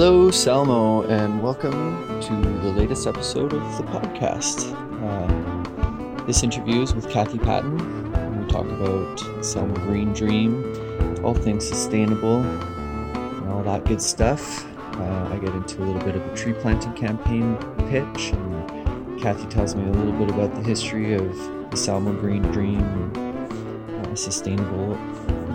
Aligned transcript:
Hello, 0.00 0.30
Salmo, 0.30 1.02
and 1.08 1.42
welcome 1.42 2.20
to 2.20 2.32
the 2.62 2.70
latest 2.70 3.08
episode 3.08 3.52
of 3.52 3.78
the 3.78 3.82
podcast. 3.82 4.72
Uh, 5.02 6.24
this 6.24 6.44
interview 6.44 6.82
is 6.82 6.94
with 6.94 7.10
Kathy 7.10 7.36
Patton, 7.36 7.76
we 8.40 8.46
talk 8.48 8.64
about 8.66 9.44
Salmo 9.44 9.74
Green 9.86 10.12
Dream, 10.12 10.62
all 11.24 11.34
things 11.34 11.66
sustainable, 11.66 12.42
and 12.42 13.50
all 13.50 13.64
that 13.64 13.86
good 13.86 14.00
stuff. 14.00 14.64
Uh, 15.00 15.30
I 15.32 15.38
get 15.38 15.52
into 15.52 15.82
a 15.82 15.84
little 15.84 16.02
bit 16.02 16.14
of 16.14 16.24
a 16.24 16.36
tree 16.36 16.52
planting 16.52 16.92
campaign 16.92 17.56
pitch, 17.88 18.30
and 18.30 19.20
Kathy 19.20 19.48
tells 19.48 19.74
me 19.74 19.82
a 19.82 19.92
little 19.92 20.12
bit 20.12 20.30
about 20.30 20.54
the 20.54 20.62
history 20.62 21.14
of 21.14 21.36
the 21.72 21.76
Salmo 21.76 22.12
Green 22.12 22.42
Dream 22.52 22.82
and 23.16 24.06
uh, 24.06 24.14
sustainable 24.14 24.94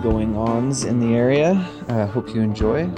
going 0.02 0.36
ons 0.36 0.84
in 0.84 1.00
the 1.00 1.16
area. 1.16 1.66
I 1.88 2.00
uh, 2.00 2.06
hope 2.08 2.34
you 2.34 2.42
enjoy. 2.42 2.90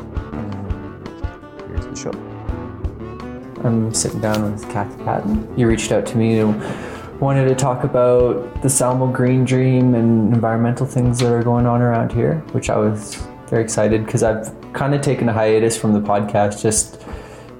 I'm 3.64 3.92
sitting 3.94 4.20
down 4.20 4.52
with 4.52 4.68
Kathy 4.70 5.02
Patton. 5.04 5.58
You 5.58 5.66
reached 5.66 5.92
out 5.92 6.04
to 6.06 6.16
me 6.16 6.38
and 6.40 7.20
wanted 7.20 7.48
to 7.48 7.54
talk 7.54 7.84
about 7.84 8.62
the 8.62 8.68
Salmo 8.68 9.10
Green 9.10 9.44
Dream 9.44 9.94
and 9.94 10.34
environmental 10.34 10.86
things 10.86 11.18
that 11.20 11.32
are 11.32 11.42
going 11.42 11.66
on 11.66 11.80
around 11.80 12.12
here, 12.12 12.36
which 12.52 12.68
I 12.68 12.76
was 12.76 13.14
very 13.48 13.62
excited 13.62 14.04
because 14.04 14.22
I've 14.22 14.54
kind 14.72 14.94
of 14.94 15.00
taken 15.00 15.28
a 15.28 15.32
hiatus 15.32 15.76
from 15.76 15.92
the 15.92 16.00
podcast, 16.00 16.60
just 16.60 17.02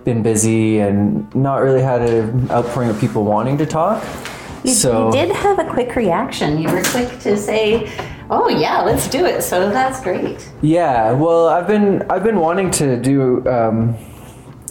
been 0.04 0.22
busy 0.22 0.80
and 0.80 1.34
not 1.34 1.56
really 1.56 1.82
had 1.82 2.02
an 2.02 2.50
outpouring 2.50 2.90
of 2.90 3.00
people 3.00 3.24
wanting 3.24 3.56
to 3.58 3.66
talk. 3.66 4.04
You, 4.64 4.72
so, 4.72 5.06
you 5.06 5.12
did 5.12 5.30
have 5.34 5.58
a 5.58 5.64
quick 5.64 5.96
reaction. 5.96 6.60
You 6.60 6.70
were 6.70 6.82
quick 6.82 7.18
to 7.20 7.36
say, 7.36 7.90
"Oh 8.30 8.48
yeah, 8.48 8.82
let's 8.82 9.08
do 9.08 9.24
it." 9.24 9.42
So 9.42 9.70
that's 9.70 10.00
great. 10.00 10.48
Yeah, 10.60 11.12
well, 11.12 11.48
I've 11.48 11.66
been 11.66 12.02
I've 12.10 12.24
been 12.24 12.40
wanting 12.40 12.70
to 12.72 13.00
do 13.00 13.46
um, 13.48 13.96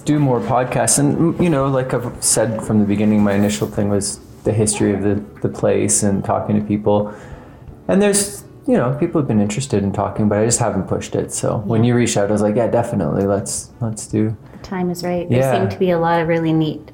do 0.06 0.20
more 0.20 0.40
podcasts, 0.40 1.00
and 1.00 1.38
you 1.44 1.50
know, 1.50 1.68
like 1.68 1.94
I've 1.94 2.24
said 2.24 2.64
from 2.64 2.80
the 2.80 2.86
beginning, 2.86 3.24
my 3.24 3.34
initial 3.34 3.68
thing 3.68 3.90
was 3.90 4.20
the 4.44 4.54
history 4.54 4.94
of 4.94 5.02
the 5.02 5.16
the 5.42 5.50
place 5.50 6.04
and 6.04 6.24
talking 6.24 6.60
to 6.60 6.66
people. 6.66 7.14
And 7.88 8.02
there's 8.02 8.44
you 8.68 8.76
know 8.76 8.96
people 9.00 9.20
have 9.20 9.28
been 9.28 9.42
interested 9.42 9.84
in 9.84 9.92
talking, 9.92 10.30
but 10.30 10.38
I 10.38 10.46
just 10.46 10.60
haven't 10.60 10.88
pushed 10.88 11.16
it. 11.16 11.32
So 11.32 11.58
yeah. 11.58 11.64
when 11.64 11.84
you 11.84 11.96
reached 11.96 12.18
out, 12.18 12.30
I 12.30 12.32
was 12.32 12.42
like, 12.42 12.56
yeah, 12.56 12.68
definitely, 12.68 13.26
let's 13.26 13.72
let's 13.82 14.08
do. 14.08 14.38
The 14.54 14.58
time 14.60 14.90
is 14.90 15.04
right. 15.04 15.30
Yeah. 15.30 15.52
There 15.52 15.62
seem 15.62 15.70
to 15.70 15.80
be 15.80 15.92
a 15.92 16.00
lot 16.00 16.22
of 16.22 16.28
really 16.28 16.54
neat 16.54 16.92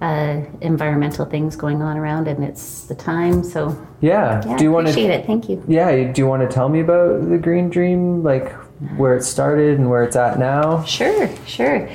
uh, 0.00 0.42
environmental 0.60 1.24
things 1.24 1.56
going 1.56 1.82
on 1.82 1.96
around, 1.96 2.28
and 2.28 2.44
it's 2.44 2.84
the 2.84 2.94
time. 2.94 3.42
So 3.42 3.76
yeah, 4.00 4.42
yeah 4.46 4.56
do 4.56 4.64
you 4.64 4.72
want 4.72 4.86
to 4.86 4.92
appreciate 4.92 5.10
it? 5.12 5.26
Thank 5.26 5.48
you. 5.48 5.62
Yeah, 5.66 6.12
do 6.12 6.20
you 6.20 6.26
want 6.26 6.48
to 6.48 6.54
tell 6.54 6.68
me 6.68 6.80
about 6.80 7.28
the 7.28 7.38
Green 7.38 7.70
Dream, 7.70 8.22
like 8.22 8.52
where 8.96 9.16
it 9.16 9.22
started 9.22 9.78
and 9.78 9.88
where 9.88 10.04
it's 10.04 10.16
at 10.16 10.38
now? 10.38 10.84
Sure, 10.84 11.28
sure. 11.46 11.88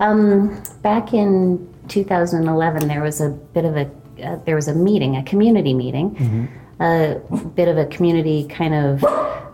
Um, 0.00 0.62
back 0.82 1.12
in 1.12 1.72
2011, 1.88 2.88
there 2.88 3.02
was 3.02 3.20
a 3.20 3.28
bit 3.28 3.64
of 3.64 3.76
a 3.76 3.90
uh, 4.22 4.36
there 4.44 4.54
was 4.54 4.68
a 4.68 4.74
meeting, 4.74 5.16
a 5.16 5.22
community 5.22 5.72
meeting, 5.72 6.14
mm-hmm. 6.14 6.82
a 6.82 7.48
bit 7.50 7.68
of 7.68 7.78
a 7.78 7.86
community 7.86 8.46
kind 8.48 8.74
of 8.74 9.04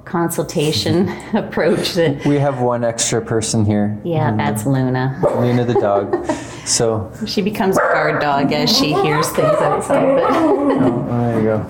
consultation 0.05 1.09
approach 1.35 1.95
that 1.95 2.25
we 2.25 2.37
have 2.37 2.61
one 2.61 2.85
extra 2.85 3.21
person 3.21 3.65
here. 3.65 4.01
Yeah, 4.05 4.29
mm-hmm. 4.29 4.39
that's 4.39 4.67
Luna. 4.67 5.21
Luna 5.37 5.65
the 5.65 5.75
dog. 5.75 6.27
So 6.67 7.13
she 7.27 7.43
becomes 7.43 7.77
a 7.77 7.81
guard 7.81 8.21
dog 8.21 8.53
as 8.53 8.77
she 8.77 8.93
hears 8.93 9.29
things 9.31 9.57
outside. 9.59 10.17
But 10.17 10.25
oh, 10.31 11.07
there 11.09 11.39
you 11.39 11.45
go. 11.45 11.67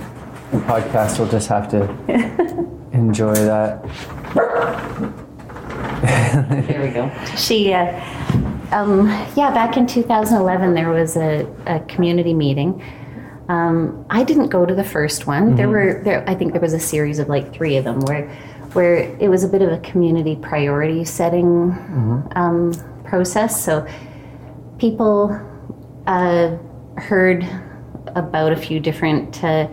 The 0.52 0.58
podcast 0.58 1.18
will 1.18 1.28
just 1.28 1.48
have 1.48 1.68
to 1.70 1.82
enjoy 2.92 3.34
that. 3.34 3.82
there 6.66 6.82
we 6.82 6.88
go. 6.90 7.10
She, 7.36 7.72
uh, 7.72 8.00
um, 8.72 9.08
yeah, 9.36 9.50
back 9.52 9.76
in 9.76 9.86
2011, 9.86 10.74
there 10.74 10.90
was 10.90 11.16
a, 11.16 11.46
a 11.66 11.80
community 11.80 12.34
meeting. 12.34 12.82
Um, 13.48 14.04
I 14.10 14.24
didn't 14.24 14.48
go 14.48 14.66
to 14.66 14.74
the 14.74 14.84
first 14.84 15.26
one. 15.26 15.48
Mm-hmm. 15.48 15.56
There 15.56 15.68
were, 15.68 16.02
there, 16.04 16.28
I 16.28 16.34
think 16.34 16.52
there 16.52 16.60
was 16.60 16.72
a 16.72 16.80
series 16.80 17.18
of 17.18 17.28
like 17.28 17.52
three 17.52 17.76
of 17.76 17.84
them 17.84 18.00
where, 18.00 18.28
where 18.72 18.96
it 19.20 19.28
was 19.28 19.44
a 19.44 19.48
bit 19.48 19.62
of 19.62 19.70
a 19.70 19.78
community 19.78 20.36
priority 20.36 21.04
setting 21.04 21.72
mm-hmm. 21.72 22.38
um, 22.38 22.72
process. 23.04 23.64
So 23.64 23.86
people 24.78 25.30
uh, 26.06 26.56
heard 26.96 27.46
about 28.16 28.52
a 28.52 28.56
few 28.56 28.80
different 28.80 29.42
uh, 29.44 29.68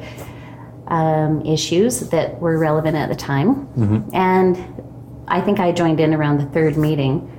um, 0.87 1.41
issues 1.45 2.01
that 2.09 2.39
were 2.39 2.57
relevant 2.59 2.95
at 2.95 3.09
the 3.09 3.15
time. 3.15 3.67
Mm-hmm. 3.67 4.15
And 4.15 4.83
I 5.27 5.41
think 5.41 5.59
I 5.59 5.71
joined 5.71 5.99
in 5.99 6.13
around 6.13 6.37
the 6.37 6.45
third 6.47 6.77
meeting. 6.77 7.29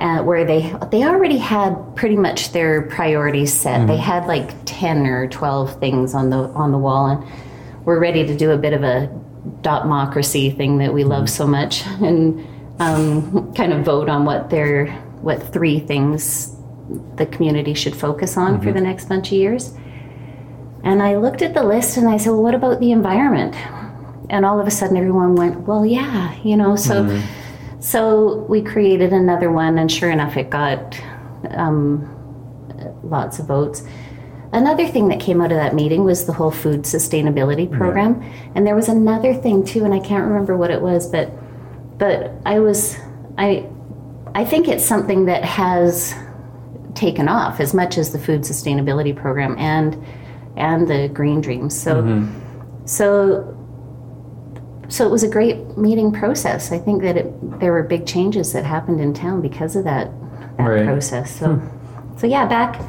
Uh, 0.00 0.22
where 0.22 0.46
they 0.46 0.74
they 0.90 1.04
already 1.04 1.36
had 1.36 1.76
pretty 1.94 2.16
much 2.16 2.52
their 2.52 2.82
priorities 2.88 3.52
set. 3.52 3.80
Mm-hmm. 3.80 3.88
They 3.88 3.98
had 3.98 4.26
like 4.26 4.50
ten 4.64 5.06
or 5.06 5.28
twelve 5.28 5.78
things 5.78 6.14
on 6.14 6.30
the 6.30 6.38
on 6.54 6.72
the 6.72 6.78
wall, 6.78 7.06
and 7.08 7.84
we're 7.84 8.00
ready 8.00 8.26
to 8.26 8.34
do 8.34 8.50
a 8.50 8.56
bit 8.56 8.72
of 8.72 8.82
a 8.82 9.08
democracy 9.60 10.48
thing 10.48 10.78
that 10.78 10.94
we 10.94 11.04
love 11.04 11.24
mm-hmm. 11.24 11.36
so 11.36 11.46
much, 11.46 11.86
and 12.00 12.40
um, 12.80 13.52
kind 13.52 13.74
of 13.74 13.84
vote 13.84 14.08
on 14.08 14.24
what 14.24 14.48
their 14.48 14.86
what 15.20 15.52
three 15.52 15.78
things 15.80 16.56
the 17.16 17.26
community 17.26 17.74
should 17.74 17.94
focus 17.94 18.38
on 18.38 18.54
mm-hmm. 18.54 18.64
for 18.64 18.72
the 18.72 18.80
next 18.80 19.06
bunch 19.06 19.28
of 19.28 19.34
years. 19.34 19.74
And 20.82 21.02
I 21.02 21.16
looked 21.16 21.42
at 21.42 21.52
the 21.52 21.62
list 21.62 21.98
and 21.98 22.08
I 22.08 22.16
said, 22.16 22.30
well, 22.30 22.42
what 22.42 22.54
about 22.54 22.80
the 22.80 22.90
environment? 22.90 23.54
And 24.30 24.46
all 24.46 24.58
of 24.58 24.66
a 24.66 24.70
sudden 24.70 24.96
everyone 24.96 25.34
went, 25.34 25.60
well, 25.68 25.84
yeah, 25.84 26.34
you 26.42 26.56
know, 26.56 26.74
so 26.74 27.04
mm-hmm. 27.04 27.39
So 27.80 28.46
we 28.48 28.62
created 28.62 29.12
another 29.12 29.50
one 29.50 29.78
and 29.78 29.90
sure 29.90 30.10
enough 30.10 30.36
it 30.36 30.50
got 30.50 31.00
um, 31.50 32.08
lots 33.02 33.38
of 33.38 33.46
votes. 33.46 33.82
Another 34.52 34.86
thing 34.86 35.08
that 35.08 35.20
came 35.20 35.40
out 35.40 35.52
of 35.52 35.58
that 35.58 35.74
meeting 35.74 36.04
was 36.04 36.26
the 36.26 36.32
whole 36.32 36.50
food 36.50 36.82
sustainability 36.82 37.70
program. 37.70 38.20
Yeah. 38.20 38.32
And 38.56 38.66
there 38.66 38.74
was 38.74 38.88
another 38.88 39.32
thing 39.32 39.64
too, 39.64 39.84
and 39.84 39.94
I 39.94 40.00
can't 40.00 40.24
remember 40.26 40.56
what 40.56 40.70
it 40.70 40.82
was, 40.82 41.06
but 41.08 41.30
but 41.98 42.32
I 42.44 42.58
was 42.58 42.96
I 43.38 43.66
I 44.34 44.44
think 44.44 44.68
it's 44.68 44.84
something 44.84 45.26
that 45.26 45.44
has 45.44 46.14
taken 46.94 47.28
off 47.28 47.60
as 47.60 47.72
much 47.72 47.96
as 47.96 48.12
the 48.12 48.18
food 48.18 48.42
sustainability 48.42 49.14
program 49.14 49.56
and 49.58 50.04
and 50.56 50.88
the 50.88 51.08
green 51.08 51.40
dreams. 51.40 51.80
So 51.80 52.02
mm-hmm. 52.02 52.86
so 52.86 53.56
so 54.90 55.06
it 55.06 55.10
was 55.10 55.22
a 55.22 55.28
great 55.28 55.78
meeting 55.78 56.12
process. 56.12 56.72
I 56.72 56.78
think 56.78 57.02
that 57.02 57.16
it, 57.16 57.60
there 57.60 57.72
were 57.72 57.84
big 57.84 58.06
changes 58.06 58.52
that 58.52 58.64
happened 58.64 59.00
in 59.00 59.14
town 59.14 59.40
because 59.40 59.76
of 59.76 59.84
that 59.84 60.10
that 60.56 60.64
right. 60.64 60.84
process. 60.84 61.38
So 61.38 61.54
hmm. 61.54 62.18
so 62.18 62.26
yeah, 62.26 62.46
back 62.46 62.80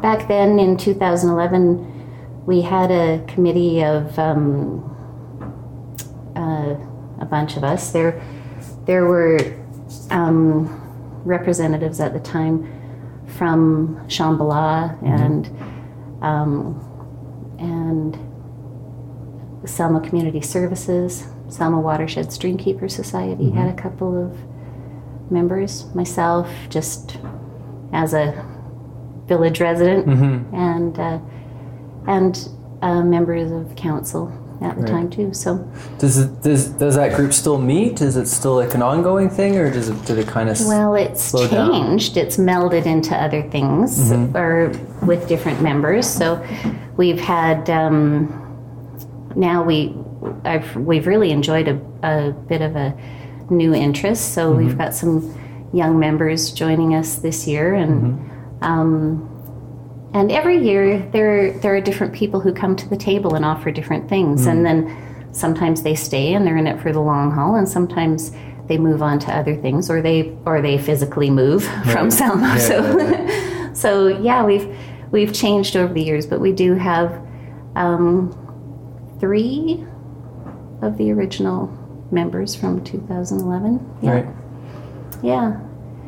back 0.00 0.28
then 0.28 0.58
in 0.58 0.76
2011 0.76 2.44
we 2.46 2.60
had 2.60 2.90
a 2.90 3.24
committee 3.26 3.82
of 3.82 4.18
um, 4.18 4.82
uh, 6.36 6.76
a 7.20 7.24
bunch 7.24 7.56
of 7.56 7.64
us. 7.64 7.90
There 7.92 8.22
there 8.86 9.06
were 9.06 9.38
um, 10.10 10.80
representatives 11.24 12.00
at 12.00 12.12
the 12.12 12.20
time 12.20 12.70
from 13.26 13.96
Shambhala 14.06 14.96
mm-hmm. 15.00 15.06
and 15.06 16.22
um, 16.22 17.56
and 17.58 18.33
Salmo 19.66 20.00
Community 20.00 20.40
Services, 20.40 21.26
Salmo 21.48 21.80
Watershed 21.80 22.26
Streamkeeper 22.26 22.90
Society 22.90 23.44
mm-hmm. 23.44 23.58
had 23.58 23.68
a 23.68 23.80
couple 23.80 24.26
of 24.26 24.38
members. 25.30 25.86
Myself, 25.94 26.48
just 26.68 27.18
as 27.92 28.14
a 28.14 28.44
village 29.26 29.60
resident, 29.60 30.06
mm-hmm. 30.06 30.54
and 30.54 30.98
uh, 30.98 31.18
and 32.06 32.48
uh, 32.82 33.02
members 33.02 33.50
of 33.50 33.76
council 33.76 34.32
at 34.60 34.76
the 34.76 34.82
right. 34.82 34.90
time 34.90 35.10
too. 35.10 35.32
So 35.32 35.58
does 35.98 36.18
it, 36.18 36.42
does 36.42 36.68
does 36.68 36.96
that 36.96 37.14
group 37.16 37.32
still 37.32 37.58
meet? 37.58 38.00
Is 38.00 38.16
it 38.16 38.26
still 38.26 38.56
like 38.56 38.74
an 38.74 38.82
ongoing 38.82 39.30
thing, 39.30 39.56
or 39.56 39.70
does 39.70 39.88
it 39.88 40.04
did 40.04 40.18
it 40.18 40.26
kind 40.26 40.48
of 40.48 40.58
well? 40.66 40.94
It's 40.94 41.32
changed. 41.32 42.14
Down? 42.14 42.24
It's 42.24 42.36
melded 42.36 42.86
into 42.86 43.14
other 43.16 43.42
things 43.50 43.98
mm-hmm. 43.98 44.36
or 44.36 44.68
with 45.06 45.28
different 45.28 45.62
members. 45.62 46.06
So 46.06 46.44
we've 46.96 47.20
had 47.20 47.70
um, 47.70 48.43
now 49.36 49.62
we 49.62 49.94
I've 50.44 50.76
we've 50.76 51.06
really 51.06 51.30
enjoyed 51.30 51.68
a, 51.68 51.80
a 52.02 52.32
bit 52.32 52.62
of 52.62 52.76
a 52.76 52.96
new 53.50 53.74
interest. 53.74 54.34
So 54.34 54.50
mm-hmm. 54.50 54.66
we've 54.66 54.78
got 54.78 54.94
some 54.94 55.38
young 55.72 55.98
members 55.98 56.52
joining 56.52 56.94
us 56.94 57.16
this 57.16 57.46
year 57.46 57.74
and. 57.74 58.18
Mm-hmm. 58.18 58.64
Um, 58.64 59.30
and 60.14 60.30
every 60.30 60.64
year 60.64 61.00
there 61.12 61.52
there 61.58 61.74
are 61.74 61.80
different 61.80 62.14
people 62.14 62.40
who 62.40 62.54
come 62.54 62.76
to 62.76 62.88
the 62.88 62.96
table 62.96 63.34
and 63.34 63.44
offer 63.44 63.70
different 63.72 64.08
things, 64.08 64.46
mm. 64.46 64.52
and 64.52 64.64
then 64.64 65.28
sometimes 65.32 65.82
they 65.82 65.96
stay 65.96 66.34
and 66.34 66.46
they're 66.46 66.56
in 66.56 66.68
it 66.68 66.80
for 66.80 66.92
the 66.92 67.00
long 67.00 67.32
haul, 67.32 67.56
and 67.56 67.68
sometimes 67.68 68.30
they 68.68 68.78
move 68.78 69.02
on 69.02 69.18
to 69.18 69.36
other 69.36 69.56
things, 69.56 69.90
or 69.90 70.00
they 70.00 70.32
or 70.46 70.62
they 70.62 70.78
physically 70.78 71.30
move 71.30 71.66
right. 71.68 71.88
from 71.88 72.10
Salmo. 72.10 72.46
Yeah, 72.46 72.58
so, 72.58 72.98
yeah. 72.98 73.72
so 73.72 74.06
yeah, 74.06 74.44
we've 74.44 74.74
we've 75.10 75.34
changed 75.34 75.76
over 75.76 75.92
the 75.92 76.02
years, 76.02 76.26
but 76.26 76.40
we 76.40 76.52
do 76.52 76.74
have 76.74 77.20
um, 77.74 78.32
three 79.20 79.84
of 80.82 80.98
the 80.98 81.10
original 81.12 81.66
members 82.10 82.54
from 82.54 82.84
2011. 82.84 83.98
Yeah. 84.02 84.10
Right. 84.10 84.26
Yeah. 85.22 85.60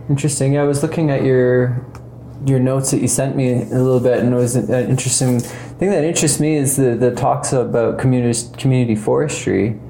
Interesting. 0.09 0.55
Yeah, 0.55 0.63
I 0.63 0.67
was 0.67 0.83
looking 0.83 1.11
at 1.11 1.23
your 1.23 1.85
your 2.45 2.61
notes 2.61 2.91
that 2.91 3.01
you 3.01 3.09
sent 3.09 3.35
me 3.35 3.63
a 3.63 3.65
little 3.65 3.99
bit, 3.99 4.19
and 4.19 4.33
it 4.33 4.37
was 4.37 4.57
an 4.57 4.91
interesting 4.91 5.41
thing 5.41 5.91
that 5.91 6.05
interests 6.05 6.39
me 6.39 6.57
is 6.57 6.77
the 6.77 6.95
the 6.95 7.15
talks 7.15 7.53
about 7.53 7.99
community 7.99 8.39
community 8.57 8.95
forestry. 8.95 9.81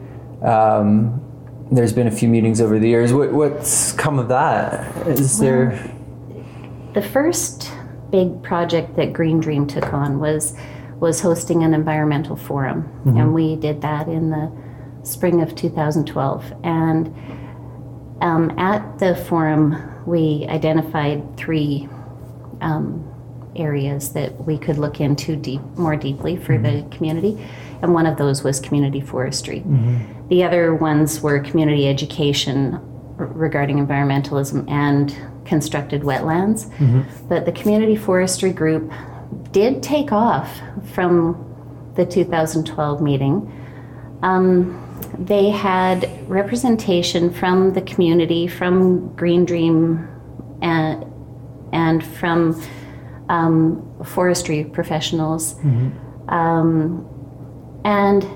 Um, 0.42 1.22
there's 1.70 1.92
been 1.92 2.06
a 2.06 2.12
few 2.12 2.28
meetings 2.28 2.60
over 2.60 2.78
the 2.78 2.88
years. 2.88 3.12
What, 3.12 3.32
what's 3.32 3.92
come 3.92 4.18
of 4.18 4.28
that? 4.28 5.08
Is 5.08 5.40
well, 5.40 5.50
there? 5.50 5.94
The 6.94 7.02
first 7.02 7.70
big 8.10 8.42
project 8.42 8.96
that 8.96 9.12
Green 9.12 9.40
Dream 9.40 9.66
took 9.66 9.92
on 9.92 10.20
was 10.20 10.56
was 11.00 11.20
hosting 11.20 11.62
an 11.62 11.74
environmental 11.74 12.36
forum, 12.36 12.82
mm-hmm. 12.82 13.16
and 13.16 13.34
we 13.34 13.56
did 13.56 13.82
that 13.82 14.08
in 14.08 14.30
the 14.30 14.50
spring 15.02 15.42
of 15.42 15.54
2012. 15.54 16.52
And 16.64 17.14
um, 18.20 18.58
at 18.58 18.98
the 18.98 19.14
forum, 19.14 19.76
we 20.06 20.46
identified 20.48 21.36
three 21.36 21.88
um, 22.60 23.02
areas 23.54 24.12
that 24.12 24.44
we 24.44 24.58
could 24.58 24.78
look 24.78 25.00
into 25.00 25.36
deep, 25.36 25.60
more 25.76 25.96
deeply 25.96 26.36
for 26.36 26.54
mm-hmm. 26.54 26.88
the 26.88 26.96
community, 26.96 27.46
and 27.82 27.92
one 27.92 28.06
of 28.06 28.16
those 28.16 28.42
was 28.42 28.58
community 28.58 29.00
forestry. 29.00 29.60
Mm-hmm. 29.60 30.28
The 30.28 30.44
other 30.44 30.74
ones 30.74 31.20
were 31.20 31.40
community 31.40 31.88
education 31.88 32.80
regarding 33.16 33.84
environmentalism 33.84 34.68
and 34.70 35.16
constructed 35.44 36.02
wetlands. 36.02 36.66
Mm-hmm. 36.76 37.28
But 37.28 37.44
the 37.44 37.52
community 37.52 37.96
forestry 37.96 38.52
group 38.52 38.92
did 39.56 39.82
take 39.82 40.12
off 40.12 40.60
from 40.92 41.90
the 41.94 42.04
2012 42.04 43.00
meeting. 43.00 43.50
Um, 44.22 44.82
they 45.18 45.48
had 45.48 46.10
representation 46.28 47.32
from 47.32 47.72
the 47.72 47.80
community, 47.80 48.48
from 48.48 49.14
Green 49.16 49.46
Dream, 49.46 50.06
and, 50.60 51.06
and 51.72 52.04
from 52.04 52.62
um, 53.30 54.04
forestry 54.04 54.62
professionals, 54.62 55.54
mm-hmm. 55.54 56.28
um, 56.28 57.08
and 57.82 58.28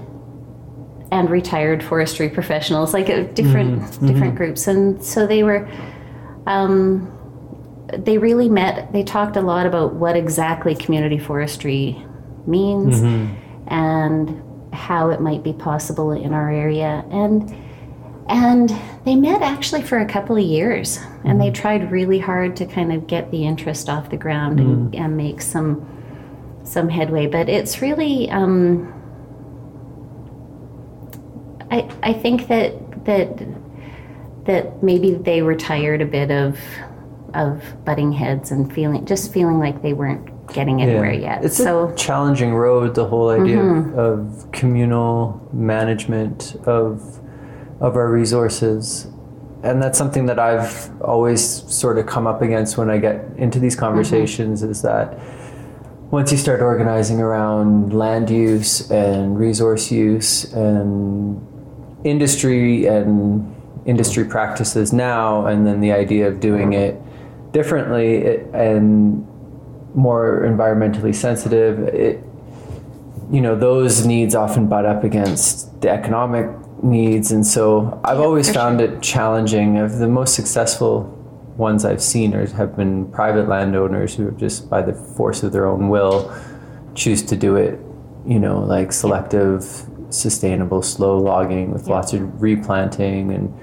and 1.13 1.29
retired 1.29 1.83
forestry 1.83 2.31
professionals, 2.31 2.95
like 2.95 3.11
uh, 3.11 3.25
different 3.35 3.83
mm-hmm. 3.83 4.07
different 4.07 4.35
mm-hmm. 4.35 4.37
groups, 4.37 4.67
and 4.67 5.05
so 5.05 5.27
they 5.27 5.43
were. 5.43 5.69
Um, 6.47 7.15
they 7.97 8.19
really 8.19 8.49
met. 8.49 8.93
They 8.93 9.03
talked 9.03 9.37
a 9.37 9.41
lot 9.41 9.67
about 9.67 9.95
what 9.95 10.17
exactly 10.17 10.75
community 10.75 11.19
forestry 11.19 12.05
means, 12.47 13.01
mm-hmm. 13.01 13.73
and 13.73 14.43
how 14.73 15.11
it 15.11 15.21
might 15.21 15.43
be 15.43 15.53
possible 15.53 16.13
in 16.13 16.33
our 16.33 16.51
area 16.51 17.05
and 17.11 17.55
and 18.29 18.73
they 19.05 19.17
met 19.17 19.43
actually 19.43 19.83
for 19.83 19.99
a 19.99 20.07
couple 20.07 20.37
of 20.37 20.45
years 20.45 20.99
and 21.25 21.41
they 21.41 21.47
mm-hmm. 21.47 21.55
tried 21.55 21.91
really 21.91 22.19
hard 22.19 22.55
to 22.57 22.65
kind 22.65 22.93
of 22.93 23.07
get 23.07 23.31
the 23.31 23.45
interest 23.45 23.89
off 23.89 24.09
the 24.11 24.17
ground 24.17 24.59
mm. 24.59 24.63
and, 24.63 24.93
mm-hmm. 24.93 25.05
and, 25.05 25.17
make 25.17 25.43
some 25.43 25.87
some 26.63 26.89
headway 26.89 27.27
but 27.27 27.49
it's 27.49 27.83
really 27.83 28.31
um, 28.31 28.93
I, 31.71 31.91
I 32.03 32.13
think 32.13 32.49
that 32.49 33.05
that 33.05 33.43
that 34.45 34.83
maybe 34.83 35.15
they 35.15 35.43
were 35.43 35.57
tired 35.57 36.01
a 36.01 36.07
bit 36.07 36.31
of 36.31 36.59
of 37.35 37.63
butting 37.85 38.13
heads 38.13 38.51
and 38.51 38.73
feeling 38.73 39.05
just 39.07 39.33
feeling 39.33 39.59
like 39.59 39.83
they 39.83 39.93
weren't 39.93 40.31
getting 40.53 40.83
anywhere 40.83 41.13
yeah. 41.13 41.37
yet. 41.37 41.45
It's 41.45 41.57
so, 41.57 41.89
a 41.89 41.95
challenging 41.97 42.55
road. 42.55 42.95
The 42.95 43.07
whole 43.07 43.31
idea 43.31 43.59
mm-hmm. 43.59 43.99
of, 43.99 44.45
of, 44.45 44.53
communal 44.53 45.49
management 45.53 46.57
of 46.67 47.21
of 47.81 47.97
our 47.97 48.11
resources, 48.11 49.07
and 49.63 49.83
that's 49.83 49.97
something 49.97 50.27
that 50.27 50.39
I've 50.39 50.91
always 51.01 51.43
sort 51.73 51.99
of 51.99 52.07
come 52.07 52.27
up 52.27 52.43
against 52.43 52.77
when 52.77 52.91
I 52.91 52.99
get 52.99 53.25
into 53.37 53.59
these 53.59 53.75
mm-hmm. 53.75 53.87
conversations. 53.87 54.63
Mm-hmm. 54.63 54.71
Is 54.71 54.83
that 54.83 55.19
once 56.11 56.33
you 56.33 56.39
start 56.39 56.61
organizing 56.61 57.21
around 57.21 57.93
land 57.93 58.31
use 58.31 58.91
and 58.91 59.39
resource 59.39 59.91
use 59.91 60.53
and 60.53 61.47
industry 62.05 62.87
and 62.87 63.57
industry 63.87 64.25
practices 64.25 64.93
now, 64.93 65.47
and 65.47 65.67
then 65.67 65.81
the 65.81 65.93
idea 65.93 66.29
of 66.29 66.41
doing 66.41 66.73
it 66.73 67.01
differently 67.53 68.39
and 68.53 69.27
more 69.95 70.43
environmentally 70.47 71.15
sensitive, 71.15 71.81
it, 71.89 72.23
you 73.31 73.41
know, 73.41 73.57
those 73.57 74.07
needs 74.07 74.35
often 74.35 74.69
butt 74.69 74.87
up 74.87 75.05
against 75.05 75.81
the 75.81 75.91
economic 75.91 76.49
needs. 76.83 77.31
And 77.31 77.47
so 77.47 78.01
I've 78.05 78.19
yeah, 78.19 78.25
always 78.25 78.53
found 78.53 78.81
sure. 78.81 78.93
it 78.93 79.03
challenging. 79.03 79.79
Of 79.79 79.99
the 79.99 80.09
most 80.09 80.35
successful 80.35 81.03
ones 81.57 81.85
I've 81.85 82.03
seen 82.03 82.35
are, 82.35 82.47
have 82.47 82.77
been 82.77 83.11
private 83.13 83.49
landowners 83.49 84.15
who 84.15 84.27
have 84.27 84.37
just, 84.37 84.71
by 84.71 84.83
the 84.83 84.95
force 84.95 85.43
of 85.43 85.53
their 85.53 85.67
own 85.67 85.89
will, 85.89 86.35
choose 86.95 87.23
to 87.25 87.37
do 87.37 87.57
it, 87.57 87.79
you 88.27 88.39
know, 88.39 88.61
like 88.61 88.93
selective, 88.93 89.87
sustainable, 90.11 90.83
slow 90.83 91.19
logging 91.19 91.73
with 91.73 91.87
yeah. 91.87 91.95
lots 91.95 92.13
of 92.13 92.43
replanting 92.43 93.33
and 93.33 93.55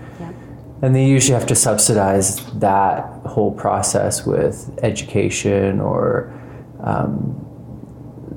and 0.81 0.95
they 0.95 1.05
usually 1.05 1.33
have 1.33 1.47
to 1.47 1.55
subsidize 1.55 2.43
that 2.59 3.03
whole 3.25 3.51
process 3.51 4.25
with 4.25 4.77
education 4.83 5.79
or 5.79 6.33
um, 6.81 7.43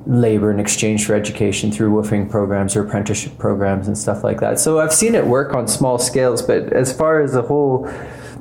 labor 0.07 0.51
in 0.51 0.59
exchange 0.59 1.07
for 1.07 1.15
education 1.15 1.71
through 1.71 1.91
woofing 1.91 2.31
programs 2.31 2.75
or 2.75 2.85
apprenticeship 2.85 3.37
programs 3.39 3.87
and 3.87 3.97
stuff 3.97 4.25
like 4.25 4.41
that. 4.41 4.59
So 4.59 4.81
I've 4.81 4.93
seen 4.93 5.15
it 5.15 5.27
work 5.27 5.55
on 5.55 5.69
small 5.69 5.99
scales, 5.99 6.43
but 6.43 6.73
as 6.73 6.97
far 6.97 7.21
as 7.21 7.33
the 7.33 7.43
whole 7.43 7.91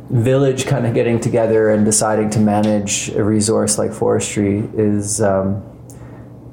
village 0.10 0.66
kind 0.66 0.88
of 0.88 0.94
getting 0.94 1.20
together 1.20 1.70
and 1.70 1.86
deciding 1.86 2.30
to 2.32 2.40
manage 2.40 3.10
a 3.10 3.24
resource 3.24 3.78
like 3.78 3.94
forestry 3.94 4.68
is 4.74 5.22
um, 5.22 5.64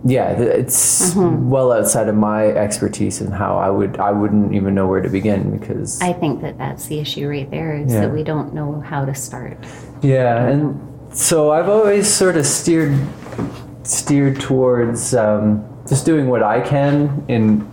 yeah, 0.09 0.31
it's 0.31 1.15
mm-hmm. 1.15 1.51
well 1.51 1.73
outside 1.73 2.09
of 2.09 2.15
my 2.15 2.47
expertise 2.47 3.21
and 3.21 3.33
how 3.33 3.57
I 3.57 3.71
would 3.71 3.99
I 3.99 4.13
wouldn't 4.13 4.55
even 4.55 4.73
know 4.75 4.87
where 4.87 5.01
to 5.01 5.09
begin 5.09 5.59
because 5.59 6.01
I 6.01 6.13
think 6.13 6.43
that 6.43 6.59
that's 6.59 6.87
the 6.87 7.01
issue 7.01 7.29
right 7.29 7.51
there 7.51 7.77
is 7.77 7.93
yeah. 7.93 8.03
that 8.03 8.13
we 8.13 8.23
don't 8.23 8.55
know 8.55 8.81
how 8.81 9.05
to 9.05 9.15
start. 9.15 9.59
Yeah, 10.03 10.47
and 10.47 11.17
so 11.17 11.51
I've 11.51 11.69
always 11.69 12.09
sort 12.09 12.37
of 12.37 12.47
steered 12.47 12.97
steered 13.83 14.41
towards 14.41 15.15
um, 15.15 15.65
just 15.89 16.07
doing 16.07 16.29
what 16.29 16.43
I 16.43 16.61
can 16.61 17.25
in 17.27 17.69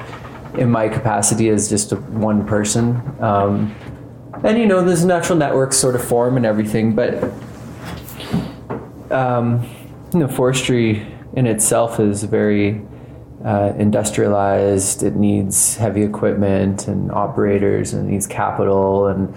in 0.55 0.71
my 0.71 0.89
capacity 0.89 1.49
as 1.49 1.69
just 1.69 1.91
a, 1.91 1.97
one 1.97 2.47
person. 2.47 3.01
Um, 3.21 3.75
and 4.43 4.57
you 4.57 4.65
know, 4.65 4.83
there's 4.83 5.05
natural 5.05 5.37
networks 5.37 5.77
sort 5.77 5.93
of 5.93 6.03
form 6.03 6.35
and 6.37 6.47
everything, 6.47 6.95
but 6.95 7.31
um, 9.11 9.69
you 10.13 10.19
know, 10.19 10.27
forestry 10.27 11.12
in 11.35 11.47
itself 11.47 11.99
is 11.99 12.23
very 12.23 12.81
uh, 13.43 13.73
industrialized. 13.77 15.03
It 15.03 15.15
needs 15.15 15.75
heavy 15.75 16.03
equipment 16.03 16.87
and 16.87 17.11
operators, 17.11 17.93
and 17.93 18.07
it 18.07 18.11
needs 18.11 18.27
capital, 18.27 19.07
and 19.07 19.35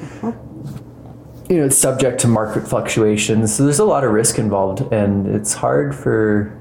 you 1.48 1.58
know 1.58 1.64
it's 1.66 1.78
subject 1.78 2.20
to 2.20 2.28
market 2.28 2.68
fluctuations. 2.68 3.54
So 3.54 3.64
there's 3.64 3.78
a 3.78 3.84
lot 3.84 4.04
of 4.04 4.12
risk 4.12 4.38
involved, 4.38 4.80
and 4.92 5.26
it's 5.26 5.54
hard 5.54 5.94
for 5.94 6.56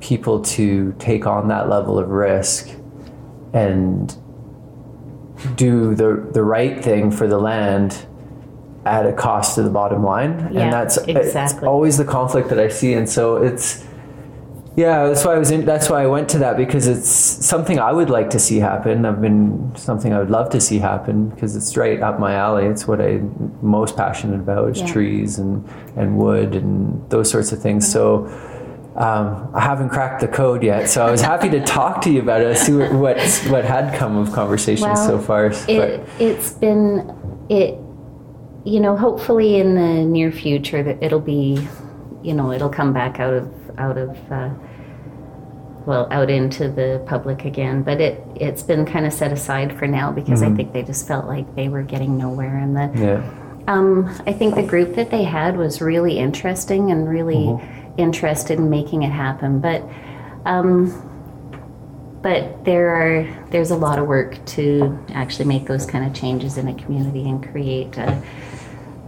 people 0.00 0.40
to 0.42 0.94
take 0.98 1.26
on 1.26 1.48
that 1.48 1.68
level 1.68 1.98
of 1.98 2.08
risk 2.08 2.68
and 3.52 4.16
do 5.56 5.94
the 5.94 6.28
the 6.32 6.42
right 6.42 6.82
thing 6.82 7.10
for 7.10 7.26
the 7.26 7.38
land 7.38 8.06
at 8.84 9.06
a 9.06 9.12
cost 9.12 9.54
to 9.54 9.62
the 9.62 9.70
bottom 9.70 10.02
line 10.02 10.50
yeah, 10.52 10.62
and 10.62 10.72
that's 10.72 10.96
exactly. 10.98 11.66
always 11.66 11.98
the 11.98 12.04
conflict 12.04 12.48
that 12.48 12.58
i 12.58 12.68
see 12.68 12.94
and 12.94 13.08
so 13.08 13.36
it's 13.36 13.84
yeah, 14.74 15.06
that's 15.06 15.24
why 15.24 15.34
I 15.34 15.38
was 15.38 15.50
in, 15.50 15.66
that's 15.66 15.90
why 15.90 16.02
I 16.02 16.06
went 16.06 16.30
to 16.30 16.38
that 16.38 16.56
because 16.56 16.86
it's 16.86 17.08
something 17.08 17.78
I 17.78 17.92
would 17.92 18.08
like 18.08 18.30
to 18.30 18.38
see 18.38 18.58
happen. 18.58 19.04
I've 19.04 19.20
been 19.20 19.70
something 19.76 20.14
I 20.14 20.18
would 20.18 20.30
love 20.30 20.48
to 20.50 20.60
see 20.60 20.78
happen 20.78 21.28
because 21.28 21.56
it's 21.56 21.76
right 21.76 22.00
up 22.00 22.18
my 22.18 22.34
alley. 22.34 22.64
It's 22.64 22.88
what 22.88 23.00
I'm 23.00 23.58
most 23.60 23.96
passionate 23.96 24.40
about 24.40 24.70
is 24.70 24.80
yeah. 24.80 24.92
trees 24.92 25.38
and, 25.38 25.68
and 25.96 26.16
wood 26.16 26.54
and 26.54 27.08
those 27.10 27.30
sorts 27.30 27.52
of 27.52 27.60
things. 27.60 27.90
So 27.90 28.26
um, 28.96 29.50
I 29.54 29.60
haven't 29.60 29.90
cracked 29.90 30.22
the 30.22 30.28
code 30.28 30.62
yet, 30.62 30.88
so 30.88 31.04
I 31.06 31.10
was 31.10 31.20
happy 31.20 31.50
to 31.50 31.60
talk 31.60 32.00
to 32.02 32.10
you 32.10 32.20
about 32.20 32.40
it, 32.40 32.56
see 32.56 32.72
what 32.72 32.92
what, 32.92 33.18
what 33.48 33.64
had 33.64 33.94
come 33.98 34.16
of 34.16 34.32
conversations 34.32 34.84
well, 34.84 35.06
so 35.06 35.18
far. 35.18 35.46
It, 35.68 36.06
it's 36.18 36.52
been 36.52 37.10
it, 37.50 37.78
you 38.64 38.80
know, 38.80 38.96
hopefully 38.96 39.56
in 39.56 39.74
the 39.74 40.04
near 40.04 40.32
future 40.32 40.82
that 40.82 41.02
it'll 41.02 41.20
be, 41.20 41.66
you 42.22 42.32
know, 42.32 42.52
it'll 42.52 42.70
come 42.70 42.92
back 42.92 43.20
out 43.20 43.34
of 43.34 43.61
out 43.78 43.98
of 43.98 44.32
uh, 44.32 44.50
well 45.86 46.06
out 46.10 46.30
into 46.30 46.68
the 46.68 47.02
public 47.06 47.44
again 47.44 47.82
but 47.82 48.00
it 48.00 48.22
it's 48.36 48.62
been 48.62 48.86
kind 48.86 49.04
of 49.04 49.12
set 49.12 49.32
aside 49.32 49.76
for 49.76 49.86
now 49.86 50.12
because 50.12 50.40
mm-hmm. 50.40 50.52
i 50.52 50.56
think 50.56 50.72
they 50.72 50.82
just 50.82 51.06
felt 51.08 51.26
like 51.26 51.56
they 51.56 51.68
were 51.68 51.82
getting 51.82 52.16
nowhere 52.16 52.56
and 52.58 52.76
the 52.76 53.00
yeah. 53.00 53.64
um, 53.66 54.06
i 54.26 54.32
think 54.32 54.54
the 54.54 54.62
group 54.62 54.94
that 54.94 55.10
they 55.10 55.24
had 55.24 55.56
was 55.56 55.80
really 55.80 56.18
interesting 56.18 56.92
and 56.92 57.08
really 57.08 57.34
mm-hmm. 57.34 58.00
interested 58.00 58.58
in 58.58 58.70
making 58.70 59.02
it 59.02 59.10
happen 59.10 59.60
but 59.60 59.82
um, 60.44 61.08
but 62.22 62.64
there 62.64 62.90
are 62.90 63.48
there's 63.50 63.70
a 63.70 63.76
lot 63.76 63.98
of 63.98 64.06
work 64.06 64.44
to 64.46 64.98
actually 65.12 65.44
make 65.44 65.66
those 65.66 65.84
kind 65.84 66.06
of 66.06 66.14
changes 66.14 66.56
in 66.56 66.68
a 66.68 66.74
community 66.74 67.28
and 67.28 67.48
create 67.50 67.96
a, 67.98 68.22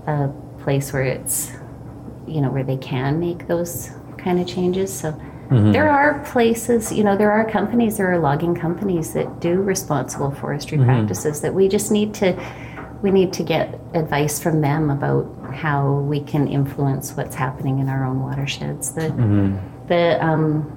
a 0.06 0.28
place 0.58 0.92
where 0.92 1.04
it's, 1.04 1.52
you 2.26 2.40
know, 2.40 2.50
where 2.50 2.64
they 2.64 2.76
can 2.76 3.20
make 3.20 3.46
those 3.46 3.90
kind 4.24 4.40
of 4.40 4.46
changes. 4.46 4.92
So 4.92 5.12
mm-hmm. 5.12 5.72
there 5.72 5.90
are 5.90 6.24
places, 6.24 6.92
you 6.92 7.04
know, 7.04 7.16
there 7.16 7.30
are 7.30 7.48
companies, 7.48 7.98
there 7.98 8.10
are 8.10 8.18
logging 8.18 8.54
companies 8.54 9.12
that 9.12 9.40
do 9.40 9.60
responsible 9.60 10.30
forestry 10.32 10.78
mm-hmm. 10.78 10.86
practices 10.86 11.40
that 11.42 11.54
we 11.54 11.68
just 11.68 11.92
need 11.92 12.14
to 12.14 12.34
we 13.02 13.10
need 13.10 13.34
to 13.34 13.42
get 13.42 13.78
advice 13.92 14.42
from 14.42 14.62
them 14.62 14.88
about 14.88 15.26
how 15.54 15.92
we 15.92 16.20
can 16.20 16.48
influence 16.48 17.12
what's 17.14 17.34
happening 17.34 17.78
in 17.78 17.90
our 17.90 18.06
own 18.06 18.22
watersheds. 18.22 18.92
The 18.92 19.02
mm-hmm. 19.02 19.86
the 19.88 20.24
um, 20.24 20.74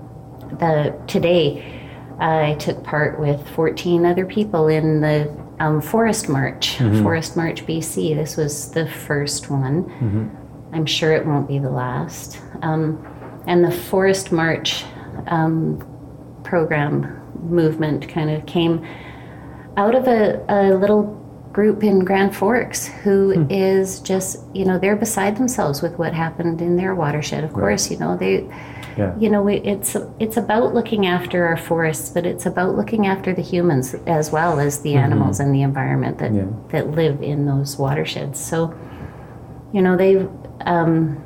the 0.60 1.00
today 1.08 1.77
I 2.20 2.56
took 2.56 2.84
part 2.84 3.20
with 3.20 3.48
14 3.50 4.06
other 4.06 4.25
people 4.25 4.68
in 4.68 5.01
the 5.01 5.34
um, 5.60 5.82
Forest 5.82 6.30
March, 6.30 6.77
mm-hmm. 6.77 7.04
Forest 7.04 7.38
March 7.38 7.66
BC. 7.66 8.16
This 8.16 8.36
was 8.36 8.72
the 8.72 8.88
first 8.88 9.50
one. 9.50 9.84
Mm-hmm. 9.86 10.75
I'm 10.75 10.86
sure 10.86 11.13
it 11.13 11.25
won't 11.25 11.48
be 11.48 11.60
the 11.60 11.70
last. 11.70 12.42
Um, 12.62 13.06
and 13.48 13.63
the 13.63 13.72
Forest 13.72 14.32
March 14.32 14.84
um, 15.27 15.84
program 16.44 17.22
movement 17.42 18.08
kind 18.08 18.30
of 18.30 18.46
came 18.46 18.86
out 19.77 19.96
of 19.96 20.08
a, 20.08 20.44
a 20.50 20.75
little 20.75 21.16
group 21.54 21.84
in 21.84 22.06
Grand 22.06 22.36
Forks 22.36 22.88
who 22.88 23.34
hmm. 23.34 23.51
is 23.51 24.00
just, 24.01 24.44
you 24.54 24.66
know, 24.66 24.77
they're 24.77 24.96
beside 24.96 25.38
themselves 25.38 25.82
with 25.82 25.98
what 25.98 26.13
happened 26.13 26.62
in 26.62 26.75
their 26.75 26.94
watershed. 26.94 27.44
Of 27.44 27.51
right. 27.54 27.62
course, 27.62 27.89
you 27.89 27.98
know, 27.98 28.16
they 28.16 28.48
yeah. 28.98 29.18
you 29.18 29.30
know, 29.30 29.48
it's 29.48 29.96
it's 30.20 30.38
about 30.38 30.74
looking 30.74 31.06
after 31.06 31.46
our 31.46 31.58
forests, 31.58 32.10
but 32.10 32.25
it's 32.25 32.46
about 32.46 32.75
looking 32.75 33.06
after 33.08 33.34
the 33.34 33.42
humans 33.42 33.94
as 34.06 34.32
well 34.32 34.60
as 34.60 34.82
the 34.82 34.94
mm-hmm. 34.94 35.06
animals 35.06 35.39
and 35.39 35.54
the 35.54 35.62
environment 35.62 36.18
that 36.18 36.34
yeah. 36.34 36.46
that 36.70 36.92
live 36.92 37.22
in 37.22 37.46
those 37.46 37.77
watersheds. 37.77 38.39
So, 38.39 38.75
you 39.72 39.82
know, 39.82 39.96
they 39.96 40.27
um, 40.62 41.24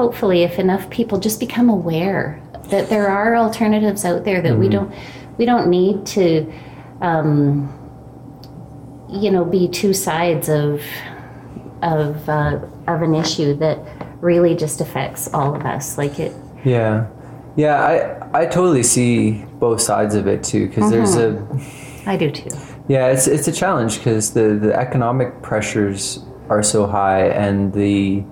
hopefully, 0.00 0.42
if 0.42 0.58
enough 0.58 0.88
people 0.88 1.18
just 1.18 1.38
become 1.38 1.68
aware 1.68 2.40
that 2.70 2.88
there 2.88 3.08
are 3.08 3.36
alternatives 3.36 4.04
out 4.04 4.24
there, 4.24 4.40
that 4.40 4.52
mm-hmm. 4.52 4.60
we 4.60 4.68
don't 4.68 4.94
we 5.38 5.44
don't 5.44 5.68
need 5.68 6.06
to. 6.06 6.50
Um, 7.00 7.76
you 9.12 9.30
know, 9.30 9.44
be 9.44 9.66
two 9.66 9.92
sides 9.92 10.48
of 10.48 10.82
of 11.82 12.28
uh, 12.28 12.60
of 12.86 13.02
an 13.02 13.14
issue 13.14 13.54
that 13.54 13.78
really 14.20 14.54
just 14.54 14.80
affects 14.80 15.32
all 15.34 15.54
of 15.56 15.66
us. 15.66 15.98
Like 15.98 16.20
it, 16.20 16.32
yeah, 16.64 17.08
yeah, 17.56 18.20
I 18.32 18.42
I 18.42 18.46
totally 18.46 18.84
see 18.84 19.44
both 19.58 19.80
sides 19.80 20.14
of 20.14 20.28
it 20.28 20.44
too 20.44 20.68
because 20.68 20.92
mm-hmm. 20.92 20.92
there's 20.92 21.16
a. 21.16 22.10
I 22.10 22.16
do 22.16 22.30
too. 22.30 22.50
Yeah, 22.88 23.08
it's 23.08 23.26
it's 23.26 23.48
a 23.48 23.52
challenge 23.52 23.98
because 23.98 24.32
the 24.32 24.54
the 24.54 24.72
economic 24.78 25.42
pressures 25.42 26.24
are 26.48 26.62
so 26.62 26.86
high 26.86 27.28
and 27.28 27.72
the 27.72 28.24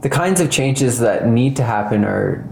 the 0.00 0.08
kinds 0.08 0.40
of 0.40 0.50
changes 0.50 0.98
that 1.00 1.26
need 1.26 1.56
to 1.56 1.62
happen 1.62 2.04
are 2.04 2.48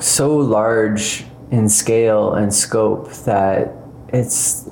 so 0.00 0.36
large 0.36 1.24
in 1.50 1.68
scale 1.68 2.34
and 2.34 2.52
scope 2.54 3.12
that 3.24 3.72
it's 4.08 4.68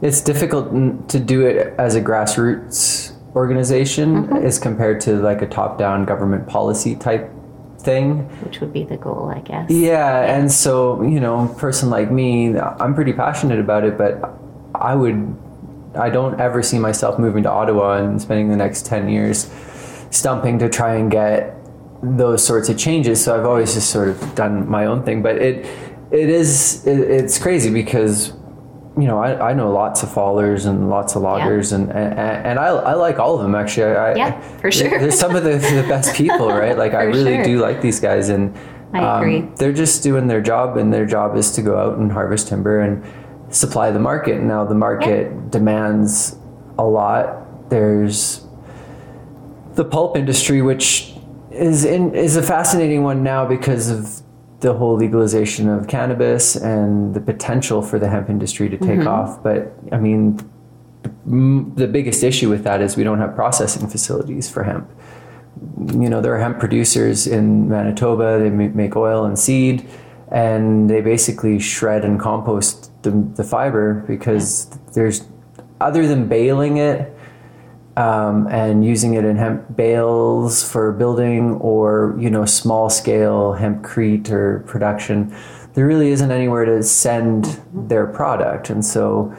it's 0.00 0.20
difficult 0.20 1.08
to 1.08 1.18
do 1.18 1.44
it 1.44 1.74
as 1.78 1.96
a 1.96 2.00
grassroots 2.00 3.12
organization 3.34 4.24
mm-hmm. 4.24 4.46
as 4.46 4.58
compared 4.58 5.00
to 5.00 5.16
like 5.16 5.42
a 5.42 5.46
top-down 5.46 6.04
government 6.04 6.46
policy 6.46 6.94
type 6.94 7.30
thing. 7.80 8.20
Which 8.44 8.60
would 8.60 8.72
be 8.72 8.84
the 8.84 8.96
goal, 8.96 9.32
I 9.34 9.40
guess. 9.40 9.70
Yeah, 9.70 9.88
yeah, 9.88 10.36
and 10.36 10.50
so, 10.50 11.02
you 11.02 11.20
know, 11.20 11.46
a 11.46 11.54
person 11.58 11.90
like 11.90 12.10
me, 12.10 12.56
I'm 12.58 12.94
pretty 12.94 13.12
passionate 13.12 13.58
about 13.58 13.84
it, 13.84 13.98
but 13.98 14.34
I 14.74 14.94
would, 14.94 15.36
I 15.96 16.10
don't 16.10 16.40
ever 16.40 16.62
see 16.62 16.78
myself 16.78 17.18
moving 17.18 17.42
to 17.42 17.50
Ottawa 17.50 17.98
and 17.98 18.20
spending 18.20 18.50
the 18.50 18.56
next 18.56 18.86
10 18.86 19.08
years 19.08 19.50
stumping 20.10 20.58
to 20.58 20.68
try 20.68 20.94
and 20.94 21.10
get 21.10 21.54
those 22.02 22.44
sorts 22.44 22.68
of 22.68 22.78
changes. 22.78 23.22
So 23.22 23.38
I've 23.38 23.46
always 23.46 23.74
just 23.74 23.90
sort 23.90 24.08
of 24.08 24.34
done 24.34 24.68
my 24.68 24.86
own 24.86 25.02
thing, 25.02 25.22
but 25.22 25.36
it, 25.36 25.66
it 26.10 26.28
is, 26.28 26.86
it, 26.86 26.98
it's 27.00 27.38
crazy 27.38 27.70
because 27.70 28.32
you 28.98 29.06
know, 29.06 29.22
I, 29.22 29.50
I 29.50 29.54
know 29.54 29.70
lots 29.70 30.02
of 30.02 30.08
fallers 30.08 30.66
and 30.66 30.90
lots 30.90 31.14
of 31.14 31.22
loggers, 31.22 31.70
yeah. 31.70 31.78
and, 31.78 31.92
and 31.92 32.18
and 32.18 32.58
I, 32.58 32.66
I 32.66 32.94
like 32.94 33.20
all 33.20 33.36
of 33.36 33.42
them 33.42 33.54
actually. 33.54 33.94
I, 33.94 34.14
yeah, 34.16 34.40
for 34.58 34.72
sure. 34.72 34.98
They're 34.98 35.12
some 35.12 35.36
of 35.36 35.44
the, 35.44 35.50
the 35.50 35.86
best 35.88 36.16
people, 36.16 36.48
right? 36.48 36.76
Like 36.76 36.94
I 36.94 37.04
really 37.04 37.36
sure. 37.36 37.44
do 37.44 37.58
like 37.60 37.80
these 37.80 38.00
guys, 38.00 38.28
and 38.28 38.58
I 38.92 38.98
um. 38.98 39.54
They're 39.54 39.72
just 39.72 40.02
doing 40.02 40.26
their 40.26 40.40
job, 40.40 40.76
and 40.76 40.92
their 40.92 41.06
job 41.06 41.36
is 41.36 41.52
to 41.52 41.62
go 41.62 41.78
out 41.78 41.98
and 41.98 42.10
harvest 42.10 42.48
timber 42.48 42.80
and 42.80 43.04
supply 43.54 43.92
the 43.92 44.00
market. 44.00 44.42
Now 44.42 44.64
the 44.64 44.74
market 44.74 45.30
yeah. 45.30 45.40
demands 45.50 46.36
a 46.76 46.84
lot. 46.84 47.70
There's 47.70 48.47
the 49.78 49.84
pulp 49.84 50.16
industry, 50.16 50.60
which 50.60 51.14
is 51.52 51.84
in 51.84 52.12
is 52.12 52.34
a 52.34 52.42
fascinating 52.42 53.04
one 53.04 53.22
now 53.22 53.46
because 53.46 53.88
of 53.88 54.22
the 54.58 54.74
whole 54.74 54.96
legalization 54.96 55.68
of 55.68 55.86
cannabis 55.86 56.56
and 56.56 57.14
the 57.14 57.20
potential 57.20 57.80
for 57.80 57.96
the 58.00 58.08
hemp 58.08 58.28
industry 58.28 58.68
to 58.68 58.76
take 58.76 58.98
mm-hmm. 58.98 59.06
off. 59.06 59.40
But 59.40 59.72
I 59.92 59.98
mean, 59.98 60.36
the 61.76 61.86
biggest 61.86 62.24
issue 62.24 62.50
with 62.50 62.64
that 62.64 62.80
is 62.80 62.96
we 62.96 63.04
don't 63.04 63.20
have 63.20 63.36
processing 63.36 63.86
facilities 63.88 64.50
for 64.50 64.64
hemp. 64.64 64.90
You 65.92 66.08
know, 66.10 66.20
there 66.20 66.34
are 66.34 66.40
hemp 66.40 66.58
producers 66.58 67.28
in 67.28 67.68
Manitoba, 67.68 68.40
they 68.40 68.50
make 68.50 68.96
oil 68.96 69.24
and 69.24 69.38
seed, 69.38 69.88
and 70.32 70.90
they 70.90 71.00
basically 71.00 71.60
shred 71.60 72.04
and 72.04 72.18
compost 72.18 72.90
the, 73.04 73.12
the 73.36 73.44
fiber 73.44 74.04
because 74.08 74.66
there's, 74.94 75.24
other 75.80 76.08
than 76.08 76.28
baling 76.28 76.78
it, 76.78 77.14
um, 77.98 78.46
and 78.46 78.84
using 78.84 79.14
it 79.14 79.24
in 79.24 79.36
hemp 79.36 79.76
bales 79.76 80.62
for 80.62 80.92
building 80.92 81.54
or 81.54 82.16
you 82.18 82.30
know 82.30 82.44
small 82.44 82.88
scale 82.88 83.56
hempcrete 83.58 84.30
or 84.30 84.60
production 84.68 85.34
there 85.74 85.86
really 85.86 86.10
isn't 86.10 86.30
anywhere 86.30 86.64
to 86.64 86.82
send 86.82 87.60
their 87.72 88.06
product. 88.06 88.70
And 88.70 88.84
so 88.84 89.34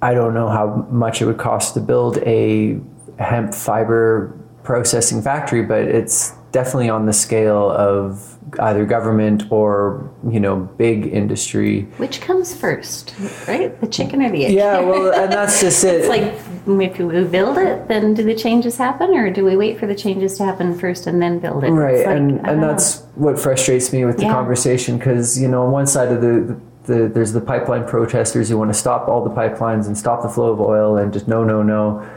i 0.00 0.14
don't 0.14 0.32
know 0.32 0.48
how 0.48 0.86
much 0.90 1.20
it 1.20 1.26
would 1.26 1.38
cost 1.38 1.74
to 1.74 1.80
build 1.80 2.18
a 2.18 2.78
hemp 3.18 3.52
fiber 3.52 4.32
processing 4.62 5.20
factory 5.20 5.62
but 5.62 5.82
it's 5.82 6.37
definitely 6.52 6.88
on 6.88 7.06
the 7.06 7.12
scale 7.12 7.70
of 7.70 8.38
either 8.60 8.86
government 8.86 9.44
or 9.50 10.10
you 10.30 10.40
know 10.40 10.56
big 10.56 11.06
industry. 11.06 11.82
Which 11.98 12.20
comes 12.20 12.56
first 12.56 13.14
right? 13.46 13.78
The 13.80 13.86
chicken 13.86 14.22
or 14.22 14.30
the 14.30 14.46
egg? 14.46 14.54
Yeah 14.54 14.80
well 14.80 15.12
and 15.12 15.32
that's 15.32 15.60
just 15.66 15.84
it. 15.84 16.00
it's 16.00 16.08
like 16.08 16.22
if 16.22 16.66
we 16.66 17.24
build 17.24 17.58
it 17.58 17.88
then 17.88 18.14
do 18.14 18.22
the 18.22 18.34
changes 18.34 18.76
happen? 18.76 19.10
Or 19.10 19.30
do 19.30 19.44
we 19.44 19.56
wait 19.56 19.78
for 19.78 19.86
the 19.86 19.94
changes 19.94 20.38
to 20.38 20.44
happen 20.44 20.78
first 20.78 21.06
and 21.06 21.20
then 21.20 21.38
build 21.38 21.64
it? 21.64 21.70
Right 21.70 22.06
like, 22.06 22.06
and 22.06 22.46
and 22.46 22.62
that's 22.62 23.00
what 23.14 23.38
frustrates 23.38 23.92
me 23.92 24.04
with 24.04 24.16
the 24.16 24.24
yeah. 24.24 24.32
conversation 24.32 24.98
because 24.98 25.40
you 25.40 25.48
know 25.48 25.64
on 25.66 25.72
one 25.72 25.86
side 25.86 26.10
of 26.10 26.20
the, 26.22 26.58
the 26.84 27.08
there's 27.08 27.32
the 27.32 27.40
pipeline 27.40 27.86
protesters 27.86 28.48
who 28.48 28.56
want 28.56 28.70
to 28.70 28.78
stop 28.78 29.08
all 29.08 29.22
the 29.22 29.34
pipelines 29.34 29.86
and 29.86 29.98
stop 29.98 30.22
the 30.22 30.28
flow 30.28 30.52
of 30.52 30.60
oil 30.60 30.96
and 30.96 31.12
just 31.12 31.28
no 31.28 31.44
no 31.44 31.62
no 31.62 32.08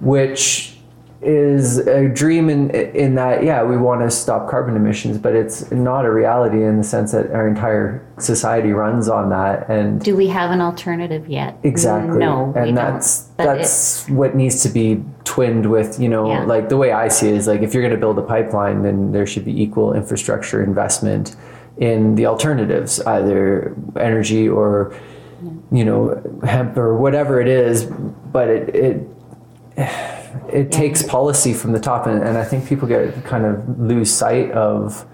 which 0.00 0.79
is 1.22 1.76
a 1.76 2.08
dream 2.08 2.48
in 2.48 2.70
in 2.70 3.14
that 3.14 3.44
yeah 3.44 3.62
we 3.62 3.76
want 3.76 4.00
to 4.00 4.10
stop 4.10 4.48
carbon 4.48 4.74
emissions 4.74 5.18
but 5.18 5.34
it's 5.34 5.70
not 5.70 6.06
a 6.06 6.10
reality 6.10 6.64
in 6.64 6.78
the 6.78 6.84
sense 6.84 7.12
that 7.12 7.30
our 7.32 7.46
entire 7.46 8.06
society 8.18 8.72
runs 8.72 9.06
on 9.06 9.28
that 9.28 9.68
and 9.68 10.02
do 10.02 10.16
we 10.16 10.28
have 10.28 10.50
an 10.50 10.62
alternative 10.62 11.28
yet? 11.28 11.58
Exactly. 11.62 12.18
No 12.18 12.54
and 12.56 12.74
that's 12.74 13.24
that's 13.36 14.08
what 14.08 14.34
needs 14.34 14.62
to 14.62 14.70
be 14.70 15.04
twinned 15.24 15.70
with 15.70 16.00
you 16.00 16.08
know 16.08 16.26
yeah. 16.26 16.44
like 16.44 16.70
the 16.70 16.76
way 16.78 16.90
i 16.90 17.06
see 17.06 17.28
it 17.28 17.34
is 17.34 17.46
like 17.46 17.60
if 17.60 17.74
you're 17.74 17.82
going 17.82 17.94
to 17.94 18.00
build 18.00 18.18
a 18.18 18.22
pipeline 18.22 18.82
then 18.82 19.12
there 19.12 19.26
should 19.26 19.44
be 19.44 19.62
equal 19.62 19.92
infrastructure 19.92 20.64
investment 20.64 21.36
in 21.76 22.14
the 22.14 22.24
alternatives 22.24 22.98
either 23.02 23.76
energy 23.96 24.48
or 24.48 24.98
you 25.70 25.84
know 25.84 26.40
hemp 26.44 26.78
or 26.78 26.96
whatever 26.96 27.42
it 27.42 27.48
is 27.48 27.84
but 27.84 28.48
it 28.48 28.74
it 29.76 30.16
it 30.48 30.72
yeah. 30.72 30.78
takes 30.78 31.02
policy 31.02 31.52
from 31.52 31.72
the 31.72 31.80
top, 31.80 32.06
and, 32.06 32.22
and, 32.22 32.38
I 32.38 32.44
think 32.44 32.66
people 32.66 32.86
get 32.86 33.24
kind 33.24 33.44
of 33.44 33.78
lose 33.80 34.12
sight 34.12 34.50
of 34.52 35.06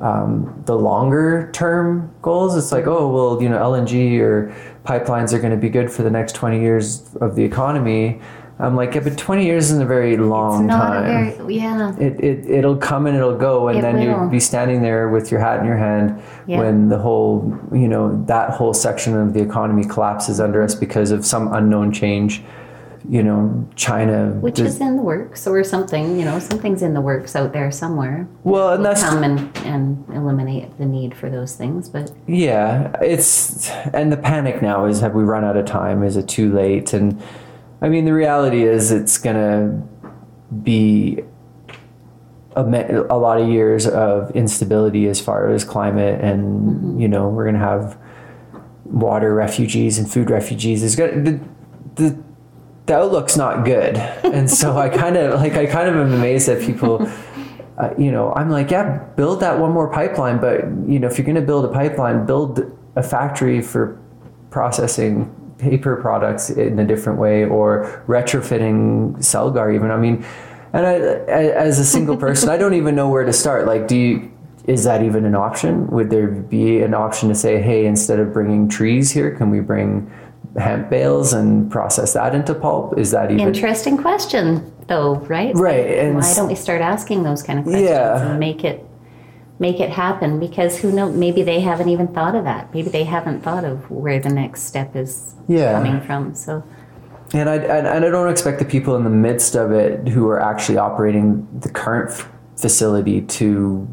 um, 0.00 0.62
the 0.66 0.76
longer 0.76 1.50
term 1.52 2.14
goals. 2.22 2.56
It's 2.56 2.72
like, 2.72 2.86
oh, 2.86 3.08
well, 3.08 3.42
you 3.42 3.48
know, 3.48 3.58
LNG 3.58 4.18
or 4.20 4.54
pipelines 4.84 5.32
are 5.32 5.38
going 5.38 5.52
to 5.52 5.56
be 5.56 5.68
good 5.68 5.90
for 5.90 6.02
the 6.02 6.10
next 6.10 6.34
20 6.34 6.60
years 6.60 7.14
of 7.16 7.34
the 7.34 7.44
economy. 7.44 8.20
I'm 8.58 8.76
like, 8.76 8.94
yeah, 8.94 9.00
but 9.00 9.18
20 9.18 9.44
years 9.44 9.64
isn't 9.70 9.82
a 9.82 9.86
very 9.86 10.16
long 10.16 10.68
time. 10.68 11.34
Very, 11.36 11.54
yeah. 11.56 11.96
It, 11.98 12.20
it, 12.22 12.46
it'll 12.48 12.76
come 12.76 13.06
and 13.06 13.16
it'll 13.16 13.36
go. 13.36 13.68
And 13.68 13.78
it 13.78 13.82
then 13.82 13.96
will. 13.96 14.04
you'll 14.04 14.28
be 14.28 14.38
standing 14.38 14.82
there 14.82 15.08
with 15.08 15.32
your 15.32 15.40
hat 15.40 15.58
in 15.60 15.66
your 15.66 15.76
hand 15.76 16.22
yeah. 16.46 16.58
when 16.58 16.88
the 16.88 16.98
whole, 16.98 17.58
you 17.72 17.88
know, 17.88 18.24
that 18.26 18.50
whole 18.50 18.74
section 18.74 19.16
of 19.16 19.32
the 19.34 19.42
economy 19.42 19.84
collapses 19.84 20.38
under 20.38 20.62
us 20.62 20.74
because 20.74 21.10
of 21.10 21.26
some 21.26 21.52
unknown 21.52 21.92
change 21.92 22.42
you 23.08 23.22
know, 23.22 23.68
China. 23.74 24.30
Which 24.40 24.56
does, 24.56 24.74
is 24.74 24.80
in 24.80 24.96
the 24.96 25.02
works 25.02 25.46
or 25.46 25.62
something, 25.64 26.18
you 26.18 26.24
know, 26.24 26.38
something's 26.38 26.82
in 26.82 26.94
the 26.94 27.00
works 27.00 27.34
out 27.36 27.52
there 27.52 27.70
somewhere. 27.70 28.28
Well, 28.44 28.74
and 28.74 28.84
that's. 28.84 29.02
Come 29.02 29.22
and, 29.22 29.56
and 29.58 30.04
eliminate 30.14 30.78
the 30.78 30.86
need 30.86 31.16
for 31.16 31.30
those 31.30 31.56
things, 31.56 31.88
but. 31.88 32.12
Yeah, 32.26 32.92
it's. 33.00 33.68
And 33.92 34.12
the 34.12 34.16
panic 34.16 34.62
now 34.62 34.86
is 34.86 35.00
have 35.00 35.14
we 35.14 35.22
run 35.22 35.44
out 35.44 35.56
of 35.56 35.66
time? 35.66 36.02
Is 36.02 36.16
it 36.16 36.28
too 36.28 36.52
late? 36.52 36.92
And 36.92 37.22
I 37.80 37.88
mean, 37.88 38.04
the 38.04 38.14
reality 38.14 38.62
is 38.62 38.90
it's 38.90 39.18
going 39.18 39.36
to 39.36 39.88
be 40.54 41.22
a, 42.56 43.06
a 43.10 43.18
lot 43.18 43.40
of 43.40 43.48
years 43.48 43.86
of 43.86 44.30
instability 44.32 45.06
as 45.08 45.20
far 45.20 45.50
as 45.50 45.64
climate 45.64 46.20
and 46.20 46.44
mm-hmm. 46.44 47.00
you 47.00 47.08
know 47.08 47.28
we're 47.28 47.44
going 47.44 47.54
to 47.54 47.60
have 47.60 47.98
water 48.84 49.34
refugees 49.34 49.98
and 49.98 50.10
food 50.10 50.30
refugees 50.30 50.82
is 50.82 50.96
good 50.96 51.24
the, 51.24 51.40
the, 51.94 52.22
the 52.86 52.96
outlook's 52.96 53.36
not 53.36 53.64
good 53.64 53.96
and 53.96 54.50
so 54.50 54.76
i 54.76 54.88
kind 54.88 55.16
of 55.16 55.40
like 55.40 55.54
i 55.54 55.66
kind 55.66 55.88
of 55.88 55.96
am 55.96 56.12
amazed 56.12 56.48
that 56.48 56.60
people 56.60 57.06
uh, 57.78 57.90
you 57.98 58.10
know 58.10 58.32
i'm 58.34 58.50
like 58.50 58.70
yeah 58.70 58.98
build 59.16 59.40
that 59.40 59.58
one 59.58 59.70
more 59.70 59.90
pipeline 59.92 60.40
but 60.40 60.64
you 60.88 60.98
know 60.98 61.06
if 61.06 61.16
you're 61.16 61.24
going 61.24 61.34
to 61.34 61.40
build 61.40 61.64
a 61.64 61.72
pipeline 61.72 62.26
build 62.26 62.60
a 62.96 63.02
factory 63.02 63.62
for 63.62 63.98
processing 64.50 65.32
paper 65.58 65.96
products 65.96 66.50
in 66.50 66.78
a 66.78 66.84
different 66.84 67.18
way 67.18 67.44
or 67.44 68.04
retrofitting 68.08 69.16
Celgar 69.18 69.74
even 69.74 69.90
i 69.90 69.96
mean 69.96 70.24
and 70.72 70.86
I, 70.86 70.94
as 70.94 71.78
a 71.78 71.84
single 71.84 72.16
person, 72.16 72.48
I 72.48 72.56
don't 72.56 72.74
even 72.74 72.94
know 72.94 73.08
where 73.08 73.24
to 73.24 73.32
start. 73.32 73.66
Like, 73.66 73.86
do 73.86 73.96
you, 73.96 74.32
is 74.66 74.84
that 74.84 75.02
even 75.02 75.24
an 75.26 75.34
option? 75.34 75.86
Would 75.88 76.10
there 76.10 76.28
be 76.28 76.80
an 76.80 76.94
option 76.94 77.28
to 77.28 77.34
say, 77.34 77.60
hey, 77.60 77.84
instead 77.84 78.18
of 78.18 78.32
bringing 78.32 78.68
trees 78.68 79.10
here, 79.10 79.34
can 79.36 79.50
we 79.50 79.60
bring 79.60 80.10
hemp 80.56 80.90
bales 80.90 81.32
and 81.32 81.70
process 81.70 82.12
that 82.14 82.34
into 82.34 82.54
pulp? 82.54 82.98
Is 82.98 83.10
that 83.10 83.30
even 83.30 83.48
interesting 83.48 83.96
question, 83.96 84.72
though? 84.88 85.16
Right? 85.16 85.54
Right. 85.54 85.98
And 85.98 86.16
why 86.16 86.34
don't 86.34 86.48
we 86.48 86.54
start 86.54 86.80
asking 86.80 87.22
those 87.22 87.42
kind 87.42 87.58
of 87.58 87.64
questions 87.64 87.88
yeah. 87.88 88.30
and 88.30 88.40
make 88.40 88.64
it 88.64 88.86
make 89.58 89.80
it 89.80 89.90
happen? 89.90 90.40
Because 90.40 90.78
who 90.78 90.92
knows? 90.92 91.14
Maybe 91.16 91.42
they 91.42 91.60
haven't 91.60 91.88
even 91.88 92.08
thought 92.08 92.34
of 92.34 92.44
that. 92.44 92.72
Maybe 92.74 92.90
they 92.90 93.04
haven't 93.04 93.42
thought 93.42 93.64
of 93.64 93.90
where 93.90 94.20
the 94.20 94.30
next 94.30 94.62
step 94.62 94.96
is 94.96 95.34
yeah. 95.48 95.72
coming 95.72 96.00
from. 96.00 96.34
So 96.34 96.62
and 97.34 97.48
I, 97.48 97.56
and 97.56 98.04
I 98.04 98.10
don't 98.10 98.30
expect 98.30 98.58
the 98.58 98.64
people 98.64 98.94
in 98.96 99.04
the 99.04 99.10
midst 99.10 99.54
of 99.54 99.72
it 99.72 100.08
who 100.08 100.28
are 100.28 100.40
actually 100.40 100.76
operating 100.76 101.48
the 101.60 101.70
current 101.70 102.10
f- 102.10 102.28
facility 102.56 103.22
to 103.22 103.88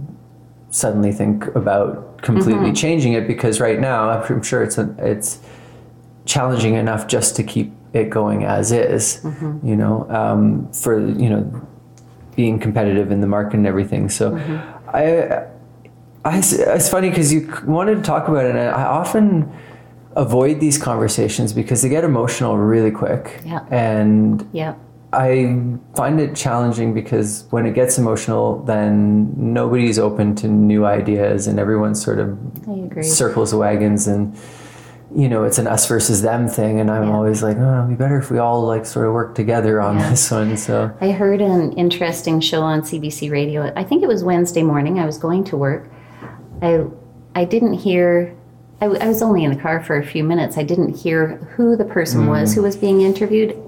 suddenly 0.71 1.11
think 1.11 1.47
about 1.55 2.21
completely 2.21 2.65
mm-hmm. 2.65 2.73
changing 2.73 3.13
it 3.13 3.27
because 3.27 3.61
right 3.61 3.79
now 3.79 4.09
I'm 4.09 4.43
sure 4.43 4.61
it's 4.61 4.77
a, 4.77 4.93
it's 4.99 5.39
challenging 6.29 6.75
enough 6.75 7.07
just 7.07 7.35
to 7.35 7.43
keep 7.43 7.73
it 7.91 8.11
going 8.11 8.43
as 8.43 8.71
is, 8.71 9.19
mm-hmm. 9.23 9.67
you 9.67 9.75
know, 9.75 10.07
um, 10.09 10.71
for 10.71 10.99
you 10.99 11.29
know 11.29 11.67
being 12.35 12.59
competitive 12.59 13.11
in 13.11 13.19
the 13.19 13.27
market 13.27 13.55
and 13.55 13.67
everything. 13.67 14.09
So 14.09 14.31
mm-hmm. 14.31 14.95
I, 14.95 15.47
I 16.23 16.37
it's 16.37 16.89
funny 16.89 17.09
because 17.09 17.33
you 17.33 17.51
wanted 17.65 17.95
to 17.95 18.01
talk 18.03 18.27
about 18.27 18.45
it, 18.45 18.51
and 18.51 18.59
I 18.59 18.83
often 18.83 19.51
avoid 20.15 20.59
these 20.59 20.77
conversations 20.77 21.51
because 21.51 21.81
they 21.81 21.89
get 21.89 22.03
emotional 22.03 22.57
really 22.57 22.91
quick. 22.91 23.41
Yeah. 23.43 23.65
And 23.71 24.47
yeah. 24.53 24.75
I 25.11 25.57
find 25.95 26.19
it 26.19 26.35
challenging 26.35 26.93
because 26.93 27.47
when 27.49 27.65
it 27.65 27.73
gets 27.73 27.97
emotional, 27.97 28.61
then 28.63 29.33
nobody's 29.35 29.97
open 29.97 30.35
to 30.35 30.47
new 30.47 30.85
ideas 30.85 31.47
and 31.47 31.59
everyone 31.59 31.95
sort 31.95 32.19
of 32.19 32.37
circles 33.01 33.49
the 33.49 33.57
wagons 33.57 34.07
and 34.07 34.37
you 35.15 35.27
know 35.27 35.43
it's 35.43 35.57
an 35.57 35.65
us 35.65 35.87
versus 35.87 36.21
them 36.21 36.47
thing 36.47 36.79
and 36.79 36.91
i'm 36.91 37.07
yeah. 37.07 37.13
always 37.13 37.41
like 37.41 37.57
oh 37.57 37.77
it'd 37.79 37.89
be 37.89 37.95
better 37.95 38.19
if 38.19 38.29
we 38.29 38.37
all 38.37 38.61
like 38.61 38.85
sort 38.85 39.07
of 39.07 39.13
work 39.13 39.33
together 39.33 39.81
on 39.81 39.97
yeah. 39.97 40.09
this 40.09 40.29
one 40.29 40.55
so 40.55 40.95
i 41.01 41.11
heard 41.11 41.41
an 41.41 41.73
interesting 41.73 42.39
show 42.39 42.61
on 42.61 42.81
cbc 42.81 43.31
radio 43.31 43.73
i 43.75 43.83
think 43.83 44.03
it 44.03 44.07
was 44.07 44.23
wednesday 44.23 44.61
morning 44.61 44.99
i 44.99 45.05
was 45.05 45.17
going 45.17 45.43
to 45.43 45.57
work 45.57 45.89
i 46.61 46.83
i 47.33 47.43
didn't 47.43 47.73
hear 47.73 48.35
I, 48.81 48.85
I, 48.85 49.07
was 49.07 49.21
only 49.21 49.43
in 49.43 49.51
the 49.53 49.59
car 49.59 49.83
for 49.83 49.97
a 49.97 50.05
few 50.05 50.23
minutes. 50.23 50.57
I 50.57 50.63
didn't 50.63 50.95
hear 50.95 51.35
who 51.55 51.75
the 51.75 51.83
person 51.83 52.21
mm. 52.21 52.29
was 52.29 52.55
who 52.55 52.61
was 52.61 52.77
being 52.77 53.01
interviewed. 53.01 53.61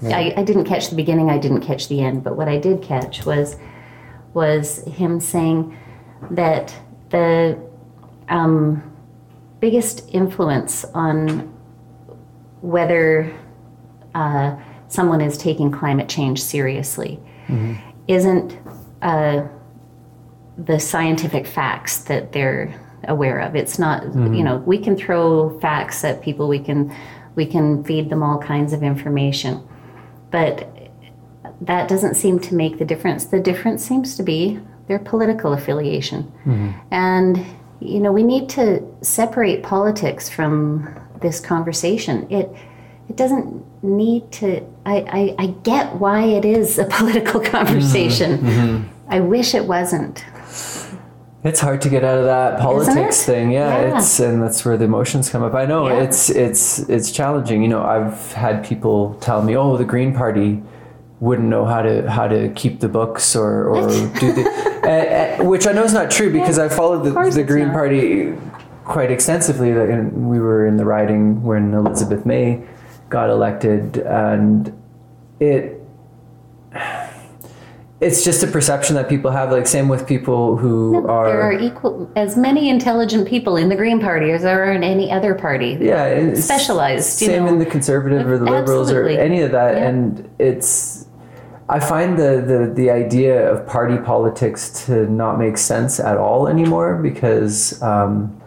Yeah. 0.00 0.16
I, 0.16 0.34
I, 0.38 0.44
didn't 0.44 0.64
catch 0.64 0.88
the 0.88 0.96
beginning. 0.96 1.28
I 1.30 1.38
didn't 1.38 1.60
catch 1.60 1.88
the 1.88 2.00
end. 2.00 2.24
But 2.24 2.36
what 2.36 2.48
I 2.48 2.58
did 2.58 2.82
catch 2.82 3.26
was 3.26 3.56
was 4.32 4.82
him 4.84 5.20
saying 5.20 5.76
that 6.30 6.74
the 7.10 7.58
um, 8.28 8.95
biggest 9.60 10.08
influence 10.12 10.84
on 10.94 11.52
whether 12.60 13.34
uh, 14.14 14.56
someone 14.88 15.20
is 15.20 15.36
taking 15.38 15.70
climate 15.70 16.08
change 16.08 16.42
seriously 16.42 17.20
mm-hmm. 17.48 17.74
isn't 18.08 18.58
uh, 19.02 19.46
the 20.58 20.78
scientific 20.78 21.46
facts 21.46 21.98
that 22.04 22.32
they're 22.32 22.74
aware 23.04 23.40
of. 23.40 23.54
It's 23.54 23.78
not, 23.78 24.02
mm-hmm. 24.02 24.34
you 24.34 24.42
know, 24.42 24.56
we 24.58 24.78
can 24.78 24.96
throw 24.96 25.58
facts 25.60 26.02
at 26.04 26.22
people. 26.22 26.48
We 26.48 26.58
can, 26.58 26.94
we 27.34 27.46
can 27.46 27.84
feed 27.84 28.10
them 28.10 28.22
all 28.22 28.38
kinds 28.38 28.72
of 28.72 28.82
information, 28.82 29.66
but 30.30 30.72
that 31.60 31.88
doesn't 31.88 32.14
seem 32.14 32.38
to 32.40 32.54
make 32.54 32.78
the 32.78 32.84
difference. 32.84 33.26
The 33.26 33.40
difference 33.40 33.84
seems 33.84 34.16
to 34.16 34.22
be 34.22 34.60
their 34.88 34.98
political 34.98 35.52
affiliation, 35.52 36.32
mm-hmm. 36.44 36.70
and 36.90 37.44
you 37.80 38.00
know, 38.00 38.12
we 38.12 38.22
need 38.22 38.48
to 38.50 38.82
separate 39.02 39.62
politics 39.62 40.28
from 40.28 40.94
this 41.20 41.40
conversation. 41.40 42.30
It 42.30 42.50
it 43.08 43.16
doesn't 43.16 43.64
need 43.84 44.30
to. 44.32 44.66
I, 44.84 44.96
I, 44.96 45.34
I 45.38 45.46
get 45.62 45.96
why 45.96 46.24
it 46.24 46.44
is 46.44 46.78
a 46.78 46.84
political 46.90 47.40
conversation. 47.40 48.38
Mm-hmm. 48.38 48.48
mm-hmm. 48.48 48.92
I 49.08 49.20
wish 49.20 49.54
it 49.54 49.66
wasn't. 49.66 50.24
It's 51.44 51.60
hard 51.60 51.80
to 51.82 51.88
get 51.88 52.02
out 52.02 52.18
of 52.18 52.24
that 52.24 52.58
politics 52.58 53.24
thing. 53.24 53.52
Yeah, 53.52 53.68
yeah, 53.68 53.98
it's 53.98 54.18
and 54.18 54.42
that's 54.42 54.64
where 54.64 54.76
the 54.76 54.86
emotions 54.86 55.30
come 55.30 55.44
up. 55.44 55.54
I 55.54 55.64
know 55.64 55.86
yeah. 55.86 56.02
it's 56.02 56.28
it's 56.28 56.80
it's 56.88 57.12
challenging. 57.12 57.62
You 57.62 57.68
know, 57.68 57.84
I've 57.84 58.32
had 58.32 58.64
people 58.64 59.14
tell 59.20 59.42
me, 59.42 59.56
"Oh, 59.56 59.76
the 59.76 59.84
Green 59.84 60.12
Party 60.12 60.60
wouldn't 61.20 61.48
know 61.48 61.64
how 61.64 61.82
to 61.82 62.10
how 62.10 62.28
to 62.28 62.50
keep 62.50 62.80
the 62.80 62.88
books 62.88 63.34
or 63.34 63.68
or 63.68 63.88
do 64.20 64.32
the," 64.32 64.44
uh, 64.84 65.42
uh, 65.42 65.44
which 65.44 65.66
I 65.66 65.72
know 65.72 65.84
is 65.84 65.94
not 65.94 66.10
true 66.10 66.32
because 66.32 66.58
yeah. 66.58 66.64
I 66.64 66.68
followed 66.68 67.04
the, 67.04 67.30
the 67.30 67.44
Green 67.44 67.68
not. 67.68 67.74
Party 67.74 68.34
quite 68.86 69.10
extensively. 69.10 69.70
And 69.70 70.28
we 70.28 70.38
were 70.38 70.66
in 70.66 70.76
the 70.76 70.84
riding 70.84 71.42
when 71.42 71.74
Elizabeth 71.74 72.24
May 72.24 72.64
got 73.08 73.30
elected, 73.30 73.98
and 73.98 74.72
it 75.40 75.82
it's 78.00 78.22
just 78.22 78.42
a 78.42 78.46
perception 78.46 78.94
that 78.94 79.08
people 79.08 79.30
have 79.30 79.50
like 79.50 79.66
same 79.66 79.88
with 79.88 80.06
people 80.06 80.56
who 80.56 80.92
no, 80.92 81.08
are 81.08 81.28
there 81.28 81.40
are 81.40 81.52
equal 81.52 82.10
as 82.14 82.36
many 82.36 82.68
intelligent 82.68 83.26
people 83.26 83.56
in 83.56 83.70
the 83.70 83.76
green 83.76 83.98
party 84.00 84.30
as 84.32 84.42
there 84.42 84.64
are 84.64 84.72
in 84.72 84.84
any 84.84 85.10
other 85.10 85.34
party 85.34 85.78
yeah 85.80 86.34
specialized 86.34 87.08
same 87.08 87.44
know. 87.44 87.52
in 87.52 87.58
the 87.58 87.64
conservative 87.64 88.26
or 88.26 88.36
the 88.36 88.44
liberals 88.44 88.88
Absolutely. 88.88 89.16
or 89.16 89.20
any 89.20 89.40
of 89.40 89.50
that 89.52 89.76
yeah. 89.76 89.88
and 89.88 90.28
it's 90.38 91.05
i 91.68 91.80
find 91.80 92.18
the, 92.18 92.42
the 92.46 92.72
the 92.74 92.90
idea 92.90 93.50
of 93.50 93.66
party 93.66 93.98
politics 93.98 94.86
to 94.86 95.06
not 95.10 95.38
make 95.38 95.58
sense 95.58 95.98
at 96.00 96.16
all 96.16 96.48
anymore 96.48 96.96
because 96.96 97.82
um, 97.82 98.40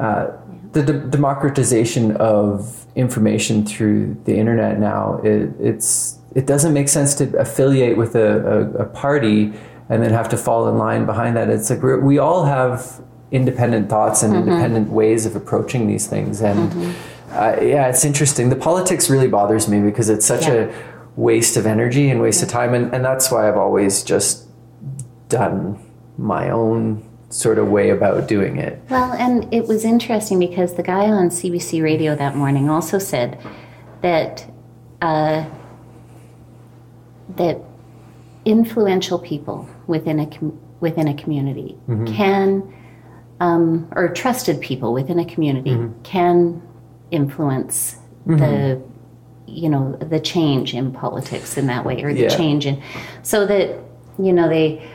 uh, 0.00 0.28
the 0.72 0.82
de- 0.82 1.06
democratization 1.06 2.16
of 2.16 2.86
information 2.96 3.64
through 3.64 4.16
the 4.24 4.36
internet 4.36 4.78
now 4.78 5.20
it, 5.22 5.50
it's 5.60 6.18
it 6.34 6.46
doesn't 6.46 6.72
make 6.72 6.88
sense 6.88 7.14
to 7.16 7.36
affiliate 7.38 7.96
with 7.96 8.14
a, 8.14 8.46
a, 8.46 8.82
a, 8.82 8.84
party 8.84 9.52
and 9.88 10.02
then 10.02 10.12
have 10.12 10.28
to 10.28 10.36
fall 10.36 10.68
in 10.68 10.76
line 10.78 11.06
behind 11.06 11.36
that. 11.36 11.48
It's 11.48 11.70
like 11.70 11.82
we 11.82 12.18
all 12.18 12.44
have 12.44 13.00
independent 13.30 13.88
thoughts 13.88 14.22
and 14.22 14.34
mm-hmm. 14.34 14.48
independent 14.48 14.90
ways 14.90 15.26
of 15.26 15.34
approaching 15.34 15.86
these 15.86 16.06
things. 16.06 16.42
And 16.42 16.70
mm-hmm. 16.70 17.32
uh, 17.32 17.60
yeah, 17.62 17.88
it's 17.88 18.04
interesting. 18.04 18.50
The 18.50 18.56
politics 18.56 19.08
really 19.08 19.28
bothers 19.28 19.68
me 19.68 19.80
because 19.80 20.08
it's 20.08 20.26
such 20.26 20.42
yeah. 20.42 20.72
Waste 21.18 21.56
of 21.56 21.66
energy 21.66 22.08
and 22.08 22.20
waste 22.20 22.42
of 22.44 22.48
time. 22.48 22.74
And, 22.74 22.94
and 22.94 23.04
that's 23.04 23.30
why 23.30 23.48
I've 23.48 23.56
always 23.56 24.04
just 24.04 24.46
done 25.28 25.84
my 26.16 26.48
own 26.48 27.04
sort 27.28 27.58
of 27.58 27.68
way 27.68 27.90
about 27.90 28.28
doing 28.28 28.56
it. 28.56 28.80
Well, 28.88 29.12
and 29.12 29.52
it 29.52 29.66
was 29.66 29.84
interesting 29.84 30.38
because 30.38 30.76
the 30.76 30.82
guy 30.82 31.10
on 31.10 31.28
CBC 31.28 31.82
radio 31.82 32.14
that 32.14 32.36
morning 32.36 32.70
also 32.70 32.98
said 32.98 33.38
that. 34.00 34.48
Uh, 35.02 35.44
that 37.36 37.60
influential 38.44 39.18
people 39.18 39.68
within 39.86 40.18
a 40.18 40.26
com- 40.26 40.58
within 40.80 41.06
a 41.06 41.14
community 41.14 41.76
mm-hmm. 41.86 42.06
can 42.06 42.74
um, 43.40 43.86
or 43.94 44.08
trusted 44.08 44.60
people 44.60 44.92
within 44.92 45.18
a 45.18 45.24
community 45.24 45.70
mm-hmm. 45.70 46.02
can 46.02 46.62
influence 47.10 47.96
mm-hmm. 48.26 48.38
the 48.38 48.82
you 49.48 49.68
know 49.68 49.96
the 49.96 50.20
change 50.20 50.74
in 50.74 50.92
politics 50.92 51.56
in 51.56 51.66
that 51.66 51.84
way 51.84 52.02
or 52.02 52.12
the 52.12 52.22
yeah. 52.22 52.28
change 52.28 52.66
in 52.66 52.82
so 53.22 53.46
that 53.46 53.78
you 54.18 54.32
know 54.32 54.48
they 54.48 54.86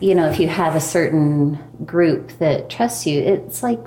you 0.00 0.14
know 0.14 0.28
if 0.28 0.40
you 0.40 0.48
have 0.48 0.74
a 0.74 0.80
certain 0.80 1.58
group 1.84 2.32
that 2.38 2.68
trusts 2.68 3.06
you 3.06 3.20
it's 3.20 3.62
like 3.62 3.80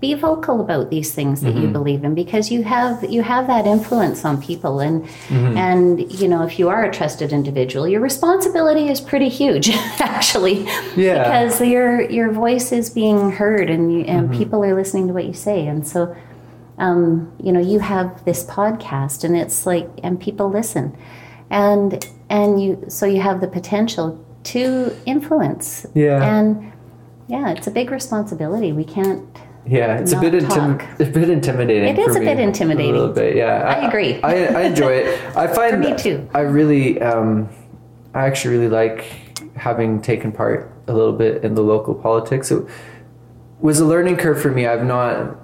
be 0.00 0.14
vocal 0.14 0.62
about 0.62 0.88
these 0.88 1.14
things 1.14 1.42
that 1.42 1.50
mm-hmm. 1.54 1.66
you 1.66 1.68
believe 1.68 2.02
in 2.04 2.14
because 2.14 2.50
you 2.50 2.62
have 2.62 3.04
you 3.10 3.22
have 3.22 3.46
that 3.46 3.66
influence 3.66 4.24
on 4.24 4.40
people 4.40 4.80
and 4.80 5.04
mm-hmm. 5.04 5.56
and 5.58 6.10
you 6.12 6.26
know 6.26 6.42
if 6.42 6.58
you 6.58 6.70
are 6.70 6.84
a 6.84 6.92
trusted 6.92 7.32
individual 7.32 7.86
your 7.86 8.00
responsibility 8.00 8.88
is 8.88 8.98
pretty 9.00 9.28
huge 9.28 9.68
actually 10.00 10.64
yeah. 10.96 11.22
because 11.22 11.60
your 11.60 12.00
your 12.10 12.32
voice 12.32 12.72
is 12.72 12.88
being 12.88 13.30
heard 13.30 13.68
and 13.68 13.92
you, 13.92 14.00
and 14.04 14.30
mm-hmm. 14.30 14.38
people 14.38 14.64
are 14.64 14.74
listening 14.74 15.06
to 15.06 15.12
what 15.12 15.26
you 15.26 15.34
say 15.34 15.66
and 15.66 15.86
so 15.86 16.16
um, 16.80 17.32
you 17.42 17.52
know 17.52 17.60
you 17.60 17.78
have 17.78 18.24
this 18.24 18.44
podcast 18.44 19.22
and 19.22 19.36
it's 19.36 19.66
like 19.66 19.88
and 20.02 20.20
people 20.20 20.50
listen 20.50 20.96
and 21.50 22.04
and 22.28 22.62
you 22.62 22.84
so 22.88 23.06
you 23.06 23.20
have 23.20 23.40
the 23.40 23.48
potential 23.48 24.24
to 24.42 24.96
influence. 25.06 25.86
Yeah. 25.94 26.38
And 26.38 26.72
yeah, 27.28 27.50
it's 27.50 27.66
a 27.66 27.70
big 27.70 27.90
responsibility. 27.90 28.72
We 28.72 28.84
can't. 28.84 29.26
Yeah, 29.66 29.98
it's 29.98 30.12
a 30.12 30.20
bit 30.20 30.32
intim- 30.32 31.00
a 31.00 31.04
bit 31.04 31.28
intimidating. 31.28 31.94
It 31.94 31.98
is 31.98 32.16
a 32.16 32.20
bit 32.20 32.40
intimidating. 32.40 32.94
A 32.94 32.98
little 32.98 33.14
bit, 33.14 33.36
yeah. 33.36 33.62
I 33.62 33.86
agree. 33.86 34.20
I, 34.22 34.46
I 34.46 34.62
enjoy 34.62 34.92
it. 34.92 35.20
I 35.36 35.46
find 35.46 35.80
me 35.80 35.94
too. 35.96 36.28
I 36.32 36.40
really, 36.40 37.00
um, 37.02 37.48
I 38.14 38.26
actually 38.26 38.56
really 38.56 38.70
like 38.70 39.04
having 39.56 40.00
taken 40.00 40.32
part 40.32 40.72
a 40.88 40.94
little 40.94 41.12
bit 41.12 41.44
in 41.44 41.54
the 41.54 41.62
local 41.62 41.94
politics. 41.94 42.50
It 42.50 42.64
was 43.60 43.80
a 43.80 43.84
learning 43.84 44.16
curve 44.16 44.40
for 44.40 44.50
me. 44.50 44.66
I've 44.66 44.84
not, 44.84 45.36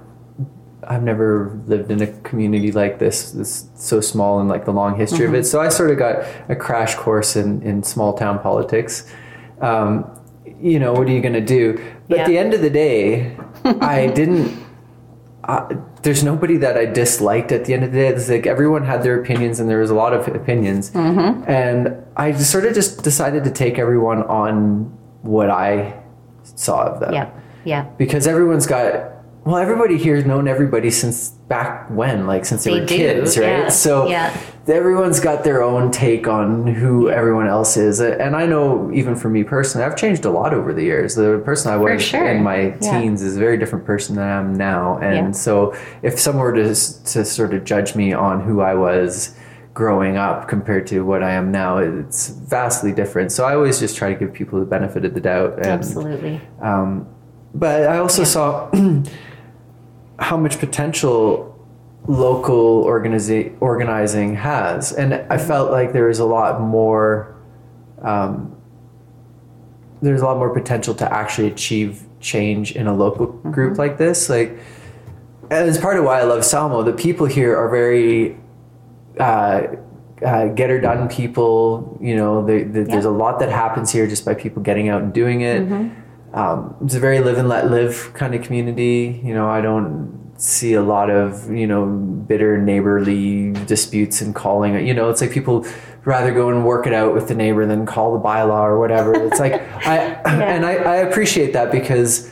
I've 0.89 1.03
never 1.03 1.61
lived 1.67 1.91
in 1.91 2.01
a 2.03 2.07
community 2.23 2.71
like 2.73 2.99
this, 2.99 3.33
this 3.33 3.69
so 3.75 4.01
small 4.01 4.39
and 4.41 4.49
like 4.49 4.65
the 4.65 4.73
long 4.73 4.97
history 4.97 5.27
Mm-hmm. 5.27 5.35
of 5.35 5.41
it. 5.41 5.45
So 5.45 5.61
I 5.61 5.69
sort 5.69 5.91
of 5.91 5.99
got 5.99 6.25
a 6.49 6.57
crash 6.57 6.95
course 6.95 7.37
in 7.37 7.63
in 7.63 7.83
small 7.83 8.13
town 8.15 8.39
politics. 8.39 9.11
Um, 9.61 10.11
you 10.61 10.79
know, 10.79 10.93
what 10.93 11.07
are 11.09 11.11
you 11.13 11.21
going 11.21 11.35
to 11.35 11.41
do? 11.59 11.83
But 12.09 12.19
at 12.21 12.27
the 12.27 12.39
end 12.39 12.55
of 12.55 12.61
the 12.63 12.71
day, 12.71 13.37
I 13.65 14.07
didn't. 14.09 14.65
I, 15.45 15.77
there's 16.03 16.25
nobody 16.25 16.57
that 16.59 16.77
I 16.77 16.87
disliked 16.87 17.53
at 17.53 17.65
the 17.67 17.75
end 17.75 17.85
of 17.85 17.93
the 17.93 17.99
day. 17.99 18.09
It's 18.09 18.29
like 18.29 18.47
everyone 18.47 18.85
had 18.85 19.03
their 19.03 19.21
opinions, 19.21 19.61
and 19.61 19.69
there 19.69 19.81
was 19.81 19.91
a 19.91 19.95
lot 19.95 20.13
of 20.13 20.27
opinions. 20.29 20.91
Mm-hmm. 20.91 21.49
And 21.51 22.03
I 22.17 22.33
just 22.33 22.51
sort 22.51 22.65
of 22.65 22.75
just 22.75 23.03
decided 23.05 23.45
to 23.45 23.51
take 23.51 23.79
everyone 23.79 24.23
on 24.25 24.85
what 25.23 25.51
I 25.51 26.01
saw 26.43 26.85
of 26.87 27.01
them 27.01 27.13
Yeah. 27.13 27.31
Yeah. 27.65 27.83
because 27.99 28.27
everyone's 28.29 28.67
got 28.67 29.16
well 29.47 29.57
everybody 29.59 29.97
here's 29.97 30.25
known 30.27 30.49
everybody 30.49 30.91
since 30.91 31.31
back 31.31 31.89
when 31.89 32.27
like 32.27 32.45
since 32.45 32.65
they, 32.65 32.73
They 32.75 32.81
were 32.81 32.87
do, 32.87 32.97
kids 32.97 33.39
right 33.39 33.47
yeah, 33.47 33.69
so 33.69 34.09
yeah. 34.09 34.37
everyone's 34.67 35.21
got 35.21 35.45
their 35.45 35.63
own 35.63 35.93
take 35.93 36.27
on 36.27 36.67
who 36.67 37.09
everyone 37.09 37.47
else 37.47 37.77
is 37.77 38.01
and 38.01 38.35
i 38.35 38.45
know 38.45 38.91
even 38.93 39.15
for 39.15 39.31
me 39.31 39.45
personally 39.45 39.87
i've 39.87 39.97
changed 39.97 40.25
a 40.25 40.31
lot 40.31 40.53
over 40.53 40.75
the 40.75 40.83
years 40.83 41.15
the 41.15 41.41
person 41.45 41.73
i 41.73 41.77
was 41.77 42.03
sure, 42.03 42.29
in 42.29 42.43
my 42.43 42.75
yeah. 42.83 43.01
teens 43.01 43.23
is 43.23 43.37
a 43.37 43.39
very 43.41 43.57
different 43.57 43.85
person 43.85 44.17
than 44.17 44.27
i 44.27 44.37
am 44.37 44.53
now 44.53 44.99
and 44.99 45.29
Yeah. 45.29 45.31
so 45.31 45.75
if 46.03 46.19
someone 46.19 46.45
were 46.45 46.53
to, 46.55 46.75
to 46.75 47.25
sort 47.25 47.55
of 47.55 47.65
judge 47.65 47.95
me 47.95 48.13
on 48.13 48.41
who 48.41 48.61
i 48.61 48.75
was 48.75 49.37
growing 49.75 50.17
up 50.17 50.49
compared 50.49 50.87
to 50.89 51.03
what 51.03 51.23
i 51.23 51.31
am 51.31 51.53
now 51.53 51.79
it's 51.79 52.31
vastly 52.31 52.93
different 52.93 53.31
so 53.31 53.45
i 53.45 53.55
always 53.55 53.79
just 53.79 53.95
try 53.97 54.13
to 54.13 54.19
give 54.19 54.33
people 54.33 54.59
the 54.59 54.67
benefit 54.67 55.05
of 55.05 55.15
the 55.15 55.21
doubt 55.21 55.53
and 55.59 55.67
Absolutely. 55.67 56.41
um, 56.61 57.07
but 57.55 57.89
I 57.89 57.99
also 57.99 58.25
saw 58.25 58.71
how 60.19 60.37
much 60.37 60.59
potential 60.59 61.53
local 62.07 62.85
organiza- 62.85 63.55
organizing 63.61 64.37
has, 64.37 64.93
and 64.93 65.15
I 65.15 65.39
felt 65.39 65.71
like 65.71 65.93
there 65.93 66.07
was 66.07 66.19
a 66.19 66.25
lot 66.25 66.61
more. 66.61 67.35
Um, 68.03 68.53
there's 70.03 70.21
a 70.21 70.25
lot 70.25 70.37
more 70.37 70.53
potential 70.53 70.95
to 70.95 71.13
actually 71.13 71.49
achieve 71.49 72.03
change 72.21 72.73
in 72.73 72.87
a 72.87 72.95
local 72.95 73.27
group 73.27 73.79
like 73.79 73.97
this. 73.97 74.29
Like, 74.29 74.59
as 75.51 75.79
part 75.79 75.97
of 75.99 76.05
why 76.05 76.21
I 76.21 76.25
love 76.25 76.45
Salmo, 76.45 76.83
the 76.83 76.93
people 76.93 77.27
here 77.27 77.57
are 77.57 77.69
very 77.71 78.37
uh, 79.19 79.63
uh, 80.25 80.49
get 80.49 80.69
her 80.71 80.81
done 80.81 81.09
people. 81.09 81.99
You 82.01 82.15
know, 82.17 82.45
they, 82.45 82.63
they, 82.63 82.83
there's 82.83 83.07
a 83.07 83.11
lot 83.11 83.39
that 83.41 83.49
happens 83.49 83.91
here 83.91 84.07
just 84.07 84.25
by 84.25 84.35
people 84.35 84.63
getting 84.63 84.89
out 84.91 85.03
and 85.03 85.13
doing 85.13 85.41
it. 85.41 85.63
Um, 86.37 86.77
it's 86.85 86.95
a 86.95 87.01
very 87.01 87.21
live 87.21 87.39
and 87.39 87.49
let 87.49 87.71
live 87.71 88.13
kind 88.15 88.35
of 88.35 88.43
community. 88.43 89.21
You 89.25 89.35
know, 89.35 89.49
I 89.49 89.61
don't 89.61 90.33
see 90.37 90.75
a 90.75 90.83
lot 90.83 91.09
of 91.11 91.51
you 91.51 91.67
know 91.67 91.87
bitter 91.87 92.59
neighborly 92.59 93.53
disputes 93.67 94.21
and 94.21 94.35
calling. 94.35 94.87
You 94.87 94.95
know, 94.95 95.09
it's 95.11 95.21
like 95.23 95.33
people 95.33 95.67
rather 96.05 96.33
go 96.33 96.51
and 96.51 96.65
work 96.65 96.87
it 96.87 96.93
out 96.93 97.15
with 97.15 97.27
the 97.29 97.35
neighbor 97.35 97.67
than 97.67 97.85
call 97.87 98.13
the 98.17 98.23
bylaw 98.23 98.63
or 98.63 98.79
whatever. 98.79 99.15
It's 99.15 99.41
like 99.41 99.55
I 99.87 99.97
and 100.27 100.65
I, 100.67 100.75
I 100.75 100.97
appreciate 100.97 101.53
that 101.55 101.73
because 101.73 102.31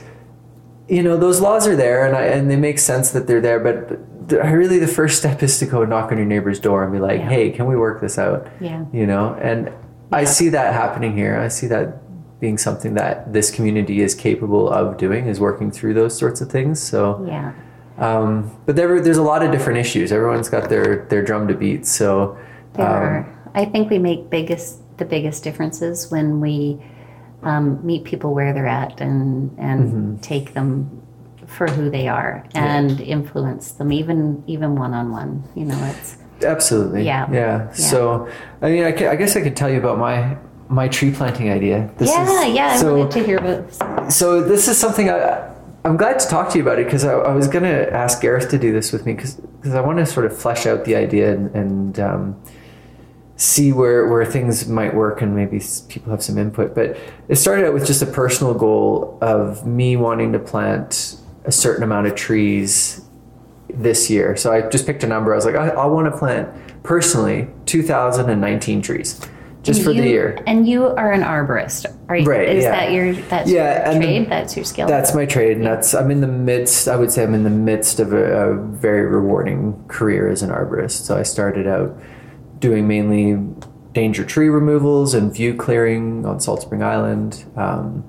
you 0.87 1.03
know 1.03 1.17
those 1.17 1.41
laws 1.41 1.67
are 1.67 1.75
there 1.77 2.07
and 2.07 2.15
I, 2.15 2.25
and 2.25 2.51
they 2.51 2.57
make 2.57 2.79
sense 2.79 3.11
that 3.13 3.27
they're 3.27 3.41
there 3.41 3.59
but 3.59 4.29
the, 4.29 4.37
really 4.43 4.79
the 4.79 4.87
first 4.87 5.17
step 5.19 5.43
is 5.43 5.59
to 5.61 5.67
go 5.67 5.83
knock 5.87 6.13
on 6.13 6.19
your 6.19 6.27
neighbor's 6.27 6.61
door 6.61 6.85
and 6.85 6.93
be 6.93 6.99
like 6.99 7.21
Yeah. 7.21 7.29
hey 7.31 7.51
can 7.53 7.65
we 7.65 7.75
work 7.75 8.03
this 8.03 8.19
out 8.19 8.47
Yeah. 8.61 8.85
you 8.93 9.07
know 9.07 9.33
and 9.41 9.73
i 10.13 10.25
see 10.25 10.51
that 10.51 10.75
happening 10.75 11.17
here 11.17 11.39
i 11.39 11.49
see 11.49 11.67
that 11.69 12.04
being 12.41 12.59
something 12.59 12.95
that 12.95 13.33
this 13.33 13.51
community 13.51 14.01
is 14.03 14.15
capable 14.15 14.69
of 14.69 14.97
doing 14.97 15.27
is 15.27 15.41
working 15.41 15.71
through 15.71 15.95
those 15.95 16.17
sorts 16.17 16.41
of 16.41 16.51
things 16.51 16.81
so 16.83 17.25
Yeah. 17.27 17.53
um, 17.99 18.51
but 18.67 18.77
there, 18.77 19.01
there's 19.01 19.17
a 19.19 19.23
lot 19.23 19.43
of 19.43 19.51
different 19.53 19.79
issues 19.79 20.13
everyone's 20.13 20.49
got 20.49 20.69
their 20.69 21.07
their 21.11 21.23
drum 21.23 21.49
to 21.49 21.55
beat 21.55 21.87
so 21.87 22.37
There 22.75 22.87
um, 22.87 22.93
are. 22.93 23.51
I 23.55 23.65
think 23.67 23.89
we 23.91 23.99
make 23.99 24.31
biggest 24.31 24.81
the 24.99 25.05
biggest 25.05 25.45
differences 25.45 26.11
when 26.11 26.41
we 26.41 26.83
um, 27.43 27.85
meet 27.87 28.05
people 28.05 28.35
where 28.35 28.53
they're 28.53 28.67
at 28.67 29.01
and 29.01 29.55
and 29.59 29.81
Mm-hmm. 29.93 30.17
take 30.21 30.55
them 30.55 31.01
for 31.47 31.67
who 31.69 31.91
they 31.91 32.09
are 32.09 32.45
and 32.55 33.01
influence 33.01 33.73
them 33.73 33.93
even 33.93 34.43
even 34.47 34.75
one 34.77 34.93
on 34.95 35.13
one. 35.13 35.45
You 35.55 35.67
know, 35.67 35.79
it's 35.95 36.17
Absolutely. 36.43 37.05
Yeah. 37.05 37.31
yeah. 37.31 37.71
So, 37.73 38.29
I 38.61 38.71
mean, 38.71 38.83
I, 38.83 38.93
I 39.13 39.17
guess 39.17 39.37
I 39.37 39.41
could 39.41 39.57
tell 39.57 39.71
you 39.71 39.79
about 39.79 39.99
my 39.99 40.37
my 40.69 40.89
tree 40.89 41.11
planting 41.13 41.51
idea. 41.51 41.91
This 41.99 42.11
yeah, 42.11 42.43
is- 42.49 42.55
yeah. 42.55 42.67
I 42.69 42.77
So, 42.77 42.97
wanted 42.97 43.13
to 43.13 43.25
hear 43.25 43.39
about. 43.39 44.13
so 44.13 44.43
this 44.43 44.69
is 44.69 44.77
something 44.79 45.11
I. 45.11 45.51
I'm 45.87 45.99
glad 45.99 46.19
to 46.19 46.27
talk 46.29 46.49
to 46.53 46.57
you 46.59 46.63
about 46.65 46.79
it 46.79 46.87
because 46.87 47.05
I, 47.05 47.13
I 47.13 47.35
was 47.35 47.47
going 47.47 47.65
to 47.65 47.93
ask 47.93 48.23
Gareth 48.23 48.49
to 48.51 48.59
do 48.59 48.73
this 48.73 48.91
with 48.91 49.05
me 49.05 49.13
because 49.13 49.39
I 49.75 49.83
want 49.83 49.99
to 49.99 50.07
sort 50.07 50.25
of 50.25 50.35
flesh 50.35 50.65
out 50.65 50.87
the 50.87 50.97
idea 50.97 51.35
and, 51.35 51.55
and 51.55 52.01
um, 52.01 52.43
see 53.37 53.71
where, 53.71 54.09
where 54.09 54.25
things 54.25 54.67
might 54.67 54.95
work 54.95 55.21
and 55.21 55.37
maybe 55.37 55.61
people 55.91 56.11
have 56.11 56.23
some 56.23 56.39
input. 56.39 56.75
But 56.75 56.97
it 57.29 57.37
started 57.37 57.67
out 57.67 57.75
with 57.75 57.87
just 57.87 58.01
a 58.01 58.07
personal 58.07 58.55
goal 58.55 59.19
of 59.21 59.67
me 59.67 59.95
wanting 59.99 60.33
to 60.33 60.39
plant 60.39 61.17
a 61.45 61.53
certain 61.53 61.83
amount 61.83 62.07
of 62.07 62.15
trees 62.15 63.03
this 63.69 64.09
year. 64.09 64.37
So 64.37 64.55
I 64.55 64.63
just 64.71 64.87
picked 64.87 65.03
a 65.05 65.07
number. 65.07 65.35
I 65.35 65.37
was 65.37 65.45
like, 65.45 65.55
I, 65.57 65.69
I 65.69 65.85
want 65.85 66.11
to 66.11 66.19
plant 66.19 66.49
personally 66.83 67.49
2,019 67.67 68.81
trees 68.81 69.21
just 69.65 69.83
for 69.83 69.93
the 69.93 70.03
year. 70.03 70.39
And 70.47 70.69
you 70.69 70.87
are 70.87 71.11
an 71.11 71.23
arborist, 71.23 71.87
right? 72.09 72.27
Right, 72.27 72.49
Is 72.49 72.65
yeah. 72.65 72.71
that 72.71 72.93
your 72.93 73.13
that's 73.15 73.51
Yeah, 73.51 73.91
your 73.93 74.01
trade? 74.03 74.31
that's 74.31 74.57
your 74.57 74.65
skill. 74.65 74.87
That's 74.87 75.15
my 75.15 75.27
trade, 75.27 75.57
and 75.57 75.67
that's 75.67 75.95
I'm 75.95 76.11
in 76.11 76.21
the 76.21 76.29
midst. 76.29 76.87
I 76.87 76.97
would 76.97 77.11
say 77.11 77.25
I'm 77.25 77.35
in 77.35 77.43
the 77.45 77.51
midst 77.51 77.99
of 77.99 78.13
a, 78.13 78.51
a 78.51 78.55
very 78.55 79.07
rewarding 79.07 79.83
career 79.89 80.29
as 80.31 80.43
an 80.43 80.51
arborist. 80.51 81.05
So 81.05 81.17
I 81.17 81.23
started 81.23 81.67
out 81.67 81.99
doing 82.61 82.87
mainly 82.87 83.37
danger 83.93 84.25
tree 84.25 84.49
removals 84.49 85.15
and 85.15 85.33
view 85.33 85.55
clearing 85.55 86.27
on 86.27 86.41
Salt 86.41 86.63
Spring 86.63 86.83
Island. 86.83 87.45
Um, 87.57 88.05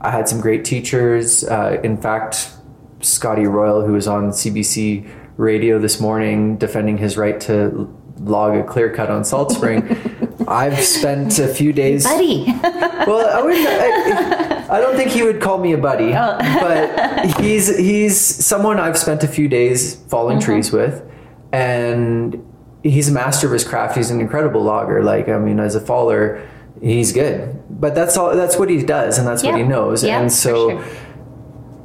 I 0.00 0.10
had 0.10 0.28
some 0.28 0.40
great 0.40 0.64
teachers. 0.64 1.42
Uh, 1.44 1.80
in 1.82 1.96
fact, 1.96 2.52
Scotty 3.00 3.46
Royal, 3.46 3.84
who 3.84 3.92
was 3.92 4.06
on 4.06 4.30
CBC 4.30 5.08
radio 5.36 5.78
this 5.78 6.00
morning 6.00 6.56
defending 6.56 6.98
his 6.98 7.16
right 7.16 7.40
to 7.42 7.92
log 8.18 8.56
a 8.56 8.64
clear 8.64 8.92
cut 8.94 9.10
on 9.10 9.24
Salt 9.24 9.52
Spring. 9.52 9.82
I've 10.48 10.78
spent 10.84 11.38
a 11.38 11.48
few 11.48 11.72
days 11.72 12.04
buddy. 12.04 12.44
well, 13.06 13.28
I 13.36 13.42
wouldn't. 13.42 13.66
I, 13.66 14.76
I 14.76 14.80
don't 14.80 14.96
think 14.96 15.10
he 15.10 15.22
would 15.22 15.40
call 15.40 15.58
me 15.58 15.72
a 15.72 15.78
buddy, 15.78 16.12
but 16.12 17.26
he's 17.40 17.76
he's 17.76 18.18
someone 18.18 18.78
I've 18.78 18.98
spent 18.98 19.22
a 19.24 19.28
few 19.28 19.48
days 19.48 19.96
falling 20.08 20.40
trees 20.40 20.72
with, 20.72 21.08
and 21.52 22.44
he's 22.82 23.08
a 23.08 23.12
master 23.12 23.46
of 23.46 23.52
his 23.52 23.64
craft. 23.64 23.96
He's 23.96 24.10
an 24.10 24.20
incredible 24.20 24.62
logger. 24.62 25.02
Like 25.02 25.28
I 25.28 25.38
mean, 25.38 25.60
as 25.60 25.74
a 25.74 25.80
faller, 25.80 26.46
he's 26.80 27.12
good. 27.12 27.62
But 27.70 27.94
that's 27.94 28.16
all. 28.16 28.34
That's 28.34 28.58
what 28.58 28.70
he 28.70 28.82
does, 28.82 29.18
and 29.18 29.26
that's 29.26 29.42
what 29.42 29.56
he 29.56 29.62
knows. 29.62 30.02
Yeah, 30.02 30.20
and 30.20 30.32
so, 30.32 30.70
sure. 30.70 30.84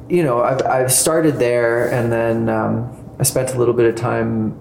you 0.08 0.22
know, 0.22 0.42
I've 0.42 0.62
I've 0.62 0.92
started 0.92 1.38
there, 1.38 1.90
and 1.92 2.10
then 2.10 2.48
um, 2.48 3.16
I 3.18 3.22
spent 3.24 3.54
a 3.54 3.58
little 3.58 3.74
bit 3.74 3.86
of 3.86 3.94
time 3.94 4.60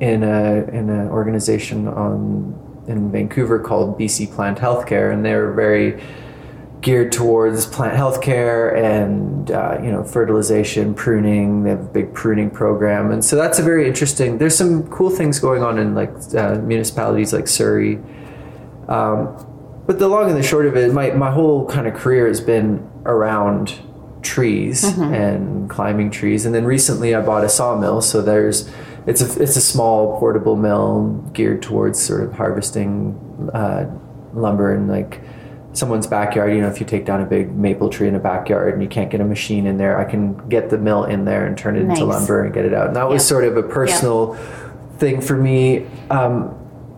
in 0.00 0.22
a 0.22 0.64
in 0.72 0.90
an 0.90 1.08
organization 1.08 1.86
on 1.86 2.63
in 2.86 3.10
Vancouver 3.10 3.58
called 3.58 3.98
BC 3.98 4.32
Plant 4.32 4.58
Healthcare, 4.58 5.12
and 5.12 5.24
they're 5.24 5.52
very 5.52 6.02
geared 6.84 7.10
towards 7.10 7.64
plant 7.64 7.96
healthcare 7.96 8.76
and 8.76 9.50
uh, 9.50 9.80
you 9.82 9.90
know 9.90 10.04
fertilization, 10.04 10.94
pruning. 10.94 11.64
They 11.64 11.70
have 11.70 11.80
a 11.80 11.84
big 11.84 12.12
pruning 12.12 12.50
program, 12.50 13.10
and 13.10 13.24
so 13.24 13.36
that's 13.36 13.58
a 13.58 13.62
very 13.62 13.88
interesting. 13.88 14.38
There's 14.38 14.56
some 14.56 14.86
cool 14.88 15.10
things 15.10 15.40
going 15.40 15.62
on 15.62 15.78
in 15.78 15.94
like 15.94 16.10
uh, 16.34 16.56
municipalities 16.56 17.32
like 17.32 17.48
Surrey. 17.48 17.98
Um, 18.86 19.50
but 19.86 19.98
the 19.98 20.08
long 20.08 20.28
and 20.28 20.36
the 20.36 20.42
short 20.42 20.66
of 20.66 20.76
it, 20.76 20.92
my 20.92 21.10
my 21.10 21.30
whole 21.30 21.66
kind 21.66 21.86
of 21.86 21.94
career 21.94 22.28
has 22.28 22.40
been 22.40 22.88
around 23.06 23.74
trees 24.22 24.84
and 24.84 25.68
climbing 25.70 26.10
trees, 26.10 26.44
and 26.44 26.54
then 26.54 26.64
recently 26.64 27.14
I 27.14 27.22
bought 27.22 27.44
a 27.44 27.48
sawmill. 27.48 28.02
So 28.02 28.20
there's 28.20 28.70
it's 29.06 29.20
a 29.20 29.42
it's 29.42 29.56
a 29.56 29.60
small 29.60 30.18
portable 30.18 30.56
mill 30.56 31.08
geared 31.32 31.62
towards 31.62 32.00
sort 32.02 32.22
of 32.22 32.32
harvesting 32.32 33.50
uh, 33.52 33.90
lumber 34.32 34.74
in 34.74 34.88
like 34.88 35.20
someone's 35.72 36.06
backyard. 36.06 36.54
You 36.54 36.62
know, 36.62 36.68
if 36.68 36.80
you 36.80 36.86
take 36.86 37.04
down 37.04 37.20
a 37.20 37.26
big 37.26 37.54
maple 37.54 37.90
tree 37.90 38.08
in 38.08 38.14
a 38.14 38.20
backyard 38.20 38.74
and 38.74 38.82
you 38.82 38.88
can't 38.88 39.10
get 39.10 39.20
a 39.20 39.24
machine 39.24 39.66
in 39.66 39.76
there, 39.76 39.98
I 39.98 40.04
can 40.04 40.48
get 40.48 40.70
the 40.70 40.78
mill 40.78 41.04
in 41.04 41.24
there 41.24 41.46
and 41.46 41.58
turn 41.58 41.76
it 41.76 41.82
into 41.82 42.04
lumber 42.04 42.44
and 42.44 42.54
get 42.54 42.64
it 42.64 42.72
out. 42.72 42.88
And 42.88 42.96
that 42.96 43.08
was 43.08 43.26
sort 43.26 43.44
of 43.44 43.56
a 43.56 43.62
personal 43.62 44.34
thing 44.98 45.20
for 45.20 45.36
me. 45.36 45.86
Um, 46.10 46.48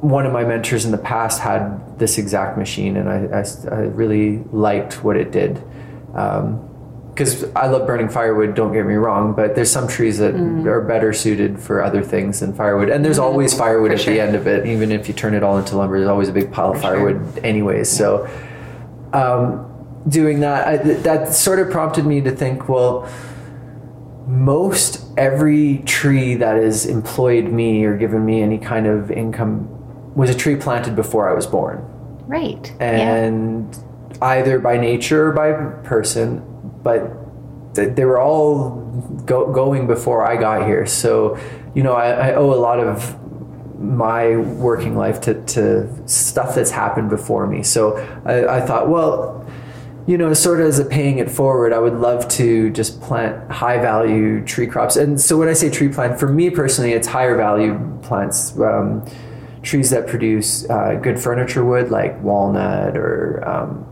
one 0.00 0.26
of 0.26 0.32
my 0.32 0.44
mentors 0.44 0.84
in 0.84 0.92
the 0.92 0.98
past 0.98 1.40
had 1.40 1.98
this 1.98 2.18
exact 2.18 2.58
machine, 2.58 2.96
and 2.98 3.08
I, 3.08 3.40
I, 3.40 3.74
I 3.74 3.80
really 3.86 4.38
liked 4.52 5.02
what 5.02 5.16
it 5.16 5.32
did. 5.32 5.62
Because 7.16 7.44
I 7.56 7.68
love 7.68 7.86
burning 7.86 8.10
firewood, 8.10 8.54
don't 8.54 8.74
get 8.74 8.84
me 8.84 8.92
wrong, 8.92 9.32
but 9.32 9.54
there's 9.54 9.70
some 9.70 9.88
trees 9.88 10.18
that 10.18 10.34
mm. 10.34 10.66
are 10.66 10.82
better 10.82 11.14
suited 11.14 11.58
for 11.58 11.82
other 11.82 12.02
things 12.02 12.40
than 12.40 12.52
firewood. 12.52 12.90
And 12.90 13.02
there's 13.02 13.18
mm. 13.18 13.22
always 13.22 13.54
firewood 13.54 13.92
for 13.92 13.94
at 13.94 14.00
sure. 14.02 14.12
the 14.12 14.20
end 14.20 14.36
of 14.36 14.46
it, 14.46 14.66
even 14.66 14.92
if 14.92 15.08
you 15.08 15.14
turn 15.14 15.32
it 15.32 15.42
all 15.42 15.56
into 15.56 15.78
lumber, 15.78 15.96
there's 15.96 16.10
always 16.10 16.28
a 16.28 16.32
big 16.32 16.52
pile 16.52 16.72
for 16.72 16.76
of 16.76 16.82
firewood, 16.82 17.34
sure. 17.34 17.46
anyways. 17.46 17.90
Yeah. 17.90 17.98
So, 17.98 18.30
um, 19.14 20.02
doing 20.06 20.40
that, 20.40 20.68
I, 20.68 20.76
that 20.76 21.32
sort 21.32 21.58
of 21.58 21.70
prompted 21.70 22.04
me 22.04 22.20
to 22.20 22.30
think, 22.30 22.68
well, 22.68 23.08
most 24.26 25.02
every 25.16 25.78
tree 25.86 26.34
that 26.34 26.56
has 26.56 26.84
employed 26.84 27.46
me 27.46 27.84
or 27.84 27.96
given 27.96 28.26
me 28.26 28.42
any 28.42 28.58
kind 28.58 28.86
of 28.86 29.10
income 29.10 29.68
was 30.14 30.28
a 30.28 30.34
tree 30.34 30.56
planted 30.56 30.96
before 30.96 31.30
I 31.30 31.32
was 31.32 31.46
born. 31.46 31.82
Right. 32.26 32.74
And 32.80 33.74
yeah. 33.74 34.18
either 34.20 34.58
by 34.58 34.76
nature 34.76 35.28
or 35.28 35.32
by 35.32 35.52
person, 35.86 36.42
but 36.86 37.74
they 37.74 38.04
were 38.04 38.20
all 38.20 38.76
go- 39.26 39.52
going 39.52 39.88
before 39.88 40.24
I 40.24 40.36
got 40.36 40.68
here. 40.68 40.86
So, 40.86 41.36
you 41.74 41.82
know, 41.82 41.94
I, 41.94 42.28
I 42.28 42.34
owe 42.36 42.54
a 42.54 42.62
lot 42.68 42.78
of 42.78 43.20
my 43.80 44.36
working 44.36 44.96
life 44.96 45.20
to, 45.22 45.34
to 45.46 46.08
stuff 46.08 46.54
that's 46.54 46.70
happened 46.70 47.10
before 47.10 47.48
me. 47.48 47.64
So 47.64 47.96
I, 48.24 48.58
I 48.58 48.60
thought, 48.60 48.88
well, 48.88 49.44
you 50.06 50.16
know, 50.16 50.32
sort 50.32 50.60
of 50.60 50.68
as 50.68 50.78
a 50.78 50.84
paying 50.84 51.18
it 51.18 51.28
forward, 51.28 51.72
I 51.72 51.80
would 51.80 51.94
love 51.94 52.28
to 52.28 52.70
just 52.70 53.00
plant 53.00 53.50
high 53.50 53.78
value 53.78 54.44
tree 54.44 54.68
crops. 54.68 54.94
And 54.94 55.20
so 55.20 55.36
when 55.36 55.48
I 55.48 55.52
say 55.54 55.68
tree 55.68 55.88
plant, 55.88 56.20
for 56.20 56.28
me 56.28 56.50
personally, 56.50 56.92
it's 56.92 57.08
higher 57.08 57.36
value 57.36 57.98
plants. 58.02 58.56
Um, 58.60 59.04
trees 59.64 59.90
that 59.90 60.06
produce 60.06 60.70
uh, 60.70 60.94
good 61.02 61.18
furniture 61.18 61.64
wood 61.64 61.90
like 61.90 62.22
walnut 62.22 62.96
or 62.96 63.42
um, 63.44 63.84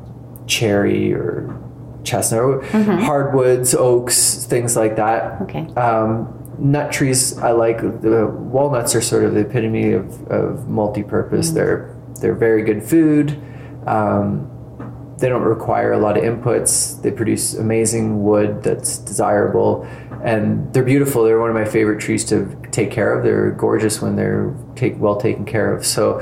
cherry 0.46 1.12
or 1.12 1.63
chestnut, 2.04 2.62
mm-hmm. 2.62 3.02
hardwoods, 3.02 3.74
oaks, 3.74 4.44
things 4.44 4.76
like 4.76 4.96
that. 4.96 5.42
Okay. 5.42 5.66
Um, 5.74 6.56
nut 6.58 6.92
trees, 6.92 7.36
I 7.38 7.52
like. 7.52 7.78
The 7.78 8.26
walnuts 8.26 8.94
are 8.94 9.00
sort 9.00 9.24
of 9.24 9.34
the 9.34 9.40
epitome 9.40 9.92
of, 9.92 10.26
of 10.28 10.68
multi-purpose. 10.68 11.48
Mm-hmm. 11.48 11.56
They're 11.56 11.96
they're 12.20 12.34
very 12.34 12.62
good 12.62 12.82
food. 12.82 13.40
Um, 13.86 14.50
they 15.18 15.28
don't 15.28 15.42
require 15.42 15.92
a 15.92 15.98
lot 15.98 16.16
of 16.16 16.24
inputs. 16.24 17.00
They 17.02 17.10
produce 17.10 17.54
amazing 17.54 18.22
wood 18.22 18.62
that's 18.62 18.98
desirable, 18.98 19.86
and 20.22 20.72
they're 20.72 20.84
beautiful. 20.84 21.24
They're 21.24 21.40
one 21.40 21.50
of 21.50 21.54
my 21.54 21.64
favorite 21.64 22.00
trees 22.00 22.24
to 22.26 22.56
take 22.70 22.90
care 22.90 23.16
of. 23.16 23.24
They're 23.24 23.50
gorgeous 23.52 24.02
when 24.02 24.16
they're 24.16 24.54
take 24.74 24.98
well 24.98 25.16
taken 25.16 25.44
care 25.44 25.74
of. 25.74 25.86
So 25.86 26.20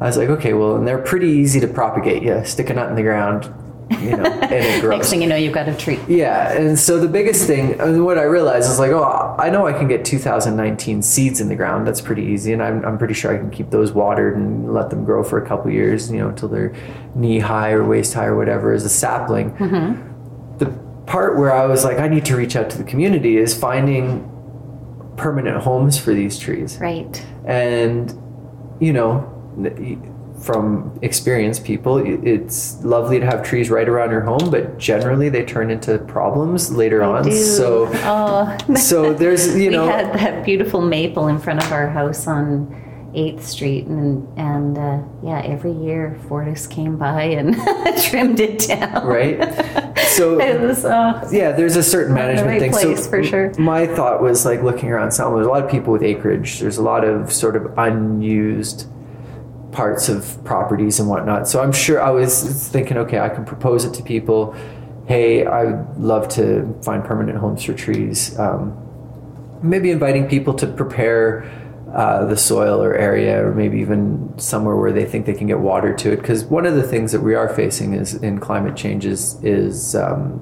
I 0.00 0.06
was 0.06 0.16
like, 0.16 0.28
okay, 0.28 0.52
well, 0.52 0.76
and 0.76 0.86
they're 0.86 1.02
pretty 1.02 1.28
easy 1.28 1.60
to 1.60 1.68
propagate. 1.68 2.22
Yeah, 2.22 2.42
stick 2.42 2.70
a 2.70 2.74
nut 2.74 2.90
in 2.90 2.96
the 2.96 3.02
ground, 3.02 3.52
you 3.90 4.16
know, 4.16 4.24
and 4.24 4.52
it 4.52 4.80
grows. 4.82 4.98
Next 4.98 5.10
thing 5.10 5.22
you 5.22 5.28
know, 5.28 5.36
you've 5.36 5.52
got 5.52 5.68
a 5.68 5.74
tree. 5.74 5.98
Yeah, 6.08 6.52
and 6.52 6.78
so 6.78 6.98
the 6.98 7.08
biggest 7.08 7.46
thing, 7.46 7.80
and 7.80 8.04
what 8.04 8.18
I 8.18 8.22
realized 8.22 8.70
is 8.70 8.78
like, 8.78 8.90
oh, 8.90 9.36
I 9.38 9.50
know 9.50 9.66
I 9.66 9.72
can 9.72 9.88
get 9.88 10.04
2019 10.04 11.02
seeds 11.02 11.40
in 11.40 11.48
the 11.48 11.56
ground. 11.56 11.86
That's 11.86 12.00
pretty 12.00 12.22
easy, 12.22 12.52
and 12.52 12.62
I'm, 12.62 12.84
I'm 12.84 12.98
pretty 12.98 13.14
sure 13.14 13.34
I 13.34 13.38
can 13.38 13.50
keep 13.50 13.70
those 13.70 13.92
watered 13.92 14.36
and 14.36 14.72
let 14.72 14.90
them 14.90 15.04
grow 15.04 15.22
for 15.22 15.42
a 15.42 15.46
couple 15.46 15.70
years, 15.70 16.10
you 16.10 16.18
know, 16.18 16.28
until 16.28 16.48
they're 16.48 16.74
knee 17.14 17.38
high 17.38 17.72
or 17.72 17.84
waist 17.84 18.14
high 18.14 18.26
or 18.26 18.36
whatever 18.36 18.72
as 18.72 18.84
a 18.84 18.88
sapling. 18.88 19.52
Mm-hmm. 19.56 20.58
The 20.58 20.66
part 21.06 21.36
where 21.36 21.52
I 21.52 21.66
was 21.66 21.84
like, 21.84 21.98
I 21.98 22.08
need 22.08 22.24
to 22.26 22.36
reach 22.36 22.56
out 22.56 22.70
to 22.70 22.78
the 22.78 22.84
community 22.84 23.36
is 23.36 23.54
finding 23.54 24.30
permanent 25.16 25.62
homes 25.62 25.98
for 25.98 26.12
these 26.12 26.38
trees. 26.38 26.78
Right. 26.78 27.24
And, 27.44 28.10
you 28.80 28.92
know, 28.92 29.30
from 30.44 30.98
experienced 31.00 31.64
people, 31.64 31.96
it's 31.96 32.82
lovely 32.84 33.18
to 33.18 33.24
have 33.24 33.42
trees 33.42 33.70
right 33.70 33.88
around 33.88 34.10
your 34.10 34.20
home, 34.20 34.50
but 34.50 34.78
generally 34.78 35.30
they 35.30 35.42
turn 35.42 35.70
into 35.70 35.98
problems 36.00 36.70
later 36.70 36.98
they 36.98 37.04
on. 37.04 37.24
Do. 37.24 37.32
So, 37.32 37.90
oh. 37.94 38.56
so 38.76 39.14
there's 39.14 39.56
you 39.62 39.70
know 39.70 39.86
we 39.86 39.92
had 39.92 40.12
that 40.14 40.44
beautiful 40.44 40.82
maple 40.82 41.28
in 41.28 41.38
front 41.38 41.64
of 41.64 41.72
our 41.72 41.88
house 41.88 42.26
on. 42.26 42.82
8th 43.14 43.42
Street, 43.42 43.86
and 43.86 44.26
and 44.36 44.76
uh, 44.76 45.00
yeah, 45.22 45.40
every 45.44 45.70
year 45.70 46.18
Fortis 46.26 46.66
came 46.66 46.96
by 46.96 47.22
and 47.22 47.54
trimmed 48.02 48.40
it 48.40 48.58
down. 48.66 49.06
Right. 49.06 49.92
So 50.14 50.36
was, 50.36 50.84
uh, 50.84 51.28
yeah, 51.32 51.50
there's 51.50 51.74
a 51.74 51.82
certain 51.82 52.14
management 52.14 52.48
right 52.48 52.72
thing. 52.72 52.96
so 52.96 53.10
for 53.10 53.24
sure. 53.24 53.52
My 53.58 53.84
thought 53.84 54.22
was 54.22 54.44
like 54.44 54.62
looking 54.62 54.88
around 54.88 55.10
Salmo. 55.10 55.36
There's 55.36 55.48
a 55.48 55.50
lot 55.50 55.64
of 55.64 55.70
people 55.70 55.92
with 55.92 56.04
acreage. 56.04 56.60
There's 56.60 56.76
a 56.76 56.82
lot 56.82 57.04
of 57.04 57.32
sort 57.32 57.56
of 57.56 57.76
unused 57.76 58.86
parts 59.74 60.08
of 60.08 60.42
properties 60.44 61.00
and 61.00 61.08
whatnot. 61.08 61.48
So 61.48 61.60
I'm 61.60 61.72
sure 61.72 62.00
I 62.00 62.10
was 62.10 62.70
thinking, 62.70 62.96
okay, 62.96 63.18
I 63.18 63.28
can 63.28 63.44
propose 63.44 63.84
it 63.84 63.92
to 63.94 64.02
people. 64.02 64.54
Hey, 65.06 65.44
I 65.44 65.64
would 65.64 65.98
love 65.98 66.28
to 66.28 66.78
find 66.82 67.04
permanent 67.04 67.38
homes 67.38 67.64
for 67.64 67.74
trees. 67.74 68.38
Um, 68.38 68.80
maybe 69.62 69.90
inviting 69.90 70.28
people 70.28 70.54
to 70.54 70.66
prepare 70.66 71.44
uh, 71.92 72.24
the 72.26 72.36
soil 72.36 72.82
or 72.82 72.94
area, 72.94 73.44
or 73.44 73.52
maybe 73.52 73.78
even 73.80 74.32
somewhere 74.38 74.76
where 74.76 74.92
they 74.92 75.04
think 75.04 75.26
they 75.26 75.34
can 75.34 75.46
get 75.46 75.58
water 75.58 75.94
to 75.94 76.12
it. 76.12 76.16
Because 76.16 76.44
one 76.44 76.66
of 76.66 76.74
the 76.74 76.82
things 76.82 77.12
that 77.12 77.20
we 77.20 77.34
are 77.34 77.48
facing 77.48 77.94
is 77.94 78.14
in 78.14 78.38
climate 78.38 78.76
changes 78.76 79.38
is 79.44 79.94
um, 79.94 80.40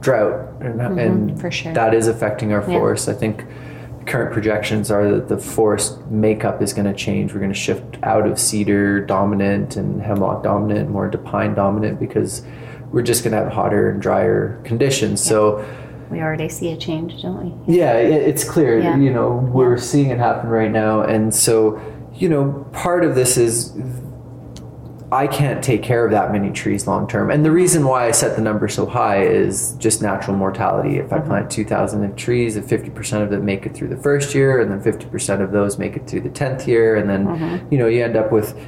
drought, 0.00 0.34
and, 0.60 0.80
mm-hmm, 0.80 0.98
and 0.98 1.52
sure. 1.52 1.72
that 1.72 1.94
is 1.94 2.06
affecting 2.08 2.52
our 2.52 2.62
forests. 2.62 3.06
Yeah. 3.08 3.14
I 3.14 3.16
think 3.16 3.44
current 4.06 4.32
projections 4.32 4.90
are 4.90 5.10
that 5.10 5.28
the 5.28 5.38
forest 5.38 6.00
makeup 6.06 6.62
is 6.62 6.72
going 6.72 6.86
to 6.86 6.94
change. 6.94 7.32
We're 7.32 7.40
going 7.40 7.52
to 7.52 7.58
shift 7.58 7.98
out 8.02 8.26
of 8.26 8.38
cedar 8.38 9.04
dominant 9.04 9.76
and 9.76 10.00
hemlock 10.00 10.42
dominant, 10.42 10.90
more 10.90 11.10
to 11.10 11.18
pine 11.18 11.54
dominant, 11.54 11.98
because 11.98 12.42
we're 12.92 13.02
just 13.02 13.24
going 13.24 13.32
to 13.32 13.38
have 13.38 13.52
hotter 13.52 13.90
and 13.90 14.00
drier 14.00 14.60
conditions. 14.64 15.24
Yeah. 15.24 15.30
So 15.30 15.76
we 16.10 16.20
already 16.20 16.48
see 16.48 16.70
a 16.70 16.76
change, 16.76 17.20
don't 17.20 17.66
we? 17.66 17.74
Yeah, 17.74 17.94
it's 17.94 18.44
clear. 18.44 18.78
Yeah. 18.78 18.96
You 18.96 19.12
know, 19.12 19.32
we're 19.52 19.76
seeing 19.76 20.10
it 20.10 20.18
happen 20.18 20.48
right 20.48 20.70
now, 20.70 21.02
and 21.02 21.34
so 21.34 21.80
you 22.14 22.28
know, 22.28 22.66
part 22.72 23.04
of 23.04 23.14
this 23.14 23.36
is 23.36 23.72
I 25.12 25.28
can't 25.28 25.62
take 25.62 25.84
care 25.84 26.04
of 26.04 26.10
that 26.10 26.32
many 26.32 26.50
trees 26.50 26.88
long 26.88 27.06
term. 27.06 27.30
And 27.30 27.44
the 27.44 27.50
reason 27.52 27.84
why 27.84 28.08
I 28.08 28.10
set 28.10 28.34
the 28.34 28.42
number 28.42 28.66
so 28.66 28.86
high 28.86 29.22
is 29.22 29.76
just 29.78 30.02
natural 30.02 30.36
mortality. 30.36 30.98
If 30.98 31.12
I 31.12 31.18
mm-hmm. 31.18 31.28
plant 31.28 31.50
2,000 31.50 32.16
trees, 32.16 32.56
if 32.56 32.66
50% 32.66 33.22
of 33.22 33.30
them 33.30 33.44
make 33.44 33.66
it 33.66 33.74
through 33.74 33.88
the 33.88 33.96
first 33.96 34.34
year, 34.34 34.60
and 34.60 34.70
then 34.70 34.80
50% 34.80 35.40
of 35.40 35.52
those 35.52 35.78
make 35.78 35.96
it 35.96 36.08
through 36.08 36.22
the 36.22 36.28
10th 36.28 36.66
year, 36.66 36.96
and 36.96 37.08
then, 37.08 37.26
mm-hmm. 37.26 37.72
you 37.72 37.78
know, 37.78 37.86
you 37.86 38.02
end 38.02 38.16
up 38.16 38.32
with, 38.32 38.58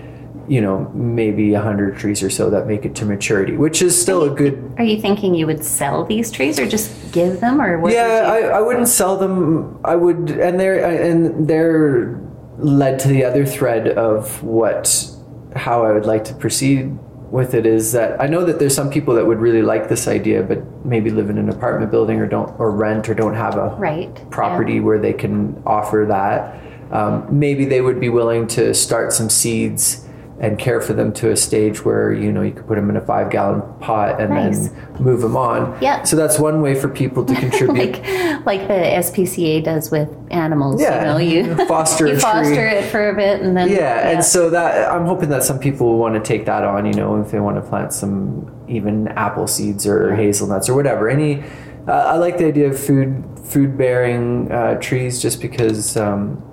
you 0.47 0.61
know, 0.61 0.89
maybe 0.95 1.51
100 1.51 1.99
trees 1.99 2.23
or 2.23 2.31
so 2.31 2.49
that 2.51 2.69
make 2.69 2.85
it 2.85 2.95
to 2.95 3.05
maturity, 3.05 3.57
which 3.57 3.83
is 3.83 4.01
still 4.01 4.25
you, 4.25 4.33
a 4.33 4.37
good. 4.37 4.75
Are 4.79 4.85
you 4.85 5.01
thinking 5.01 5.35
you 5.35 5.47
would 5.49 5.65
sell 5.65 6.05
these 6.05 6.31
trees 6.31 6.61
or 6.61 6.69
just 6.69 7.13
give 7.13 7.41
them, 7.41 7.61
or 7.61 7.81
what? 7.81 7.93
Yeah, 7.93 8.23
I, 8.33 8.59
I 8.59 8.61
wouldn't 8.61 8.89
sell 8.89 9.17
them. 9.17 9.81
I 9.85 9.97
would, 9.97 10.31
and 10.31 10.61
they're, 10.61 11.03
and 11.03 11.49
they're 11.49 12.21
led 12.59 13.01
to 13.01 13.09
the 13.09 13.25
other 13.25 13.45
thread 13.45 13.89
of 13.89 14.41
what 14.45 15.18
how 15.57 15.85
I 15.85 15.93
would 15.93 16.07
like 16.07 16.25
to 16.25 16.35
proceed 16.35 16.99
with 17.31 17.55
it 17.55 17.67
is 17.67 17.93
that 17.93 18.21
I 18.21 18.27
know 18.27 18.45
that 18.45 18.59
there's 18.59 18.75
some 18.75 18.91
people 18.91 19.15
that 19.15 19.27
would 19.27 19.39
really 19.39 19.63
like 19.63 19.89
this 19.89 20.09
idea, 20.09 20.43
but 20.43 20.63
maybe 20.85 21.11
live 21.11 21.29
in 21.29 21.39
an 21.39 21.51
apartment 21.51 21.91
building 21.91 22.21
or 22.21 22.27
don't 22.27 22.59
or 22.59 22.71
rent 22.71 23.09
or 23.09 23.15
don't 23.15 23.35
have 23.35 23.57
a 23.57 23.69
right. 23.77 24.31
property 24.31 24.75
yeah. 24.75 24.81
where 24.81 24.99
they 24.99 25.13
can 25.13 25.63
offer 25.67 26.07
that. 26.09 26.63
Um, 26.93 27.27
maybe 27.39 27.67
they 27.67 27.83
would 27.83 28.01
be 28.01 28.09
willing 28.09 28.47
to 28.49 28.73
start 28.73 29.13
some 29.13 29.29
seeds 29.29 30.08
and 30.41 30.57
care 30.59 30.81
for 30.81 30.93
them 30.93 31.13
to 31.13 31.31
a 31.33 31.37
stage 31.37 31.85
where 31.85 32.13
you 32.13 32.31
know 32.31 32.43
you 32.43 32.53
could 32.53 32.67
put 32.67 32.77
them 32.77 32.89
in 32.89 32.97
a 32.97 33.01
five 33.01 33.31
gallon 33.31 33.61
pot 33.81 34.21
and 34.21 34.31
nice. 34.31 34.69
then 34.69 34.97
move 35.01 35.21
them 35.21 35.37
on. 35.37 35.77
Yeah. 35.83 36.05
So 36.05 36.15
that's 36.15 36.39
one 36.39 36.63
way 36.63 36.75
for 36.75 36.89
people 36.89 37.25
to 37.25 37.35
contribute, 37.41 37.77
like, 37.77 38.47
like 38.47 38.69
the 38.69 38.75
SPCA 38.75 39.65
does 39.65 39.91
with 39.91 40.09
animals. 40.31 40.81
Yeah, 40.81 41.01
you 41.01 41.07
know, 41.07 41.17
you 41.19 41.67
foster 41.67 42.07
you 42.09 42.21
foster 42.21 42.67
it 42.67 42.85
for 42.91 43.09
a 43.11 43.17
bit 43.17 43.41
and 43.41 43.57
then 43.57 43.69
yeah, 43.69 43.77
yeah, 43.77 44.11
and 44.11 44.25
so 44.25 44.51
that 44.51 44.91
I'm 44.91 45.07
hoping 45.07 45.29
that 45.31 45.43
some 45.43 45.59
people 45.59 45.89
will 45.89 45.99
want 45.99 46.15
to 46.15 46.21
take 46.21 46.47
that 46.47 46.63
on. 46.63 46.87
You 46.87 46.95
know, 46.95 47.21
if 47.21 47.33
they 47.33 47.41
want 47.41 47.57
to 47.63 47.69
plant 47.69 47.93
some 47.93 48.55
even 48.69 49.09
apple 49.09 49.49
seeds 49.49 49.87
or 49.87 50.15
hazelnuts 50.15 50.69
or 50.69 50.75
whatever. 50.75 51.09
Any, 51.09 51.43
uh, 51.89 51.93
I 51.93 52.17
like 52.17 52.39
the 52.39 52.47
idea 52.47 52.69
of 52.69 52.79
food 52.79 53.25
food 53.43 53.77
bearing 53.77 54.53
uh, 54.53 54.77
trees 54.77 55.21
just 55.21 55.41
because. 55.41 55.97
Um, 55.97 56.45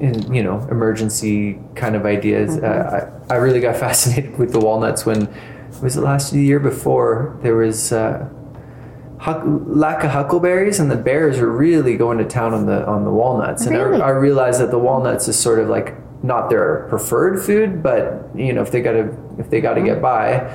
in 0.00 0.32
you 0.34 0.42
know 0.42 0.66
emergency 0.70 1.58
kind 1.74 1.94
of 1.94 2.06
ideas. 2.06 2.56
Mm-hmm. 2.56 2.64
Uh, 2.64 3.34
I, 3.34 3.34
I 3.34 3.38
really 3.38 3.60
got 3.60 3.76
fascinated 3.86 4.38
with 4.38 4.52
the 4.52 4.60
walnuts 4.60 5.06
when 5.06 5.28
was 5.82 5.96
it 5.96 6.00
last 6.00 6.32
year 6.32 6.58
before 6.58 7.38
there 7.42 7.56
was 7.56 7.92
uh, 7.92 8.28
huck, 9.18 9.42
lack 9.46 10.02
of 10.04 10.10
huckleberries 10.10 10.80
and 10.80 10.90
the 10.90 10.96
bears 10.96 11.38
were 11.38 11.50
really 11.50 11.96
going 11.96 12.18
to 12.18 12.24
town 12.24 12.52
on 12.52 12.66
the 12.66 12.84
on 12.86 13.04
the 13.04 13.10
walnuts 13.10 13.66
really? 13.66 13.94
and 13.94 14.02
I, 14.02 14.08
I 14.08 14.10
realized 14.10 14.60
that 14.60 14.70
the 14.70 14.78
walnuts 14.78 15.28
is 15.28 15.38
sort 15.38 15.58
of 15.58 15.68
like 15.68 15.94
not 16.22 16.50
their 16.50 16.86
preferred 16.88 17.42
food 17.42 17.82
but 17.82 18.28
you 18.34 18.52
know 18.52 18.62
if 18.62 18.70
they 18.70 18.82
got 18.82 18.92
to 18.92 19.16
if 19.38 19.48
they 19.48 19.60
got 19.60 19.74
to 19.74 19.80
mm-hmm. 19.80 19.86
get 19.86 20.02
by 20.02 20.50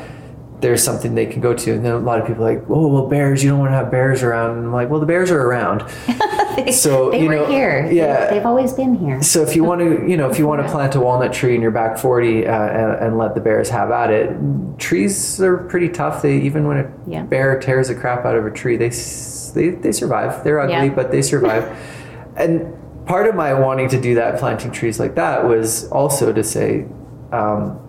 there's 0.65 0.83
something 0.83 1.13
they 1.13 1.27
can 1.27 1.41
go 1.41 1.53
to. 1.53 1.73
And 1.73 1.85
then 1.85 1.91
a 1.91 1.99
lot 1.99 2.19
of 2.19 2.25
people 2.25 2.43
are 2.43 2.55
like, 2.55 2.67
oh, 2.71 2.87
well, 2.87 3.07
bears, 3.07 3.43
you 3.43 3.51
don't 3.51 3.59
want 3.59 3.69
to 3.69 3.75
have 3.75 3.91
bears 3.91 4.23
around. 4.23 4.57
And 4.57 4.65
I'm 4.65 4.73
like, 4.73 4.89
well, 4.89 4.99
the 4.99 5.05
bears 5.05 5.29
are 5.29 5.39
around. 5.39 5.87
so, 6.73 7.11
they 7.11 7.21
you 7.21 7.27
were 7.27 7.35
know, 7.35 7.45
here. 7.45 7.87
Yeah. 7.91 8.31
They've 8.31 8.47
always 8.47 8.73
been 8.73 8.95
here. 8.95 9.21
So 9.21 9.43
if 9.43 9.55
you 9.55 9.63
want 9.63 9.81
to, 9.81 10.09
you 10.09 10.17
know, 10.17 10.27
if 10.27 10.39
you 10.39 10.47
want 10.47 10.63
to 10.63 10.67
plant 10.71 10.95
a 10.95 10.99
walnut 10.99 11.33
tree 11.33 11.53
in 11.53 11.61
your 11.61 11.69
back 11.69 11.99
40 11.99 12.47
uh, 12.47 12.51
and, 12.51 13.05
and, 13.05 13.17
let 13.19 13.35
the 13.35 13.41
bears 13.41 13.69
have 13.69 13.91
at 13.91 14.09
it, 14.09 14.35
trees 14.79 15.39
are 15.39 15.57
pretty 15.57 15.89
tough. 15.89 16.23
They, 16.23 16.39
even 16.39 16.67
when 16.67 16.77
a 16.77 16.93
yeah. 17.05 17.21
bear 17.21 17.59
tears 17.59 17.89
the 17.89 17.95
crap 17.95 18.25
out 18.25 18.35
of 18.35 18.47
a 18.47 18.51
tree, 18.51 18.75
they, 18.75 18.89
they, 18.89 19.69
they 19.69 19.91
survive. 19.91 20.43
They're 20.43 20.59
ugly, 20.59 20.87
yeah. 20.87 20.95
but 20.95 21.11
they 21.11 21.21
survive. 21.21 21.63
and 22.37 22.73
part 23.05 23.27
of 23.27 23.35
my 23.35 23.53
wanting 23.53 23.89
to 23.89 24.01
do 24.01 24.15
that, 24.15 24.39
planting 24.39 24.71
trees 24.71 24.99
like 24.99 25.13
that, 25.13 25.47
was 25.47 25.87
also 25.89 26.33
to 26.33 26.43
say, 26.43 26.87
um, 27.31 27.79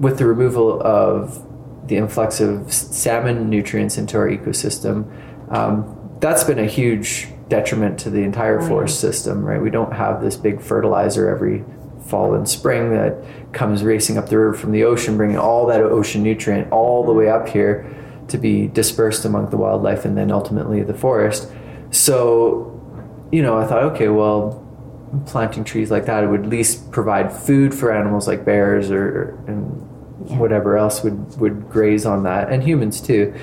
with 0.00 0.18
the 0.18 0.26
removal 0.26 0.82
of 0.82 1.46
the 1.86 1.96
influx 1.96 2.40
of 2.40 2.72
salmon 2.72 3.50
nutrients 3.50 3.98
into 3.98 4.16
our 4.16 4.28
ecosystem, 4.28 5.10
um, 5.52 6.16
that's 6.20 6.44
been 6.44 6.58
a 6.58 6.66
huge 6.66 7.28
detriment 7.48 7.98
to 8.00 8.10
the 8.10 8.22
entire 8.22 8.60
oh, 8.60 8.66
forest 8.66 9.00
system, 9.00 9.44
right? 9.44 9.60
We 9.60 9.70
don't 9.70 9.92
have 9.92 10.22
this 10.22 10.36
big 10.36 10.60
fertilizer 10.60 11.28
every 11.28 11.64
fall 12.06 12.34
and 12.34 12.48
spring 12.48 12.90
that 12.90 13.22
comes 13.52 13.82
racing 13.82 14.18
up 14.18 14.28
the 14.28 14.38
river 14.38 14.54
from 14.54 14.72
the 14.72 14.84
ocean, 14.84 15.16
bringing 15.16 15.38
all 15.38 15.66
that 15.66 15.80
ocean 15.80 16.22
nutrient 16.22 16.70
all 16.72 17.04
the 17.04 17.12
way 17.12 17.28
up 17.28 17.48
here 17.48 17.94
to 18.28 18.38
be 18.38 18.66
dispersed 18.68 19.24
among 19.24 19.50
the 19.50 19.56
wildlife 19.56 20.04
and 20.04 20.16
then 20.16 20.30
ultimately 20.30 20.82
the 20.82 20.94
forest. 20.94 21.50
So, 21.90 22.70
you 23.30 23.42
know, 23.42 23.58
I 23.58 23.66
thought, 23.66 23.82
okay, 23.94 24.08
well, 24.08 24.60
planting 25.26 25.64
trees 25.64 25.90
like 25.90 26.06
that 26.06 26.28
would 26.28 26.44
at 26.44 26.48
least 26.48 26.90
provide 26.90 27.32
food 27.32 27.74
for 27.74 27.92
animals 27.92 28.26
like 28.26 28.44
bears 28.44 28.90
or 28.90 29.38
and. 29.46 29.90
Whatever 30.38 30.76
else 30.76 31.02
would 31.02 31.38
would 31.40 31.68
graze 31.70 32.06
on 32.06 32.22
that, 32.24 32.50
and 32.50 32.62
humans 32.62 33.00
too. 33.00 33.34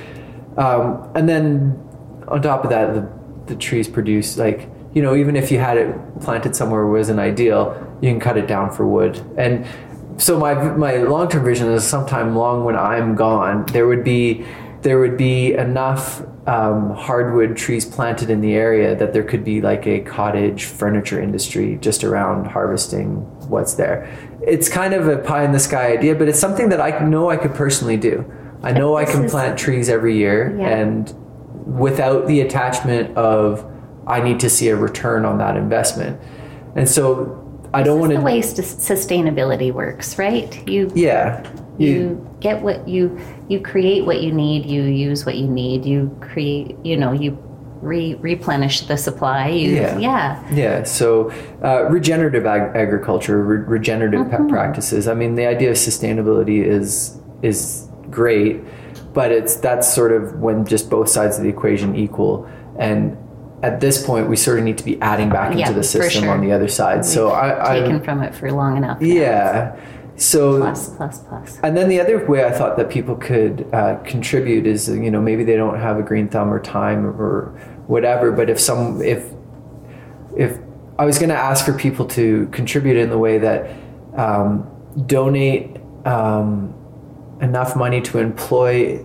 Um, 0.58 1.10
and 1.16 1.30
then 1.30 1.80
on 2.28 2.42
top 2.42 2.64
of 2.64 2.70
that, 2.70 2.94
the 2.94 3.10
the 3.48 3.56
trees 3.56 3.88
produce 3.88 4.38
like 4.38 4.70
you 4.94 5.02
know 5.02 5.16
even 5.16 5.36
if 5.36 5.52
you 5.52 5.60
had 5.60 5.78
it 5.78 6.20
planted 6.22 6.56
somewhere 6.56 6.82
it 6.82 6.92
wasn't 6.92 7.20
ideal, 7.20 7.98
you 8.02 8.10
can 8.10 8.20
cut 8.20 8.38
it 8.38 8.48
down 8.48 8.72
for 8.72 8.88
wood. 8.88 9.24
And 9.38 9.66
so 10.18 10.38
my 10.38 10.54
my 10.54 10.98
long 10.98 11.30
term 11.30 11.44
vision 11.44 11.72
is 11.72 11.86
sometime 11.86 12.36
long 12.36 12.64
when 12.64 12.76
I'm 12.76 13.16
gone, 13.16 13.66
there 13.68 13.88
would 13.88 14.04
be 14.04 14.46
there 14.82 15.00
would 15.00 15.18
be 15.18 15.54
enough 15.54 16.24
um, 16.48 16.92
hardwood 16.96 17.56
trees 17.56 17.86
planted 17.86 18.30
in 18.30 18.42
the 18.42 18.54
area 18.54 18.96
that 18.96 19.14
there 19.14 19.24
could 19.24 19.44
be 19.44 19.62
like 19.62 19.86
a 19.86 20.00
cottage 20.00 20.66
furniture 20.66 21.22
industry 21.22 21.78
just 21.82 22.04
around 22.04 22.48
harvesting 22.48 23.18
what's 23.48 23.76
there 23.76 24.08
it's 24.42 24.70
kind 24.70 24.94
of 24.94 25.08
a 25.08 25.18
pie 25.18 25.44
in 25.44 25.52
the 25.52 25.60
sky 25.60 25.92
idea, 25.92 26.16
but 26.16 26.28
it's 26.28 26.40
something 26.40 26.70
that 26.70 26.82
I 26.82 27.00
know 27.06 27.30
I 27.30 27.38
could 27.38 27.54
personally 27.54 27.98
do. 27.98 28.26
I 28.64 28.72
know 28.72 28.96
I 28.96 29.06
can 29.06 29.30
plant 29.30 29.58
trees 29.58 29.90
every 29.90 30.18
year, 30.18 30.56
yeah. 30.58 30.68
and 30.68 31.14
without 31.80 32.28
the 32.28 32.42
attachment 32.42 33.16
of 33.18 33.66
I 34.08 34.22
need 34.22 34.40
to 34.42 34.50
see 34.50 34.70
a 34.70 34.76
return 34.76 35.26
on 35.26 35.38
that 35.38 35.56
investment. 35.56 36.20
And 36.76 36.90
so 36.90 37.38
I 37.74 37.84
don't 37.84 38.00
want 38.00 38.12
to. 38.12 38.18
The 38.18 38.24
way 38.24 38.40
sustainability 38.40 39.72
works, 39.72 40.18
right? 40.18 40.68
You 40.68 40.92
yeah. 40.96 41.48
You, 41.82 41.92
you 41.92 42.38
get 42.40 42.62
what 42.62 42.88
you 42.88 43.20
you 43.50 43.60
create 43.60 44.06
what 44.06 44.22
you 44.22 44.32
need. 44.32 44.66
You 44.66 44.84
use 44.84 45.26
what 45.26 45.38
you 45.38 45.48
need. 45.48 45.86
You 45.86 46.16
create. 46.22 46.78
You 46.84 46.98
know 46.98 47.12
you 47.12 47.38
re- 47.82 48.16
replenish 48.16 48.82
the 48.82 48.98
supply. 48.98 49.50
You, 49.50 49.72
yeah. 49.72 49.98
yeah. 49.98 50.54
Yeah. 50.54 50.84
So 50.84 51.32
uh, 51.64 51.86
regenerative 51.90 52.46
ag- 52.46 52.76
agriculture, 52.76 53.44
re- 53.44 53.58
regenerative 53.58 54.28
mm-hmm. 54.28 54.48
practices. 54.48 55.08
I 55.08 55.14
mean, 55.14 55.36
the 55.36 55.48
idea 55.48 55.72
of 55.72 55.78
sustainability 55.78 56.64
is 56.64 57.20
is 57.42 57.88
great, 58.10 58.62
but 59.14 59.32
it's 59.32 59.56
that's 59.56 59.92
sort 59.92 60.12
of 60.12 60.40
when 60.40 60.66
just 60.66 60.90
both 60.90 61.10
sides 61.10 61.38
of 61.38 61.44
the 61.44 61.50
equation 61.50 61.96
equal 61.96 62.50
and. 62.78 63.18
At 63.64 63.80
this 63.80 64.04
point, 64.04 64.28
we 64.28 64.38
sort 64.38 64.58
of 64.58 64.66
need 64.66 64.80
to 64.80 64.84
be 64.84 65.00
adding 65.02 65.30
back 65.30 65.54
yeah, 65.54 65.68
into 65.68 65.74
the 65.74 65.84
system 65.84 66.24
sure. 66.24 66.32
on 66.32 66.42
the 66.42 66.52
other 66.52 66.68
side. 66.68 66.96
We've 66.96 67.06
so 67.06 67.32
I, 67.32 67.80
taken 67.80 67.98
I'm, 67.98 68.04
from 68.04 68.24
it 68.24 68.34
for 68.34 68.52
long 68.52 68.76
enough. 68.76 69.00
Yeah. 69.04 69.80
So 70.22 70.60
plus, 70.60 70.96
plus, 70.96 71.24
plus. 71.24 71.60
And 71.64 71.76
then 71.76 71.90
the 71.90 72.00
other 72.00 72.24
way 72.28 72.46
I 72.46 72.52
thought 72.52 72.78
that 72.78 72.92
people 72.92 73.16
could 73.16 73.68
uh, 73.74 73.96
contribute 74.04 74.68
is, 74.68 74.88
you 74.88 75.10
know, 75.10 75.20
maybe 75.20 75.44
they 75.44 75.56
don't 75.56 75.80
have 75.80 75.98
a 75.98 76.04
green 76.04 76.30
thumb 76.30 76.54
or 76.54 76.60
time 76.60 77.08
or 77.20 77.58
whatever. 77.88 78.32
But 78.32 78.48
if 78.48 78.60
some 78.60 79.02
if 79.02 79.32
if 80.38 80.60
I 81.00 81.06
was 81.06 81.18
going 81.18 81.30
to 81.30 81.36
ask 81.36 81.66
for 81.66 81.74
people 81.74 82.06
to 82.10 82.48
contribute 82.52 82.98
in 82.98 83.10
the 83.10 83.18
way 83.18 83.40
that 83.40 83.72
um, 84.16 84.70
donate 85.08 85.78
um, 86.06 86.76
enough 87.42 87.76
money 87.76 88.00
to 88.02 88.20
employ 88.20 89.04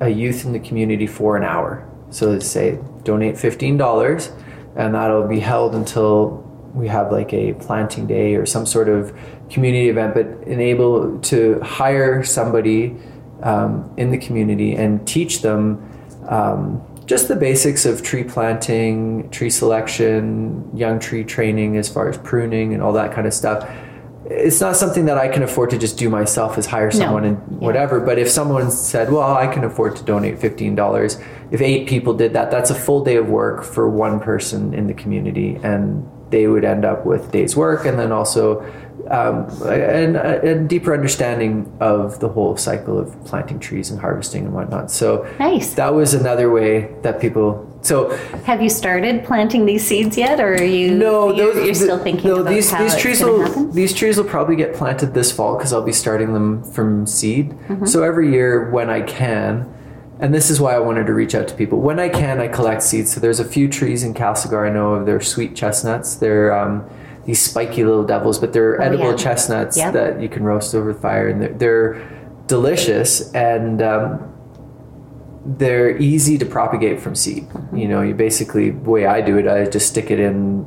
a 0.00 0.08
youth 0.08 0.44
in 0.44 0.52
the 0.52 0.60
community 0.60 1.08
for 1.08 1.36
an 1.36 1.42
hour. 1.42 1.88
So 2.10 2.30
let's 2.30 2.46
say 2.46 2.78
donate 3.02 3.36
fifteen 3.36 3.76
dollars, 3.76 4.30
and 4.76 4.94
that'll 4.94 5.26
be 5.26 5.40
held 5.40 5.74
until 5.74 6.48
we 6.72 6.88
have 6.88 7.10
like 7.10 7.34
a 7.34 7.52
planting 7.54 8.06
day 8.06 8.36
or 8.36 8.46
some 8.46 8.64
sort 8.64 8.88
of 8.88 9.12
community 9.52 9.88
event, 9.88 10.14
but 10.14 10.26
enable 10.48 11.18
to 11.20 11.60
hire 11.60 12.24
somebody 12.24 12.96
um, 13.42 13.92
in 13.96 14.10
the 14.10 14.18
community 14.18 14.74
and 14.74 15.06
teach 15.06 15.42
them 15.42 15.88
um, 16.28 16.82
just 17.06 17.28
the 17.28 17.36
basics 17.36 17.84
of 17.84 18.02
tree 18.02 18.24
planting, 18.24 19.28
tree 19.30 19.50
selection, 19.50 20.70
young 20.74 20.98
tree 20.98 21.24
training 21.24 21.76
as 21.76 21.88
far 21.88 22.08
as 22.08 22.16
pruning 22.18 22.72
and 22.72 22.82
all 22.82 22.92
that 22.92 23.12
kind 23.12 23.26
of 23.26 23.34
stuff. 23.34 23.68
It's 24.24 24.60
not 24.60 24.76
something 24.76 25.04
that 25.06 25.18
I 25.18 25.28
can 25.28 25.42
afford 25.42 25.70
to 25.70 25.78
just 25.78 25.98
do 25.98 26.08
myself 26.08 26.56
as 26.56 26.64
hire 26.64 26.90
someone 26.90 27.24
no. 27.24 27.28
and 27.28 27.60
whatever. 27.60 27.98
Yeah. 27.98 28.06
But 28.06 28.18
if 28.18 28.30
someone 28.30 28.70
said, 28.70 29.12
well, 29.12 29.34
I 29.34 29.52
can 29.52 29.64
afford 29.64 29.96
to 29.96 30.04
donate 30.04 30.38
$15, 30.38 31.22
if 31.50 31.60
eight 31.60 31.88
people 31.88 32.14
did 32.14 32.32
that, 32.32 32.50
that's 32.50 32.70
a 32.70 32.74
full 32.74 33.04
day 33.04 33.16
of 33.16 33.28
work 33.28 33.64
for 33.64 33.90
one 33.90 34.20
person 34.20 34.72
in 34.72 34.86
the 34.86 34.94
community. 34.94 35.56
And 35.62 36.08
they 36.30 36.46
would 36.46 36.64
end 36.64 36.84
up 36.84 37.04
with 37.04 37.30
days 37.30 37.54
work 37.54 37.84
and 37.84 37.98
then 37.98 38.10
also 38.10 38.64
um, 39.08 39.46
and 39.66 40.16
a, 40.16 40.58
deeper 40.62 40.94
understanding 40.94 41.70
of 41.80 42.20
the 42.20 42.28
whole 42.28 42.56
cycle 42.56 42.98
of 42.98 43.24
planting 43.24 43.58
trees 43.58 43.90
and 43.90 44.00
harvesting 44.00 44.44
and 44.44 44.54
whatnot. 44.54 44.90
So 44.90 45.28
nice. 45.38 45.74
That 45.74 45.94
was 45.94 46.14
another 46.14 46.50
way 46.50 46.94
that 47.02 47.20
people. 47.20 47.68
So 47.82 48.16
have 48.44 48.62
you 48.62 48.68
started 48.68 49.24
planting 49.24 49.66
these 49.66 49.84
seeds 49.86 50.16
yet, 50.16 50.40
or 50.40 50.54
are 50.54 50.62
you? 50.62 50.94
No, 50.94 51.34
you're, 51.34 51.52
those, 51.52 51.66
you're 51.66 51.74
still 51.74 51.98
thinking 51.98 52.30
no, 52.30 52.36
about 52.36 52.50
these 52.50 52.70
these 52.70 52.96
trees 52.96 53.22
will 53.22 53.44
happen? 53.44 53.72
these 53.72 53.92
trees 53.92 54.16
will 54.16 54.24
probably 54.24 54.56
get 54.56 54.74
planted 54.74 55.14
this 55.14 55.32
fall 55.32 55.56
because 55.56 55.72
I'll 55.72 55.82
be 55.82 55.92
starting 55.92 56.32
them 56.32 56.62
from 56.62 57.06
seed. 57.06 57.50
Mm-hmm. 57.50 57.86
So 57.86 58.02
every 58.02 58.30
year 58.30 58.70
when 58.70 58.90
I 58.90 59.02
can. 59.02 59.72
And 60.20 60.32
this 60.32 60.50
is 60.50 60.60
why 60.60 60.76
I 60.76 60.78
wanted 60.78 61.06
to 61.06 61.14
reach 61.14 61.34
out 61.34 61.48
to 61.48 61.54
people. 61.56 61.80
When 61.80 61.98
I 61.98 62.08
can, 62.08 62.38
I 62.38 62.46
collect 62.46 62.84
seeds. 62.84 63.12
So 63.12 63.18
there's 63.18 63.40
a 63.40 63.44
few 63.44 63.66
trees 63.66 64.04
in 64.04 64.14
Castlegar 64.14 64.70
I 64.70 64.72
know 64.72 64.92
of. 64.92 65.04
They're 65.04 65.20
sweet 65.20 65.56
chestnuts. 65.56 66.14
They're 66.14 66.56
um, 66.56 66.88
these 67.24 67.40
spiky 67.40 67.84
little 67.84 68.04
devils, 68.04 68.38
but 68.38 68.52
they're 68.52 68.80
oh, 68.80 68.84
edible 68.84 69.10
yeah. 69.10 69.16
chestnuts 69.16 69.76
yep. 69.76 69.92
that 69.94 70.20
you 70.20 70.28
can 70.28 70.42
roast 70.42 70.74
over 70.74 70.92
the 70.92 71.00
fire, 71.00 71.28
and 71.28 71.40
they're, 71.40 71.52
they're 71.54 72.22
delicious 72.46 73.32
and 73.32 73.80
um, 73.80 74.28
they're 75.44 75.96
easy 75.98 76.38
to 76.38 76.46
propagate 76.46 77.00
from 77.00 77.14
seed. 77.14 77.44
Mm-hmm. 77.44 77.76
You 77.76 77.88
know, 77.88 78.02
you 78.02 78.14
basically 78.14 78.70
the 78.70 78.90
way 78.90 79.06
I 79.06 79.20
do 79.20 79.38
it, 79.38 79.48
I 79.48 79.64
just 79.68 79.88
stick 79.88 80.10
it 80.10 80.20
in 80.20 80.66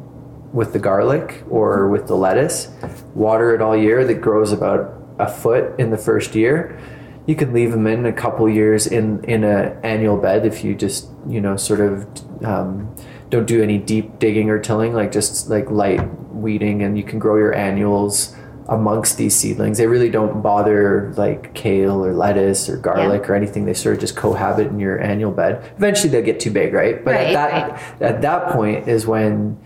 with 0.54 0.74
the 0.74 0.80
garlic 0.80 1.44
or 1.50 1.90
with 1.90 2.08
the 2.08 2.16
lettuce, 2.16 2.70
water 3.14 3.54
it 3.54 3.62
all 3.62 3.76
year. 3.76 4.06
That 4.06 4.22
grows 4.22 4.52
about 4.52 4.94
a 5.20 5.28
foot 5.32 5.80
in 5.80 5.92
the 5.92 5.98
first 5.98 6.36
year. 6.36 6.80
You 7.28 7.36
can 7.36 7.54
leave 7.54 7.72
them 7.72 7.88
in 7.88 8.06
a 8.06 8.14
couple 8.14 8.48
years 8.50 8.88
in 8.88 9.24
in 9.26 9.44
a 9.44 9.80
annual 9.84 10.18
bed 10.18 10.46
if 10.46 10.64
you 10.64 10.76
just 10.76 11.10
you 11.28 11.42
know 11.42 11.56
sort 11.56 11.82
of 11.82 12.08
um, 12.44 12.96
don't 13.30 13.46
do 13.46 13.62
any 13.62 13.78
deep 13.78 14.20
digging 14.20 14.50
or 14.50 14.60
tilling, 14.60 14.94
like 14.94 15.12
just 15.12 15.50
like 15.50 15.70
light 15.72 16.02
weeding, 16.32 16.84
and 16.84 16.98
you 16.98 17.04
can 17.04 17.20
grow 17.20 17.38
your 17.38 17.54
annuals 17.54 18.36
amongst 18.68 19.18
these 19.18 19.36
seedlings. 19.36 19.78
They 19.78 19.88
really 19.88 20.10
don't 20.10 20.42
bother 20.42 21.14
like 21.18 21.54
kale 21.54 22.04
or 22.04 22.14
lettuce 22.14 22.68
or 22.68 22.78
garlic 22.78 23.24
yeah. 23.24 23.28
or 23.30 23.36
anything. 23.36 23.66
They 23.66 23.74
sort 23.74 23.96
of 23.96 24.02
just 24.02 24.16
cohabit 24.16 24.68
in 24.68 24.80
your 24.80 25.00
annual 25.00 25.32
bed. 25.32 25.72
Eventually 25.78 26.10
they'll 26.10 26.26
get 26.26 26.40
too 26.40 26.52
big, 26.52 26.74
right? 26.74 27.04
But 27.04 27.16
right, 27.16 27.28
at 27.28 27.34
that 27.34 27.72
right. 27.72 28.02
at 28.02 28.22
that 28.22 28.52
point 28.54 28.88
is 28.88 29.06
when 29.06 29.60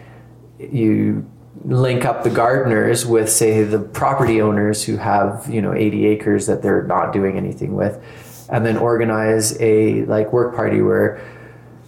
you 0.60 1.30
link 1.64 2.06
up 2.06 2.24
the 2.24 2.30
gardeners 2.30 3.06
with 3.06 3.30
say 3.30 3.64
the 3.64 3.80
property 3.80 4.42
owners 4.42 4.84
who 4.84 4.98
have, 4.98 5.48
you 5.50 5.62
know, 5.62 5.74
80 5.74 6.06
acres 6.08 6.48
that 6.48 6.62
they're 6.62 6.84
not 6.84 7.12
doing 7.12 7.38
anything 7.38 7.76
with 7.76 8.02
and 8.50 8.66
then 8.66 8.78
organize 8.78 9.60
a 9.62 10.06
like 10.06 10.34
work 10.34 10.56
party 10.56 10.82
where 10.82 11.22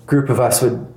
group 0.06 0.30
of 0.30 0.40
us 0.40 0.62
would 0.62 0.91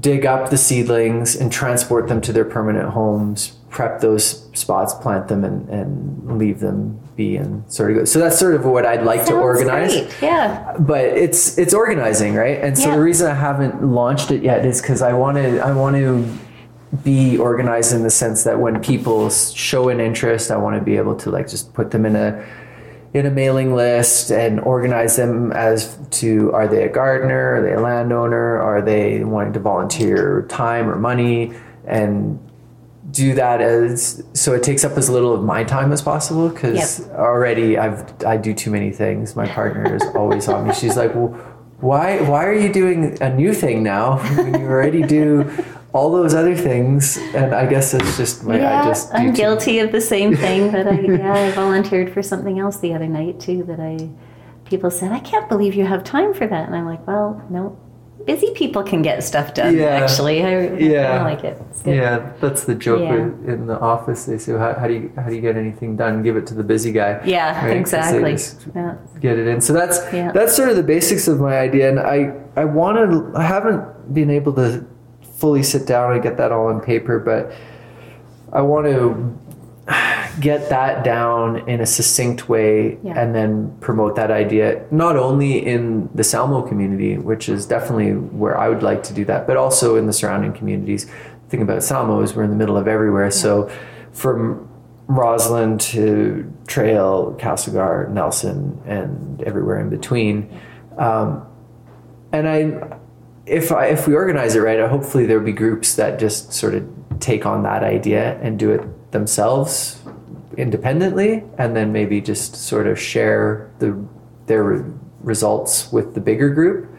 dig 0.00 0.26
up 0.26 0.50
the 0.50 0.56
seedlings 0.56 1.36
and 1.36 1.52
transport 1.52 2.08
them 2.08 2.20
to 2.22 2.32
their 2.32 2.44
permanent 2.44 2.90
homes, 2.90 3.56
prep 3.70 4.00
those 4.00 4.48
spots, 4.58 4.94
plant 4.94 5.28
them, 5.28 5.44
and, 5.44 5.68
and 5.68 6.38
leave 6.38 6.60
them 6.60 7.00
be 7.16 7.36
and 7.36 7.70
sort 7.72 7.92
of 7.92 7.98
go. 7.98 8.04
So 8.04 8.18
that's 8.18 8.38
sort 8.38 8.54
of 8.54 8.64
what 8.64 8.84
I'd 8.84 9.04
like 9.04 9.20
Sounds 9.20 9.30
to 9.30 9.36
organize. 9.36 9.92
Great. 9.92 10.14
Yeah. 10.22 10.76
But 10.78 11.04
it's 11.04 11.58
it's 11.58 11.74
organizing, 11.74 12.34
right? 12.34 12.58
And 12.60 12.76
so 12.76 12.88
yeah. 12.88 12.96
the 12.96 13.02
reason 13.02 13.30
I 13.30 13.34
haven't 13.34 13.84
launched 13.84 14.30
it 14.30 14.42
yet 14.42 14.64
is 14.66 14.80
because 14.80 15.02
I 15.02 15.12
want 15.12 15.36
to 15.36 15.60
I 15.60 15.72
want 15.72 15.96
to 15.96 16.28
be 17.02 17.36
organized 17.38 17.92
in 17.92 18.02
the 18.02 18.10
sense 18.10 18.44
that 18.44 18.60
when 18.60 18.80
people 18.80 19.30
show 19.30 19.88
an 19.88 20.00
interest, 20.00 20.50
I 20.50 20.56
want 20.56 20.78
to 20.78 20.84
be 20.84 20.96
able 20.96 21.16
to 21.16 21.30
like 21.30 21.48
just 21.48 21.72
put 21.74 21.90
them 21.90 22.06
in 22.06 22.16
a 22.16 22.44
in 23.14 23.26
a 23.26 23.30
mailing 23.30 23.74
list 23.74 24.30
and 24.30 24.58
organize 24.60 25.16
them 25.16 25.52
as 25.52 25.96
to 26.10 26.52
are 26.52 26.66
they 26.66 26.82
a 26.82 26.88
gardener, 26.88 27.54
are 27.54 27.62
they 27.62 27.72
a 27.74 27.80
landowner, 27.80 28.58
are 28.60 28.82
they 28.82 29.22
wanting 29.22 29.52
to 29.52 29.60
volunteer 29.60 30.44
time 30.48 30.90
or 30.90 30.96
money, 30.96 31.52
and 31.86 32.40
do 33.12 33.32
that 33.34 33.60
as 33.60 34.24
so 34.32 34.52
it 34.52 34.64
takes 34.64 34.82
up 34.84 34.98
as 34.98 35.08
little 35.08 35.32
of 35.32 35.44
my 35.44 35.62
time 35.62 35.92
as 35.92 36.02
possible 36.02 36.48
because 36.48 36.98
Yep. 36.98 37.10
already 37.16 37.78
I've 37.78 38.04
I 38.24 38.36
do 38.36 38.52
too 38.52 38.72
many 38.72 38.90
things. 38.90 39.36
My 39.36 39.46
partner 39.46 39.94
is 39.94 40.02
always 40.16 40.48
on 40.48 40.66
me. 40.66 40.74
She's 40.74 40.96
like, 40.96 41.14
well, 41.14 41.28
why 41.78 42.20
why 42.22 42.44
are 42.44 42.54
you 42.54 42.72
doing 42.72 43.16
a 43.22 43.32
new 43.32 43.54
thing 43.54 43.84
now 43.84 44.18
when 44.36 44.60
you 44.60 44.66
already 44.66 45.02
do 45.02 45.48
all 45.94 46.10
those 46.10 46.34
other 46.34 46.56
things? 46.56 47.16
And 47.34 47.54
I 47.54 47.64
guess 47.66 47.94
it's 47.94 48.16
just 48.18 48.44
my 48.44 48.58
yeah, 48.58 48.82
I 48.82 48.84
just 48.84 49.14
I'm 49.14 49.30
too- 49.30 49.36
guilty 49.42 49.78
of 49.78 49.92
the 49.92 50.00
same 50.00 50.36
thing. 50.36 50.70
But 50.70 50.86
I, 50.88 51.00
yeah, 51.00 51.32
I 51.32 51.50
volunteered 51.52 52.12
for 52.12 52.22
something 52.22 52.58
else 52.58 52.76
the 52.78 52.92
other 52.94 53.06
night 53.08 53.40
too. 53.40 53.62
That 53.64 53.80
I, 53.80 54.10
people 54.64 54.90
said, 54.90 55.12
I 55.12 55.20
can't 55.20 55.48
believe 55.48 55.74
you 55.74 55.86
have 55.86 56.02
time 56.04 56.34
for 56.34 56.46
that, 56.46 56.66
and 56.66 56.74
I'm 56.76 56.84
like, 56.86 57.06
well, 57.06 57.40
no, 57.48 57.78
busy 58.26 58.50
people 58.54 58.82
can 58.82 59.02
get 59.02 59.22
stuff 59.22 59.52
done. 59.54 59.76
Yeah. 59.76 59.84
Actually, 60.02 60.42
I, 60.42 60.48
I 60.48 60.78
Yeah. 60.78 61.18
kinda 61.18 61.24
like 61.32 61.44
it. 61.44 61.62
Yeah, 61.86 62.32
that's 62.40 62.64
the 62.64 62.74
joke 62.74 63.02
Yeah. 63.02 63.14
in 63.52 63.66
the 63.66 63.78
office. 63.78 64.24
They 64.24 64.38
say, 64.38 64.52
how, 64.52 64.72
how 64.74 64.88
do 64.88 64.94
you 64.94 65.12
how 65.16 65.28
do 65.28 65.34
you 65.34 65.42
get 65.42 65.56
anything 65.56 65.96
done? 65.96 66.22
Give 66.22 66.36
it 66.36 66.46
to 66.48 66.54
the 66.54 66.64
busy 66.64 66.90
guy. 66.90 67.20
Yeah, 67.24 67.64
Right, 67.66 67.76
exactly. 67.76 68.36
Yeah. 68.74 68.96
get 69.20 69.38
it 69.38 69.46
in. 69.46 69.60
So 69.60 69.72
that's 69.72 69.98
Yeah. 70.12 70.32
that's 70.32 70.56
sort 70.56 70.70
of 70.70 70.76
the 70.76 70.82
basics 70.82 71.28
of 71.28 71.38
my 71.40 71.56
idea, 71.58 71.88
and 71.90 72.00
I 72.00 72.32
I 72.56 72.64
want 72.64 72.96
to. 72.98 73.32
I 73.38 73.42
haven't 73.42 73.82
been 74.14 74.30
able 74.30 74.52
to 74.54 74.84
fully 75.44 75.62
sit 75.62 75.86
down 75.86 76.10
and 76.14 76.22
get 76.22 76.38
that 76.38 76.50
all 76.52 76.68
on 76.68 76.80
paper, 76.80 77.18
but 77.18 77.52
I 78.50 78.62
want 78.62 78.86
to 78.86 79.38
get 80.40 80.70
that 80.70 81.04
down 81.04 81.68
in 81.68 81.82
a 81.82 81.86
succinct 81.86 82.48
way 82.48 82.96
Yeah. 83.02 83.20
and 83.20 83.34
then 83.34 83.76
promote 83.82 84.16
that 84.16 84.30
idea 84.30 84.86
not 84.90 85.16
only 85.16 85.58
in 85.74 86.08
the 86.14 86.24
Salmo 86.24 86.62
community 86.62 87.18
which 87.18 87.50
is 87.50 87.66
definitely 87.66 88.12
where 88.12 88.56
I 88.56 88.70
would 88.70 88.82
like 88.82 89.02
to 89.02 89.12
do 89.12 89.26
that 89.26 89.46
but 89.46 89.58
also 89.58 89.96
in 89.96 90.06
the 90.06 90.14
surrounding 90.14 90.54
communities 90.54 91.04
the 91.04 91.48
thing 91.50 91.60
about 91.60 91.82
Salmo 91.82 92.22
is 92.22 92.34
we're 92.34 92.44
in 92.44 92.50
the 92.50 92.56
middle 92.56 92.78
of 92.78 92.88
everywhere 92.88 93.30
so 93.30 93.70
from 94.12 94.66
Rossland 95.08 95.82
to 95.92 96.50
Trail, 96.66 97.36
Castlegar, 97.38 98.08
Nelson, 98.08 98.80
and 98.86 99.42
everywhere 99.42 99.78
in 99.78 99.90
between. 99.90 100.48
Um, 100.96 101.46
and 102.32 102.48
I, 102.48 102.93
if 103.46 103.70
I, 103.72 103.86
if 103.86 104.06
we 104.08 104.14
organize 104.14 104.54
it 104.56 104.60
right, 104.60 104.78
hopefully 104.88 105.26
there'll 105.26 105.44
be 105.44 105.52
groups 105.52 105.94
that 105.96 106.18
just 106.18 106.52
sort 106.52 106.74
of 106.74 106.86
take 107.20 107.46
on 107.46 107.62
that 107.64 107.82
idea 107.84 108.38
and 108.40 108.58
do 108.58 108.70
it 108.70 109.12
themselves 109.12 110.00
independently, 110.56 111.42
and 111.58 111.74
then 111.76 111.92
maybe 111.92 112.20
just 112.20 112.56
sort 112.56 112.86
of 112.86 112.98
share 112.98 113.70
the 113.80 113.96
their 114.46 114.62
re- 114.62 114.92
results 115.20 115.90
with 115.92 116.14
the 116.14 116.20
bigger 116.20 116.50
group. 116.50 116.90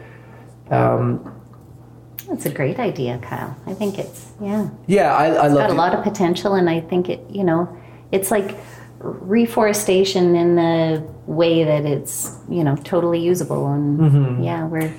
Um, 0.70 1.32
That's 2.28 2.46
a 2.46 2.50
great 2.50 2.78
idea, 2.78 3.18
Kyle. 3.18 3.56
I 3.66 3.74
think 3.74 3.98
it's 3.98 4.32
yeah. 4.40 4.68
yeah, 4.86 5.14
I, 5.16 5.26
I 5.26 5.46
love 5.48 5.58
got 5.58 5.70
a 5.70 5.74
lot 5.74 5.94
of 5.94 6.02
potential 6.04 6.54
and 6.54 6.68
i 6.68 6.80
think 6.80 7.08
it 7.08 7.20
you 7.30 7.42
know 7.44 7.68
it's 8.12 8.30
like 8.30 8.56
reforestation 9.00 10.34
in 10.36 10.56
the 10.56 11.02
way 11.26 11.64
that 11.64 11.84
it's 11.84 12.36
you 12.48 12.62
know 12.64 12.76
totally 12.76 13.20
usable 13.20 13.72
and 13.72 13.98
Mm-hmm. 13.98 14.42
yeah 14.42 14.66
we're 14.66 14.92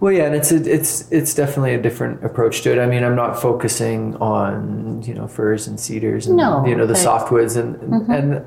Well, 0.00 0.12
yeah, 0.12 0.24
and 0.24 0.34
it's 0.34 0.50
a, 0.50 0.56
it's 0.56 1.10
it's 1.12 1.34
definitely 1.34 1.74
a 1.74 1.80
different 1.82 2.24
approach 2.24 2.62
to 2.62 2.72
it. 2.72 2.78
I 2.78 2.86
mean, 2.86 3.04
I'm 3.04 3.14
not 3.16 3.40
focusing 3.40 4.16
on 4.16 5.02
you 5.02 5.14
know 5.14 5.26
firs 5.28 5.66
and 5.68 5.78
cedars 5.78 6.26
and 6.26 6.36
No, 6.36 6.64
you 6.66 6.74
know 6.74 6.86
the 6.86 6.94
softwoods 6.94 7.56
and 7.56 8.10
and 8.10 8.44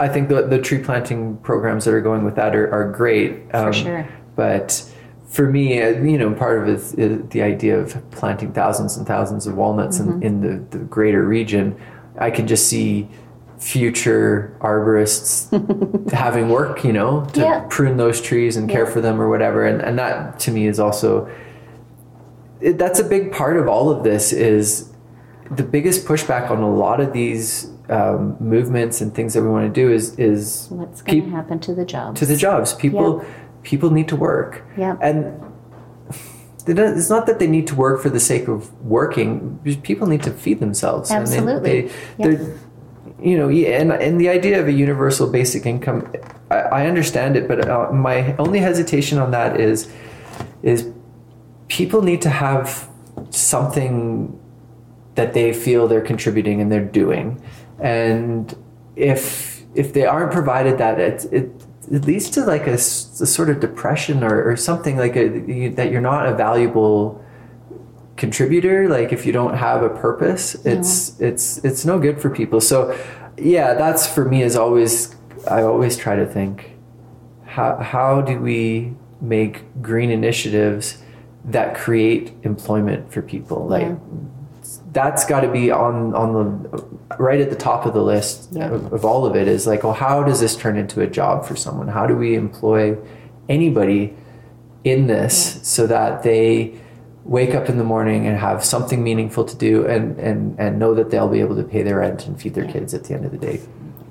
I 0.00 0.08
think 0.08 0.28
the 0.28 0.42
the 0.42 0.58
tree 0.58 0.78
planting 0.82 1.36
programs 1.38 1.84
that 1.84 1.94
are 1.94 2.00
going 2.00 2.24
with 2.24 2.34
that 2.36 2.56
are, 2.56 2.70
are 2.72 2.90
great. 2.90 3.42
um, 3.54 3.66
for 3.66 3.72
sure 3.72 4.08
But 4.34 4.82
for 5.28 5.46
me, 5.48 5.80
uh, 5.80 5.90
you 6.02 6.18
know, 6.18 6.32
part 6.34 6.60
of 6.60 6.68
it 6.68 6.74
is, 6.74 6.94
is 6.94 7.28
the 7.28 7.42
idea 7.42 7.78
of 7.78 8.10
planting 8.10 8.52
thousands 8.52 8.96
and 8.96 9.06
thousands 9.06 9.46
of 9.46 9.56
walnuts 9.56 10.00
Mm-hmm. 10.00 10.22
in, 10.22 10.44
in 10.44 10.68
the, 10.70 10.78
the 10.78 10.84
greater 10.84 11.22
region. 11.24 11.76
I 12.18 12.30
can 12.32 12.48
just 12.48 12.66
see 12.66 13.08
future 13.60 14.56
arborists 14.60 16.10
having 16.12 16.48
work, 16.48 16.82
you 16.82 16.92
know, 16.92 17.24
to 17.34 17.40
Yeah. 17.40 17.66
prune 17.68 17.98
those 17.98 18.20
trees 18.20 18.56
and 18.56 18.68
care 18.70 18.84
Yeah. 18.86 18.90
for 18.92 19.00
them 19.02 19.20
or 19.20 19.28
whatever. 19.28 19.66
And, 19.66 19.82
and 19.82 19.98
that 19.98 20.40
to 20.40 20.50
me 20.50 20.66
is 20.66 20.80
also, 20.80 21.30
it, 22.60 22.78
that's 22.78 22.98
a 22.98 23.04
big 23.04 23.30
part 23.32 23.58
of 23.58 23.68
all 23.68 23.90
of 23.90 24.02
this 24.02 24.32
is 24.32 24.90
the 25.50 25.62
biggest 25.62 26.06
pushback 26.06 26.50
on 26.50 26.62
a 26.62 26.70
lot 26.74 27.00
of 27.00 27.12
these 27.12 27.70
um, 27.90 28.36
movements 28.40 29.00
and 29.02 29.14
things 29.14 29.34
that 29.34 29.42
we 29.42 29.48
want 29.50 29.72
to 29.72 29.80
do 29.80 29.92
is, 29.92 30.18
is 30.18 30.68
what's 30.70 31.02
going 31.02 31.18
to 31.18 31.22
peop- 31.26 31.32
happen 31.34 31.58
to 31.60 31.74
the 31.74 31.84
jobs 31.84 32.18
to 32.20 32.26
the 32.26 32.36
jobs. 32.36 32.72
People 32.74 33.24
people 33.62 33.90
need 33.90 34.08
to 34.08 34.16
work. 34.16 34.64
Yeah. 34.78 34.96
And 35.02 35.38
it's 36.66 37.10
not 37.10 37.26
that 37.26 37.38
they 37.38 37.46
need 37.46 37.66
to 37.66 37.74
work 37.74 38.00
for 38.00 38.08
the 38.08 38.20
sake 38.20 38.48
of 38.48 38.72
working. 38.84 39.58
People 39.82 40.06
need 40.06 40.22
to 40.22 40.30
feed 40.30 40.60
themselves. 40.60 41.10
And 41.10 41.26
they- 41.26 41.36
Absolutely. 41.36 41.80
they, 41.82 42.30
Yeah. 42.38 42.46
You 43.22 43.36
know, 43.36 43.48
and 43.48 43.92
and 43.92 44.20
the 44.20 44.28
idea 44.28 44.60
of 44.60 44.68
a 44.68 44.72
universal 44.72 45.26
basic 45.26 45.66
income, 45.66 46.12
I, 46.50 46.56
I 46.56 46.86
understand 46.86 47.36
it, 47.36 47.48
but 47.48 47.68
uh, 47.68 47.90
my 47.92 48.36
only 48.36 48.58
hesitation 48.58 49.18
on 49.18 49.30
that 49.32 49.60
is 49.60 49.90
is 50.62 50.88
people 51.68 52.02
need 52.02 52.22
to 52.22 52.30
have 52.30 52.88
something 53.30 54.38
that 55.14 55.34
they 55.34 55.52
feel 55.52 55.88
they're 55.88 56.00
contributing 56.00 56.60
and 56.60 56.70
they're 56.70 56.84
doing, 56.84 57.42
and 57.78 58.56
if 58.96 59.64
if 59.74 59.92
they 59.92 60.06
aren't 60.06 60.32
provided 60.32 60.78
that, 60.78 60.98
it 60.98 61.24
it, 61.32 61.50
it 61.90 62.04
leads 62.04 62.30
to 62.30 62.44
like 62.44 62.66
a 62.66 62.78
sort 62.78 63.50
of 63.50 63.60
depression 63.60 64.22
or, 64.22 64.50
or 64.50 64.56
something 64.56 64.96
like 64.96 65.16
a, 65.16 65.68
that 65.70 65.90
you're 65.90 66.00
not 66.00 66.26
a 66.26 66.34
valuable 66.34 67.24
contributor 68.20 68.88
like 68.88 69.12
if 69.12 69.24
you 69.26 69.32
don't 69.32 69.54
have 69.56 69.82
a 69.82 69.88
purpose 70.06 70.54
it's 70.66 71.18
it's 71.20 71.58
it's 71.64 71.84
no 71.84 71.98
good 71.98 72.20
for 72.22 72.30
people. 72.30 72.60
So 72.60 72.78
yeah 73.38 73.74
that's 73.74 74.06
for 74.14 74.24
me 74.32 74.42
is 74.42 74.54
always 74.56 74.92
i 75.48 75.62
always 75.62 75.96
try 75.96 76.14
to 76.16 76.26
think 76.26 76.72
how 77.46 77.76
how 77.94 78.20
do 78.20 78.38
we 78.38 78.92
make 79.34 79.54
green 79.82 80.10
initiatives 80.10 80.84
that 81.56 81.74
create 81.74 82.32
employment 82.42 83.10
for 83.12 83.22
people? 83.22 83.66
Like 83.66 83.82
Yeah. 83.88 83.96
that's 84.92 85.24
got 85.32 85.40
to 85.40 85.50
be 85.60 85.70
on 85.70 86.14
on 86.14 86.28
the 86.34 86.48
right 87.18 87.40
at 87.40 87.50
the 87.54 87.56
top 87.70 87.86
of 87.86 87.92
the 87.94 88.02
list 88.02 88.50
Yeah. 88.52 88.68
of, 88.74 88.92
of 88.92 89.02
all 89.04 89.24
of 89.24 89.34
it 89.34 89.48
is 89.48 89.66
like 89.66 89.82
well 89.84 89.94
how 90.06 90.22
does 90.22 90.38
this 90.44 90.54
turn 90.56 90.76
into 90.76 91.00
a 91.00 91.06
job 91.20 91.44
for 91.48 91.56
someone? 91.56 91.88
How 91.88 92.06
do 92.06 92.14
we 92.24 92.34
employ 92.34 92.96
anybody 93.48 94.14
in 94.84 95.06
this 95.06 95.60
so 95.62 95.86
that 95.86 96.22
they 96.22 96.74
wake 97.30 97.54
up 97.54 97.68
in 97.70 97.78
the 97.78 97.84
morning 97.84 98.26
and 98.26 98.36
have 98.36 98.62
something 98.62 99.02
meaningful 99.02 99.44
to 99.44 99.56
do 99.56 99.86
and 99.86 100.18
and 100.18 100.58
and 100.58 100.78
know 100.78 100.94
that 100.94 101.10
they'll 101.10 101.28
be 101.28 101.40
able 101.40 101.56
to 101.56 101.64
pay 101.64 101.82
their 101.82 101.98
rent 101.98 102.26
and 102.26 102.38
feed 102.42 102.52
their 102.52 102.66
kids 102.66 102.92
at 102.92 103.04
the 103.04 103.14
end 103.14 103.24
of 103.24 103.30
the 103.30 103.38
day 103.38 103.58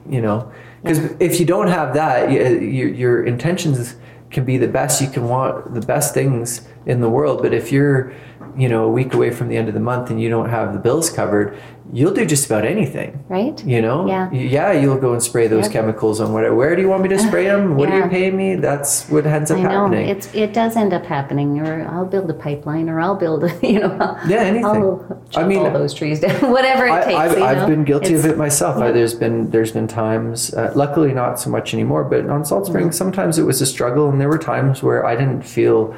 you 0.09 0.21
know? 0.21 0.51
Because 0.81 0.99
if 1.19 1.39
you 1.39 1.45
don't 1.45 1.67
have 1.67 1.93
that 1.93 2.31
you, 2.31 2.43
uh, 2.43 2.49
your, 2.49 2.89
your 2.89 3.23
intentions 3.23 3.95
can 4.31 4.43
be 4.45 4.57
the 4.57 4.67
best. 4.67 5.01
You 5.01 5.09
can 5.09 5.27
want 5.27 5.73
the 5.73 5.81
best 5.81 6.13
things 6.13 6.67
in 6.85 7.01
the 7.01 7.09
world. 7.09 7.41
But 7.41 7.53
if 7.53 7.71
you're 7.71 8.13
you 8.57 8.67
know 8.67 8.85
a 8.85 8.89
week 8.89 9.13
away 9.13 9.29
from 9.29 9.47
the 9.47 9.57
end 9.57 9.67
of 9.67 9.73
the 9.73 9.79
month 9.79 10.09
and 10.09 10.19
you 10.19 10.29
don't 10.29 10.49
have 10.49 10.73
the 10.73 10.79
bills 10.79 11.09
covered 11.09 11.57
you'll 11.91 12.13
do 12.13 12.25
just 12.25 12.45
about 12.45 12.63
anything 12.65 13.23
right 13.29 13.63
you 13.65 13.81
know 13.81 14.07
Yeah. 14.07 14.29
yeah 14.31 14.71
you'll 14.73 14.97
go 14.99 15.13
and 15.13 15.21
spray 15.23 15.47
those 15.47 15.63
Yep. 15.65 15.71
chemicals 15.73 16.21
on 16.21 16.33
whatever 16.33 16.53
where 16.55 16.75
do 16.75 16.81
you 16.83 16.89
want 16.89 17.01
me 17.03 17.09
to 17.09 17.17
spray 17.19 17.45
them 17.45 17.75
what 17.77 17.89
are 17.89 17.97
Yeah. 17.97 18.03
you 18.05 18.09
paying 18.11 18.37
me 18.37 18.55
that's 18.55 19.09
what 19.09 19.25
ends 19.25 19.49
up 19.49 19.57
I 19.57 19.63
know 19.63 19.69
happening 19.69 20.07
it's 20.09 20.33
it 20.35 20.53
does 20.53 20.75
end 20.77 20.93
up 20.93 21.05
happening, 21.05 21.59
or 21.59 21.87
I'll 21.91 22.05
build 22.05 22.29
a 22.29 22.33
pipeline, 22.33 22.89
or 22.89 22.99
I'll 22.99 23.15
build, 23.15 23.43
a, 23.43 23.51
you 23.67 23.79
know, 23.79 23.97
I'll, 23.99 24.29
Yeah, 24.29 24.37
anything. 24.41 24.65
I'll 24.65 25.23
chop 25.29 25.43
I 25.43 25.47
mean, 25.47 25.59
all 25.59 25.71
those 25.71 25.93
trees 25.93 26.19
down, 26.19 26.51
whatever 26.57 26.85
it 26.85 26.91
I, 26.91 27.01
takes. 27.03 27.15
I've, 27.17 27.37
you 27.37 27.43
I've 27.43 27.57
know? 27.57 27.67
been 27.67 27.83
guilty 27.83 28.13
It's- 28.13 28.25
of 28.25 28.31
it 28.31 28.37
myself. 28.37 28.77
I, 28.77 28.91
there's 28.91 29.13
been 29.15 29.49
there's 29.51 29.71
been 29.71 29.87
times, 29.87 30.53
uh, 30.53 30.71
luckily 30.75 31.13
not 31.13 31.39
so 31.39 31.49
much 31.49 31.73
anymore, 31.73 32.03
but 32.03 32.29
on 32.29 32.45
Salt 32.45 32.67
Spring, 32.67 32.85
Mm-hmm. 32.87 32.93
sometimes 33.03 33.37
it 33.39 33.43
was 33.43 33.61
a 33.61 33.65
struggle, 33.65 34.09
and 34.09 34.19
there 34.21 34.29
were 34.29 34.37
times 34.37 34.83
where 34.83 35.05
I 35.05 35.15
didn't 35.15 35.41
feel 35.43 35.95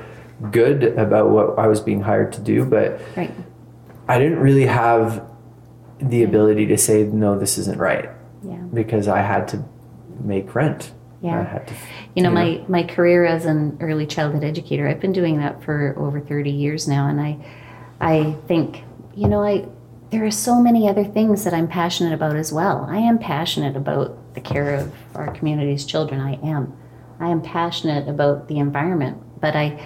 good 0.52 0.84
about 0.98 1.30
what 1.30 1.60
I 1.60 1.68
was 1.68 1.80
being 1.82 2.02
hired 2.02 2.32
to 2.34 2.42
do, 2.42 2.66
but 2.66 3.00
Right. 3.18 3.32
I 4.08 4.18
didn't 4.20 4.40
really 4.40 4.66
have 4.66 5.22
the 6.02 6.24
ability 6.24 6.66
to 6.68 6.78
say 6.78 7.04
no, 7.04 7.38
this 7.38 7.58
isn't 7.58 7.78
right 7.78 8.10
Yeah. 8.44 8.56
because 8.74 9.08
I 9.08 9.20
had 9.20 9.48
to 9.50 9.64
make 10.24 10.54
rent. 10.56 10.92
Yeah. 11.22 11.40
I 11.40 11.44
had 11.44 11.68
to. 11.68 11.74
You 12.16 12.24
know, 12.24 12.30
you 12.30 12.36
my, 12.36 12.66
my 12.68 12.84
career 12.84 13.26
as 13.26 13.46
an 13.46 13.78
early 13.80 14.08
childhood 14.08 14.44
educator, 14.44 14.88
I've 14.88 15.00
been 15.00 15.14
doing 15.14 15.38
that 15.38 15.64
for 15.64 15.96
over 15.98 16.20
30 16.20 16.50
years 16.50 16.88
now. 16.88 17.08
And 17.08 17.22
I, 17.22 17.38
I 18.00 18.36
think, 18.48 18.84
you 19.16 19.28
know, 19.28 19.44
I, 19.44 19.68
there 20.10 20.26
are 20.26 20.32
so 20.32 20.60
many 20.62 20.90
other 20.90 21.04
things 21.06 21.44
that 21.44 21.54
I'm 21.54 21.68
passionate 21.68 22.14
about 22.14 22.36
as 22.36 22.52
well. 22.52 22.86
I 22.90 22.98
am 22.98 23.20
passionate 23.20 23.76
about 23.78 24.34
the 24.34 24.42
care 24.42 24.74
of 24.76 24.94
our 25.16 25.32
community's 25.32 25.86
children. 25.86 26.20
I 26.20 26.34
am. 26.46 26.76
I 27.20 27.30
am 27.30 27.42
passionate 27.42 28.10
about 28.10 28.48
the 28.48 28.58
environment, 28.58 29.22
but 29.40 29.56
I, 29.56 29.80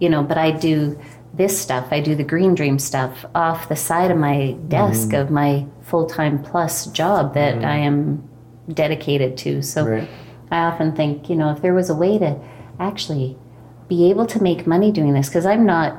you 0.00 0.08
know, 0.08 0.22
but 0.24 0.36
I 0.38 0.50
do 0.50 0.98
this 1.34 1.58
stuff. 1.60 1.88
I 1.90 2.00
do 2.00 2.14
the 2.14 2.24
Green 2.24 2.54
Dream 2.54 2.78
stuff 2.78 3.24
off 3.34 3.68
the 3.68 3.76
side 3.76 4.10
of 4.10 4.16
my 4.18 4.52
desk 4.68 5.08
mm-hmm. 5.08 5.20
of 5.20 5.30
my 5.30 5.66
full 5.82 6.06
time 6.06 6.42
plus 6.42 6.86
job 6.86 7.34
that 7.34 7.56
mm-hmm. 7.56 7.64
I 7.64 7.76
am 7.76 8.28
dedicated 8.72 9.36
to. 9.38 9.62
So, 9.62 9.84
Right. 9.86 10.08
I 10.50 10.58
often 10.64 10.94
think, 10.94 11.30
you 11.30 11.36
know, 11.36 11.50
if 11.50 11.62
there 11.62 11.74
was 11.74 11.90
a 11.90 11.94
way 11.94 12.18
to 12.18 12.36
actually 12.80 13.38
be 13.88 14.10
able 14.10 14.26
to 14.26 14.42
make 14.42 14.66
money 14.66 14.90
doing 14.90 15.12
this, 15.14 15.28
because 15.28 15.46
I'm 15.46 15.64
not, 15.64 15.96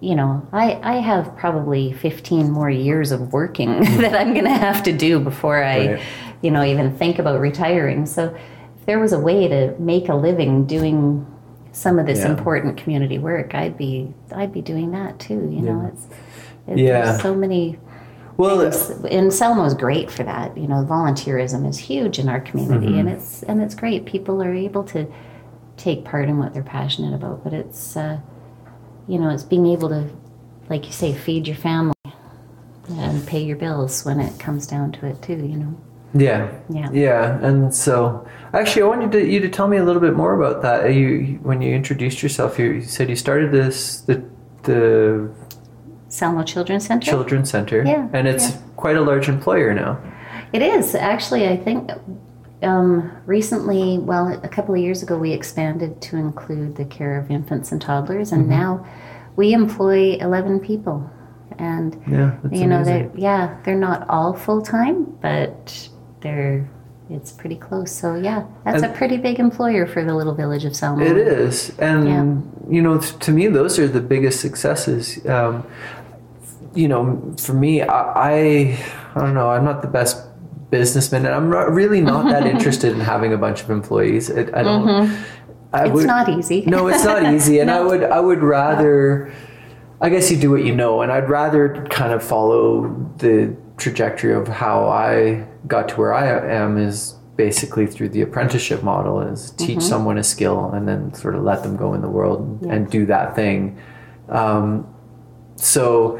you 0.00 0.14
know, 0.14 0.46
I, 0.52 0.80
I 0.82 0.94
have 1.00 1.36
probably 1.36 1.92
15 1.92 2.50
more 2.50 2.70
years 2.70 3.12
of 3.12 3.32
working 3.32 3.80
that 3.98 4.14
I'm 4.14 4.32
going 4.32 4.46
to 4.46 4.50
have 4.50 4.82
to 4.84 4.92
do 4.92 5.20
before 5.20 5.62
I, 5.62 5.86
Right. 5.86 6.02
you 6.40 6.50
know, 6.50 6.64
even 6.64 6.96
think 6.96 7.18
about 7.18 7.40
retiring. 7.40 8.06
So 8.06 8.34
if 8.78 8.86
there 8.86 8.98
was 8.98 9.12
a 9.12 9.20
way 9.20 9.46
to 9.48 9.74
make 9.78 10.08
a 10.08 10.14
living 10.14 10.66
doing 10.66 11.26
some 11.76 11.98
of 11.98 12.06
this 12.06 12.20
Yeah. 12.20 12.30
important 12.30 12.78
community 12.78 13.18
work, 13.18 13.54
I'd 13.54 13.76
be, 13.76 14.14
I'd 14.34 14.50
be 14.50 14.62
doing 14.62 14.92
that 14.92 15.18
too. 15.18 15.46
You 15.52 15.60
know, 15.60 15.90
it's, 15.92 16.06
it, 16.66 16.78
Yeah. 16.78 17.02
there's 17.04 17.20
so 17.20 17.34
many 17.34 17.78
Well, 18.38 18.60
things. 18.70 18.90
and 19.10 19.30
Salmo's 19.30 19.74
great 19.74 20.10
for 20.10 20.22
that. 20.22 20.56
You 20.56 20.68
know, 20.68 20.86
volunteerism 20.88 21.68
is 21.68 21.76
huge 21.76 22.18
in 22.18 22.30
our 22.30 22.40
community, 22.40 22.86
Mm-hmm. 22.88 22.98
and 23.00 23.08
it's 23.10 23.42
and 23.42 23.60
it's 23.60 23.74
great. 23.74 24.06
People 24.06 24.42
are 24.42 24.54
able 24.54 24.84
to 24.84 25.06
take 25.76 26.02
part 26.04 26.28
in 26.30 26.38
what 26.38 26.54
they're 26.54 26.62
passionate 26.62 27.12
about, 27.14 27.44
but 27.44 27.52
it's 27.52 27.94
uh, 27.96 28.18
you 29.06 29.18
know, 29.18 29.28
it's 29.28 29.42
being 29.44 29.66
able 29.66 29.90
to, 29.90 30.08
like 30.70 30.86
you 30.86 30.92
say, 30.92 31.12
feed 31.12 31.46
your 31.46 31.56
family 31.58 31.92
and 32.98 33.26
pay 33.26 33.42
your 33.42 33.56
bills 33.58 34.04
when 34.04 34.18
it 34.18 34.38
comes 34.38 34.66
down 34.66 34.92
to 34.92 35.06
it 35.06 35.20
too. 35.20 35.34
You 35.36 35.56
know, 35.58 35.74
yeah, 36.14 36.50
Yeah. 36.68 36.88
yeah. 36.92 37.38
And 37.46 37.74
so, 37.74 38.26
actually, 38.52 38.82
I 38.82 38.86
wanted 38.86 39.12
to, 39.12 39.26
you 39.26 39.40
to 39.40 39.48
tell 39.48 39.68
me 39.68 39.76
a 39.76 39.84
little 39.84 40.00
bit 40.00 40.14
more 40.14 40.34
about 40.40 40.62
that. 40.62 40.92
You, 40.94 41.38
when 41.42 41.60
you 41.62 41.74
introduced 41.74 42.22
yourself, 42.22 42.58
you, 42.58 42.66
you 42.72 42.82
said 42.82 43.08
you 43.10 43.16
started 43.16 43.52
this 43.52 44.00
the 44.02 44.22
the 44.62 45.30
Salmo 46.08 46.42
Children's 46.42 46.86
Center. 46.86 47.10
children's 47.10 47.50
center, 47.50 47.82
Yeah, 47.84 48.08
and 48.12 48.26
it's 48.26 48.50
yeah. 48.50 48.56
quite 48.76 48.96
a 48.96 49.00
large 49.02 49.28
employer 49.28 49.74
now. 49.74 49.98
It 50.52 50.62
is 50.62 50.94
actually. 50.94 51.48
I 51.48 51.56
think 51.56 51.90
um, 52.62 53.12
recently, 53.26 53.98
well, 53.98 54.28
a 54.42 54.48
couple 54.48 54.74
of 54.74 54.80
years 54.80 55.02
ago, 55.02 55.18
we 55.18 55.32
expanded 55.32 56.00
to 56.02 56.16
include 56.16 56.76
the 56.76 56.84
care 56.84 57.18
of 57.18 57.30
infants 57.30 57.72
and 57.72 57.80
toddlers, 57.82 58.32
and 58.32 58.48
now 58.48 58.86
we 59.36 59.52
employ 59.52 60.16
eleven 60.20 60.60
people. 60.60 61.10
And 61.58 62.00
Yeah, 62.06 62.36
that's 62.42 62.58
you 62.60 62.66
know, 62.66 62.76
amazing. 62.76 63.10
they're 63.10 63.20
yeah, 63.20 63.56
they're 63.64 63.74
not 63.76 64.08
all 64.08 64.34
full 64.34 64.62
time, 64.62 65.04
but 65.20 65.88
they're 66.26 66.68
it's 67.08 67.30
pretty 67.30 67.54
close. 67.54 67.92
So 67.92 68.16
yeah, 68.16 68.44
that's 68.64 68.82
And- 68.82 68.92
a 68.92 68.96
pretty 68.96 69.16
big 69.16 69.38
employer 69.38 69.86
for 69.86 70.02
the 70.04 70.12
little 70.14 70.34
village 70.34 70.64
of 70.64 70.74
Salmo. 70.74 71.04
It 71.04 71.16
is, 71.16 71.72
and 71.78 72.08
Yeah. 72.08 72.24
you 72.74 72.82
know, 72.82 72.98
to 72.98 73.30
me, 73.30 73.46
those 73.46 73.78
are 73.78 73.86
the 73.86 74.00
biggest 74.00 74.40
successes. 74.40 75.24
Um, 75.26 75.62
you 76.74 76.88
know, 76.88 77.02
for 77.38 77.52
me, 77.54 77.80
I, 77.82 78.00
I, 78.32 78.34
I 79.14 79.20
don't 79.20 79.34
know, 79.34 79.48
I'm 79.50 79.64
not 79.64 79.82
the 79.82 79.88
best 79.88 80.16
businessman, 80.70 81.24
and 81.26 81.34
I'm 81.34 81.48
not, 81.48 81.70
really 81.72 82.00
not 82.00 82.24
that 82.32 82.44
interested 82.54 82.92
in 82.92 83.00
having 83.00 83.32
a 83.32 83.38
bunch 83.38 83.62
of 83.62 83.70
employees. 83.70 84.28
It, 84.28 84.52
I 84.52 84.62
don't. 84.64 84.88
I 84.88 85.84
Mm-hmm. 85.84 85.96
It's 85.96 86.06
not 86.06 86.28
easy. 86.28 86.64
No, 86.66 86.88
it's 86.88 87.04
not 87.04 87.22
easy, 87.34 87.60
and 87.60 87.70
I 87.70 87.80
would, 87.82 88.02
I 88.02 88.18
would 88.20 88.42
rather. 88.42 89.32
I 90.00 90.08
guess 90.10 90.30
you 90.30 90.36
do 90.36 90.50
what 90.50 90.64
you 90.64 90.74
know, 90.74 91.02
and 91.02 91.10
I'd 91.12 91.28
rather 91.30 91.86
kind 91.98 92.12
of 92.12 92.20
follow 92.22 92.88
the 93.18 93.54
trajectory 93.76 94.32
of 94.32 94.48
how 94.48 94.86
I 94.88 95.46
got 95.66 95.88
to 95.90 95.96
where 95.96 96.14
I 96.14 96.26
am 96.28 96.78
is 96.78 97.14
basically 97.36 97.86
through 97.86 98.08
the 98.08 98.22
apprenticeship 98.22 98.82
model 98.82 99.20
is 99.20 99.50
teach 99.52 99.82
someone 99.82 100.16
a 100.16 100.24
skill 100.24 100.70
and 100.70 100.88
then 100.88 101.12
sort 101.12 101.34
of 101.34 101.42
let 101.42 101.62
them 101.62 101.76
go 101.76 101.92
in 101.92 102.00
the 102.00 102.08
world 102.08 102.62
and 102.70 102.90
do 102.90 103.04
that 103.06 103.36
thing. 103.36 103.78
Um, 104.30 104.86
so, 105.56 106.18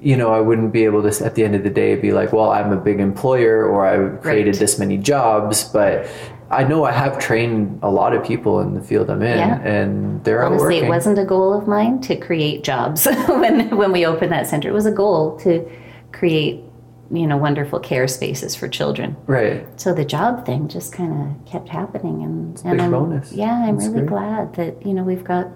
you 0.00 0.16
know, 0.16 0.32
I 0.32 0.40
wouldn't 0.40 0.72
be 0.72 0.84
able 0.84 1.08
to 1.08 1.24
at 1.24 1.36
the 1.36 1.44
end 1.44 1.54
of 1.54 1.62
the 1.62 1.70
day 1.70 1.94
be 1.94 2.12
like, 2.12 2.32
well, 2.32 2.50
I'm 2.50 2.72
a 2.72 2.76
big 2.76 2.98
employer 2.98 3.64
or 3.64 3.86
I've 3.86 4.20
created 4.22 4.54
Right. 4.54 4.58
this 4.60 4.78
many 4.78 4.98
jobs, 4.98 5.64
but 5.64 6.06
I 6.50 6.64
know 6.64 6.84
I 6.84 6.92
have 6.92 7.18
trained 7.18 7.78
a 7.82 7.90
lot 7.90 8.12
of 8.14 8.24
people 8.24 8.60
in 8.60 8.74
the 8.74 8.80
field 8.80 9.08
I'm 9.10 9.22
in, 9.22 9.38
Yeah. 9.38 9.60
and 9.62 10.22
they're 10.24 10.44
Honestly, 10.44 10.66
working. 10.76 10.84
it 10.84 10.88
wasn't 10.88 11.18
a 11.18 11.24
goal 11.24 11.52
of 11.52 11.66
mine 11.68 12.00
to 12.02 12.16
create 12.16 12.62
jobs 12.64 13.06
when 13.28 13.76
when 13.76 13.90
we 13.92 14.04
opened 14.06 14.32
that 14.32 14.46
center. 14.48 14.68
It 14.68 14.72
was 14.72 14.86
a 14.86 14.92
goal 14.92 15.36
to 15.38 15.68
create, 16.12 16.62
you 17.10 17.26
know, 17.26 17.36
wonderful 17.36 17.78
care 17.80 18.08
spaces 18.08 18.54
for 18.56 18.68
children. 18.68 19.16
right. 19.26 19.64
So 19.80 19.94
the 19.94 20.04
job 20.04 20.44
thing 20.46 20.68
just 20.68 20.92
kind 20.92 21.12
of 21.36 21.46
kept 21.50 21.68
happening, 21.68 22.22
and, 22.22 22.60
and 22.64 22.72
big 22.78 22.80
I'm, 22.80 22.90
bonus. 22.90 23.32
yeah, 23.32 23.64
I'm 23.66 23.76
That's 23.76 23.88
really 23.88 24.06
great. 24.06 24.08
glad 24.08 24.54
that 24.54 24.84
you 24.86 24.92
know 24.94 25.02
we've 25.04 25.24
got, 25.24 25.46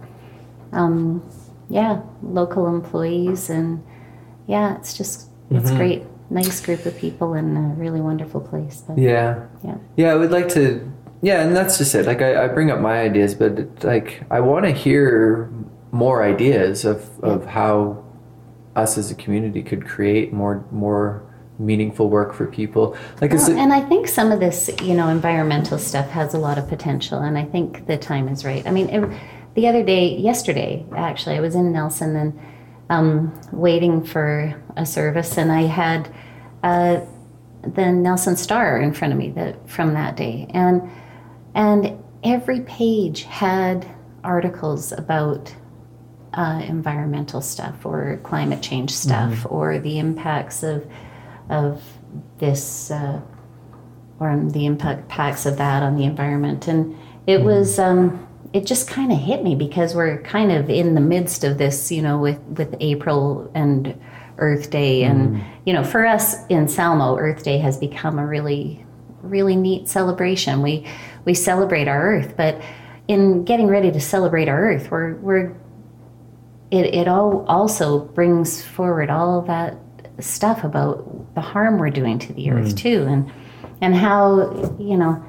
um, 0.72 1.22
yeah, 1.68 2.00
local 2.22 2.66
employees, 2.68 3.50
and 3.50 3.82
yeah, 4.46 4.76
it's 4.76 4.96
just 4.96 5.28
it's 5.50 5.66
Mm-hmm. 5.68 5.76
great, 5.76 6.02
nice 6.30 6.60
group 6.64 6.86
of 6.86 6.96
people, 6.96 7.34
and 7.34 7.56
a 7.56 7.60
really 7.80 8.00
wonderful 8.00 8.40
place. 8.40 8.82
But, 8.86 8.98
Yeah. 8.98 9.46
Yeah. 9.64 9.76
Yeah, 9.96 10.12
I 10.12 10.14
would 10.16 10.30
like 10.30 10.48
to. 10.50 10.88
Yeah, 11.22 11.42
and 11.42 11.54
that's 11.56 11.76
just 11.78 11.94
it. 11.94 12.06
Like, 12.06 12.22
I, 12.22 12.44
I 12.44 12.48
bring 12.48 12.70
up 12.70 12.80
my 12.80 13.00
ideas, 13.00 13.34
but 13.34 13.58
it, 13.58 13.84
like, 13.84 14.22
I 14.30 14.40
want 14.40 14.64
to 14.66 14.70
hear 14.72 15.50
more 15.90 16.22
ideas 16.22 16.84
of, 16.84 17.08
of 17.22 17.44
how 17.46 18.02
us 18.76 18.96
as 18.96 19.10
a 19.10 19.14
community 19.16 19.62
could 19.62 19.84
create 19.84 20.32
more 20.32 20.64
more 20.70 21.22
meaningful 21.60 22.08
work 22.08 22.32
for 22.32 22.46
people. 22.46 22.96
Like, 23.20 23.32
Well, 23.32 23.50
it? 23.50 23.56
and 23.56 23.72
I 23.72 23.80
think 23.80 24.08
some 24.08 24.32
of 24.32 24.40
this, 24.40 24.70
you 24.82 24.94
know, 24.94 25.08
environmental 25.08 25.78
stuff 25.78 26.08
has 26.10 26.34
a 26.34 26.38
lot 26.38 26.58
of 26.58 26.68
potential, 26.68 27.18
and 27.20 27.36
I 27.38 27.44
think 27.44 27.86
the 27.86 27.96
time 27.96 28.28
is 28.28 28.44
right. 28.44 28.66
I 28.66 28.70
mean, 28.70 28.88
it, 28.88 29.20
the 29.54 29.68
other 29.68 29.84
day, 29.84 30.16
yesterday, 30.16 30.84
actually, 30.96 31.36
I 31.36 31.40
was 31.40 31.54
in 31.54 31.72
Nelson 31.72 32.16
and 32.16 32.40
um, 32.88 33.40
waiting 33.52 34.02
for 34.02 34.60
a 34.76 34.86
service, 34.86 35.36
and 35.36 35.52
I 35.52 35.62
had 35.62 36.12
uh, 36.62 37.00
the 37.62 37.92
Nelson 37.92 38.36
Star 38.36 38.80
in 38.80 38.92
front 38.92 39.12
of 39.12 39.18
me 39.18 39.30
that 39.30 39.68
from 39.68 39.94
that 39.94 40.16
day, 40.16 40.48
and 40.50 40.90
and 41.54 42.02
every 42.22 42.60
page 42.60 43.24
had 43.24 43.86
articles 44.22 44.92
about 44.92 45.54
uh, 46.34 46.62
environmental 46.64 47.40
stuff 47.40 47.84
or 47.84 48.20
climate 48.22 48.62
change 48.62 48.90
stuff 48.92 49.46
or 49.50 49.78
the 49.80 49.98
impacts 49.98 50.62
of 50.62 50.86
of 51.50 51.82
this 52.38 52.90
uh, 52.90 53.20
or 54.18 54.28
on 54.28 54.48
the 54.50 54.66
impacts 54.66 55.46
of 55.46 55.56
that 55.58 55.82
on 55.82 55.96
the 55.96 56.04
environment. 56.04 56.68
And 56.68 56.96
it 57.26 57.42
was 57.42 57.78
um, 57.78 58.26
it 58.52 58.66
just 58.66 58.88
kind 58.88 59.12
of 59.12 59.18
hit 59.18 59.42
me 59.42 59.54
because 59.54 59.94
we're 59.94 60.22
kind 60.22 60.52
of 60.52 60.70
in 60.70 60.94
the 60.94 61.00
midst 61.00 61.44
of 61.44 61.58
this 61.58 61.92
you 61.92 62.02
know 62.02 62.18
with 62.18 62.38
with 62.56 62.74
April 62.80 63.50
and 63.54 63.98
Earth 64.38 64.70
Day. 64.70 65.02
And 65.02 65.42
you 65.66 65.72
know 65.72 65.84
for 65.84 66.06
us 66.06 66.46
in 66.48 66.68
Salmo 66.68 67.16
Earth 67.16 67.42
Day 67.42 67.58
has 67.58 67.76
become 67.76 68.18
a 68.18 68.26
really 68.26 68.84
really 69.22 69.56
neat 69.56 69.88
celebration. 69.88 70.62
We 70.62 70.86
we 71.24 71.34
celebrate 71.34 71.88
our 71.88 72.02
earth 72.02 72.34
but 72.36 72.60
in 73.08 73.44
getting 73.44 73.66
ready 73.66 73.90
to 73.90 74.00
celebrate 74.00 74.48
our 74.48 74.72
earth 74.72 74.90
we're 74.90 75.14
we're 75.16 75.54
it, 76.70 76.94
it 76.94 77.08
all 77.08 77.44
also 77.46 78.00
brings 78.00 78.64
forward 78.64 79.10
all 79.10 79.42
that 79.42 79.76
stuff 80.20 80.64
about 80.64 81.19
the 81.34 81.40
harm 81.40 81.78
we're 81.78 81.90
doing 81.90 82.18
to 82.18 82.32
the 82.32 82.50
earth 82.50 82.74
mm. 82.74 82.76
too 82.76 83.06
and 83.08 83.30
and 83.80 83.94
how 83.94 84.50
you 84.78 84.96
know 84.96 85.24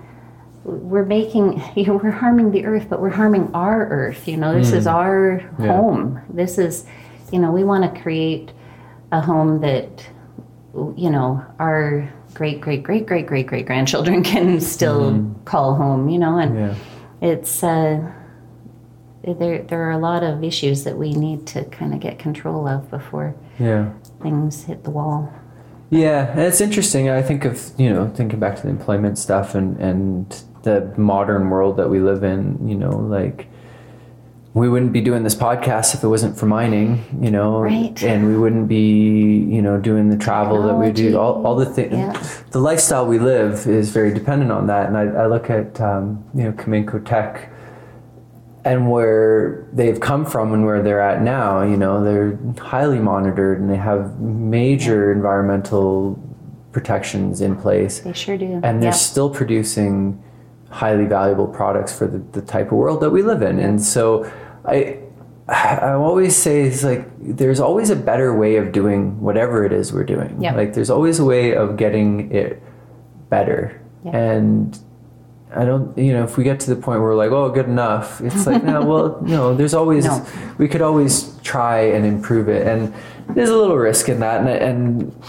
we're 0.63 1.05
making 1.05 1.61
you 1.75 1.85
know 1.85 1.97
we're 1.97 2.11
harming 2.11 2.51
the 2.51 2.65
earth 2.65 2.87
but 2.89 3.01
we're 3.01 3.09
harming 3.09 3.49
our 3.53 3.87
earth 3.87 4.27
you 4.27 4.37
know 4.37 4.53
this 4.53 4.71
is 4.71 4.85
mm. 4.85 4.93
our 4.93 5.39
home. 5.57 6.21
This 6.29 6.57
is 6.57 6.85
you 7.31 7.39
know 7.39 7.51
we 7.51 7.63
want 7.63 7.83
to 7.93 8.01
create 8.01 8.51
a 9.11 9.21
home 9.21 9.61
that 9.61 10.07
you 10.95 11.09
know 11.09 11.45
our 11.59 12.11
great 12.33 12.61
great 12.61 12.83
great 12.83 13.05
great 13.05 13.27
great 13.27 13.47
great 13.47 13.65
grandchildren 13.65 14.23
can 14.31 14.59
still 14.61 15.11
mm-hmm. 15.11 15.43
call 15.43 15.75
home 15.75 16.09
you 16.09 16.19
know 16.19 16.37
and 16.37 16.55
Yeah. 16.55 16.75
it's 17.21 17.63
uh 17.63 18.11
there 19.23 19.61
there 19.63 19.83
are 19.83 19.91
a 19.91 19.97
lot 19.97 20.23
of 20.23 20.43
issues 20.43 20.83
that 20.85 20.97
we 20.97 21.13
need 21.13 21.45
to 21.47 21.65
kind 21.65 21.93
of 21.93 21.99
get 21.99 22.19
control 22.19 22.67
of 22.67 22.89
before 22.89 23.35
Yeah. 23.59 23.91
things 24.21 24.63
hit 24.63 24.83
the 24.83 24.91
wall 24.91 25.31
Yeah, 25.91 26.31
and 26.31 26.39
it's 26.39 26.61
interesting. 26.61 27.09
I 27.09 27.21
think 27.21 27.43
of 27.45 27.71
you 27.77 27.89
know 27.93 28.09
thinking 28.15 28.39
back 28.39 28.55
to 28.55 28.61
the 28.63 28.69
employment 28.69 29.17
stuff 29.17 29.53
and 29.55 29.77
and 29.77 30.43
the 30.63 30.93
modern 30.97 31.49
world 31.49 31.75
that 31.77 31.89
we 31.89 31.99
live 31.99 32.23
in. 32.23 32.67
You 32.67 32.75
know, 32.75 32.91
like 32.97 33.47
we 34.53 34.69
wouldn't 34.69 34.93
be 34.93 35.01
doing 35.01 35.23
this 35.23 35.35
podcast 35.35 35.93
if 35.93 36.01
it 36.03 36.07
wasn't 36.07 36.37
for 36.37 36.45
mining. 36.45 37.03
You 37.21 37.29
know, 37.29 37.59
Right. 37.59 38.01
and 38.03 38.25
we 38.25 38.37
wouldn't 38.37 38.69
be 38.69 39.39
you 39.49 39.61
know 39.61 39.77
doing 39.77 40.09
the 40.09 40.17
travel 40.17 40.63
that 40.63 40.75
we 40.75 40.93
do. 40.93 41.17
All 41.17 41.45
all 41.45 41.57
the 41.57 41.65
things. 41.65 41.91
Yeah. 41.91 42.13
The 42.51 42.59
lifestyle 42.61 43.05
we 43.05 43.19
live 43.19 43.67
is 43.67 43.91
very 43.91 44.13
dependent 44.13 44.49
on 44.51 44.67
that. 44.67 44.87
And 44.87 44.95
I, 44.97 45.23
I 45.23 45.27
look 45.27 45.49
at 45.49 45.79
um, 45.81 46.23
you 46.33 46.43
know 46.45 46.53
Cominco 46.53 47.05
Teck 47.05 47.50
and 48.63 48.91
where 48.91 49.65
they've 49.73 49.99
come 49.99 50.25
from 50.25 50.53
and 50.53 50.65
where 50.65 50.81
they're 50.83 51.01
at 51.01 51.21
now, 51.21 51.61
you 51.63 51.77
know, 51.77 52.03
they're 52.03 52.37
highly 52.59 52.99
monitored 52.99 53.59
and 53.59 53.69
they 53.69 53.75
have 53.77 54.19
major 54.19 55.11
environmental 55.11 56.19
protections 56.71 57.41
in 57.41 57.55
place. 57.55 57.99
they 57.99 58.13
sure 58.13 58.37
do 58.37 58.59
And 58.63 58.81
they're 58.81 58.89
Yeah. 58.89 59.11
still 59.11 59.29
producing 59.29 60.21
highly 60.69 61.05
valuable 61.05 61.47
products 61.47 61.91
for 61.91 62.07
the, 62.07 62.19
the 62.31 62.41
type 62.41 62.67
of 62.67 62.77
world 62.77 63.01
that 63.01 63.09
we 63.09 63.23
live 63.23 63.41
in. 63.41 63.59
And 63.59 63.81
so 63.81 64.29
I 64.65 64.97
I 65.49 65.91
always 65.93 66.33
say 66.35 66.61
it's 66.61 66.81
like 66.83 67.05
there's 67.19 67.59
always 67.59 67.89
a 67.89 67.95
better 67.95 68.33
way 68.33 68.55
of 68.55 68.71
doing 68.71 69.19
whatever 69.19 69.65
it 69.65 69.73
is 69.73 69.91
we're 69.91 70.05
doing. 70.05 70.37
Yeah. 70.41 70.55
Like 70.55 70.73
there's 70.75 70.89
always 70.89 71.19
a 71.19 71.25
way 71.25 71.53
of 71.55 71.75
getting 71.75 72.31
it 72.31 72.61
better. 73.29 73.81
Yeah. 74.05 74.15
And 74.15 74.79
I 75.53 75.65
don't, 75.65 75.97
you 75.97 76.13
know, 76.13 76.23
if 76.23 76.37
we 76.37 76.43
get 76.43 76.59
to 76.61 76.69
the 76.73 76.75
point 76.81 76.99
where 77.01 77.09
we're 77.09 77.15
like, 77.15 77.31
oh, 77.31 77.49
good 77.49 77.65
enough, 77.65 78.21
it's 78.21 78.45
like, 78.47 78.63
no, 78.73 78.85
well, 78.85 79.19
no, 79.21 79.53
there's 79.55 79.73
always, 79.73 80.05
No. 80.05 80.25
we 80.57 80.67
could 80.67 80.81
always 80.81 81.35
try 81.43 81.79
and 81.81 82.05
improve 82.05 82.47
it. 82.47 82.65
And 82.67 82.93
there's 83.35 83.49
a 83.49 83.57
little 83.57 83.77
risk 83.77 84.07
in 84.09 84.19
that. 84.21 84.41
And, 84.41 84.49
and 84.49 85.23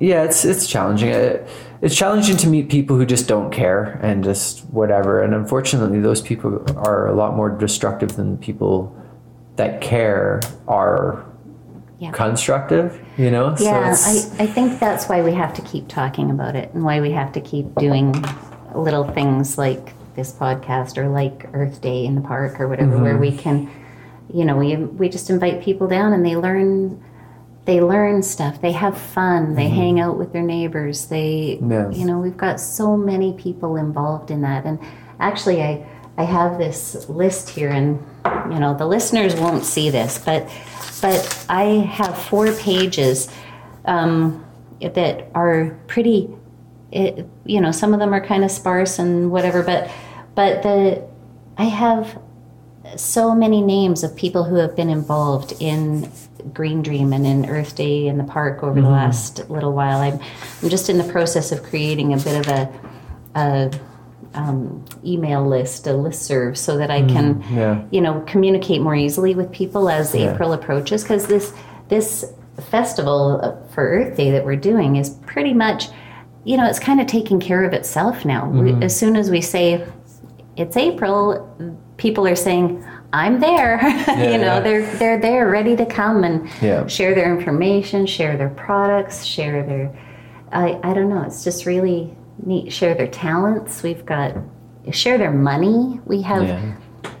yeah, 0.00 0.22
it's, 0.24 0.44
it's 0.44 0.66
challenging. 0.66 1.08
It, 1.10 1.48
it's 1.80 1.94
challenging 1.96 2.36
to 2.38 2.46
meet 2.46 2.68
people 2.70 2.96
who 2.96 3.06
just 3.06 3.26
don't 3.28 3.50
care 3.50 3.98
and 4.02 4.22
just 4.24 4.64
whatever. 4.70 5.22
And 5.22 5.34
unfortunately, 5.34 6.00
those 6.00 6.20
people 6.20 6.64
are 6.78 7.06
a 7.06 7.14
lot 7.14 7.34
more 7.34 7.50
destructive 7.50 8.16
than 8.16 8.36
people 8.38 8.94
that 9.56 9.80
care 9.80 10.40
are 10.68 11.24
Yeah. 11.98 12.10
constructive, 12.10 13.00
you 13.16 13.30
know? 13.30 13.54
Yeah, 13.58 13.92
it's- 13.92 14.38
I, 14.40 14.44
I 14.44 14.46
think 14.46 14.78
that's 14.80 15.08
why 15.08 15.22
we 15.22 15.32
have 15.32 15.54
to 15.54 15.62
keep 15.62 15.88
talking 15.88 16.30
about 16.30 16.54
it 16.56 16.72
and 16.74 16.84
why 16.84 17.00
we 17.00 17.12
have 17.12 17.32
to 17.32 17.40
keep 17.40 17.74
doing 17.76 18.12
little 18.74 19.04
things 19.04 19.56
like 19.58 19.92
this 20.16 20.32
podcast 20.32 20.96
or 20.98 21.08
like 21.08 21.46
Earth 21.52 21.80
Day 21.80 22.04
in 22.04 22.14
the 22.14 22.20
park 22.20 22.60
or 22.60 22.68
whatever, 22.68 22.98
where 22.98 23.16
we 23.18 23.36
can, 23.36 23.70
you 24.32 24.44
know, 24.44 24.56
we 24.56 24.76
we 24.76 25.08
just 25.08 25.30
invite 25.30 25.62
people 25.62 25.88
down 25.88 26.12
and 26.12 26.24
they 26.24 26.36
learn 26.36 27.02
they 27.64 27.80
learn 27.80 28.22
stuff. 28.22 28.60
They 28.60 28.72
have 28.72 28.96
fun. 28.98 29.54
They 29.54 29.68
hang 29.68 29.98
out 29.98 30.18
with 30.18 30.32
their 30.34 30.42
neighbors. 30.42 31.06
They, 31.06 31.58
Yes. 31.66 31.96
you 31.96 32.04
know, 32.04 32.18
we've 32.18 32.36
got 32.36 32.60
so 32.60 32.94
many 32.96 33.32
people 33.32 33.76
involved 33.76 34.30
in 34.30 34.42
that. 34.42 34.66
And 34.66 34.78
actually, 35.18 35.62
I 35.62 35.86
I 36.16 36.24
have 36.24 36.58
this 36.58 37.08
list 37.08 37.48
here, 37.48 37.70
and 37.70 38.04
you 38.52 38.60
know, 38.60 38.74
the 38.76 38.86
listeners 38.86 39.34
won't 39.34 39.64
see 39.64 39.90
this, 39.90 40.18
but 40.18 40.48
but 41.00 41.46
I 41.48 41.62
have 41.90 42.16
four 42.16 42.52
pages 42.52 43.28
um, 43.84 44.44
that 44.80 45.28
are 45.34 45.76
pretty. 45.86 46.30
It, 46.94 47.28
you 47.44 47.60
know, 47.60 47.72
some 47.72 47.92
of 47.92 48.00
them 48.00 48.14
are 48.14 48.24
kind 48.24 48.44
of 48.44 48.50
sparse 48.50 48.98
and 48.98 49.30
whatever, 49.30 49.62
but 49.62 49.90
but 50.34 50.62
the 50.62 51.06
I 51.58 51.64
have 51.64 52.18
so 52.96 53.34
many 53.34 53.60
names 53.62 54.04
of 54.04 54.14
people 54.14 54.44
who 54.44 54.56
have 54.56 54.76
been 54.76 54.90
involved 54.90 55.54
in 55.60 56.10
Green 56.52 56.82
Dream 56.82 57.12
and 57.12 57.26
in 57.26 57.46
Earth 57.46 57.76
Day 57.76 58.06
in 58.06 58.18
the 58.18 58.24
park 58.24 58.62
over 58.62 58.80
the 58.80 58.88
last 58.88 59.48
little 59.48 59.72
while. 59.72 59.98
I'm, 60.00 60.20
I'm 60.62 60.68
just 60.68 60.88
in 60.88 60.98
the 60.98 61.10
process 61.12 61.50
of 61.50 61.62
creating 61.62 62.12
a 62.12 62.18
bit 62.18 62.46
of 62.46 62.48
a, 62.48 62.80
a 63.34 63.80
um, 64.34 64.84
email 65.04 65.46
list, 65.48 65.86
a 65.86 65.90
listserv, 65.90 66.56
so 66.56 66.76
that 66.76 66.90
I 66.90 67.02
can, 67.02 67.42
yeah. 67.50 67.82
you 67.90 68.00
know, 68.00 68.20
communicate 68.26 68.80
more 68.82 68.94
easily 68.94 69.34
with 69.34 69.50
people 69.50 69.88
as 69.88 70.14
Yeah. 70.14 70.34
April 70.34 70.52
approaches. 70.52 71.02
Because 71.02 71.26
this 71.26 71.54
this 71.88 72.24
festival 72.70 73.66
for 73.72 73.88
Earth 73.88 74.16
Day 74.16 74.30
that 74.32 74.44
we're 74.44 74.56
doing 74.56 74.96
is 74.96 75.10
pretty 75.26 75.54
much, 75.54 75.88
you 76.44 76.56
know, 76.56 76.66
it's 76.66 76.78
kind 76.78 77.00
of 77.00 77.06
taking 77.06 77.40
care 77.40 77.64
of 77.64 77.72
itself 77.72 78.24
now. 78.24 78.48
We, 78.48 78.70
mm-hmm. 78.70 78.82
as 78.82 78.96
soon 78.96 79.16
as 79.16 79.30
we 79.30 79.40
say 79.40 79.86
it's 80.56 80.76
April, 80.76 81.78
people 81.96 82.26
are 82.26 82.36
saying, 82.36 82.84
I'm 83.12 83.40
there. 83.40 83.80
you 84.08 84.38
know, 84.38 84.54
yeah. 84.54 84.60
they're 84.60 84.94
they're 84.96 85.20
there 85.20 85.48
ready 85.48 85.76
to 85.76 85.86
come 85.86 86.24
and 86.24 86.48
Yeah. 86.60 86.86
share 86.86 87.14
their 87.14 87.34
information, 87.34 88.06
share 88.06 88.36
their 88.36 88.50
products, 88.50 89.24
share 89.24 89.64
their 89.64 89.96
I, 90.52 90.78
I 90.84 90.94
don't 90.94 91.08
know, 91.08 91.22
it's 91.22 91.42
just 91.42 91.66
really 91.66 92.14
neat. 92.44 92.72
Share 92.72 92.94
their 92.94 93.08
talents. 93.08 93.82
We've 93.82 94.04
got 94.04 94.36
share 94.90 95.16
their 95.16 95.32
money. 95.32 96.00
We 96.04 96.22
have 96.22 96.42
Yeah. 96.42 96.74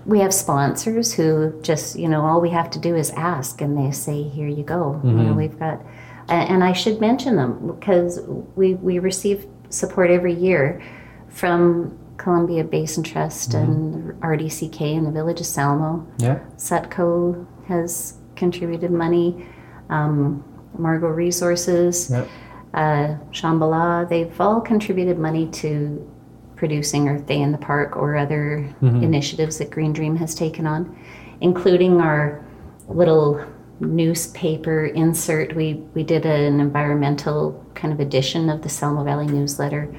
we 0.04 0.18
have 0.20 0.34
sponsors 0.34 1.14
who 1.14 1.58
just, 1.62 1.98
you 1.98 2.08
know, 2.08 2.22
all 2.22 2.40
we 2.40 2.50
have 2.50 2.70
to 2.70 2.78
do 2.78 2.94
is 2.94 3.10
ask 3.12 3.60
and 3.60 3.78
they 3.78 3.90
say, 3.92 4.22
here 4.22 4.48
you 4.48 4.64
go. 4.64 5.00
You 5.04 5.12
know, 5.12 5.24
mm-hmm. 5.24 5.36
we've 5.36 5.58
got 5.58 5.80
and 6.28 6.62
I 6.64 6.72
should 6.72 7.00
mention 7.00 7.36
them 7.36 7.74
because 7.76 8.20
we, 8.56 8.74
we 8.74 8.98
receive 8.98 9.46
support 9.70 10.10
every 10.10 10.34
year 10.34 10.82
from 11.28 11.98
Columbia 12.16 12.64
Basin 12.64 13.02
Trust 13.02 13.54
and 13.54 14.12
RDCK 14.22 14.80
in 14.80 15.04
the 15.04 15.10
village 15.10 15.40
of 15.40 15.46
Salmo. 15.46 16.06
Yeah. 16.18 16.38
Sutco 16.56 17.46
has 17.66 18.18
contributed 18.36 18.90
money. 18.90 19.46
Um, 19.90 20.44
Margaux 20.78 21.08
Resources, 21.08 22.10
Yep. 22.10 22.28
uh, 22.74 23.06
Shambhala, 23.30 24.08
they've 24.08 24.40
all 24.40 24.60
contributed 24.60 25.18
money 25.18 25.46
to 25.48 26.10
producing 26.56 27.08
Earth 27.08 27.26
Day 27.26 27.40
in 27.40 27.52
the 27.52 27.58
Park 27.58 27.96
or 27.96 28.16
other 28.16 28.74
initiatives 28.80 29.58
that 29.58 29.70
Green 29.70 29.92
Dream 29.92 30.16
has 30.16 30.34
taken 30.34 30.66
on, 30.66 30.96
including 31.40 32.00
our 32.00 32.44
little 32.88 33.44
newspaper 33.80 34.86
insert. 34.86 35.54
We, 35.54 35.74
we 35.94 36.02
did 36.02 36.26
an 36.26 36.60
environmental 36.60 37.64
kind 37.74 37.92
of 37.92 38.00
edition 38.00 38.48
of 38.48 38.62
the 38.62 38.68
Salmo 38.68 39.04
Valley 39.04 39.26
newsletter 39.26 39.94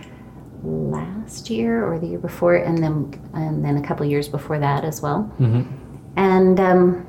last 0.64 1.50
year 1.50 1.86
or 1.86 2.00
the 2.00 2.08
year 2.08 2.20
before, 2.20 2.56
and 2.56 2.78
then 2.78 3.22
and 3.34 3.64
then 3.64 3.78
a 3.78 3.82
couple 3.86 4.06
years 4.06 4.28
before 4.28 4.60
that 4.60 4.84
as 4.84 5.02
well. 5.02 5.32
And 6.16 6.60
um, 6.60 7.08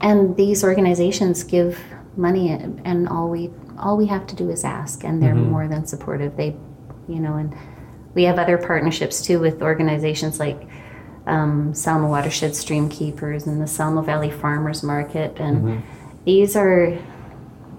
and 0.00 0.36
these 0.36 0.64
organizations 0.64 1.44
give 1.44 1.78
money, 2.16 2.50
and 2.50 2.80
and 2.84 3.08
all 3.08 3.28
we 3.28 3.50
all 3.78 3.96
we 3.96 4.06
have 4.06 4.26
to 4.28 4.36
do 4.36 4.50
is 4.50 4.64
ask, 4.64 5.04
and 5.04 5.22
they're 5.22 5.34
more 5.34 5.68
than 5.68 5.86
supportive. 5.86 6.36
They, 6.36 6.56
you 7.08 7.20
know, 7.20 7.34
and 7.34 7.54
we 8.14 8.24
have 8.24 8.38
other 8.38 8.58
partnerships 8.58 9.22
too 9.22 9.38
with 9.38 9.62
organizations 9.62 10.40
like 10.40 10.68
um, 11.28 11.74
Salmo 11.74 12.08
Watershed 12.08 12.56
Stream 12.56 12.88
Keepers 12.88 13.46
and 13.46 13.60
the 13.60 13.66
Salmo 13.66 14.02
Valley 14.02 14.30
Farmers 14.30 14.82
Market, 14.82 15.38
and 15.38 15.62
mm-hmm. 15.62 16.24
these 16.24 16.56
are 16.56 16.98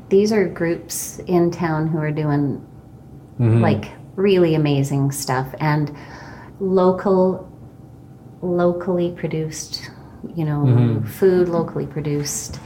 these 0.10 0.32
are 0.32 0.48
groups 0.48 1.20
in 1.28 1.52
town 1.52 1.88
who 1.88 1.98
are 2.00 2.12
doing 2.12 2.66
mm-hmm. 3.40 3.62
like 3.62 3.92
really 4.16 4.56
amazing 4.56 5.12
stuff. 5.12 5.54
And 5.60 5.96
local 6.60 7.48
locally 8.42 9.12
produced 9.12 9.90
you 10.36 10.46
know 10.46 10.60
mm-hmm. 10.60 11.06
food 11.06 11.50
locally 11.50 11.86
produced 11.86 12.60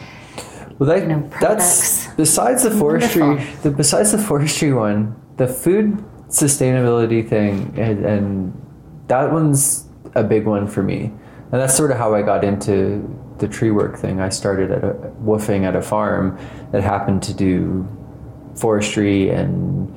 Well, 0.78 0.90
that, 0.90 1.08
know, 1.08 1.30
that's 1.40 2.08
besides 2.16 2.64
the 2.64 2.72
forestry. 2.72 3.22
Wonderful. 3.22 3.62
The 3.62 3.72
besides 3.72 4.12
the 4.12 4.18
forestry 4.18 4.74
one, 4.74 5.16
the 5.38 5.48
food 5.48 6.04
sustainability 6.28 7.28
thing, 7.28 7.74
and, 7.78 8.06
and 8.06 8.62
that 9.08 9.32
one's 9.32 9.88
a 10.16 10.24
big 10.24 10.46
one 10.46 10.68
for 10.68 10.84
me. 10.84 11.12
And 11.52 11.62
that's 11.62 11.76
sort 11.76 11.92
of 11.92 11.98
how 11.98 12.16
I 12.16 12.22
got 12.22 12.44
into 12.44 13.08
the 13.38 13.48
tree 13.48 13.72
work 13.72 13.98
thing. 13.98 14.20
I 14.20 14.30
started 14.30 14.72
at 14.72 14.84
a 14.84 14.94
woofing 15.24 15.64
at 15.64 15.76
a 15.76 15.82
farm 15.82 16.38
that 16.72 16.84
happened 16.84 17.24
to 17.24 17.34
do 17.34 17.88
forestry 18.56 19.30
and 19.30 19.94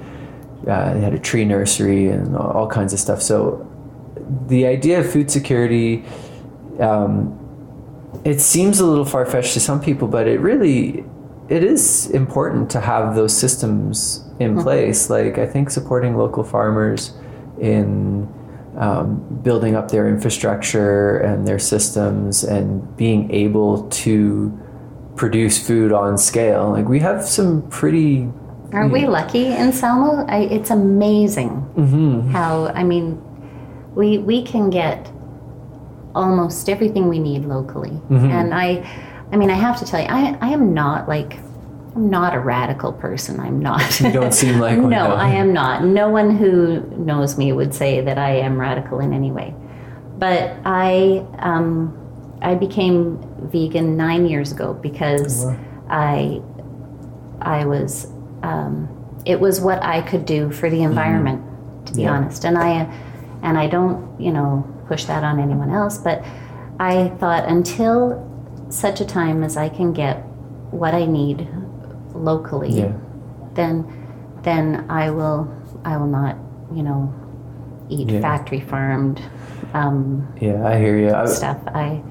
uh, 0.66 0.94
they 0.94 1.00
had 1.00 1.14
a 1.14 1.18
tree 1.18 1.44
nursery 1.44 2.08
and 2.08 2.36
all 2.36 2.50
all 2.50 2.68
kinds 2.68 2.92
of 2.92 2.98
stuff. 2.98 3.22
So 3.22 3.66
the 4.46 4.66
idea 4.66 5.00
of 5.00 5.10
food 5.10 5.30
security. 5.30 6.04
Um, 6.80 7.42
it 8.24 8.40
seems 8.40 8.80
a 8.80 8.86
little 8.86 9.04
far-fetched 9.04 9.54
to 9.54 9.60
some 9.60 9.80
people 9.80 10.08
but 10.08 10.26
it 10.26 10.40
really 10.40 11.04
it 11.48 11.62
is 11.62 12.10
important 12.10 12.70
to 12.70 12.80
have 12.80 13.14
those 13.14 13.36
systems 13.36 14.24
in 14.40 14.60
place 14.60 15.10
like 15.10 15.38
i 15.38 15.46
think 15.46 15.70
supporting 15.70 16.16
local 16.16 16.42
farmers 16.42 17.12
in 17.60 18.28
um, 18.76 19.40
building 19.42 19.74
up 19.74 19.90
their 19.90 20.08
infrastructure 20.08 21.18
and 21.18 21.46
their 21.46 21.58
systems 21.58 22.44
and 22.44 22.96
being 22.96 23.30
able 23.30 23.88
to 23.88 24.56
produce 25.16 25.64
food 25.64 25.92
on 25.92 26.18
scale. 26.18 26.70
Like 26.70 26.88
we 26.88 27.00
have 27.00 27.24
some 27.24 27.68
pretty 27.70 28.28
aren't 28.72 28.92
we 28.92 29.06
lucky 29.06 29.46
in 29.46 29.72
Salmo? 29.72 30.26
I, 30.26 30.40
it's 30.40 30.70
amazing 30.70 32.30
how 32.32 32.66
i 32.74 32.82
mean 32.82 33.22
we 33.94 34.18
we 34.18 34.42
can 34.42 34.68
get 34.70 35.10
almost 36.14 36.68
everything 36.68 37.08
we 37.08 37.18
need 37.18 37.44
locally. 37.44 38.00
And 38.10 38.54
i 38.54 38.86
i 39.32 39.36
mean 39.36 39.50
i 39.50 39.54
have 39.54 39.78
to 39.78 39.84
tell 39.84 40.00
you 40.00 40.06
i 40.06 40.36
i 40.40 40.48
am 40.50 40.74
not 40.74 41.08
like 41.08 41.38
i'm 41.96 42.10
not 42.10 42.34
a 42.34 42.38
radical 42.40 42.92
person. 42.92 43.40
I'm 43.40 43.58
not. 43.60 44.00
You 44.00 44.12
don't 44.12 44.32
seem 44.34 44.58
like 44.66 44.78
one 44.78 44.90
no 44.90 45.12
i 45.14 45.28
am 45.28 45.52
not. 45.52 45.82
No 45.84 46.08
one 46.10 46.36
who 46.36 46.80
knows 46.98 47.36
me 47.38 47.52
would 47.52 47.74
say 47.74 48.00
that 48.02 48.18
i 48.18 48.30
am 48.36 48.60
radical 48.60 49.00
in 49.00 49.12
any 49.12 49.30
way. 49.32 49.54
But 50.18 50.54
i 50.64 51.24
um 51.38 51.96
i 52.42 52.54
became 52.54 53.18
vegan 53.50 53.96
nine 53.96 54.26
years 54.26 54.52
ago 54.52 54.74
because 54.74 55.44
Oh, 55.46 55.56
i 55.88 56.40
i 57.40 57.64
was 57.64 58.06
um 58.42 58.88
it 59.24 59.40
was 59.40 59.60
what 59.60 59.82
i 59.82 60.00
could 60.02 60.24
do 60.26 60.50
for 60.50 60.68
the 60.70 60.82
environment 60.82 61.42
to 61.86 61.92
be 61.94 62.00
Mm-hmm. 62.00 62.00
Yeah. 62.02 62.12
honest. 62.12 62.44
And 62.44 62.58
i 62.58 62.70
and 63.42 63.56
i 63.58 63.66
don't 63.66 64.20
you 64.20 64.32
know 64.32 64.64
push 64.88 65.04
that 65.06 65.24
on 65.24 65.40
anyone 65.40 65.70
else. 65.70 65.96
But 65.98 66.22
i 66.78 67.08
thought 67.20 67.44
until 67.48 68.22
such 68.68 69.00
a 69.00 69.04
time 69.04 69.42
as 69.42 69.56
i 69.56 69.68
can 69.68 69.92
get 69.92 70.16
what 70.72 70.92
i 70.94 71.06
need 71.06 71.48
locally 72.16 72.70
yeah 72.70 72.92
then 73.54 73.84
then 74.42 74.86
I 74.90 75.10
will 75.10 75.48
I 75.84 75.96
will 75.96 76.06
not 76.06 76.36
you 76.74 76.82
know 76.82 77.12
eat 77.88 78.08
Yeah. 78.10 78.20
factory 78.20 78.60
farmed 78.60 79.20
um, 79.74 80.26
yeah 80.40 80.64
i 80.66 80.78
hear 80.78 80.98
you 80.98 81.10
I, 81.12 81.26
stuff. 81.26 81.58
I 81.66 82.02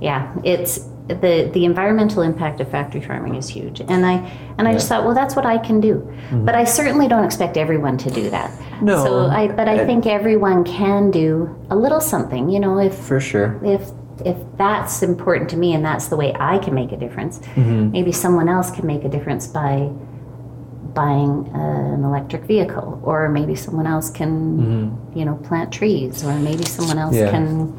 yeah, 0.00 0.34
it's 0.42 0.80
the 1.06 1.48
the 1.54 1.64
environmental 1.64 2.22
impact 2.22 2.60
of 2.60 2.68
factory 2.68 3.00
farming 3.00 3.36
is 3.36 3.48
huge, 3.48 3.80
and 3.80 4.04
I 4.04 4.14
and 4.58 4.66
I 4.66 4.72
just 4.72 4.88
thought, 4.88 5.04
well, 5.04 5.14
that's 5.14 5.36
what 5.36 5.46
I 5.46 5.58
can 5.58 5.80
do. 5.80 5.94
But 6.32 6.56
I 6.56 6.64
certainly 6.64 7.06
don't 7.06 7.24
expect 7.24 7.56
everyone 7.56 7.98
to 7.98 8.10
do 8.10 8.28
that. 8.30 8.50
No. 8.82 9.04
So 9.04 9.26
I, 9.26 9.46
but 9.48 9.68
I 9.68 9.74
And- 9.74 9.86
think 9.86 10.06
everyone 10.06 10.64
can 10.64 11.12
do 11.12 11.54
a 11.70 11.76
little 11.76 12.00
something. 12.00 12.48
You 12.50 12.58
know, 12.58 12.78
if 12.80 12.94
For 12.96 13.20
sure. 13.20 13.60
if 13.62 13.90
if 14.24 14.36
that's 14.56 15.02
important 15.02 15.50
to 15.50 15.56
me 15.56 15.74
and 15.74 15.84
that's 15.84 16.08
the 16.08 16.16
way 16.16 16.34
I 16.38 16.58
can 16.58 16.74
make 16.74 16.92
a 16.92 16.96
difference, 16.96 17.40
maybe 17.56 18.12
someone 18.12 18.48
else 18.48 18.70
can 18.70 18.86
make 18.86 19.04
a 19.04 19.08
difference 19.08 19.46
by 19.46 19.90
buying 20.94 21.50
an 21.54 22.04
electric 22.04 22.42
vehicle, 22.44 23.00
or 23.02 23.28
maybe 23.28 23.54
someone 23.54 23.86
else 23.86 24.10
can, 24.10 24.98
you 25.14 25.24
know, 25.24 25.36
plant 25.36 25.72
trees, 25.72 26.22
or 26.24 26.34
maybe 26.38 26.64
someone 26.64 26.98
else 26.98 27.14
Yeah. 27.14 27.30
can. 27.30 27.74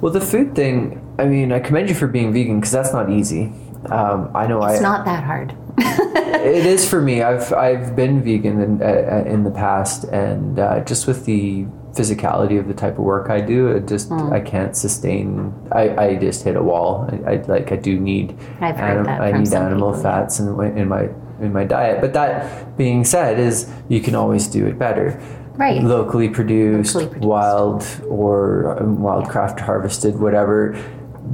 Well, 0.00 0.12
the 0.12 0.20
food 0.20 0.54
thing, 0.54 1.00
I 1.18 1.24
mean, 1.24 1.50
I 1.52 1.58
commend 1.60 1.88
you 1.88 1.94
for 1.94 2.06
being 2.06 2.32
vegan 2.32 2.60
because 2.60 2.70
that's 2.72 2.92
not 2.92 3.10
easy. 3.10 3.52
Um, 3.90 4.30
I 4.34 4.46
know 4.46 4.62
It's 4.64 4.80
I, 4.80 4.82
not 4.82 5.04
that 5.04 5.24
hard. 5.24 5.54
it 5.78 6.64
is 6.66 6.88
for 6.88 7.00
me. 7.00 7.22
I've 7.22 7.52
I've 7.52 7.96
been 7.96 8.22
vegan 8.22 8.60
in, 8.60 8.82
uh, 8.82 9.24
in 9.26 9.42
the 9.44 9.50
past, 9.50 10.04
and 10.04 10.58
uh, 10.58 10.80
just 10.84 11.06
with 11.08 11.24
the 11.24 11.66
physicality 11.94 12.58
of 12.58 12.68
the 12.68 12.74
type 12.74 12.94
of 12.98 13.04
work 13.04 13.30
I 13.30 13.40
do, 13.40 13.68
it 13.68 13.86
just 13.86 14.08
Hmm. 14.08 14.32
I 14.32 14.40
can't 14.40 14.76
sustain. 14.76 15.52
I, 15.72 15.96
I 15.96 16.16
just 16.16 16.44
hit 16.44 16.56
a 16.56 16.62
wall. 16.62 17.08
I, 17.10 17.32
I 17.32 17.36
like 17.42 17.72
I 17.72 17.76
do 17.76 17.98
need. 17.98 18.36
I've 18.60 18.76
that 18.76 19.20
I 19.20 19.32
need 19.32 19.52
animal 19.52 19.92
people, 19.92 20.04
yeah. 20.04 20.20
fats 20.20 20.40
in, 20.40 20.78
in 20.78 20.88
my 20.88 21.08
in 21.40 21.52
my 21.52 21.64
diet. 21.64 22.00
But 22.00 22.12
that 22.12 22.76
being 22.76 23.04
said, 23.04 23.38
is 23.38 23.70
you 23.88 24.00
can 24.00 24.14
always 24.14 24.46
do 24.46 24.66
it 24.66 24.78
better. 24.78 25.20
Right. 25.56 25.82
Locally 25.82 26.28
produced, 26.28 26.94
Locally 26.94 27.10
produced. 27.10 27.28
wild 27.28 27.86
or 28.08 28.76
um, 28.82 28.98
wildcraft 28.98 29.60
harvested, 29.60 30.18
whatever. 30.18 30.76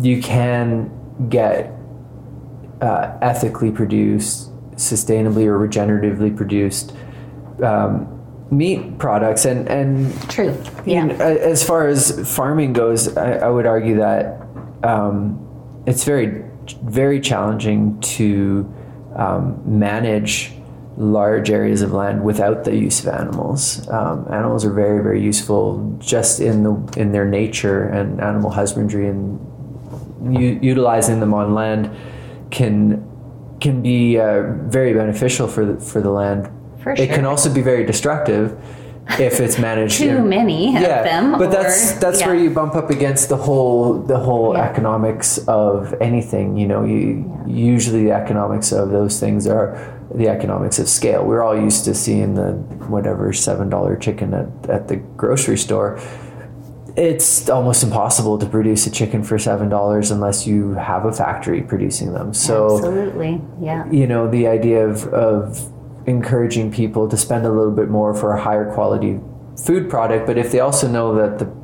You 0.00 0.22
can 0.22 0.90
get 1.28 1.72
uh, 2.82 3.16
ethically 3.22 3.70
produced, 3.70 4.50
sustainably 4.76 5.46
or 5.46 5.58
regeneratively 5.58 6.36
produced 6.36 6.94
um, 7.62 8.19
meat 8.50 8.98
products, 8.98 9.44
and 9.44 9.68
and 9.68 10.12
True. 10.30 10.56
Yeah. 10.84 11.06
know, 11.06 11.14
as 11.14 11.62
far 11.64 11.86
as 11.88 12.28
farming 12.34 12.72
goes, 12.72 13.16
I, 13.16 13.38
I 13.38 13.48
would 13.48 13.66
argue 13.66 13.96
that 13.96 14.42
um, 14.82 15.82
it's 15.86 16.04
very 16.04 16.44
very 16.82 17.20
challenging 17.20 18.00
to 18.00 18.72
um, 19.16 19.60
manage 19.64 20.52
large 20.96 21.50
areas 21.50 21.82
of 21.82 21.92
land 21.92 22.22
without 22.22 22.64
the 22.64 22.76
use 22.76 23.00
of 23.00 23.08
animals. 23.08 23.88
Um, 23.88 24.26
animals 24.30 24.64
are 24.64 24.72
very 24.72 25.02
very 25.02 25.22
useful 25.22 25.96
just 25.98 26.40
in 26.40 26.62
the 26.62 26.74
in 26.96 27.12
their 27.12 27.24
nature, 27.24 27.88
and 27.88 28.20
animal 28.20 28.50
husbandry 28.50 29.08
and 29.08 29.38
u- 30.38 30.58
utilizing 30.60 31.20
them 31.20 31.32
on 31.34 31.54
land 31.54 31.90
can 32.50 33.06
can 33.60 33.82
be 33.82 34.18
uh, 34.18 34.42
very 34.68 34.94
beneficial 34.94 35.46
for 35.46 35.64
the, 35.66 35.80
for 35.80 36.00
the 36.00 36.10
land. 36.10 36.50
For 36.82 36.92
It 36.92 37.10
can 37.10 37.24
also 37.24 37.52
be 37.52 37.62
very 37.62 37.84
destructive 37.84 38.56
if 39.18 39.40
it's 39.40 39.58
managed. 39.58 39.98
Too 39.98 40.08
in- 40.18 40.28
many 40.28 40.76
of 40.76 40.82
them. 40.82 41.32
but 41.32 41.48
or- 41.48 41.52
that's 41.52 41.92
that's 41.98 42.24
where 42.24 42.34
you 42.34 42.50
bump 42.50 42.74
up 42.74 42.90
against 42.90 43.28
the 43.28 43.36
whole 43.36 43.94
the 43.94 44.18
whole 44.18 44.54
Yeah. 44.54 44.64
economics 44.70 45.38
of 45.48 45.94
anything. 46.00 46.56
You 46.56 46.68
know, 46.68 46.84
you 46.84 47.24
usually 47.46 48.04
the 48.04 48.12
economics 48.12 48.72
of 48.72 48.90
those 48.90 49.18
things 49.20 49.46
are 49.46 49.76
the 50.14 50.28
economics 50.28 50.78
of 50.78 50.88
scale. 50.88 51.24
We're 51.24 51.42
all 51.42 51.56
used 51.56 51.84
to 51.86 51.94
seeing 51.94 52.34
the 52.34 52.52
whatever 52.88 53.32
seven 53.32 53.68
dollar 53.68 53.96
chicken 53.96 54.32
at, 54.34 54.70
at 54.70 54.88
the 54.88 54.96
grocery 54.96 55.56
store. 55.58 55.98
It's 56.96 57.48
almost 57.48 57.82
impossible 57.84 58.36
to 58.38 58.46
produce 58.46 58.86
a 58.86 58.90
chicken 58.90 59.22
for 59.22 59.38
seven 59.38 59.68
dollars 59.68 60.10
unless 60.10 60.46
you 60.46 60.74
have 60.74 61.04
a 61.04 61.12
factory 61.12 61.62
producing 61.62 62.12
them. 62.12 62.34
So 62.34 62.76
Absolutely. 62.76 63.40
Yeah. 63.60 63.86
you 63.90 64.06
know 64.06 64.28
the 64.28 64.48
idea 64.48 64.86
of, 64.86 65.06
of 65.14 65.70
encouraging 66.06 66.70
people 66.72 67.08
to 67.08 67.16
spend 67.16 67.44
a 67.44 67.50
little 67.50 67.72
bit 67.72 67.88
more 67.88 68.14
for 68.14 68.32
a 68.32 68.40
higher 68.40 68.72
quality 68.72 69.20
food 69.56 69.90
product 69.90 70.26
but 70.26 70.38
if 70.38 70.50
they 70.52 70.60
also 70.60 70.88
know 70.88 71.14
that 71.14 71.38
the 71.38 71.60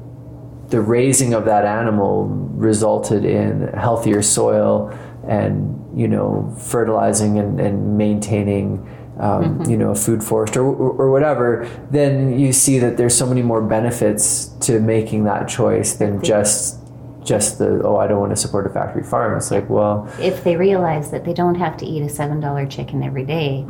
the 0.69 0.81
raising 0.81 1.33
of 1.33 1.45
that 1.45 1.65
animal 1.65 2.27
resulted 2.57 3.25
in 3.25 3.69
healthier 3.69 4.21
soil 4.21 4.91
and 5.27 5.77
you 5.99 6.09
know 6.09 6.55
fertilizing 6.59 7.39
and, 7.39 7.61
and 7.61 7.97
maintaining 7.97 8.85
um, 9.21 9.63
you 9.65 9.77
know 9.77 9.93
a 9.93 9.95
food 9.95 10.23
forest 10.23 10.57
or, 10.57 10.65
or 10.65 11.11
whatever 11.11 11.69
then 11.91 12.39
you 12.39 12.53
see 12.53 12.79
that 12.79 12.97
there's 12.97 13.17
so 13.17 13.27
many 13.27 13.43
more 13.43 13.63
benefits 13.63 14.47
to 14.61 14.81
making 14.81 15.25
that 15.25 15.49
choice 15.49 15.95
than 15.95 16.23
just 16.23 16.79
just 17.25 17.59
the 17.59 17.83
oh 17.85 17.97
I 17.97 18.07
don't 18.07 18.21
want 18.21 18.31
to 18.31 18.37
support 18.37 18.67
a 18.67 18.71
factory 18.71 19.03
farm. 19.03 19.37
It's 19.37 19.51
like 19.51 19.69
well 19.69 20.09
If 20.21 20.45
they 20.45 20.57
realize 20.57 21.11
that 21.11 21.25
they 21.25 21.35
don't 21.35 21.57
have 21.57 21.77
to 21.79 21.87
eat 21.87 22.03
a 22.03 22.09
seven 22.09 22.41
dollar 22.41 22.67
chicken 22.67 23.03
every 23.03 23.25
day, 23.25 23.67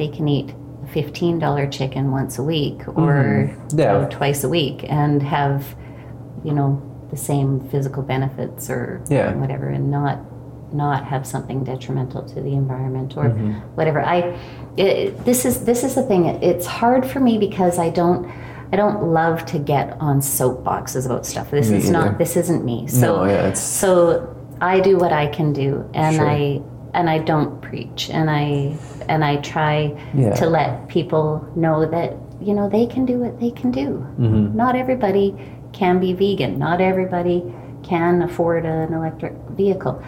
they 0.00 0.08
can 0.16 0.26
eat 0.36 0.48
a 0.84 0.88
fifteen 0.98 1.38
dollar 1.44 1.66
chicken 1.78 2.04
once 2.18 2.38
a 2.38 2.42
week 2.54 2.78
or 2.88 3.14
Mm-hmm. 3.52 3.78
Yeah. 3.78 3.92
you 3.92 3.98
know, 4.02 4.08
twice 4.18 4.40
a 4.48 4.50
week 4.58 4.78
and 5.00 5.22
have, 5.22 5.60
you 6.48 6.52
know, 6.58 6.70
the 7.10 7.16
same 7.30 7.48
physical 7.72 8.02
benefits 8.02 8.62
or 8.74 8.84
Yeah. 9.16 9.34
whatever, 9.42 9.66
and 9.76 9.90
not 9.90 10.16
not 10.72 11.00
have 11.12 11.26
something 11.26 11.58
detrimental 11.64 12.22
to 12.32 12.36
the 12.46 12.54
environment 12.64 13.10
or 13.16 13.24
Mm-hmm. 13.24 13.52
whatever. 13.78 14.00
I 14.16 14.18
it, 14.76 15.24
this 15.28 15.44
is 15.48 15.54
this 15.70 15.80
is 15.84 15.92
the 15.98 16.02
thing. 16.10 16.22
It's 16.50 16.66
hard 16.80 17.02
for 17.12 17.20
me 17.28 17.38
because 17.38 17.78
I 17.86 17.90
don't. 18.00 18.22
I 18.72 18.76
don't 18.76 19.00
love 19.20 19.38
to 19.52 19.58
get 19.58 19.86
on 20.08 20.20
soapboxes 20.20 21.04
about 21.08 21.26
stuff. 21.26 21.50
This 21.50 21.70
Me 21.70 21.78
is 21.78 21.84
either. 21.90 21.92
not. 21.98 22.18
This 22.22 22.36
isn't 22.42 22.62
me. 22.64 22.86
So 22.86 23.06
No, 23.06 23.24
yeah, 23.24 23.52
so 23.54 23.88
I 24.60 24.78
do 24.78 24.92
what 25.02 25.12
I 25.12 25.26
can 25.36 25.52
do, 25.52 25.70
and 25.92 26.14
Sure. 26.16 26.30
I 26.30 26.62
and 26.94 27.08
I 27.08 27.18
don't 27.18 27.60
preach, 27.60 28.10
and 28.10 28.28
I 28.30 28.76
and 29.08 29.24
I 29.24 29.36
try 29.38 29.94
Yeah. 30.14 30.34
to 30.34 30.46
let 30.46 30.88
people 30.88 31.46
know 31.56 31.86
that 31.86 32.14
you 32.40 32.54
know 32.54 32.68
they 32.68 32.86
can 32.86 33.04
do 33.06 33.18
what 33.18 33.38
they 33.40 33.50
can 33.50 33.70
do. 33.70 34.06
Mm-hmm. 34.18 34.56
Not 34.56 34.76
everybody 34.76 35.34
can 35.72 36.00
be 36.00 36.12
vegan. 36.12 36.58
Not 36.58 36.80
everybody 36.80 37.44
can 37.82 38.22
afford 38.22 38.64
an 38.66 38.92
electric 38.92 39.34
vehicle, 39.50 40.02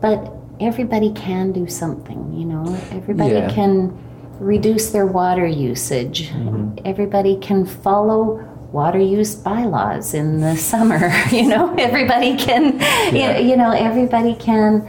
but 0.00 0.32
everybody 0.60 1.10
can 1.12 1.52
do 1.52 1.66
something. 1.66 2.32
You 2.34 2.46
know, 2.46 2.64
everybody 2.92 3.34
Yeah. 3.34 3.50
can 3.50 3.96
reduce 4.40 4.90
their 4.90 5.06
water 5.06 5.46
usage. 5.46 6.30
Mm-hmm. 6.30 6.78
Everybody 6.84 7.36
can 7.38 7.64
follow 7.66 8.44
water 8.72 8.98
use 8.98 9.34
bylaws 9.34 10.14
in 10.14 10.40
the 10.40 10.54
summer. 10.56 11.10
You 11.32 11.48
know, 11.48 11.74
everybody 11.78 12.36
can. 12.36 12.78
Yeah. 13.14 13.38
You, 13.38 13.50
you 13.50 13.56
know, 13.56 13.70
everybody 13.72 14.34
can 14.34 14.86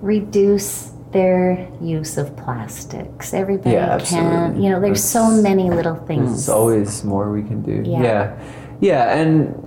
reduce 0.00 0.92
their 1.12 1.68
use 1.80 2.18
of 2.18 2.36
plastics. 2.36 3.32
Everybody 3.32 3.70
Yeah, 3.70 3.98
can. 3.98 4.60
You 4.60 4.70
know, 4.70 4.80
there's 4.80 5.02
so 5.02 5.30
many 5.30 5.70
little 5.70 5.96
things. 5.96 6.30
There's 6.30 6.48
always 6.48 7.04
more 7.04 7.32
we 7.32 7.42
can 7.42 7.62
do. 7.62 7.82
Yeah. 7.88 8.02
Yeah. 8.02 8.42
Yeah, 8.80 9.18
and 9.18 9.66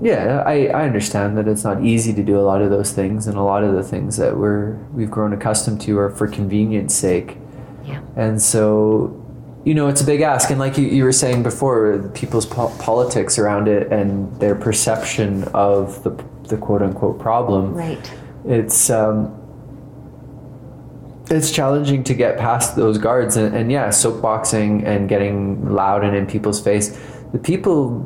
yeah, 0.00 0.42
I, 0.44 0.66
I 0.68 0.84
understand 0.84 1.36
that 1.38 1.46
it's 1.46 1.62
not 1.62 1.84
easy 1.84 2.12
to 2.14 2.22
do 2.22 2.38
a 2.38 2.42
lot 2.42 2.62
of 2.62 2.70
those 2.70 2.92
things 2.92 3.26
and 3.28 3.36
a 3.36 3.42
lot 3.42 3.62
of 3.62 3.74
the 3.74 3.82
things 3.82 4.16
that 4.16 4.36
we're 4.36 4.72
we've 4.92 5.10
grown 5.10 5.32
accustomed 5.32 5.80
to 5.82 5.98
are 5.98 6.10
for 6.10 6.26
convenience 6.26 6.94
sake. 6.94 7.36
Yeah. 7.84 8.00
And 8.16 8.40
so 8.42 9.16
you 9.64 9.74
know, 9.74 9.88
it's 9.88 10.00
a 10.00 10.06
big 10.06 10.22
ask 10.22 10.48
and 10.50 10.58
like 10.58 10.78
you, 10.78 10.86
you 10.86 11.04
were 11.04 11.12
saying 11.12 11.42
before, 11.42 12.10
people's 12.14 12.46
po- 12.46 12.74
politics 12.78 13.38
around 13.38 13.68
it 13.68 13.92
and 13.92 14.34
their 14.40 14.54
perception 14.54 15.44
of 15.54 16.02
the 16.02 16.10
the 16.48 16.56
quote 16.56 16.82
unquote 16.82 17.20
problem 17.20 17.74
Right. 17.74 18.12
it's 18.46 18.90
um, 18.90 19.39
it's 21.30 21.50
challenging 21.52 22.02
to 22.04 22.14
get 22.14 22.36
past 22.38 22.76
those 22.76 22.98
guards 22.98 23.36
and, 23.36 23.54
and 23.54 23.70
yeah 23.70 23.88
soapboxing 23.88 24.84
and 24.84 25.08
getting 25.08 25.72
loud 25.72 26.04
and 26.04 26.16
in 26.16 26.26
people's 26.26 26.60
face 26.60 26.98
the 27.32 27.38
people 27.38 28.04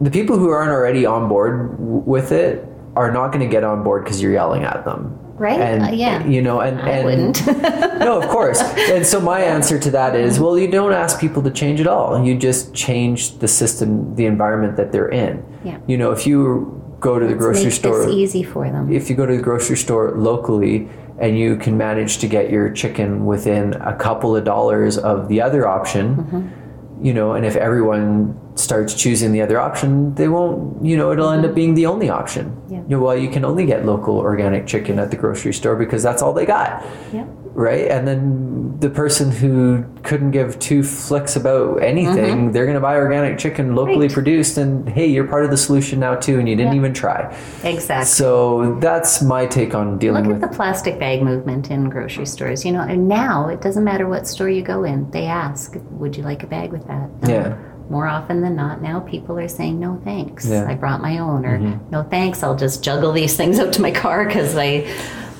the 0.00 0.10
people 0.10 0.38
who 0.38 0.48
aren't 0.50 0.70
already 0.70 1.06
on 1.06 1.28
board 1.28 1.70
w- 1.78 2.02
with 2.06 2.32
it 2.32 2.66
are 2.96 3.10
not 3.12 3.28
going 3.32 3.40
to 3.44 3.50
get 3.50 3.64
on 3.64 3.82
board 3.82 4.04
because 4.04 4.20
you're 4.22 4.32
yelling 4.32 4.64
at 4.64 4.84
them 4.84 5.18
Right? 5.36 5.60
and 5.60 5.82
Uh, 5.82 5.86
yeah. 5.90 6.24
you 6.26 6.40
know 6.42 6.60
and, 6.60 6.80
I 6.80 6.88
and 6.90 7.04
wouldn't. 7.04 7.46
no, 7.98 8.20
of 8.22 8.28
course. 8.28 8.60
And 8.88 9.04
so 9.04 9.20
my 9.20 9.40
answer 9.40 9.80
to 9.80 9.90
that 9.90 10.14
is, 10.14 10.38
well, 10.38 10.56
you 10.56 10.68
don't 10.70 10.92
ask 10.92 11.18
people 11.20 11.42
to 11.42 11.50
change 11.50 11.80
at 11.80 11.88
all. 11.88 12.24
You 12.24 12.36
just 12.38 12.72
change 12.72 13.38
the 13.40 13.48
system, 13.48 14.14
the 14.14 14.26
environment 14.26 14.76
that 14.76 14.92
they're 14.92 15.08
in. 15.08 15.44
Yeah. 15.64 15.78
You 15.88 15.98
know, 15.98 16.12
if 16.12 16.24
you 16.24 16.80
go 17.00 17.18
to 17.18 17.26
the 17.26 17.34
grocery 17.34 17.64
Make 17.64 17.72
store, 17.72 18.08
easy 18.08 18.44
for 18.44 18.70
them. 18.70 18.92
if 18.92 19.10
you 19.10 19.16
go 19.16 19.26
to 19.26 19.36
the 19.36 19.42
grocery 19.42 19.76
store 19.76 20.12
locally 20.12 20.88
and 21.18 21.38
you 21.38 21.56
can 21.56 21.76
manage 21.76 22.18
to 22.18 22.26
get 22.26 22.50
your 22.50 22.70
chicken 22.70 23.24
within 23.26 23.74
a 23.74 23.94
couple 23.96 24.34
of 24.36 24.44
dollars 24.44 24.98
of 24.98 25.28
the 25.28 25.40
other 25.40 25.66
option, 25.66 26.16
Mm-hmm. 26.16 27.04
you 27.04 27.14
know, 27.14 27.32
and 27.32 27.44
if 27.46 27.56
everyone 27.56 28.38
starts 28.56 28.94
choosing 28.94 29.32
the 29.32 29.42
other 29.42 29.58
option, 29.60 30.14
they 30.14 30.28
won't, 30.28 30.84
you 30.84 30.96
know, 30.96 31.10
it'll 31.12 31.30
end 31.30 31.44
up 31.44 31.54
being 31.54 31.74
the 31.74 31.86
only 31.86 32.08
option. 32.08 32.46
Mm-hmm. 32.50 32.72
Yeah. 32.74 32.80
You 32.82 32.88
know, 32.88 33.00
well, 33.00 33.16
you 33.16 33.28
can 33.28 33.44
only 33.44 33.66
get 33.66 33.84
local 33.84 34.18
organic 34.18 34.66
chicken 34.66 34.98
at 34.98 35.10
the 35.10 35.16
grocery 35.16 35.52
store 35.52 35.74
because 35.76 36.02
that's 36.02 36.22
all 36.22 36.32
they 36.32 36.46
got 36.46 36.84
Yep. 37.12 37.26
right? 37.54 37.88
And 37.90 38.06
then 38.06 38.78
the 38.78 38.90
person 38.90 39.30
who 39.32 39.84
couldn't 40.02 40.30
give 40.32 40.58
two 40.60 40.82
flicks 40.84 41.34
about 41.36 41.82
anything, 41.82 42.52
they're 42.52 42.64
going 42.66 42.74
to 42.76 42.80
buy 42.80 42.96
organic 42.96 43.38
chicken 43.38 43.74
locally 43.74 43.94
Mm-hmm. 43.94 44.02
Right. 44.02 44.12
produced, 44.12 44.58
and 44.58 44.88
hey, 44.88 45.06
you're 45.06 45.26
part 45.26 45.44
of 45.44 45.50
the 45.50 45.56
solution 45.56 45.98
now 46.00 46.14
too, 46.14 46.38
and 46.38 46.48
you 46.48 46.54
didn't 46.54 46.72
Yeah. 46.74 46.78
even 46.78 46.92
try. 46.94 47.34
Exactly. 47.64 48.06
So 48.06 48.76
that's 48.80 49.20
my 49.22 49.46
take 49.46 49.74
on 49.74 49.98
dealing 49.98 50.26
Look 50.28 50.42
at 50.42 50.50
the 50.50 50.56
plastic 50.56 50.98
bag 51.00 51.22
movement 51.22 51.70
in 51.70 51.88
grocery 51.90 52.26
stores. 52.26 52.64
You 52.64 52.70
know, 52.72 52.82
and 52.82 53.08
now 53.08 53.48
it 53.48 53.60
doesn't 53.60 53.82
matter 53.84 54.06
what 54.08 54.26
store 54.28 54.48
you 54.48 54.62
go 54.62 54.84
in, 54.84 55.10
they 55.10 55.24
ask, 55.26 55.76
"Would 55.92 56.16
you 56.16 56.22
like 56.22 56.42
a 56.44 56.46
bag 56.46 56.70
with 56.72 56.86
that?" 56.86 57.08
Um, 57.22 57.30
Yeah. 57.30 57.54
More 57.90 58.06
often 58.06 58.40
than 58.40 58.56
not, 58.56 58.80
now 58.80 59.00
people 59.00 59.38
are 59.38 59.48
saying, 59.48 59.78
"No, 59.78 60.00
thanks. 60.04 60.46
Yeah. 60.46 60.66
I 60.68 60.74
brought 60.74 61.00
my 61.02 61.18
own," 61.18 61.44
or 61.44 61.58
mm-hmm. 61.58 61.90
"No, 61.90 62.02
thanks. 62.02 62.42
I'll 62.42 62.56
just 62.56 62.82
juggle 62.82 63.12
these 63.12 63.36
things 63.40 63.58
out 63.58 63.72
to 63.74 63.82
my 63.82 63.90
car 63.90 64.24
because 64.26 64.56
I, 64.56 64.86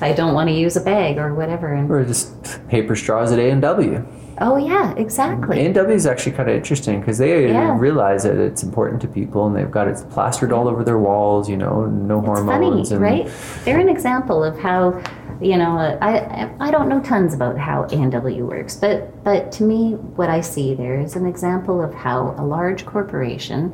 I 0.01 0.13
don't 0.13 0.33
want 0.33 0.49
to 0.49 0.55
use 0.55 0.75
a 0.75 0.81
bag 0.81 1.17
or 1.17 1.33
whatever." 1.33 1.73
And 1.73 1.89
or 1.89 2.03
just 2.05 2.67
paper 2.67 2.95
straws 2.95 3.31
at 3.31 3.39
A 3.39 3.49
and 3.49 3.61
W. 3.61 4.05
oh 4.41 4.57
yeah, 4.57 4.93
exactly. 4.95 5.59
A 5.61 5.65
and 5.65 5.73
W 5.75 5.95
is 5.95 6.05
actually 6.05 6.33
kind 6.33 6.49
of 6.49 6.55
interesting 6.55 6.99
because 6.99 7.17
they 7.17 7.47
Yeah. 7.47 7.75
realize 7.79 8.23
that 8.23 8.37
it's 8.37 8.61
important 8.63 9.01
to 9.01 9.07
people, 9.07 9.47
and 9.47 9.55
they've 9.55 9.71
got 9.71 9.87
it 9.87 9.97
plastered 10.11 10.51
all 10.51 10.67
over 10.67 10.83
their 10.83 10.99
walls. 10.99 11.49
You 11.49 11.57
know, 11.57 11.85
no 11.87 12.19
It's 12.19 12.41
funny, 12.41 12.67
and, 12.67 13.01
right? 13.01 13.29
They're 13.63 13.79
an 13.79 13.89
example 13.89 14.43
of 14.43 14.59
how, 14.59 15.01
you 15.41 15.57
know, 15.57 15.77
I 16.01 16.49
I 16.59 16.71
don't 16.71 16.87
know 16.89 16.99
tons 17.01 17.33
about 17.33 17.57
how 17.57 17.83
A&W 17.83 18.45
works, 18.45 18.75
but 18.75 19.23
but 19.23 19.51
to 19.53 19.63
me, 19.63 19.93
what 20.15 20.29
I 20.29 20.41
see 20.41 20.73
there 20.75 20.99
is 20.99 21.15
an 21.15 21.25
example 21.25 21.81
of 21.81 21.93
how 21.93 22.35
a 22.37 22.45
large 22.45 22.85
corporation 22.85 23.71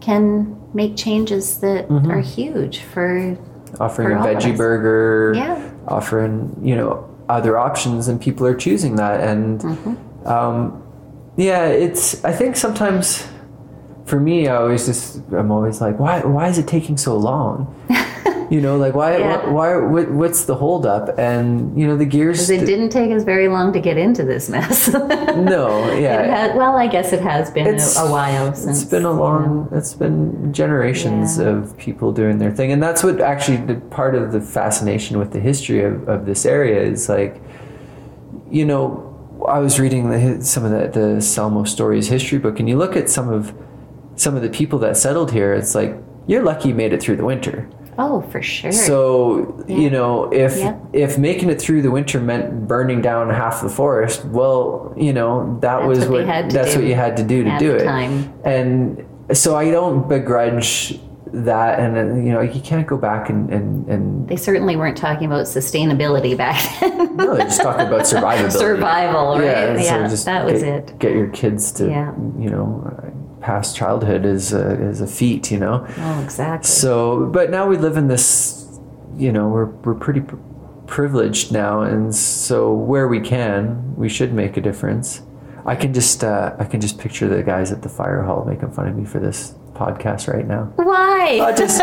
can 0.00 0.56
make 0.74 0.96
changes 0.96 1.58
that 1.60 1.88
Mm-hmm. 1.88 2.10
are 2.10 2.20
huge 2.20 2.80
for 2.80 3.36
offering 3.80 4.08
for 4.08 4.14
a 4.16 4.20
of 4.20 4.26
veggie 4.42 4.56
burger, 4.56 5.34
Yeah. 5.36 5.70
offering 5.88 6.56
you 6.62 6.74
know 6.76 7.04
other 7.28 7.58
options, 7.58 8.08
and 8.08 8.20
people 8.20 8.46
are 8.46 8.54
choosing 8.56 8.96
that. 8.96 9.20
And 9.20 9.60
Mm-hmm. 9.60 10.26
um, 10.28 10.82
yeah, 11.36 11.66
it's. 11.66 12.24
I 12.24 12.32
think 12.32 12.56
sometimes 12.56 13.26
for 14.06 14.18
me, 14.18 14.48
I 14.48 14.56
always 14.56 14.86
just 14.86 15.20
I'm 15.32 15.50
always 15.52 15.80
like, 15.80 15.98
why 15.98 16.20
why 16.20 16.48
is 16.48 16.58
it 16.58 16.66
taking 16.66 16.96
so 16.96 17.16
long? 17.16 17.74
you 18.50 18.60
know, 18.60 18.76
like 18.76 18.94
why 18.94 19.18
Yeah. 19.18 19.48
why, 19.50 19.76
why 19.76 19.86
what, 19.86 20.10
what's 20.10 20.44
the 20.44 20.54
holdup? 20.54 21.18
And 21.18 21.78
you 21.78 21.86
know 21.86 21.96
the 21.96 22.04
gears. 22.06 22.46
because 22.48 22.62
it 22.62 22.66
didn't 22.66 22.88
take 22.90 23.10
us 23.12 23.22
very 23.24 23.48
long 23.48 23.72
to 23.72 23.80
get 23.80 23.96
into 23.98 24.24
this 24.24 24.48
mess. 24.48 24.88
no, 24.92 25.92
yeah. 25.92 26.54
well, 26.56 26.76
I 26.76 26.86
guess 26.86 27.12
it 27.12 27.20
has 27.20 27.50
been 27.50 27.66
a, 27.66 27.70
It's- 27.70 27.96
a 27.98 28.10
while 28.10 28.54
since. 28.54 28.82
It's 28.82 28.90
been 28.90 29.04
a 29.04 29.12
long. 29.12 29.68
It's 29.72 29.94
been 29.94 30.52
generations 30.52 31.38
Yeah. 31.38 31.48
of 31.48 31.76
people 31.76 32.12
doing 32.12 32.38
their 32.38 32.50
thing, 32.52 32.72
and 32.72 32.82
that's 32.82 33.02
what 33.04 33.20
actually 33.20 33.58
the 33.58 33.76
part 33.90 34.14
of 34.14 34.32
the 34.32 34.40
fascination 34.40 35.18
with 35.18 35.32
the 35.32 35.40
history 35.40 35.82
of, 35.84 36.08
of 36.08 36.26
this 36.26 36.46
area 36.46 36.80
is 36.82 37.08
like, 37.08 37.40
you 38.50 38.64
know, 38.64 39.04
I 39.46 39.58
was 39.60 39.78
reading 39.78 40.10
the, 40.10 40.44
some 40.44 40.64
of 40.64 40.70
the 40.70 41.00
the 41.00 41.20
Salmo 41.22 41.64
Stories 41.64 42.08
history 42.08 42.38
book, 42.38 42.58
and 42.58 42.68
you 42.68 42.76
look 42.76 42.96
at 42.96 43.08
some 43.10 43.28
of 43.28 43.52
some 44.16 44.34
of 44.34 44.42
the 44.42 44.48
people 44.50 44.78
that 44.80 44.96
settled 44.96 45.30
here. 45.32 45.52
It's 45.52 45.74
like 45.74 45.94
you're 46.26 46.42
lucky 46.42 46.68
you 46.70 46.74
made 46.74 46.92
it 46.92 47.00
through 47.02 47.16
the 47.16 47.24
winter. 47.24 47.68
Oh, 48.00 48.20
for 48.30 48.40
sure. 48.40 48.70
So 48.72 49.64
you 49.66 49.90
know, 49.90 50.30
if 50.32 50.56
Yeah. 50.56 50.76
if 50.92 51.18
making 51.18 51.50
it 51.50 51.60
through 51.60 51.82
the 51.82 51.90
winter 51.90 52.20
meant 52.20 52.68
burning 52.68 53.02
down 53.02 53.28
half 53.30 53.60
the 53.60 53.68
forest, 53.68 54.24
well, 54.26 54.94
you 54.96 55.12
know 55.12 55.58
that 55.60 55.78
That's 55.80 55.88
was 55.88 55.98
what 56.08 56.24
what, 56.26 56.50
that's 56.50 56.74
do 56.74 56.80
what 56.80 56.88
you 56.88 56.94
had 56.94 57.16
to 57.16 57.24
do 57.24 57.42
to 57.44 57.58
do 57.58 57.74
it. 57.74 57.84
time. 57.84 58.32
And 58.44 59.04
so 59.32 59.56
I 59.56 59.70
don't 59.70 60.08
begrudge 60.08 60.98
that, 61.30 61.78
and 61.78 61.96
uh, 61.98 62.14
you 62.24 62.32
know 62.32 62.40
you 62.40 62.60
can't 62.60 62.86
go 62.86 62.96
back 62.96 63.28
and 63.28 63.50
and, 63.50 63.86
and 63.88 64.28
they 64.28 64.36
certainly 64.36 64.76
weren't 64.76 64.96
talking 64.96 65.26
about 65.26 65.44
sustainability 65.46 66.34
back 66.36 66.58
then. 66.80 67.16
no, 67.16 67.34
they're 67.34 67.44
just 67.46 67.60
talking 67.60 67.86
about 67.88 68.02
survivability. 68.14 68.52
Survival, 68.52 69.34
right? 69.34 69.44
Yeah, 69.44 69.74
Yeah, 69.76 70.08
so 70.08 70.24
that 70.24 70.44
was 70.46 70.62
get, 70.62 70.72
it. 70.90 70.98
Get 70.98 71.12
your 71.12 71.28
kids 71.28 71.72
to 71.72 71.86
Yeah. 71.88 72.12
you 72.38 72.48
know 72.48 72.82
past 73.40 73.76
childhood 73.76 74.24
is 74.24 74.52
a, 74.52 74.80
is 74.80 75.00
a 75.00 75.06
feat, 75.06 75.50
you 75.50 75.58
know. 75.58 75.86
Oh, 75.98 76.22
exactly. 76.22 76.68
So, 76.68 77.26
but 77.26 77.50
now 77.50 77.66
we 77.66 77.76
live 77.76 77.96
in 77.96 78.08
this, 78.08 78.78
you 79.16 79.32
know, 79.32 79.48
we're, 79.48 79.66
we're 79.66 79.94
pretty 79.94 80.20
pr- 80.20 80.36
privileged 80.86 81.52
now. 81.52 81.82
And 81.82 82.14
so 82.14 82.72
where 82.72 83.08
we 83.08 83.20
can, 83.20 83.94
we 83.96 84.08
should 84.08 84.32
make 84.32 84.56
a 84.56 84.60
difference. 84.60 85.22
I 85.66 85.76
can 85.76 85.92
just, 85.92 86.24
uh, 86.24 86.56
I 86.58 86.64
can 86.64 86.80
just 86.80 86.98
picture 86.98 87.28
the 87.28 87.42
guys 87.42 87.72
at 87.72 87.82
the 87.82 87.88
fire 87.88 88.22
hall 88.22 88.44
making 88.44 88.70
fun 88.72 88.88
of 88.88 88.96
me 88.96 89.04
for 89.04 89.18
this 89.18 89.54
podcast 89.78 90.32
right 90.32 90.46
now. 90.46 90.64
Why? 90.76 91.40
I 91.42 91.52
just, 91.54 91.78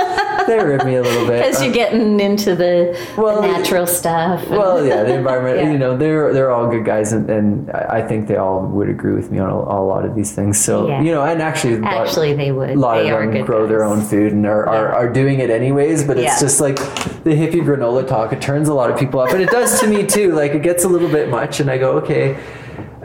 they 0.47 0.59
rib 0.63 0.83
me 0.85 0.95
a 0.95 1.01
little 1.01 1.25
bit. 1.27 1.35
Because 1.45 1.63
you're 1.63 1.73
getting 1.73 2.19
into 2.19 2.55
the, 2.55 2.97
Well, 3.17 3.41
the 3.41 3.47
natural 3.47 3.87
stuff. 3.87 4.47
well, 4.49 4.85
yeah, 4.85 5.03
the 5.03 5.15
environment. 5.21 5.57
Yeah. 5.59 5.71
You 5.71 5.77
know, 5.77 5.95
they're 5.97 6.33
they're 6.33 6.51
all 6.51 6.67
good 6.69 6.85
guys, 6.85 7.13
and, 7.13 7.29
and 7.29 7.71
I 7.71 8.05
think 8.07 8.27
they 8.27 8.35
all 8.37 8.61
would 8.67 8.89
agree 8.89 9.13
with 9.13 9.31
me 9.31 9.39
on 9.39 9.49
a, 9.49 9.55
a 9.55 9.81
lot 9.85 10.05
of 10.05 10.15
these 10.15 10.33
things. 10.33 10.59
So 10.59 10.87
Yeah. 10.87 11.01
you 11.01 11.11
know, 11.11 11.23
and 11.23 11.41
actually, 11.41 11.75
a 11.75 11.79
lot- 11.79 11.93
Actually, 12.07 12.33
they 12.33 12.51
would. 12.51 12.71
a 12.71 12.75
lot 12.75 12.95
they 12.95 13.09
of 13.09 13.31
them 13.31 13.45
grow 13.45 13.65
their 13.67 13.83
own 13.83 14.01
food 14.01 14.33
and 14.33 14.45
are, 14.45 14.67
are, 14.67 14.87
Yeah. 14.89 14.95
are 14.95 15.09
doing 15.11 15.39
it 15.39 15.49
anyways 15.49 16.03
but 16.03 16.17
it's 16.17 16.39
just 16.41 16.59
like 16.59 16.75
the 17.23 17.31
hippie 17.31 17.61
granola 17.63 18.05
talk 18.07 18.33
it 18.33 18.41
turns 18.41 18.67
a 18.69 18.73
lot 18.73 18.89
of 18.91 18.97
people 18.99 19.19
off, 19.19 19.31
and 19.33 19.41
it 19.41 19.49
does 19.49 19.79
to 19.79 19.87
me 19.87 20.05
too 20.05 20.31
like 20.33 20.51
it 20.53 20.61
gets 20.63 20.83
a 20.83 20.87
little 20.87 21.09
bit 21.09 21.29
much 21.29 21.59
and 21.59 21.69
i 21.69 21.77
go 21.77 21.91
okay 21.93 22.37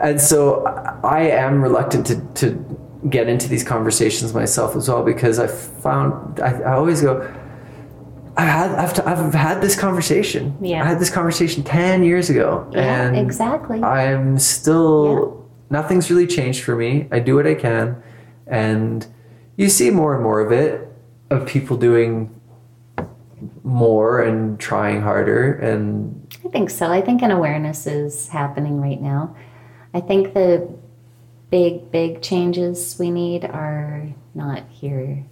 and 0.01 0.19
so 0.19 0.63
i 1.03 1.21
am 1.21 1.61
reluctant 1.61 2.05
to, 2.05 2.15
to 2.33 2.47
get 3.09 3.27
into 3.27 3.47
these 3.47 3.63
conversations 3.63 4.33
myself 4.33 4.75
as 4.75 4.87
well 4.87 5.03
because 5.03 5.39
i 5.39 5.47
found 5.47 6.39
i, 6.39 6.51
I 6.61 6.73
always 6.73 7.01
go 7.01 7.21
I 8.37 8.45
had, 8.45 8.71
I've, 8.71 8.93
t- 8.93 9.01
I've 9.01 9.33
had 9.33 9.61
this 9.61 9.77
conversation. 9.77 10.57
Yeah. 10.61 10.83
I 10.83 10.87
had 10.87 10.99
this 10.99 11.09
conversation 11.09 11.63
10 11.63 12.03
years 12.03 12.29
ago. 12.29 12.69
Yeah, 12.71 13.07
and 13.07 13.17
exactly. 13.17 13.83
I'm 13.83 14.39
still, 14.39 15.49
nothing's 15.69 16.09
really 16.09 16.27
changed 16.27 16.63
for 16.63 16.75
me. 16.75 17.07
I 17.11 17.19
do 17.19 17.35
what 17.35 17.45
I 17.45 17.55
can. 17.55 18.01
And 18.47 19.05
you 19.57 19.69
see 19.69 19.89
more 19.89 20.13
and 20.13 20.23
more 20.23 20.39
of 20.39 20.51
it, 20.51 20.87
of 21.29 21.45
people 21.45 21.75
doing 21.75 22.33
more 23.63 24.21
and 24.21 24.59
trying 24.59 25.01
harder. 25.01 25.53
And 25.53 26.33
I 26.45 26.49
think 26.49 26.69
so. 26.69 26.91
I 26.91 27.01
think 27.01 27.21
an 27.21 27.31
awareness 27.31 27.85
is 27.85 28.29
happening 28.29 28.79
right 28.79 29.01
now. 29.01 29.35
I 29.93 29.99
think 29.99 30.33
the 30.33 30.69
big, 31.51 31.91
big 31.91 32.21
changes 32.21 32.95
we 32.97 33.11
need 33.11 33.45
are 33.45 34.07
not 34.33 34.63
here 34.69 35.23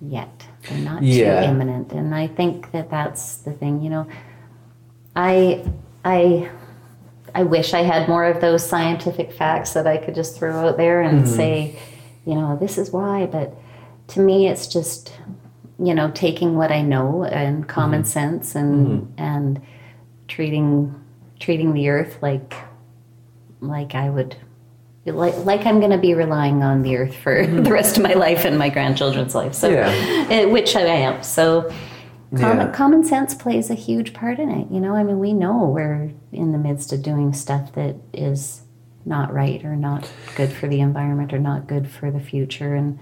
yet. 0.00 0.46
They're 0.68 0.78
not 0.78 1.02
Yeah. 1.02 1.40
too 1.40 1.48
imminent, 1.48 1.92
and 1.92 2.14
I 2.14 2.26
think 2.26 2.72
that 2.72 2.90
that's 2.90 3.36
the 3.38 3.52
thing. 3.52 3.80
You 3.80 3.90
know, 3.90 4.06
I, 5.16 5.64
I, 6.04 6.50
I 7.34 7.44
wish 7.44 7.72
I 7.72 7.82
had 7.82 8.08
more 8.08 8.24
of 8.24 8.40
those 8.40 8.66
scientific 8.66 9.32
facts 9.32 9.72
that 9.72 9.86
I 9.86 9.96
could 9.96 10.14
just 10.14 10.36
throw 10.36 10.68
out 10.68 10.76
there 10.76 11.00
and 11.00 11.20
mm-hmm. 11.20 11.34
say, 11.34 11.78
you 12.26 12.34
know, 12.34 12.56
this 12.56 12.76
is 12.76 12.90
why. 12.90 13.26
But 13.26 13.56
to 14.08 14.20
me, 14.20 14.48
it's 14.48 14.66
just, 14.66 15.12
you 15.78 15.94
know, 15.94 16.10
taking 16.10 16.56
what 16.56 16.72
I 16.72 16.82
know 16.82 17.24
and 17.24 17.66
common 17.68 18.02
mm-hmm. 18.02 18.08
sense 18.08 18.54
and 18.54 18.86
mm-hmm. 18.86 19.22
and 19.22 19.60
treating 20.26 20.94
treating 21.40 21.72
the 21.72 21.88
earth 21.88 22.18
like 22.20 22.54
like 23.60 23.94
I 23.94 24.10
would 24.10 24.36
like 25.12 25.36
like 25.44 25.66
I'm 25.66 25.78
going 25.80 25.92
to 25.92 25.98
be 25.98 26.14
relying 26.14 26.62
on 26.62 26.82
the 26.82 26.96
earth 26.96 27.14
for 27.14 27.46
the 27.46 27.52
mm-hmm. 27.62 27.72
rest 27.72 27.96
of 27.96 28.02
my 28.02 28.14
life 28.14 28.44
and 28.44 28.58
my 28.58 28.68
grandchildren's 28.68 29.34
life. 29.34 29.54
So 29.54 29.68
Yeah. 29.68 30.44
which 30.46 30.76
I 30.76 30.82
am. 30.82 31.22
So 31.22 31.72
common, 32.36 32.66
Yeah. 32.66 32.72
common 32.72 33.04
sense 33.04 33.34
plays 33.34 33.70
a 33.70 33.74
huge 33.74 34.12
part 34.12 34.38
in 34.38 34.50
it. 34.50 34.70
You 34.70 34.80
know, 34.80 34.94
I 34.94 35.02
mean, 35.02 35.18
we 35.18 35.32
know 35.32 35.64
we're 35.64 36.12
in 36.32 36.52
the 36.52 36.58
midst 36.58 36.92
of 36.92 37.02
doing 37.02 37.32
stuff 37.32 37.72
that 37.72 37.96
is 38.12 38.62
not 39.04 39.32
right 39.32 39.64
or 39.64 39.74
not 39.74 40.10
good 40.36 40.52
for 40.52 40.68
the 40.68 40.80
environment 40.80 41.32
or 41.32 41.38
not 41.38 41.66
good 41.66 41.90
for 41.90 42.10
the 42.10 42.20
future 42.20 42.74
and 42.74 42.98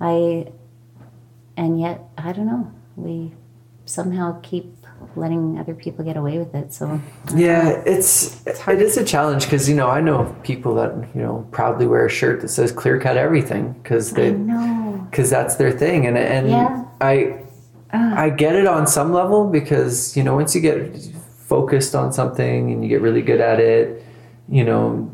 I 0.00 0.52
and 1.56 1.80
yet 1.80 2.04
I 2.16 2.32
don't 2.32 2.46
know. 2.46 2.72
We 2.96 3.34
somehow 3.84 4.40
keep 4.42 4.77
letting 5.16 5.58
other 5.58 5.74
people 5.74 6.04
get 6.04 6.16
away 6.16 6.38
with 6.38 6.54
it. 6.54 6.72
So 6.72 7.00
yeah, 7.34 7.82
it's, 7.86 8.46
it 8.46 8.82
is 8.82 8.96
a 8.96 9.04
challenge 9.04 9.44
because, 9.44 9.68
you 9.68 9.74
know, 9.74 9.88
I 9.88 10.00
know 10.00 10.34
people 10.42 10.74
that, 10.76 10.92
you 11.14 11.22
know, 11.22 11.46
proudly 11.50 11.86
wear 11.86 12.06
a 12.06 12.10
shirt 12.10 12.40
that 12.42 12.48
says 12.48 12.72
clear 12.72 13.00
cut 13.00 13.16
everything 13.16 13.72
because 13.74 14.12
they, 14.12 14.32
because 15.10 15.30
that's 15.30 15.56
their 15.56 15.72
thing 15.72 16.06
and 16.06 16.16
and 16.18 16.48
Yeah. 16.50 16.84
I 17.00 17.44
I 17.92 18.30
get 18.30 18.54
it 18.54 18.66
on 18.66 18.86
some 18.86 19.12
level 19.12 19.48
because 19.48 20.16
you 20.16 20.22
know 20.22 20.34
once 20.34 20.54
you 20.54 20.60
get 20.60 20.94
focused 21.46 21.94
on 21.94 22.12
something 22.12 22.70
and 22.70 22.82
you 22.82 22.88
get 22.88 23.00
really 23.00 23.22
good 23.22 23.40
at 23.40 23.60
it 23.60 24.04
you 24.48 24.64
know 24.64 25.10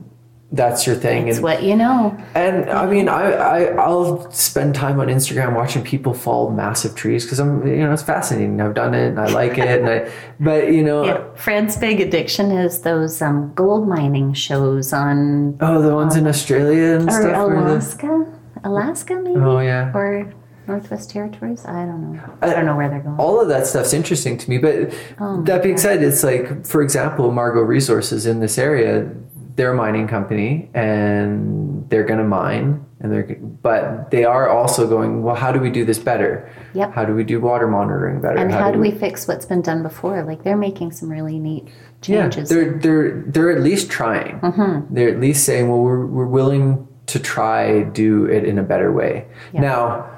that's 0.54 0.86
your 0.86 0.94
thing 0.96 1.28
It's 1.28 1.38
and 1.38 1.44
what 1.44 1.62
you 1.62 1.74
know. 1.76 2.16
and 2.34 2.70
I 2.70 2.86
mean 2.86 3.08
I, 3.08 3.32
I 3.32 3.58
I'll 3.76 4.30
spend 4.30 4.74
time 4.74 5.00
on 5.00 5.08
Instagram 5.08 5.54
watching 5.54 5.82
people 5.82 6.14
fall 6.14 6.50
massive 6.50 6.94
trees 6.94 7.24
because 7.24 7.40
I'm 7.40 7.66
you 7.66 7.78
know 7.78 7.92
it's 7.92 8.02
fascinating 8.02 8.60
I've 8.60 8.74
done 8.74 8.94
it 8.94 9.08
and 9.08 9.20
I 9.20 9.26
like 9.26 9.58
it 9.58 9.80
and 9.80 9.88
I 9.88 10.10
but 10.40 10.72
you 10.72 10.82
know 10.82 11.04
Yeah, 11.04 11.24
Fred's 11.34 11.76
big 11.76 12.00
addiction 12.00 12.50
is 12.50 12.82
those 12.82 13.20
um, 13.20 13.52
gold 13.54 13.88
mining 13.88 14.32
shows 14.34 14.92
on 14.92 15.56
oh 15.60 15.82
the 15.82 15.94
ones 15.94 16.14
in 16.16 16.26
Australia 16.26 16.96
and 16.98 17.08
or 17.08 17.12
stuff 17.12 17.48
where 17.48 17.56
the- 17.56 17.72
Alaska, 17.74 18.26
Alaska 18.64 19.14
maybe, 19.16 19.40
oh 19.40 19.58
yeah 19.60 19.92
or 19.94 20.32
Northwest 20.66 21.10
Territories. 21.10 21.62
I 21.66 21.84
don't 21.84 22.14
know. 22.14 22.38
I, 22.40 22.50
I, 22.50 22.54
don't 22.54 22.64
know 22.64 22.74
where 22.74 22.88
they're 22.88 23.00
going. 23.00 23.18
All 23.18 23.38
of 23.38 23.48
that 23.48 23.66
stuff's 23.66 23.92
interesting 23.92 24.38
to 24.38 24.48
me. 24.48 24.56
But 24.56 24.94
oh, 25.20 25.42
that 25.42 25.62
being 25.62 25.74
God. 25.74 25.82
said, 25.82 26.02
it's 26.02 26.24
like, 26.24 26.64
for 26.64 26.80
example, 26.80 27.30
Margaux 27.32 27.60
Resources 27.60 28.24
in 28.24 28.40
this 28.40 28.56
area, 28.56 29.10
they're 29.56 29.72
a 29.72 29.76
mining 29.76 30.08
company 30.08 30.68
and 30.74 31.88
they're 31.88 32.04
going 32.04 32.18
to 32.18 32.24
mine 32.24 32.84
and 33.00 33.12
they're 33.12 33.36
but 33.62 34.10
they 34.10 34.24
are 34.24 34.48
also 34.48 34.88
going 34.88 35.22
well 35.22 35.34
how 35.34 35.52
do 35.52 35.60
we 35.60 35.70
do 35.70 35.84
this 35.84 35.98
better? 35.98 36.50
Yep. 36.74 36.92
How 36.92 37.04
do 37.04 37.14
we 37.14 37.22
do 37.22 37.40
water 37.40 37.68
monitoring 37.68 38.20
better? 38.20 38.38
And 38.38 38.50
how, 38.50 38.64
how 38.64 38.70
do, 38.72 38.78
we, 38.78 38.90
we, 38.90 38.98
fix 38.98 39.28
what's 39.28 39.46
been 39.46 39.62
done 39.62 39.82
before? 39.82 40.24
Like 40.24 40.42
they're 40.42 40.56
making 40.56 40.92
some 40.92 41.08
really 41.08 41.38
neat 41.38 41.68
changes. 42.00 42.50
yeah, 42.50 42.56
they're 42.56 42.78
they're 42.78 43.22
they're 43.26 43.50
at 43.52 43.62
least 43.62 43.90
trying. 43.90 44.40
Mm-hmm. 44.40 44.94
they're 44.94 45.10
at 45.10 45.20
least 45.20 45.44
saying 45.44 45.68
well 45.68 45.80
we're, 45.80 46.06
we're 46.06 46.26
willing 46.26 46.88
to 47.06 47.18
try 47.18 47.82
do 47.82 48.24
it 48.24 48.44
in 48.44 48.58
a 48.58 48.62
better 48.62 48.90
way. 48.90 49.26
Yep. 49.52 49.62
now 49.62 50.13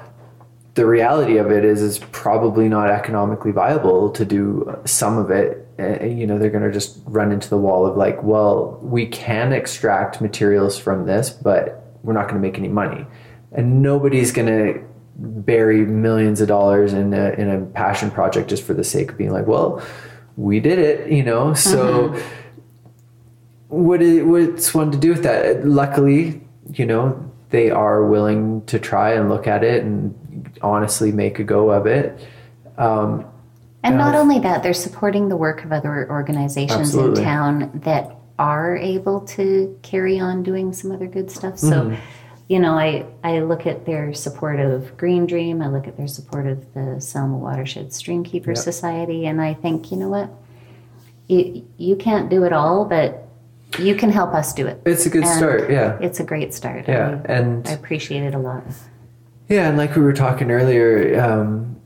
the 0.77 0.85
reality 0.85 1.37
of 1.37 1.51
it 1.51 1.65
is 1.65 1.81
is 1.81 1.97
probably 2.11 2.69
not 2.69 2.89
economically 2.89 3.51
viable 3.51 4.11
to 4.11 4.23
do 4.23 4.79
some 4.85 5.17
of 5.17 5.31
it. 5.31 5.67
Uh, 5.79 6.05
you 6.05 6.25
know 6.25 6.37
they're 6.37 6.51
going 6.51 6.63
to 6.63 6.71
just 6.71 6.99
run 7.05 7.31
into 7.31 7.49
the 7.49 7.57
wall 7.57 7.85
of 7.85 7.97
like 7.97 8.21
well 8.23 8.79
we 8.81 9.05
can 9.05 9.53
extract 9.53 10.21
materials 10.21 10.75
from 10.75 11.05
this 11.05 11.29
but 11.29 11.93
we're 12.01 12.13
not 12.13 12.23
going 12.23 12.41
to 12.41 12.47
make 12.47 12.57
any 12.57 12.67
money. 12.67 13.05
And 13.51 13.81
nobody's 13.81 14.31
going 14.31 14.47
to 14.47 14.83
bury 15.15 15.85
millions 15.85 16.41
of 16.41 16.47
dollars 16.47 16.93
in 16.93 17.13
a, 17.13 17.29
in 17.31 17.49
a 17.49 17.65
passion 17.65 18.11
project 18.11 18.49
just 18.49 18.63
for 18.63 18.73
the 18.73 18.83
sake 18.83 19.11
of 19.11 19.17
being 19.17 19.31
like 19.31 19.47
well 19.47 19.81
we 20.35 20.59
did 20.59 20.77
it 20.79 21.11
you 21.11 21.23
know? 21.23 21.53
So 21.55 22.09
mm-hmm. 22.09 22.19
what 23.67 24.01
is, 24.01 24.23
what's 24.23 24.73
one 24.75 24.91
to 24.91 24.97
do 24.97 25.09
with 25.09 25.23
that? 25.23 25.65
Luckily 25.65 26.41
you 26.71 26.85
know 26.85 27.23
they 27.49 27.71
are 27.71 28.05
willing 28.05 28.65
to 28.65 28.77
try 28.77 29.13
and 29.13 29.29
look 29.29 29.47
at 29.47 29.63
it 29.63 29.83
and 29.83 30.13
honestly 30.61 31.11
make 31.11 31.39
a 31.39 31.43
go 31.43 31.69
of 31.69 31.85
it 31.85 32.19
um, 32.77 33.25
and 33.87 33.97
not 33.97 34.15
only 34.15 34.39
that, 34.39 34.63
they're 34.63 34.73
supporting 34.73 35.29
the 35.29 35.37
work 35.37 35.63
of 35.63 35.71
other 35.71 36.09
organizations 36.09 36.79
Absolutely. 36.79 37.21
in 37.21 37.25
town 37.25 37.81
that 37.85 38.15
are 38.37 38.75
able 38.75 39.21
to 39.21 39.79
carry 39.81 40.19
on 40.19 40.43
doing 40.43 40.73
some 40.73 40.91
other 40.91 41.07
good 41.07 41.31
stuff. 41.31 41.57
So, 41.57 41.67
mm-hmm. 41.67 41.95
you 42.47 42.59
know, 42.59 42.77
I, 42.77 43.05
I 43.23 43.39
look 43.39 43.65
at 43.65 43.85
their 43.85 44.13
support 44.13 44.59
of 44.59 44.97
Green 44.97 45.25
Dream, 45.25 45.61
I 45.61 45.69
look 45.69 45.87
at 45.87 45.97
their 45.97 46.07
support 46.07 46.47
of 46.47 46.73
the 46.73 46.99
Salmo 46.99 47.37
Watershed 47.37 47.89
Streamkeeper 47.89 48.47
yep. 48.47 48.57
Society, 48.57 49.25
and 49.25 49.41
I 49.41 49.53
think, 49.53 49.91
you 49.91 49.97
know 49.97 50.09
what? 50.09 50.29
You, 51.27 51.67
you 51.77 51.95
can't 51.95 52.29
do 52.29 52.43
it 52.43 52.53
all, 52.53 52.85
but 52.85 53.27
you 53.79 53.95
can 53.95 54.09
help 54.09 54.33
us 54.33 54.53
do 54.53 54.67
it. 54.67 54.81
It's 54.85 55.05
a 55.05 55.09
good 55.09 55.23
and 55.23 55.37
start, 55.37 55.69
yeah. 55.69 55.97
It's 56.01 56.19
a 56.19 56.23
great 56.23 56.53
start. 56.53 56.87
Yeah, 56.87 57.21
I, 57.27 57.31
and 57.31 57.67
I 57.67 57.71
appreciate 57.71 58.23
it 58.23 58.33
a 58.33 58.39
lot. 58.39 58.63
Yeah, 59.49 59.69
and 59.69 59.77
like 59.77 59.95
we 59.95 60.01
were 60.01 60.13
talking 60.13 60.51
earlier, 60.51 61.21
um, 61.21 61.79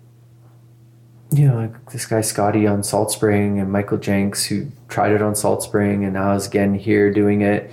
you 1.32 1.48
know, 1.48 1.56
like 1.56 1.92
this 1.92 2.06
guy 2.06 2.22
Scotty 2.22 2.68
on 2.68 2.84
Salt 2.84 3.12
Spring 3.12 3.60
and 3.60 3.72
Michael 3.72 3.98
Jenks 3.98 4.46
who 4.46 4.68
tried 4.90 5.12
it 5.12 5.22
on 5.22 5.36
Salt 5.36 5.64
Spring 5.64 6.04
and 6.04 6.14
now 6.14 6.34
is 6.34 6.48
again 6.48 6.74
here 6.74 7.12
doing 7.12 7.42
it. 7.42 7.72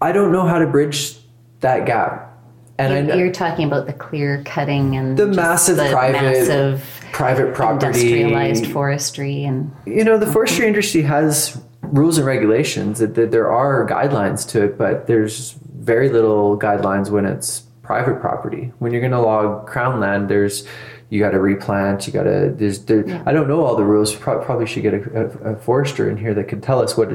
I 0.00 0.12
don't 0.12 0.32
know 0.32 0.46
how 0.46 0.58
to 0.58 0.66
bridge 0.66 1.18
that 1.60 1.86
gap. 1.86 2.30
And 2.78 3.06
you're, 3.06 3.16
I, 3.16 3.18
you're 3.18 3.32
talking 3.32 3.66
about 3.66 3.86
the 3.86 3.92
clear 3.92 4.42
cutting 4.44 4.96
and 4.96 5.16
the 5.16 5.26
massive 5.26 5.76
the 5.76 5.90
private 5.90 6.22
massive 6.22 7.04
private 7.12 7.54
property 7.54 8.20
industrialized 8.22 8.66
forestry 8.72 9.44
and 9.44 9.72
you 9.86 10.02
know 10.02 10.18
the 10.18 10.26
forestry 10.26 10.66
industry 10.66 11.02
has 11.02 11.62
rules 11.82 12.18
and 12.18 12.26
regulations 12.26 12.98
that, 12.98 13.14
that 13.14 13.30
there 13.30 13.48
are 13.48 13.86
guidelines 13.88 14.48
to 14.48 14.64
it 14.64 14.76
but 14.76 15.06
there's 15.06 15.52
very 15.76 16.08
little 16.08 16.58
guidelines 16.58 17.10
when 17.10 17.24
it's 17.24 17.63
private 17.84 18.20
property 18.20 18.72
when 18.80 18.90
you're 18.90 19.00
going 19.00 19.12
to 19.12 19.20
log 19.20 19.66
crown 19.66 20.00
land 20.00 20.28
there's 20.28 20.66
you 21.14 21.20
got 21.20 21.30
to 21.30 21.40
replant. 21.40 22.08
You 22.08 22.12
got 22.12 22.24
to. 22.24 22.52
There's. 22.56 22.84
There, 22.86 23.06
yeah. 23.06 23.22
I 23.24 23.32
don't 23.32 23.46
know 23.46 23.64
all 23.64 23.76
the 23.76 23.84
rules. 23.84 24.14
Probably 24.14 24.66
should 24.66 24.82
get 24.82 24.94
a, 24.94 25.20
a, 25.44 25.52
a, 25.52 25.56
forester 25.56 26.10
in 26.10 26.16
here 26.16 26.34
that 26.34 26.48
could 26.48 26.60
tell 26.60 26.82
us 26.82 26.96
what 26.96 27.10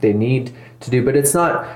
they 0.00 0.12
need 0.12 0.54
to 0.80 0.90
do. 0.90 1.04
But 1.04 1.16
it's 1.16 1.34
not. 1.34 1.68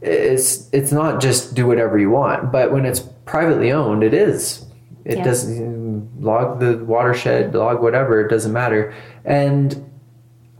It's 0.00 0.68
it's 0.72 0.90
not 0.90 1.20
just 1.20 1.54
do 1.54 1.66
whatever 1.66 1.96
you 1.96 2.10
want. 2.10 2.50
But 2.50 2.72
when 2.72 2.84
it's 2.84 3.00
privately 3.24 3.70
owned, 3.70 4.02
it 4.02 4.14
is. 4.14 4.66
It 5.04 5.18
yeah. 5.18 5.24
doesn't 5.24 6.20
log 6.20 6.58
the 6.58 6.78
watershed, 6.78 7.54
log 7.54 7.80
whatever. 7.80 8.20
It 8.26 8.28
doesn't 8.28 8.52
matter. 8.52 8.92
And 9.24 9.88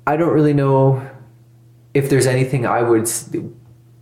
I 0.07 0.17
don't 0.17 0.33
really 0.33 0.55
know 0.55 1.11
if 1.93 2.09
there's 2.09 2.29
anything 2.29 2.67
I 2.67 2.83
would 2.83 3.11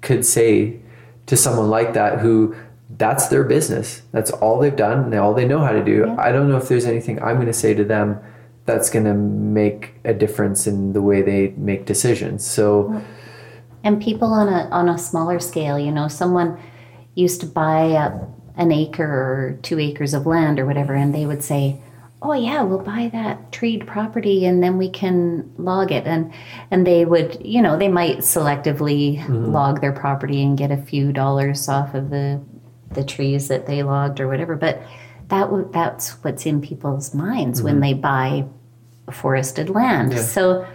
could 0.02 0.26
say 0.26 0.80
to 1.24 1.36
someone 1.38 1.70
like 1.70 1.94
that 1.94 2.18
who 2.18 2.54
that's 2.98 3.28
their 3.28 3.44
business. 3.44 4.02
That's 4.12 4.30
all 4.30 4.58
they've 4.58 4.74
done 4.74 5.04
and 5.04 5.14
all 5.14 5.34
they 5.34 5.46
know 5.46 5.60
how 5.60 5.72
to 5.72 5.84
do. 5.84 6.04
Yeah. 6.06 6.16
I 6.18 6.32
don't 6.32 6.48
know 6.48 6.56
if 6.56 6.68
there's 6.68 6.86
anything 6.86 7.22
I'm 7.22 7.36
going 7.36 7.46
to 7.46 7.52
say 7.52 7.74
to 7.74 7.84
them 7.84 8.20
that's 8.66 8.88
going 8.90 9.04
to 9.04 9.14
make 9.14 9.94
a 10.04 10.14
difference 10.14 10.66
in 10.66 10.92
the 10.92 11.02
way 11.02 11.22
they 11.22 11.48
make 11.56 11.86
decisions. 11.86 12.46
So 12.46 13.02
and 13.82 14.00
people 14.00 14.32
on 14.32 14.48
a 14.48 14.68
on 14.70 14.88
a 14.88 14.96
smaller 14.96 15.40
scale, 15.40 15.78
you 15.78 15.92
know, 15.92 16.08
someone 16.08 16.58
used 17.14 17.40
to 17.40 17.46
buy 17.46 17.84
a, 17.84 18.12
an 18.56 18.72
acre 18.72 19.04
or 19.04 19.58
2 19.62 19.78
acres 19.78 20.14
of 20.14 20.26
land 20.26 20.58
or 20.58 20.66
whatever 20.66 20.94
and 20.94 21.14
they 21.14 21.26
would 21.26 21.42
say, 21.42 21.80
"Oh 22.22 22.32
yeah, 22.32 22.62
we'll 22.62 22.78
buy 22.78 23.10
that 23.12 23.52
treed 23.52 23.86
property 23.86 24.46
and 24.46 24.62
then 24.62 24.78
we 24.78 24.88
can 24.88 25.52
log 25.58 25.92
it." 25.92 26.06
And 26.06 26.32
and 26.70 26.86
they 26.86 27.04
would, 27.04 27.44
you 27.44 27.60
know, 27.60 27.76
they 27.76 27.88
might 27.88 28.18
selectively 28.18 29.18
mm-hmm. 29.18 29.52
log 29.52 29.80
their 29.80 29.92
property 29.92 30.42
and 30.42 30.56
get 30.56 30.70
a 30.70 30.78
few 30.78 31.12
dollars 31.12 31.68
off 31.68 31.94
of 31.94 32.08
the 32.08 32.40
the 32.94 33.04
trees 33.04 33.48
that 33.48 33.66
they 33.66 33.82
logged 33.82 34.20
or 34.20 34.28
whatever. 34.28 34.56
But 34.56 34.82
that 35.28 35.72
that's 35.72 36.10
what's 36.24 36.46
in 36.46 36.60
people's 36.60 37.14
minds 37.14 37.58
mm-hmm. 37.58 37.66
when 37.66 37.80
they 37.80 37.94
buy 37.94 38.46
forested 39.10 39.70
land. 39.70 40.12
Yeah. 40.12 40.22
So 40.22 40.66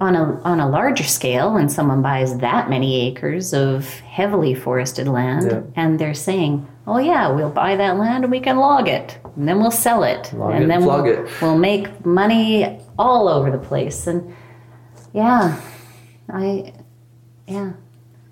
on 0.00 0.14
a 0.14 0.40
on 0.42 0.60
a 0.60 0.68
larger 0.68 1.04
scale, 1.04 1.54
when 1.54 1.68
someone 1.68 2.02
buys 2.02 2.38
that 2.38 2.70
many 2.70 3.08
acres 3.08 3.52
of 3.52 3.88
heavily 4.00 4.54
forested 4.54 5.08
land, 5.08 5.50
yeah. 5.50 5.62
and 5.82 5.98
they're 5.98 6.14
saying, 6.14 6.66
"Oh 6.86 6.98
yeah, 6.98 7.28
we'll 7.28 7.50
buy 7.50 7.76
that 7.76 7.96
land 7.96 8.24
and 8.24 8.30
we 8.30 8.40
can 8.40 8.56
log 8.58 8.88
it, 8.88 9.18
and 9.36 9.48
then 9.48 9.58
we'll 9.58 9.70
sell 9.70 10.04
it, 10.04 10.32
log 10.32 10.54
and 10.54 10.64
it, 10.64 10.66
then 10.68 10.84
we'll, 10.84 11.04
it. 11.04 11.28
we'll 11.42 11.58
make 11.58 12.04
money 12.06 12.80
all 12.98 13.28
over 13.28 13.50
the 13.50 13.58
place." 13.58 14.06
And 14.06 14.34
yeah, 15.12 15.60
I 16.28 16.72
yeah. 17.46 17.72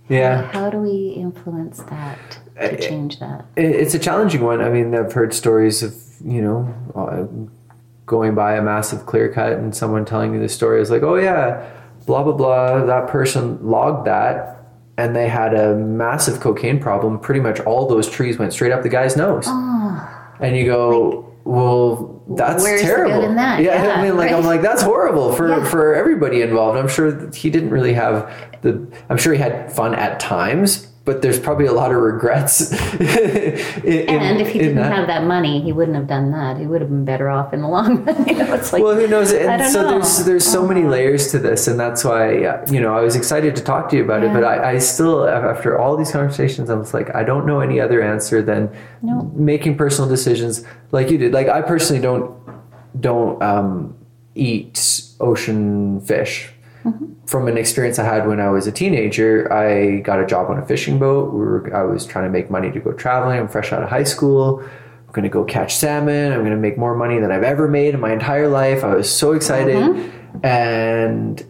Yeah. 0.09 0.43
How, 0.47 0.61
how 0.61 0.71
do 0.71 0.79
we 0.79 1.09
influence 1.11 1.83
that? 1.83 2.39
To 2.59 2.75
eh, 2.75 2.89
change 2.89 3.19
that? 3.21 3.45
Eh, 3.57 3.63
it's 3.63 3.95
a 3.95 3.99
challenging 3.99 4.43
one. 4.43 4.61
I 4.61 4.69
mean, 4.69 4.95
I've 4.95 5.13
heard 5.13 5.35
stories 5.35 5.83
of 5.83 5.95
you 6.25 6.43
know 6.43 6.75
uh, 6.95 7.27
going 8.07 8.35
by 8.35 8.57
a 8.57 8.63
massive 8.63 9.07
clear 9.07 9.33
cut 9.33 9.53
and 9.53 9.75
someone 9.75 10.05
telling 10.05 10.33
me 10.33 10.39
the 10.39 10.49
story 10.49 10.81
is 10.81 10.91
like, 10.91 11.03
oh 11.03 11.17
yeah, 11.17 11.71
blah 12.07 12.23
blah 12.23 12.33
blah. 12.33 12.85
That 12.85 13.09
person 13.09 13.65
logged 13.65 14.07
that. 14.07 14.57
And 14.97 15.15
they 15.15 15.29
had 15.29 15.55
a 15.55 15.77
massive 15.77 16.41
cocaine 16.41 16.81
problem. 16.81 17.21
Pretty 17.21 17.39
much 17.39 17.61
all 17.61 17.87
those 17.87 18.11
trees 18.11 18.37
went 18.37 18.53
straight 18.53 18.73
up 18.73 18.83
the 18.83 18.89
guy's 18.89 19.17
nose. 19.17 19.45
Oh, 19.47 20.35
and 20.41 20.57
you 20.57 20.67
go, 20.67 21.11
like, 21.11 21.29
well, 21.45 22.23
that's 22.31 22.65
terrible. 22.65 23.23
Yeah, 23.23 23.59
yeah, 23.59 23.93
I 23.93 24.03
mean, 24.03 24.17
like 24.17 24.33
right? 24.33 24.39
I'm 24.39 24.45
like 24.45 24.61
that's 24.61 24.83
horrible 24.83 25.33
for 25.35 25.49
yeah. 25.49 25.65
for 25.65 25.95
everybody 25.95 26.43
involved. 26.43 26.79
I'm 26.79 26.89
sure 26.89 27.31
he 27.31 27.49
didn't 27.49 27.71
really 27.71 27.95
have 27.95 28.31
the. 28.63 28.87
I'm 29.09 29.17
sure 29.17 29.33
he 29.33 29.39
had 29.39 29.73
fun 29.73 29.95
at 29.95 30.21
times, 30.21 30.88
but 31.09 31.23
there's 31.23 31.41
probably 31.41 31.65
a 31.65 31.73
lot 31.73 31.91
of 31.91 31.97
regrets. 31.97 32.71
in, 33.01 34.09
and 34.11 34.43
if 34.43 34.49
he 34.49 34.59
didn't 34.59 34.75
that. 34.75 34.93
have 34.93 35.07
that 35.07 35.25
money, 35.25 35.63
he 35.63 35.73
wouldn't 35.73 35.97
have 35.97 36.07
done 36.07 36.33
that. 36.33 36.59
He 36.59 36.67
would 36.67 36.83
have 36.83 36.91
been 36.91 37.07
better 37.07 37.31
off 37.31 37.55
in 37.55 37.63
the 37.63 37.69
long 37.69 38.05
run. 38.05 38.29
you 38.29 38.35
know, 38.35 38.53
it's 38.53 38.75
like, 38.75 38.83
well, 38.83 38.95
who 38.95 39.07
knows? 39.07 39.33
And 39.33 39.73
so 39.73 39.81
know. 39.81 39.89
there's 39.93 40.27
there's 40.27 40.45
so 40.45 40.69
many 40.69 40.83
layers 40.83 41.31
to 41.31 41.39
this, 41.39 41.67
and 41.67 41.81
that's 41.81 42.05
why 42.05 42.33
you 42.71 42.79
know 42.79 42.95
I 42.95 43.01
was 43.01 43.17
excited 43.17 43.57
to 43.57 43.63
talk 43.65 43.89
to 43.89 43.97
you 43.97 44.05
about 44.05 44.23
yeah. 44.23 44.31
it. 44.31 44.35
But 44.35 44.45
I, 44.45 44.73
I, 44.73 44.79
still, 44.79 45.27
after 45.27 45.79
all 45.79 45.97
these 45.97 46.13
conversations, 46.13 46.69
I 46.69 46.75
was 46.75 46.93
like, 46.93 47.15
I 47.15 47.25
don't 47.25 47.47
know 47.47 47.61
any 47.61 47.81
other 47.81 48.03
answer 48.03 48.43
than 48.43 48.71
making 49.33 49.79
personal 49.79 50.11
decisions 50.11 50.63
like 50.93 51.09
you 51.09 51.17
did. 51.17 51.33
Like 51.33 51.49
I 51.49 51.63
personally 51.63 52.03
don't 52.03 52.37
don't 53.01 53.43
um, 53.43 53.97
eat 54.35 55.05
ocean 55.21 56.03
fish 56.03 56.53
Mm-hmm. 56.85 57.27
From 57.27 57.49
an 57.49 57.59
experience 57.59 57.99
I 57.99 58.05
had 58.05 58.27
when 58.27 58.41
I 58.41 58.49
was 58.49 58.67
a 58.67 58.73
teenager, 58.73 59.53
I 59.53 59.99
got 60.01 60.21
a 60.21 60.27
job 60.27 60.51
on 60.51 60.59
a 60.59 60.65
fishing 60.65 60.99
boat. 60.99 61.33
We 61.33 61.41
were, 61.41 61.77
I 61.77 61.83
was 61.83 62.07
trying 62.07 62.25
to 62.25 62.31
make 62.31 62.51
money 62.51 62.71
to 62.71 62.81
go 62.81 62.93
traveling. 62.93 63.39
I'm 63.39 63.49
fresh 63.49 63.73
out 63.73 63.83
of 63.83 63.89
high 63.89 64.05
school. 64.05 64.61
I'm 64.61 65.13
going 65.13 65.25
to 65.25 65.29
go 65.29 65.45
catch 65.45 65.77
salmon. 65.77 66.33
I'm 66.33 66.41
going 66.41 66.53
to 66.53 66.57
make 66.57 66.79
more 66.79 66.95
money 66.97 67.19
than 67.19 67.31
I've 67.31 67.43
ever 67.43 67.69
made 67.69 67.95
in 67.95 68.01
my 68.01 68.13
entire 68.13 68.49
life. 68.49 68.85
I 68.85 68.95
was 68.95 69.11
so 69.15 69.33
excited. 69.33 69.77
Mm-hmm. 69.77 70.47
And 70.47 71.45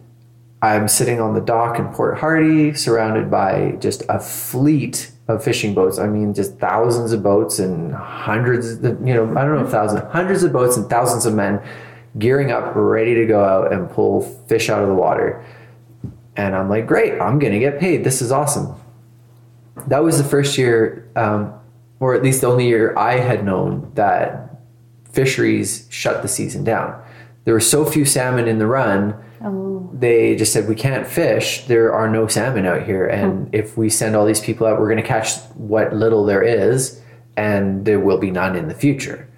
I'm 0.61 0.87
sitting 0.87 1.21
on 1.21 1.33
the 1.33 1.41
dock 1.41 1.79
in 1.79 1.87
Port 1.89 2.17
Hardy, 2.17 2.73
surrounded 2.73 3.31
by 3.31 3.77
just 3.79 4.03
a 4.09 4.19
fleet 4.19 5.11
of 5.29 5.43
fishing 5.43 5.73
boats. 5.73 5.99
I 5.99 6.07
mean, 6.07 6.33
just 6.33 6.57
thousands 6.57 7.13
of 7.13 7.23
boats 7.23 7.59
and 7.59 7.93
hundreds, 7.93 8.83
of, 8.83 9.07
you 9.07 9.13
know, 9.13 9.29
I 9.37 9.45
don't 9.45 9.55
know, 9.55 9.67
thousands, 9.67 10.01
hundreds 10.11 10.43
of 10.43 10.51
boats 10.51 10.75
and 10.75 10.89
thousands 10.89 11.25
of 11.25 11.33
men 11.33 11.61
gearing 12.19 12.51
up, 12.51 12.75
ready 12.75 13.15
to 13.15 13.25
go 13.25 13.43
out 13.43 13.73
and 13.73 13.89
pull 13.89 14.21
fish 14.47 14.69
out 14.69 14.81
of 14.81 14.87
the 14.87 14.95
water. 14.95 15.43
And 16.35 16.55
I'm 16.55 16.69
like, 16.69 16.85
great, 16.85 17.19
I'm 17.19 17.39
going 17.39 17.53
to 17.53 17.59
get 17.59 17.79
paid. 17.79 18.03
This 18.03 18.21
is 18.21 18.31
awesome. 18.31 18.75
That 19.87 20.03
was 20.03 20.17
the 20.17 20.23
first 20.23 20.57
year 20.57 21.09
um, 21.15 21.59
or 21.99 22.13
at 22.15 22.23
least 22.23 22.41
the 22.41 22.47
only 22.47 22.67
year 22.67 22.97
I 22.97 23.17
had 23.17 23.43
known 23.43 23.91
that 23.95 24.61
fisheries 25.11 25.87
shut 25.89 26.21
the 26.21 26.27
season 26.27 26.63
down. 26.63 27.01
There 27.45 27.53
were 27.53 27.59
so 27.59 27.85
few 27.85 28.05
salmon 28.05 28.47
in 28.47 28.59
the 28.59 28.67
run. 28.67 29.15
Oh, 29.43 29.89
They 29.93 30.35
just 30.35 30.53
said 30.53 30.67
we 30.67 30.75
can't 30.75 31.07
fish. 31.07 31.65
There 31.65 31.93
are 31.93 32.09
no 32.09 32.27
salmon 32.27 32.65
out 32.65 32.83
here, 32.83 33.05
and 33.05 33.53
if 33.53 33.77
we 33.77 33.89
send 33.89 34.15
all 34.15 34.25
these 34.25 34.41
people 34.41 34.67
out, 34.67 34.79
we're 34.79 34.89
going 34.89 35.01
to 35.01 35.07
catch 35.07 35.37
what 35.55 35.93
little 35.93 36.25
there 36.25 36.43
is, 36.43 37.01
and 37.35 37.85
there 37.85 37.99
will 37.99 38.17
be 38.17 38.31
none 38.31 38.55
in 38.55 38.67
the 38.67 38.73
future. 38.73 39.28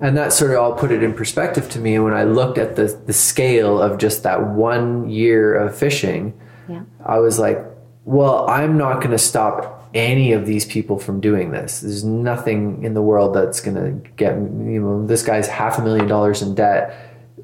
And 0.00 0.16
that 0.16 0.32
sort 0.32 0.52
of 0.52 0.58
all 0.58 0.72
put 0.72 0.90
it 0.90 1.02
in 1.02 1.12
perspective 1.12 1.68
to 1.70 1.78
me. 1.78 1.94
And 1.94 2.04
when 2.04 2.14
I 2.14 2.24
looked 2.24 2.56
at 2.58 2.76
the 2.76 2.86
the 3.06 3.12
scale 3.12 3.80
of 3.80 3.98
just 3.98 4.22
that 4.22 4.48
one 4.48 5.08
year 5.10 5.54
of 5.54 5.76
fishing, 5.76 6.32
yeah. 6.68 6.82
I 7.04 7.18
was 7.18 7.38
like, 7.38 7.58
well, 8.04 8.48
I'm 8.48 8.78
not 8.78 8.98
going 9.00 9.10
to 9.10 9.18
stop 9.18 9.88
any 9.92 10.32
of 10.32 10.46
these 10.46 10.64
people 10.64 10.98
from 10.98 11.20
doing 11.20 11.50
this. 11.50 11.80
There's 11.80 12.04
nothing 12.04 12.82
in 12.84 12.94
the 12.94 13.02
world 13.02 13.34
that's 13.34 13.60
going 13.60 13.74
to 13.76 14.08
get, 14.10 14.34
you 14.36 14.80
know, 14.80 15.06
this 15.06 15.22
guy's 15.22 15.48
half 15.48 15.78
a 15.78 15.82
million 15.82 16.06
dollars 16.06 16.42
in 16.42 16.54
debt 16.54 16.96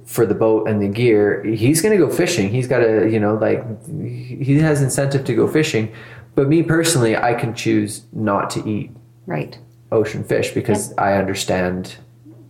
for 0.05 0.25
the 0.25 0.35
boat 0.35 0.69
and 0.69 0.81
the 0.81 0.89
gear. 0.89 1.43
He's 1.43 1.83
going 1.83 1.99
to 1.99 2.07
go 2.07 2.11
fishing. 2.11 2.49
He's 2.49 2.69
got 2.69 2.79
to, 2.79 3.11
you 3.11 3.19
know, 3.19 3.35
like, 3.35 3.65
he 3.89 4.59
has 4.61 4.81
incentive 4.81 5.25
to 5.25 5.35
go 5.35 5.49
fishing. 5.49 5.93
But 6.37 6.49
me 6.49 6.63
personally, 6.63 7.17
I 7.17 7.35
can 7.35 7.53
choose 7.55 8.05
not 8.13 8.49
to 8.51 8.67
eat 8.69 8.93
Right. 9.27 9.59
ocean 9.91 10.23
fish 10.23 10.53
because 10.53 10.95
I 10.97 11.15
understand 11.15 11.97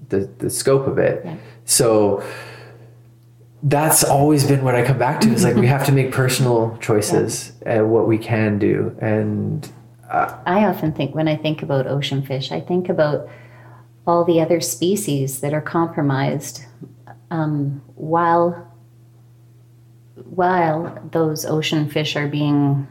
the, 0.09 0.31
the 0.39 0.51
scope 0.51 0.87
of 0.87 0.99
it. 0.99 1.23
Yeah. 1.25 1.37
So 1.65 2.23
that's 3.63 4.05
always 4.05 4.47
been 4.47 4.63
what 4.63 4.75
I 4.75 4.85
come 4.85 4.99
back 4.99 5.21
to 5.23 5.33
is 5.33 5.45
like 5.45 5.57
we 5.57 5.67
have 5.77 5.87
to 5.87 5.93
make 5.93 6.13
personal 6.13 6.77
choices 6.81 7.53
at 7.65 7.87
what 7.87 8.07
we 8.07 8.19
can 8.19 8.59
do. 8.59 8.97
And 9.01 9.69
I 10.11 10.65
often 10.65 10.93
think 10.93 11.15
when 11.15 11.29
I 11.29 11.37
think 11.37 11.63
about 11.63 11.87
ocean 11.87 12.23
fish, 12.23 12.53
I 12.53 12.61
think 12.61 12.89
about 12.89 13.29
all 14.07 14.25
the 14.25 14.41
other 14.41 14.61
species 14.61 15.41
that 15.41 15.53
are 15.53 15.61
compromised 15.61 16.65
um, 17.31 17.83
while 17.97 18.73
while 20.31 20.99
those 21.13 21.45
ocean 21.45 21.91
fish 21.91 22.17
are 22.17 22.29
being 22.29 22.87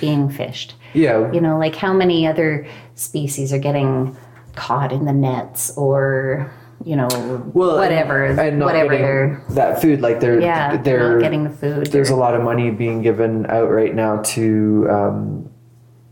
being 0.00 0.28
fished. 0.30 0.74
yeah, 0.94 1.30
You 1.32 1.40
know, 1.40 1.58
like 1.58 1.76
how 1.76 1.92
many 1.92 2.26
other 2.26 2.66
species 2.94 3.52
are 3.52 3.58
getting 3.58 4.16
caught 4.56 4.90
in 4.92 5.04
the 5.04 5.12
nets 5.12 5.76
or 5.76 6.52
you 6.84 6.96
know 6.96 7.08
well, 7.54 7.76
whatever 7.76 8.24
and, 8.24 8.60
whatever 8.60 9.42
that 9.50 9.80
food 9.80 10.00
like 10.00 10.20
they're 10.20 10.40
yeah 10.40 10.76
they're 10.76 11.14
not 11.14 11.20
getting 11.20 11.44
the 11.44 11.50
food. 11.50 11.86
there's 11.86 12.10
a 12.10 12.16
lot 12.16 12.34
of 12.34 12.42
money 12.42 12.70
being 12.70 13.02
given 13.02 13.46
out 13.46 13.70
right 13.70 13.94
now 13.94 14.20
to 14.22 14.86
um, 14.90 15.50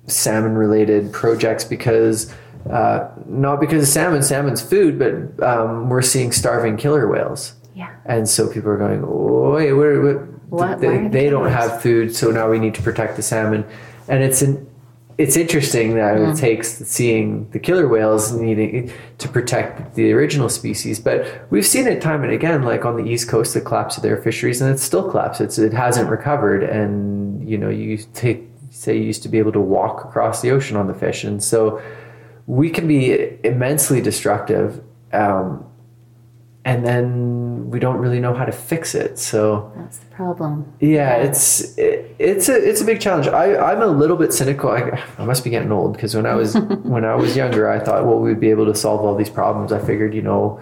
salmon 0.06 0.54
related 0.54 1.12
projects 1.12 1.64
because 1.64 2.32
uh, 2.70 3.10
not 3.26 3.60
because 3.60 3.82
of 3.82 3.88
salmon 3.88 4.22
salmon's 4.22 4.62
food 4.62 4.98
but 4.98 5.42
um, 5.46 5.88
we're 5.88 6.02
seeing 6.02 6.32
starving 6.32 6.76
killer 6.76 7.08
whales 7.08 7.54
yeah. 7.74 7.94
and 8.06 8.28
so 8.28 8.48
people 8.48 8.70
are 8.70 8.78
going 8.78 9.04
oh, 9.04 9.52
wait 9.54 9.72
what, 9.72 9.86
what, 10.02 10.28
What- 10.48 10.80
they, 10.80 10.88
why 10.88 10.94
are 10.94 11.02
the 11.04 11.08
they 11.10 11.28
don't 11.28 11.50
have 11.50 11.82
food 11.82 12.14
so 12.14 12.30
now 12.30 12.50
we 12.50 12.58
need 12.58 12.74
to 12.74 12.82
protect 12.82 13.16
the 13.16 13.22
salmon 13.22 13.66
and 14.08 14.22
it's 14.22 14.40
an 14.40 14.66
it's 15.16 15.36
interesting 15.36 15.94
that 15.94 16.16
Mm. 16.16 16.32
it 16.32 16.36
takes 16.36 16.68
seeing 16.68 17.46
the 17.52 17.58
killer 17.58 17.86
whales 17.86 18.32
needing 18.32 18.90
to 19.18 19.28
protect 19.28 19.94
the 19.94 20.12
original 20.12 20.48
species, 20.48 20.98
but 20.98 21.24
we've 21.50 21.66
seen 21.66 21.86
it 21.86 22.00
time 22.00 22.24
and 22.24 22.32
again, 22.32 22.62
like 22.62 22.84
on 22.84 22.96
the 22.96 23.04
east 23.08 23.28
coast, 23.28 23.54
the 23.54 23.60
collapse 23.60 23.96
of 23.96 24.02
their 24.02 24.16
fisheries, 24.16 24.60
and 24.60 24.70
it 24.74 24.78
still 24.78 25.08
collapsed. 25.10 25.40
It's 25.40 25.58
it 25.58 25.72
hasn't 25.72 26.10
recovered, 26.10 26.62
and 26.64 27.48
you 27.48 27.56
know 27.58 27.68
you 27.70 27.98
take 28.14 28.48
say 28.70 28.96
you 28.96 29.04
used 29.04 29.22
to 29.22 29.28
be 29.28 29.38
able 29.38 29.52
to 29.52 29.60
walk 29.60 30.04
across 30.04 30.42
the 30.42 30.50
ocean 30.50 30.76
on 30.76 30.86
the 30.88 30.94
fish, 30.94 31.22
and 31.24 31.42
so 31.42 31.80
we 32.46 32.68
can 32.70 32.86
be 32.88 33.38
immensely 33.44 34.00
destructive, 34.00 34.80
um, 35.12 35.64
and 36.64 36.86
then 36.86 37.70
we 37.70 37.78
don't 37.78 37.98
really 37.98 38.20
know 38.20 38.32
how 38.32 38.44
to 38.44 38.52
fix 38.52 38.94
it. 38.94 39.18
So 39.18 39.70
That's 39.76 39.98
the 39.98 40.06
problem. 40.06 40.72
yeah, 40.80 41.16
it's 41.16 41.76
it, 41.76 42.16
it's 42.18 42.48
a 42.48 42.56
it's 42.56 42.80
a 42.80 42.84
big 42.84 43.00
challenge. 43.00 43.28
I 43.28 43.56
I'm 43.56 43.82
a 43.82 43.86
little 43.86 44.16
bit 44.16 44.32
cynical. 44.32 44.70
I, 44.70 45.02
I 45.18 45.24
must 45.24 45.44
be 45.44 45.50
getting 45.50 45.72
old 45.72 45.92
because 45.92 46.14
when 46.14 46.26
I 46.26 46.34
was 46.34 46.54
when 46.82 47.04
I 47.04 47.14
was 47.14 47.36
younger, 47.36 47.68
I 47.68 47.78
thought 47.78 48.06
well 48.06 48.18
we'd 48.18 48.40
be 48.40 48.50
able 48.50 48.66
to 48.66 48.74
solve 48.74 49.02
all 49.02 49.14
these 49.14 49.30
problems. 49.30 49.72
I 49.72 49.78
figured 49.84 50.14
you 50.14 50.22
know 50.22 50.60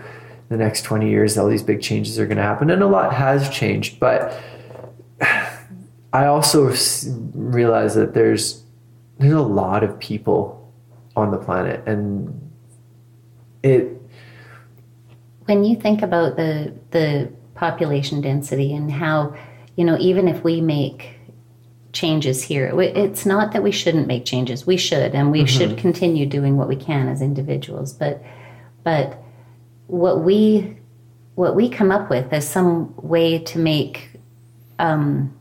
the 0.48 0.56
next 0.56 0.82
20 0.82 1.08
years 1.08 1.38
all 1.38 1.48
these 1.48 1.62
big 1.62 1.80
changes 1.80 2.18
are 2.18 2.26
going 2.26 2.36
to 2.36 2.42
happen 2.42 2.68
and 2.68 2.82
a 2.82 2.86
lot 2.86 3.14
has 3.14 3.48
changed, 3.48 3.98
but 3.98 4.38
I 6.12 6.26
also 6.26 6.74
realize 7.32 7.94
that 7.94 8.12
there's 8.12 8.64
there's 9.18 9.32
a 9.32 9.40
lot 9.40 9.84
of 9.84 9.98
people 9.98 10.72
on 11.14 11.30
the 11.30 11.38
planet 11.38 11.86
and 11.86 12.50
it 13.62 14.01
when 15.44 15.64
you 15.64 15.76
think 15.76 16.02
about 16.02 16.36
the 16.36 16.74
the 16.90 17.32
population 17.54 18.20
density 18.20 18.74
and 18.74 18.90
how 18.90 19.34
you 19.76 19.84
know 19.84 19.96
even 19.98 20.28
if 20.28 20.42
we 20.42 20.60
make 20.60 21.16
changes 21.92 22.42
here 22.42 22.72
it's 22.80 23.26
not 23.26 23.52
that 23.52 23.62
we 23.62 23.70
shouldn't 23.70 24.06
make 24.06 24.24
changes. 24.24 24.66
We 24.66 24.76
should 24.76 25.14
and 25.14 25.30
we 25.30 25.46
should 25.46 25.76
continue 25.76 26.26
doing 26.26 26.56
what 26.56 26.68
we 26.68 26.76
can 26.76 27.08
as 27.08 27.20
individuals. 27.20 27.92
But 27.92 28.22
but 28.82 29.22
what 29.86 30.22
we 30.24 30.76
what 31.34 31.54
we 31.54 31.68
come 31.68 31.90
up 31.90 32.10
with 32.10 32.32
as 32.32 32.48
some 32.48 32.94
way 32.96 33.38
to 33.38 33.58
make 33.58 34.10
um, 34.78 35.36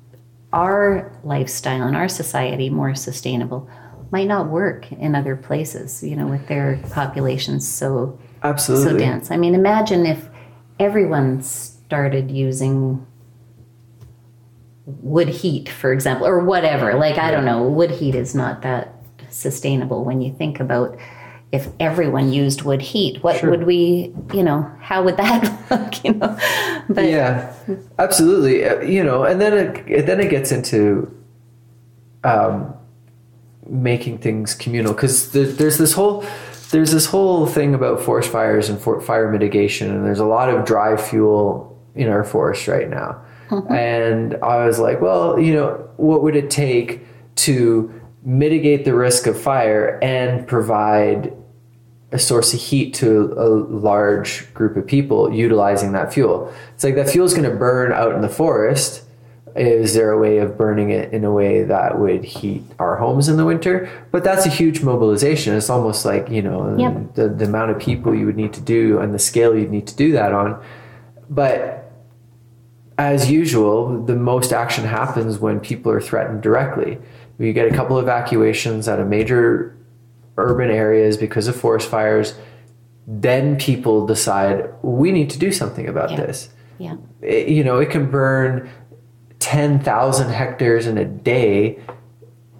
our 0.53 1.17
lifestyle 1.23 1.87
and 1.87 1.95
our 1.95 2.07
society 2.07 2.69
more 2.69 2.95
sustainable 2.95 3.69
might 4.11 4.27
not 4.27 4.49
work 4.49 4.91
in 4.91 5.15
other 5.15 5.37
places 5.37 6.03
you 6.03 6.15
know 6.15 6.27
with 6.27 6.45
their 6.47 6.81
populations 6.91 7.65
so 7.65 8.19
absolutely 8.43 8.91
so 8.93 8.97
dense. 8.97 9.31
I 9.31 9.37
mean, 9.37 9.55
imagine 9.55 10.05
if 10.05 10.29
everyone 10.79 11.41
started 11.43 12.31
using 12.31 13.05
wood 14.85 15.29
heat, 15.29 15.69
for 15.69 15.93
example, 15.93 16.25
or 16.27 16.39
whatever. 16.43 16.95
Like, 16.95 17.17
I 17.17 17.31
don't 17.31 17.45
know, 17.45 17.63
wood 17.67 17.91
heat 17.91 18.15
is 18.15 18.33
not 18.35 18.61
that 18.63 18.95
sustainable 19.29 20.03
when 20.03 20.21
you 20.21 20.33
think 20.33 20.59
about 20.59 20.97
if 21.51 21.67
everyone 21.79 22.31
used 22.31 22.63
wood 22.63 22.81
heat. 22.81 23.21
What 23.23 23.37
Sure. 23.37 23.49
would 23.51 23.63
we, 23.63 24.13
you 24.33 24.43
know, 24.43 24.69
how 24.79 25.03
would 25.03 25.17
that 25.17 25.43
look, 25.71 26.03
you 26.03 26.13
know? 26.13 26.37
But 26.89 27.05
yeah 27.05 27.53
absolutely 27.99 28.65
Uh, 28.65 28.81
you 28.81 29.01
know 29.03 29.23
and 29.23 29.39
then 29.39 29.53
it 29.87 30.05
then 30.05 30.19
it 30.19 30.29
gets 30.29 30.51
into 30.51 31.09
um, 32.23 32.73
making 33.67 34.17
things 34.17 34.53
communal 34.53 34.93
because 34.93 35.31
there's 35.31 35.77
this 35.77 35.93
whole 35.93 36.25
there's 36.71 36.91
this 36.91 37.05
whole 37.05 37.45
thing 37.45 37.73
about 37.73 38.01
forest 38.01 38.29
fires 38.29 38.69
and 38.69 38.79
for, 38.79 38.99
fire 39.01 39.31
mitigation 39.31 39.89
and 39.91 40.05
there's 40.05 40.19
a 40.19 40.25
lot 40.25 40.49
of 40.49 40.65
dry 40.65 40.97
fuel 40.97 41.67
in 41.95 42.07
our 42.07 42.23
forest 42.23 42.67
right 42.67 42.89
now 42.89 43.21
mm-hmm. 43.49 43.73
and 43.73 44.35
i 44.43 44.65
was 44.65 44.79
like 44.79 45.01
well 45.01 45.39
you 45.39 45.53
know 45.53 45.89
what 45.97 46.23
would 46.23 46.35
it 46.35 46.49
take 46.49 47.01
to 47.35 47.93
mitigate 48.23 48.85
the 48.85 48.93
risk 48.93 49.27
of 49.27 49.39
fire 49.39 49.99
and 50.01 50.47
provide 50.47 51.33
a 52.11 52.19
source 52.19 52.53
of 52.53 52.59
heat 52.59 52.93
to 52.93 53.33
a 53.37 53.47
large 53.47 54.53
group 54.53 54.75
of 54.75 54.85
people 54.85 55.33
utilizing 55.33 55.93
that 55.93 56.13
fuel. 56.13 56.53
It's 56.73 56.83
like 56.83 56.95
that 56.95 57.09
fuel 57.09 57.25
is 57.25 57.33
going 57.33 57.49
to 57.49 57.55
burn 57.55 57.93
out 57.93 58.13
in 58.13 58.21
the 58.21 58.29
forest. 58.29 59.03
Is 59.55 59.93
there 59.93 60.11
a 60.11 60.17
way 60.17 60.37
of 60.37 60.57
burning 60.57 60.91
it 60.91 61.11
in 61.13 61.25
a 61.25 61.31
way 61.31 61.63
that 61.63 61.99
would 61.99 62.23
heat 62.23 62.63
our 62.79 62.95
homes 62.95 63.27
in 63.27 63.37
the 63.37 63.45
winter? 63.45 63.89
But 64.11 64.23
that's 64.23 64.45
a 64.45 64.49
huge 64.49 64.81
mobilization. 64.81 65.53
It's 65.55 65.69
almost 65.69 66.05
like, 66.05 66.29
you 66.29 66.41
know, 66.41 66.75
Yep. 66.77 67.15
the, 67.15 67.27
the 67.29 67.45
amount 67.45 67.71
of 67.71 67.79
people 67.79 68.15
you 68.15 68.25
would 68.25 68.37
need 68.37 68.53
to 68.53 68.61
do 68.61 68.99
and 68.99 69.13
the 69.13 69.19
scale 69.19 69.55
you'd 69.57 69.71
need 69.71 69.87
to 69.87 69.95
do 69.95 70.11
that 70.13 70.31
on. 70.33 70.61
But 71.29 71.91
as 72.97 73.29
usual, 73.31 74.03
the 74.03 74.15
most 74.15 74.53
action 74.53 74.85
happens 74.85 75.39
when 75.39 75.59
people 75.59 75.91
are 75.91 76.01
threatened 76.01 76.41
directly. 76.41 76.97
You 77.39 77.51
get 77.53 77.71
a 77.71 77.75
couple 77.75 77.97
evacuations 77.99 78.87
at 78.87 78.99
a 78.99 79.05
major 79.05 79.75
urban 80.37 80.69
areas 80.69 81.17
because 81.17 81.47
of 81.47 81.55
forest 81.55 81.89
fires, 81.89 82.35
then 83.07 83.57
people 83.57 84.05
decide 84.05 84.69
we 84.81 85.11
need 85.11 85.29
to 85.31 85.39
do 85.39 85.51
something 85.51 85.87
about 85.87 86.11
Yeah. 86.11 86.17
this. 86.17 86.49
yeah, 86.77 86.95
It- 87.21 87.47
you 87.47 87.63
know, 87.63 87.77
it 87.79 87.89
can 87.89 88.05
burn 88.09 88.69
10,000 89.41 90.29
hectares 90.29 90.87
in 90.87 90.97
a 90.97 91.03
day. 91.05 91.79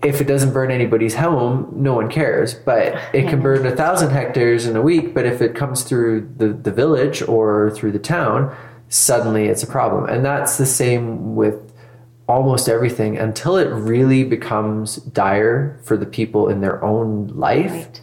If 0.04 0.20
it 0.20 0.24
doesn't 0.26 0.52
burn 0.52 0.72
anybody's 0.72 1.14
home, 1.16 1.72
no 1.76 1.94
one 1.94 2.10
cares. 2.10 2.56
But 2.56 2.96
it 3.14 3.30
can 3.30 3.40
burn 3.42 3.66
a 3.68 3.76
thousand 3.76 4.10
hectares 4.10 4.66
in 4.66 4.76
a 4.76 4.82
week. 4.82 5.14
But 5.14 5.26
if 5.28 5.42
it 5.42 5.56
comes 5.56 5.84
through 5.84 6.34
the, 6.38 6.48
the 6.50 6.72
village 6.72 7.22
or 7.22 7.70
through 7.72 7.92
the 7.92 8.00
town, 8.00 8.54
suddenly 8.90 9.46
it's 9.46 9.62
a 9.62 9.68
problem. 9.68 10.10
And 10.10 10.26
that's 10.26 10.58
the 10.58 10.66
same 10.66 11.36
with 11.36 11.72
almost 12.28 12.68
everything 12.68 13.18
until 13.18 13.58
it 13.58 13.70
really 13.70 14.24
becomes 14.24 14.96
dire 14.98 15.80
for 15.84 15.96
the 15.98 16.06
people 16.08 16.50
in 16.50 16.62
their 16.62 16.84
own 16.84 17.28
life. 17.28 17.72
right. 17.72 18.02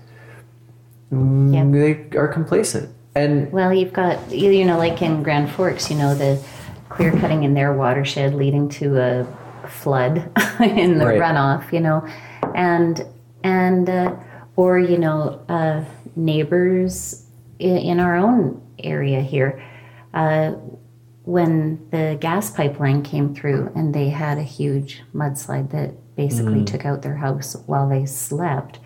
mm, 1.12 1.52
Yeah. 1.52 1.64
They 2.10 2.16
are 2.16 2.28
complacent. 2.28 2.94
And 3.16 3.50
Well, 3.50 3.74
you've 3.74 3.92
got, 3.92 4.30
you 4.30 4.64
know, 4.64 4.78
like 4.78 5.02
in 5.02 5.24
Grand 5.24 5.50
Forks, 5.50 5.90
you 5.90 5.96
know, 5.96 6.14
the 6.14 6.40
clear 6.89 7.12
cutting 7.12 7.44
in 7.44 7.55
their 7.55 7.73
watershed 7.73 8.35
leading 8.35 8.69
to 8.69 8.98
a 8.98 9.27
flood 9.69 10.19
in 10.60 10.98
the 10.98 11.06
Right. 11.06 11.20
runoff, 11.20 11.73
you 11.73 11.81
know, 11.81 12.06
and 12.55 13.05
and 13.43 13.89
uh, 13.89 14.15
or 14.56 14.78
you 14.78 14.98
know, 14.98 15.40
uh, 15.48 15.85
neighbors 16.16 17.27
in, 17.59 17.77
in, 17.77 18.01
our 18.01 18.16
own 18.16 18.60
area 18.82 19.20
here. 19.20 19.62
Uh, 20.15 20.52
when 21.24 21.78
the 21.90 22.16
gas 22.20 22.51
pipeline 22.51 23.02
came 23.02 23.35
through 23.35 23.70
and 23.77 23.94
they 23.94 24.09
had 24.09 24.39
a 24.39 24.43
huge 24.43 25.02
mudslide 25.15 25.70
that 25.70 25.93
basically 26.16 26.60
mm. 26.60 26.66
took 26.66 26.86
out 26.86 27.02
their 27.02 27.16
house 27.16 27.55
while 27.66 27.86
they 27.86 28.06
slept. 28.06 28.81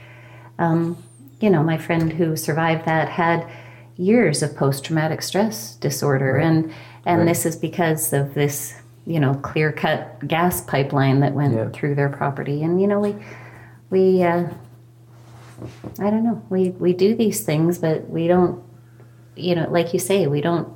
Um, 0.59 1.01
you 1.41 1.49
know, 1.49 1.63
my 1.63 1.79
friend 1.79 2.13
who 2.13 2.37
survived 2.37 2.85
that 2.85 3.09
had 3.09 3.49
years 3.97 4.43
of 4.43 4.57
post 4.57 4.85
traumatic 4.85 5.23
stress 5.23 5.77
disorder, 5.77 6.35
right. 6.35 6.45
and 6.47 6.75
and 7.07 7.19
right. 7.19 7.27
this 7.27 7.47
is 7.47 7.57
because 7.57 8.13
of 8.13 8.35
this 8.35 8.75
you 9.07 9.19
know 9.19 9.35
clear 9.35 9.73
cut 9.73 10.27
gas 10.27 10.61
pipeline 10.61 11.21
that 11.21 11.33
went 11.33 11.55
yeah. 11.55 11.69
through 11.71 11.95
their 11.95 12.09
property, 12.09 12.63
and 12.63 12.81
you 12.81 12.87
know 12.87 13.01
we 13.01 13.17
we 13.91 14.23
uh, 14.23 14.49
I 15.99 16.11
don't 16.11 16.25
know 16.25 16.43
we 16.51 16.71
we 16.71 16.93
do 16.93 17.15
these 17.15 17.45
things, 17.45 17.79
but 17.79 18.09
we 18.09 18.29
don't 18.29 18.63
you 19.37 19.55
know 19.55 19.69
like 19.71 19.93
you 19.93 19.99
say 19.99 20.27
we 20.27 20.41
don't 20.41 20.69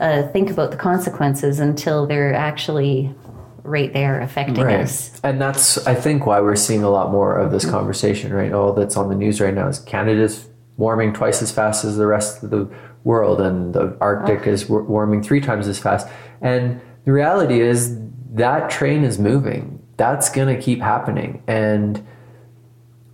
uh, 0.00 0.26
think 0.28 0.50
about 0.50 0.70
the 0.72 0.76
consequences 0.76 1.60
until 1.60 2.06
they're 2.06 2.34
actually 2.34 3.14
right 3.62 3.92
there 3.92 4.20
affecting 4.20 4.64
right. 4.64 4.80
us. 4.80 5.20
And 5.22 5.40
that's, 5.40 5.86
I 5.86 5.94
think, 5.94 6.26
why 6.26 6.40
we're 6.40 6.56
seeing 6.56 6.82
a 6.82 6.90
lot 6.90 7.12
more 7.12 7.36
of 7.36 7.52
this 7.52 7.62
mm-hmm. 7.62 7.74
conversation, 7.74 8.32
right? 8.32 8.52
All 8.52 8.72
that's 8.72 8.96
on 8.96 9.08
the 9.08 9.14
news 9.14 9.40
right 9.40 9.54
now 9.54 9.68
is 9.68 9.78
Canada's 9.78 10.48
warming 10.76 11.12
twice 11.12 11.42
as 11.42 11.52
fast 11.52 11.84
as 11.84 11.96
the 11.96 12.06
rest 12.06 12.42
of 12.42 12.50
the 12.50 12.68
world, 13.04 13.40
and 13.40 13.74
the 13.74 13.96
Arctic 14.00 14.46
is 14.46 14.68
warming 14.68 15.22
three 15.22 15.40
times 15.40 15.68
as 15.68 15.78
fast. 15.78 16.08
And 16.40 16.80
the 17.04 17.12
reality 17.12 17.60
is 17.60 17.98
that 18.32 18.70
train 18.70 19.04
is 19.04 19.18
moving. 19.18 19.82
That's 19.96 20.30
going 20.30 20.54
to 20.54 20.60
keep 20.60 20.80
happening. 20.80 21.42
And 21.46 22.06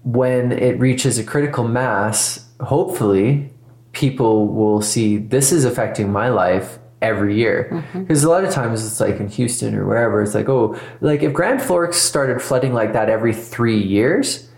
when 0.04 0.52
it 0.52 0.78
reaches 0.78 1.18
a 1.18 1.24
critical 1.24 1.66
mass, 1.66 2.46
hopefully 2.60 3.52
people 3.92 4.48
will 4.48 4.80
see 4.82 5.16
this 5.16 5.52
is 5.52 5.64
affecting 5.64 6.12
my 6.12 6.28
life 6.28 6.78
every 7.00 7.36
year 7.36 7.84
because 7.92 8.20
mm-hmm. 8.20 8.26
a 8.26 8.30
lot 8.30 8.44
of 8.44 8.52
times 8.52 8.84
it's 8.84 8.98
like 8.98 9.20
in 9.20 9.28
houston 9.28 9.74
or 9.74 9.86
wherever 9.86 10.20
it's 10.20 10.34
like 10.34 10.48
oh 10.48 10.78
like 11.00 11.22
if 11.22 11.32
grand 11.32 11.62
forks 11.62 11.96
started 11.96 12.42
flooding 12.42 12.74
like 12.74 12.92
that 12.92 13.08
every 13.08 13.32
three 13.32 13.80
years 13.80 14.48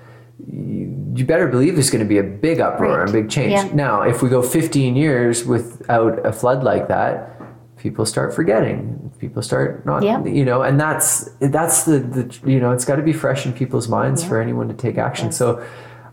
you 1.21 1.27
better 1.27 1.47
believe 1.47 1.75
there's 1.75 1.91
going 1.91 2.05
to 2.05 2.09
be 2.09 2.19
a 2.19 2.23
big 2.23 2.61
uproar 2.61 2.99
right. 2.99 3.03
and 3.03 3.13
big 3.13 3.31
change 3.31 3.53
yeah. 3.53 3.71
now 3.75 4.03
if 4.03 4.23
we 4.23 4.29
go 4.29 4.43
15 4.43 4.97
years 4.97 5.45
without 5.45 6.25
a 6.27 6.33
flood 6.33 6.65
like 6.65 6.89
that 6.89 7.41
people 7.77 8.05
start 8.05 8.35
forgetting 8.35 9.13
people 9.19 9.43
start 9.43 9.85
not 9.87 10.03
yeah. 10.03 10.25
you 10.25 10.45
know 10.45 10.63
and 10.63 10.81
that's 10.81 11.31
that's 11.41 11.85
the, 11.85 11.99
the 11.99 12.51
you 12.51 12.59
know 12.59 12.73
it's 12.73 12.85
got 12.85 12.97
to 12.97 13.03
be 13.03 13.13
fresh 13.13 13.47
in 13.47 13.53
people's 13.53 13.89
minds 13.89 14.23
yeah. 14.23 14.29
for 14.29 14.41
anyone 14.41 14.69
to 14.69 14.75
take 14.75 14.99
action 14.99 15.27
yes. 15.27 15.37
so 15.37 15.65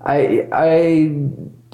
i 0.05 0.47
i 0.51 1.11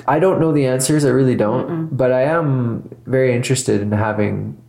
I 0.08 0.20
don't 0.20 0.40
know 0.40 0.52
the 0.52 0.66
answers. 0.66 1.06
I 1.06 1.10
really 1.10 1.36
don't. 1.36 1.68
Mm-mm. 1.68 1.98
But 1.98 2.12
I 2.12 2.24
am 2.24 2.90
very 3.06 3.36
interested 3.36 3.82
in 3.82 3.92
having 3.92 4.62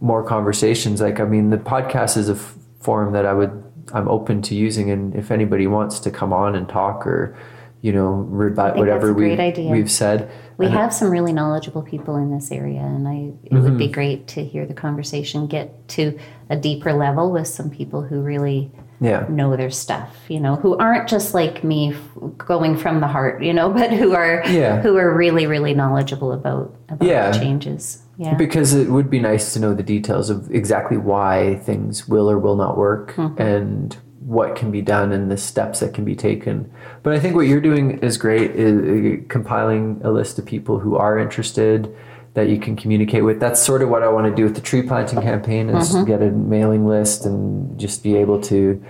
more 0.00 0.22
conversations. 0.24 1.00
Like, 1.00 1.20
I 1.20 1.24
mean, 1.24 1.50
the 1.50 1.56
podcast 1.56 2.16
is 2.16 2.28
a 2.28 2.34
f- 2.34 2.56
forum 2.80 3.12
that 3.12 3.24
I 3.24 3.32
would, 3.32 3.62
I'm 3.94 4.08
open 4.08 4.42
to 4.42 4.54
using. 4.54 4.90
And 4.90 5.14
if 5.14 5.30
anybody 5.30 5.66
wants 5.66 6.00
to 6.00 6.10
come 6.10 6.32
on 6.32 6.54
and 6.54 6.68
talk 6.68 7.06
or, 7.06 7.36
you 7.82 7.92
know, 7.92 8.10
rebut 8.10 8.76
whatever 8.76 9.12
we, 9.12 9.36
we've 9.68 9.90
said. 9.90 10.30
We 10.56 10.68
have 10.68 10.94
some 10.94 11.10
really 11.10 11.32
knowledgeable 11.32 11.82
people 11.82 12.14
in 12.16 12.32
this 12.32 12.52
area, 12.52 12.80
and 12.80 13.08
I, 13.08 13.12
it 13.12 13.50
mm-hmm. 13.50 13.62
would 13.62 13.76
be 13.76 13.88
great 13.88 14.28
to 14.28 14.44
hear 14.44 14.64
the 14.64 14.74
conversation 14.74 15.48
get 15.48 15.88
to 15.88 16.16
a 16.48 16.56
deeper 16.56 16.92
level 16.92 17.32
with 17.32 17.48
some 17.48 17.70
people 17.70 18.02
who 18.02 18.20
really 18.20 18.70
yeah. 19.00 19.26
know 19.28 19.56
their 19.56 19.70
stuff, 19.70 20.16
you 20.28 20.38
know, 20.38 20.54
who 20.54 20.78
aren't 20.78 21.08
just 21.08 21.34
like 21.34 21.64
me 21.64 21.96
going 22.38 22.76
from 22.76 23.00
the 23.00 23.08
heart, 23.08 23.42
you 23.42 23.52
know, 23.52 23.68
but 23.72 23.92
who 23.92 24.14
are 24.14 24.44
yeah. 24.46 24.80
who 24.80 24.96
are 24.96 25.12
really 25.12 25.46
really 25.46 25.74
knowledgeable 25.74 26.30
about 26.30 26.74
about 26.88 27.08
yeah. 27.08 27.32
changes. 27.32 28.02
Yeah. 28.16 28.34
Because 28.34 28.74
it 28.74 28.90
would 28.90 29.10
be 29.10 29.18
nice 29.18 29.54
to 29.54 29.58
know 29.58 29.74
the 29.74 29.82
details 29.82 30.30
of 30.30 30.48
exactly 30.52 30.96
why 30.96 31.56
things 31.56 32.06
will 32.06 32.30
or 32.30 32.38
will 32.38 32.54
not 32.54 32.76
work 32.76 33.14
mm-hmm. 33.14 33.40
and 33.40 33.96
what 34.24 34.54
can 34.54 34.70
be 34.70 34.82
done 34.82 35.12
and 35.12 35.30
the 35.30 35.36
steps 35.36 35.80
that 35.80 35.94
can 35.94 36.04
be 36.04 36.14
taken. 36.14 36.72
But 37.02 37.14
I 37.14 37.18
think 37.18 37.34
what 37.34 37.46
you're 37.46 37.60
doing 37.60 37.98
is 37.98 38.16
great 38.16 38.52
is 38.52 39.24
compiling 39.28 40.00
a 40.04 40.10
list 40.10 40.38
of 40.38 40.46
people 40.46 40.78
who 40.78 40.96
are 40.96 41.18
interested 41.18 41.94
that 42.34 42.48
you 42.48 42.58
can 42.58 42.76
communicate 42.76 43.24
with. 43.24 43.40
That's 43.40 43.60
sort 43.60 43.82
of 43.82 43.88
what 43.88 44.02
I 44.02 44.08
want 44.08 44.26
to 44.26 44.34
do 44.34 44.44
with 44.44 44.54
the 44.54 44.60
tree 44.60 44.82
planting 44.82 45.20
campaign 45.20 45.68
is 45.68 45.90
mm-hmm. 45.90 46.04
get 46.04 46.22
a 46.22 46.30
mailing 46.30 46.86
list 46.86 47.26
and 47.26 47.78
just 47.78 48.02
be 48.02 48.16
able 48.16 48.40
to 48.42 48.82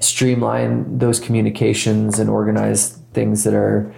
streamline 0.00 0.98
those 0.98 1.18
communications 1.18 2.18
and 2.18 2.28
organize 2.28 2.98
things 3.12 3.44
that 3.44 3.54
are 3.54 3.94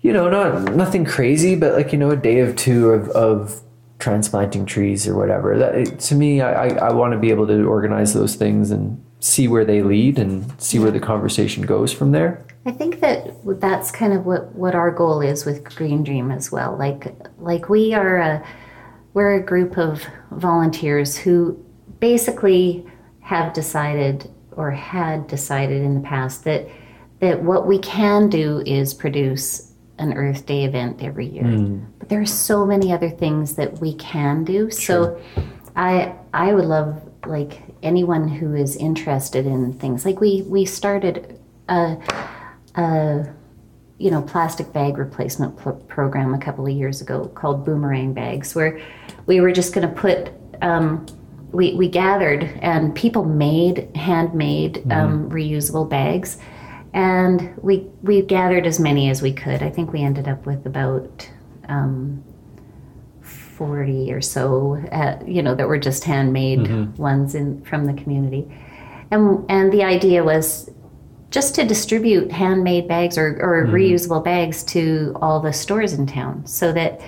you 0.00 0.12
know 0.12 0.28
not 0.28 0.74
nothing 0.74 1.04
crazy 1.04 1.54
but 1.54 1.74
like 1.74 1.92
you 1.92 1.98
know 1.98 2.10
a 2.10 2.16
day 2.16 2.40
of 2.40 2.56
two 2.56 2.90
of, 2.90 3.08
of 3.10 3.60
transplanting 3.98 4.64
trees 4.64 5.06
or 5.06 5.14
whatever 5.14 5.58
that 5.58 5.98
to 6.00 6.14
me 6.14 6.40
I, 6.40 6.68
I 6.68 6.92
want 6.92 7.12
to 7.12 7.18
be 7.18 7.30
able 7.30 7.46
to 7.46 7.64
organize 7.68 8.14
those 8.14 8.36
things 8.36 8.70
and 8.70 9.04
see 9.20 9.48
where 9.48 9.64
they 9.64 9.82
lead 9.82 10.18
and 10.18 10.60
see 10.60 10.78
where 10.78 10.90
the 10.90 11.00
conversation 11.00 11.64
goes 11.64 11.92
from 11.92 12.12
there 12.12 12.44
I 12.68 12.70
think 12.70 13.00
that 13.00 13.34
that's 13.60 13.90
kind 13.90 14.12
of 14.12 14.26
what, 14.26 14.54
what 14.54 14.74
our 14.74 14.90
goal 14.90 15.22
is 15.22 15.46
with 15.46 15.74
Green 15.74 16.04
Dream 16.04 16.30
as 16.30 16.52
well. 16.52 16.76
Like 16.76 17.14
like 17.38 17.70
we 17.70 17.94
are 17.94 18.18
a 18.18 18.46
we're 19.14 19.36
a 19.36 19.42
group 19.42 19.78
of 19.78 20.04
volunteers 20.32 21.16
who 21.16 21.64
basically 21.98 22.86
have 23.20 23.54
decided 23.54 24.30
or 24.52 24.70
had 24.70 25.26
decided 25.28 25.82
in 25.82 25.94
the 25.94 26.06
past 26.06 26.44
that 26.44 26.68
that 27.20 27.42
what 27.42 27.66
we 27.66 27.78
can 27.78 28.28
do 28.28 28.62
is 28.66 28.92
produce 28.92 29.72
an 29.98 30.12
Earth 30.12 30.44
Day 30.44 30.64
event 30.64 31.02
every 31.02 31.26
year. 31.26 31.44
Mm. 31.44 31.86
But 31.98 32.10
there 32.10 32.20
are 32.20 32.26
so 32.26 32.66
many 32.66 32.92
other 32.92 33.08
things 33.08 33.56
that 33.56 33.80
we 33.80 33.94
can 33.94 34.44
do. 34.44 34.70
Sure. 34.70 34.76
So 34.76 35.20
I 35.74 36.14
I 36.34 36.52
would 36.52 36.66
love 36.66 37.00
like 37.24 37.62
anyone 37.82 38.28
who 38.28 38.54
is 38.54 38.76
interested 38.76 39.46
in 39.46 39.72
things. 39.74 40.04
Like 40.04 40.20
we 40.20 40.42
we 40.42 40.64
started 40.64 41.40
a 41.68 41.96
a 42.74 43.26
you 43.98 44.10
know 44.10 44.22
plastic 44.22 44.72
bag 44.72 44.96
replacement 44.96 45.56
pl- 45.56 45.84
program 45.88 46.34
a 46.34 46.38
couple 46.38 46.66
of 46.66 46.72
years 46.72 47.00
ago 47.00 47.28
called 47.34 47.64
boomerang 47.64 48.14
bags 48.14 48.54
where 48.54 48.80
we 49.26 49.40
were 49.40 49.50
just 49.50 49.74
going 49.74 49.86
to 49.88 49.92
put 49.94 50.30
um, 50.62 51.04
we, 51.52 51.74
we 51.74 51.88
gathered 51.88 52.44
and 52.60 52.94
people 52.94 53.24
made 53.24 53.94
handmade 53.96 54.74
mm-hmm. 54.74 54.92
um, 54.92 55.30
reusable 55.30 55.88
bags. 55.88 56.38
And 56.94 57.54
we 57.62 57.86
we 58.02 58.22
gathered 58.22 58.66
as 58.66 58.80
many 58.80 59.10
as 59.10 59.20
we 59.20 59.32
could. 59.32 59.62
I 59.62 59.68
think 59.68 59.92
we 59.92 60.02
ended 60.02 60.26
up 60.26 60.46
with 60.46 60.64
about 60.66 61.28
um, 61.68 62.24
40 63.58 64.12
or 64.12 64.20
so 64.20 64.76
uh, 64.92 65.18
you 65.26 65.42
know 65.42 65.54
that 65.54 65.68
were 65.68 65.78
just 65.78 66.04
handmade 66.04 66.60
mm-hmm. 66.60 66.96
ones 66.96 67.34
in 67.34 67.62
from 67.64 67.84
the 67.84 67.92
community 67.94 68.50
and 69.10 69.44
and 69.50 69.72
the 69.72 69.82
idea 69.82 70.24
was 70.24 70.70
just 71.30 71.54
to 71.56 71.64
distribute 71.64 72.32
handmade 72.32 72.88
bags 72.88 73.18
or, 73.18 73.38
or 73.40 73.64
mm-hmm. 73.64 73.74
reusable 73.74 74.22
bags 74.24 74.64
to 74.64 75.14
all 75.20 75.40
the 75.40 75.52
stores 75.52 75.92
in 75.92 76.06
town 76.06 76.46
so 76.46 76.72
that 76.72 77.00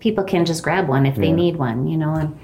people 0.00 0.24
can 0.24 0.44
just 0.44 0.62
grab 0.62 0.88
one 0.88 1.04
if 1.04 1.16
yeah. 1.16 1.22
they 1.22 1.32
need 1.32 1.56
one, 1.56 1.86
you 1.86 1.96
know. 1.96 2.14
And, 2.14 2.40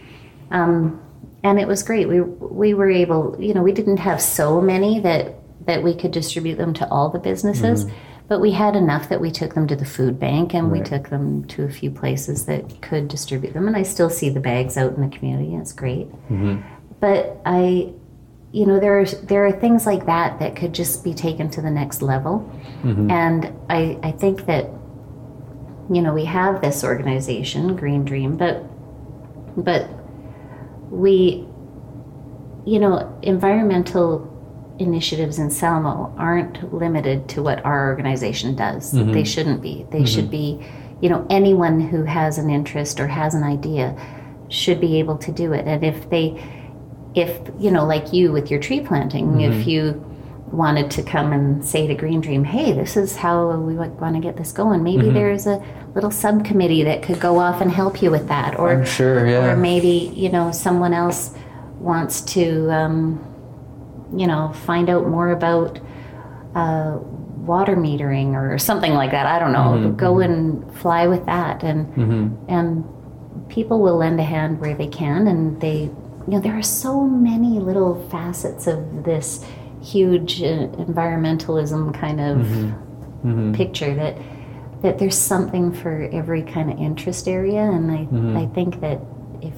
um, 0.51 1.01
and 1.43 1.59
it 1.59 1.67
was 1.67 1.83
great. 1.83 2.09
We, 2.09 2.21
we 2.21 2.75
were 2.75 2.91
able, 2.91 3.37
you 3.41 3.55
know, 3.55 3.63
we 3.63 3.73
didn't 3.73 3.97
have 3.99 4.21
so 4.21 4.61
many 4.61 5.01
that, 5.01 5.35
that 5.67 5.83
we 5.83 5.95
could 5.95 6.11
distribute 6.11 6.57
them 6.57 6.75
to 6.75 6.89
all 6.91 7.09
the 7.09 7.19
businesses, 7.19 7.85
mm-hmm. 7.85 7.97
But 8.33 8.41
we 8.41 8.53
had 8.53 8.77
enough 8.77 9.11
that 9.11 9.21
we 9.21 9.31
took 9.31 9.53
them 9.53 9.67
to 9.67 9.77
the 9.77 9.85
food 9.85 10.19
bank 10.19 10.55
and 10.55 10.73
right. 10.73 10.81
we 10.81 10.89
took 10.89 11.11
them 11.11 11.45
to 11.45 11.65
a 11.65 11.69
few 11.69 11.91
places 11.91 12.47
that 12.47 12.81
could 12.81 13.07
distribute 13.07 13.53
them. 13.53 13.69
And 13.69 13.77
I 13.77 13.83
still 13.83 14.09
see 14.09 14.31
the 14.31 14.41
bags 14.41 14.79
out 14.79 14.95
in 14.95 15.03
the 15.03 15.15
community. 15.15 15.55
It's 15.55 15.75
great. 15.75 16.11
Mm-hmm. 16.31 16.63
But 16.99 17.43
I, 17.45 17.93
you 18.51 18.65
know 18.65 18.81
there 18.81 18.99
are 18.99 19.05
there 19.05 19.45
are 19.45 19.53
things 19.53 19.85
like 19.85 20.07
that 20.07 20.39
that 20.39 20.57
could 20.57 20.73
just 20.73 21.05
be 21.05 21.13
taken 21.13 21.51
to 21.51 21.61
the 21.61 21.71
next 21.71 22.01
level 22.01 22.51
mm-hmm. 22.83 23.11
and 23.11 23.55
I, 23.69 23.99
I 24.03 24.13
think 24.13 24.47
that 24.47 24.65
you 25.91 26.01
know 26.01 26.15
we 26.15 26.25
have 26.25 26.61
this 26.61 26.85
organization 26.85 27.77
green 27.77 28.05
dream 28.05 28.37
but 28.37 28.63
but 29.57 29.89
we 30.91 31.47
you 32.67 32.79
know 32.79 33.19
environmental 33.23 34.29
initiatives 34.83 35.39
in 35.39 35.51
Salmo 35.51 36.15
aren't 36.19 36.73
limited 36.73 37.29
to 37.29 37.43
what 37.43 37.65
our 37.65 37.89
organization 37.89 38.55
does 38.55 38.93
mm-hmm. 38.93 39.13
they 39.13 39.25
shouldn't 39.25 39.63
be 39.63 39.87
they 39.91 39.99
mm-hmm. 39.99 40.07
should 40.07 40.31
be 40.31 40.65
you 41.01 41.09
know 41.09 41.27
anyone 41.31 41.81
who 41.81 42.05
has 42.05 42.39
an 42.39 42.51
interest 42.51 43.01
or 43.01 43.07
has 43.07 43.35
an 43.35 43.43
idea 43.43 43.97
should 44.49 44.81
be 44.81 44.99
able 44.99 45.17
to 45.19 45.33
do 45.33 45.53
it 45.53 45.67
and 45.67 45.85
if 45.85 46.09
they 46.11 46.43
if 47.15 47.41
you 47.59 47.71
know 47.71 47.85
like 47.85 48.13
you 48.13 48.33
with 48.33 48.51
your 48.51 48.61
tree 48.61 48.81
planting 48.81 49.27
mm-hmm. 49.27 49.53
if 49.53 49.67
you 49.67 50.09
wanted 50.53 50.91
to 50.91 51.03
come 51.03 51.33
and 51.33 51.65
say 51.65 51.87
to 51.87 51.95
green 51.95 52.21
dream 52.21 52.45
hey 52.45 52.73
this 52.73 52.97
is 52.97 53.17
how 53.17 53.57
we 53.57 53.75
want 53.75 54.15
to 54.15 54.21
get 54.21 54.37
this 54.37 54.53
going 54.53 54.83
maybe 54.83 55.05
mm-hmm. 55.05 55.15
there's 55.15 55.47
a 55.47 55.63
little 55.95 56.11
subcommittee 56.11 56.83
that 56.83 57.03
could 57.03 57.19
go 57.19 57.39
off 57.39 57.61
and 57.63 57.71
help 57.71 58.03
you 58.03 58.11
with 58.11 58.29
that 58.29 58.59
or 58.59 58.71
I'm 58.71 58.85
sure 58.85 59.27
yeah 59.27 59.53
or 59.53 59.57
maybe 59.57 60.13
you 60.15 60.29
know 60.29 60.53
someone 60.53 60.93
else 60.93 61.35
wants 61.79 62.21
to 62.21 62.71
um, 62.71 63.32
you 64.15 64.27
know 64.27 64.53
find 64.67 64.89
out 64.91 65.07
more 65.09 65.31
about 65.31 65.81
uh, 66.55 66.99
water 67.47 67.77
metering 67.77 68.35
or 68.35 68.59
something 68.59 68.93
like 68.95 69.11
that. 69.11 69.27
I 69.27 69.39
don't 69.39 69.53
know. 69.53 69.91
Mhm. 69.91 69.97
Go 69.97 70.21
and 70.21 70.73
fly 70.75 71.07
with 71.07 71.25
that, 71.27 71.63
and 71.63 71.87
hmm 71.95 72.29
and 72.49 72.85
people 73.49 73.81
will 73.81 73.97
lend 73.97 74.19
a 74.21 74.23
hand 74.23 74.61
where 74.61 74.75
they 74.75 74.87
can, 74.87 75.27
and 75.27 75.61
they, 75.61 75.83
you 75.83 76.29
know, 76.29 76.41
there 76.41 76.57
are 76.57 76.63
so 76.63 77.03
many 77.03 77.59
little 77.61 77.95
facets 78.11 78.67
of 78.67 79.05
this 79.05 79.45
huge 79.81 80.43
uh, 80.43 80.69
environmentalism 80.89 81.93
kind 81.95 82.21
of 82.21 82.47
hmm 83.23 83.53
picture 83.53 83.95
that 83.95 84.17
that 84.83 84.99
there's 84.99 85.17
something 85.17 85.73
for 85.73 86.09
every 86.13 86.43
kind 86.43 86.71
of 86.71 86.79
interest 86.79 87.29
area, 87.29 87.63
and 87.63 87.91
I 87.91 88.05
Mhm. 88.13 88.37
I 88.37 88.47
think 88.55 88.81
that 88.81 88.99
if 89.41 89.55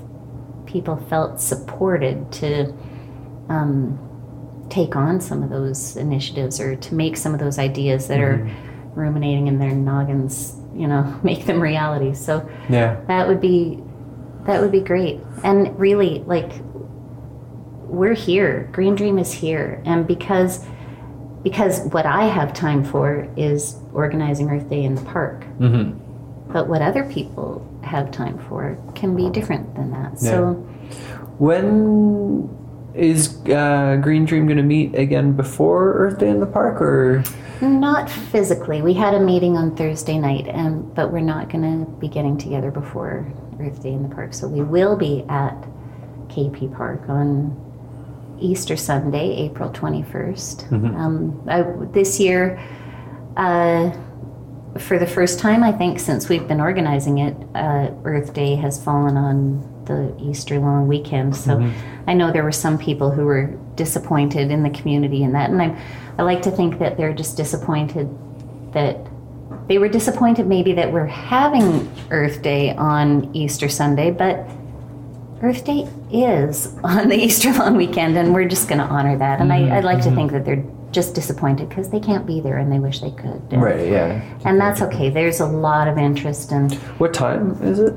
people 0.67 0.97
felt 0.97 1.41
supported 1.41 2.31
to 2.33 2.73
um, 3.49 3.99
take 4.75 4.97
on 4.97 5.21
some 5.21 5.43
of 5.45 5.51
those 5.51 5.97
initiatives 5.97 6.59
or 6.61 6.75
to 6.75 6.95
make 6.95 7.17
some 7.17 7.33
of 7.33 7.39
those 7.39 7.59
ideas 7.59 8.09
that 8.09 8.19
are 8.19 8.51
ruminating 8.97 9.47
in 9.47 9.59
their 9.59 9.71
noggins, 9.71 10.57
you 10.75 10.89
know, 10.89 11.03
make 11.23 11.47
them 11.47 11.61
reality. 11.61 12.13
So 12.15 12.49
Yeah. 12.69 12.97
that 13.07 13.29
would 13.29 13.41
be 13.41 13.81
that 14.47 14.61
would 14.61 14.73
be 14.73 14.81
great. 14.81 15.21
And 15.43 15.79
really, 15.79 16.23
like 16.27 16.51
we're 17.87 18.15
here. 18.15 18.69
Green 18.73 18.95
Dream 18.95 19.19
is 19.19 19.33
here, 19.33 19.81
and 19.87 20.07
because 20.07 20.67
because 21.43 21.81
what 21.95 22.05
I 22.07 22.25
have 22.25 22.53
time 22.53 22.83
for 22.85 23.29
is 23.37 23.77
organizing 23.93 24.51
Earth 24.51 24.69
Day 24.69 24.83
in 24.83 24.95
the 24.97 25.03
park. 25.03 25.45
hmm 25.59 25.93
But 26.53 26.69
what 26.69 26.83
other 26.83 27.05
people 27.05 27.63
have 27.83 28.11
time 28.11 28.39
for 28.49 28.77
can 28.95 29.15
be 29.15 29.31
different 29.31 29.75
than 29.77 29.91
that. 29.93 30.19
So 30.19 30.55
When 31.39 32.49
is 32.95 33.37
uh, 33.47 33.99
Green 34.01 34.25
Dream 34.25 34.47
going 34.47 34.57
to 34.57 34.63
meet 34.63 34.95
again 34.95 35.33
before 35.33 35.95
Earth 35.95 36.19
Day 36.19 36.31
in 36.31 36.41
the 36.41 36.47
park, 36.47 36.81
or 36.81 37.25
not 37.61 38.11
physically. 38.11 38.83
We 38.83 38.95
had 38.95 39.15
a 39.15 39.21
meeting 39.21 39.57
on 39.57 39.77
Thursday 39.77 40.19
night, 40.19 40.49
and 40.49 40.95
but 40.95 41.13
we're 41.13 41.21
not 41.21 41.51
going 41.51 41.85
to 41.85 41.91
be 41.93 42.09
getting 42.09 42.39
together 42.39 42.71
before 42.71 43.33
Earth 43.61 43.83
Day 43.83 43.93
in 43.93 44.03
the 44.03 44.15
park. 44.15 44.35
So 44.35 44.49
we 44.49 44.63
will 44.63 44.97
be 44.97 45.25
at 45.29 45.57
KP 46.29 46.75
Park 46.77 47.09
on 47.09 47.61
Easter 48.41 48.77
Sunday, 48.77 49.37
April 49.37 49.71
21st. 49.71 50.73
Um, 50.97 51.49
I, 51.49 51.63
this 51.93 52.19
year, 52.21 52.59
uh, 53.37 53.91
for 54.79 54.99
the 54.99 55.07
first 55.07 55.39
time, 55.39 55.63
I 55.63 55.73
think, 55.73 56.01
since 56.01 56.29
we've 56.29 56.47
been 56.47 56.61
organizing 56.61 57.19
it, 57.19 57.37
uh, 57.55 57.91
Earth 58.05 58.35
Day 58.35 58.57
has 58.57 58.83
fallen 58.83 59.17
on 59.17 59.74
the 59.87 60.15
Easter 60.21 60.59
long 60.59 60.89
weekend. 60.89 61.37
So 61.37 61.57
mm-hmm. 61.57 62.11
I 62.11 62.15
know 62.15 62.33
there 62.33 62.45
were 62.45 62.53
some 62.53 62.79
people 62.79 63.11
who 63.11 63.25
were 63.25 63.47
disappointed 63.77 64.51
in 64.51 64.63
the 64.63 64.71
community 64.71 65.23
in 65.23 65.33
that. 65.33 65.51
And 65.51 65.61
I, 65.61 65.81
I 66.19 66.23
like 66.23 66.43
to 66.43 66.51
think 66.51 66.79
that 66.79 66.97
they're 66.97 67.15
just 67.15 67.37
disappointed 67.37 68.09
that 68.73 68.99
they 69.69 69.79
were 69.79 69.89
disappointed 69.89 70.47
maybe 70.47 70.73
that 70.75 70.93
we're 70.93 71.07
having 71.07 71.91
Earth 72.11 72.43
Day 72.43 72.75
on 72.75 73.35
Easter 73.35 73.69
Sunday, 73.69 74.11
but 74.11 74.47
Earth 75.43 75.65
Day 75.65 75.89
is 76.13 76.75
on 76.85 77.09
the 77.09 77.17
Easter 77.17 77.53
long 77.53 77.77
weekend, 77.77 78.17
and 78.17 78.35
we're 78.35 78.49
just 78.49 78.69
going 78.69 78.79
to 78.81 78.85
honor 78.85 79.17
that. 79.19 79.41
And 79.41 79.53
I, 79.53 79.61
mm-hmm. 79.61 79.73
I'd 79.73 79.85
like 79.85 79.99
to 80.03 80.07
mm-hmm. 80.07 80.17
think 80.17 80.33
that 80.33 80.45
they're 80.45 80.65
just 80.91 81.15
disappointed 81.15 81.69
because 81.69 81.91
they 81.91 81.99
can't 81.99 82.25
be 82.25 82.41
there 82.41 82.59
and 82.59 82.71
they 82.71 82.79
wish 82.79 83.01
they 83.01 83.11
could. 83.11 83.43
And, 83.51 83.61
right? 83.61 83.89
Yeah. 83.89 84.23
And 84.45 84.61
that's 84.61 84.81
okay. 84.81 85.11
There's 85.11 85.41
a 85.41 85.47
lot 85.47 85.89
of 85.89 85.99
interest, 85.99 86.53
and 86.53 86.73
What 86.99 87.13
time 87.13 87.61
is 87.63 87.81
it? 87.81 87.95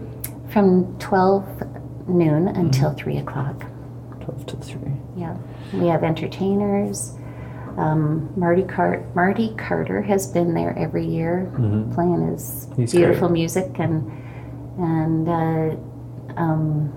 From 0.58 0.98
12 0.98 2.08
noon 2.08 2.48
until 2.48 2.92
3 2.92 3.18
o'clock. 3.18 3.64
Twelve 4.22 4.44
to 4.48 4.58
three. 4.58 4.92
Yeah, 5.16 5.38
we 5.72 5.86
have 5.88 6.04
entertainers. 6.04 7.14
Um, 7.78 8.34
Marty 8.36 8.64
Cart 8.64 9.16
Marty 9.16 9.54
Carter 9.56 10.02
has 10.02 10.26
been 10.26 10.56
there 10.56 10.76
every 10.78 11.06
year, 11.06 11.50
playing 11.94 12.32
his 12.32 12.66
Mm-hmm. 12.66 12.82
He's 12.82 12.92
beautiful 12.92 13.28
great. 13.28 13.40
music, 13.40 13.80
and 13.80 14.12
and 14.80 15.30
uh, 15.30 15.76
um, 16.42 16.92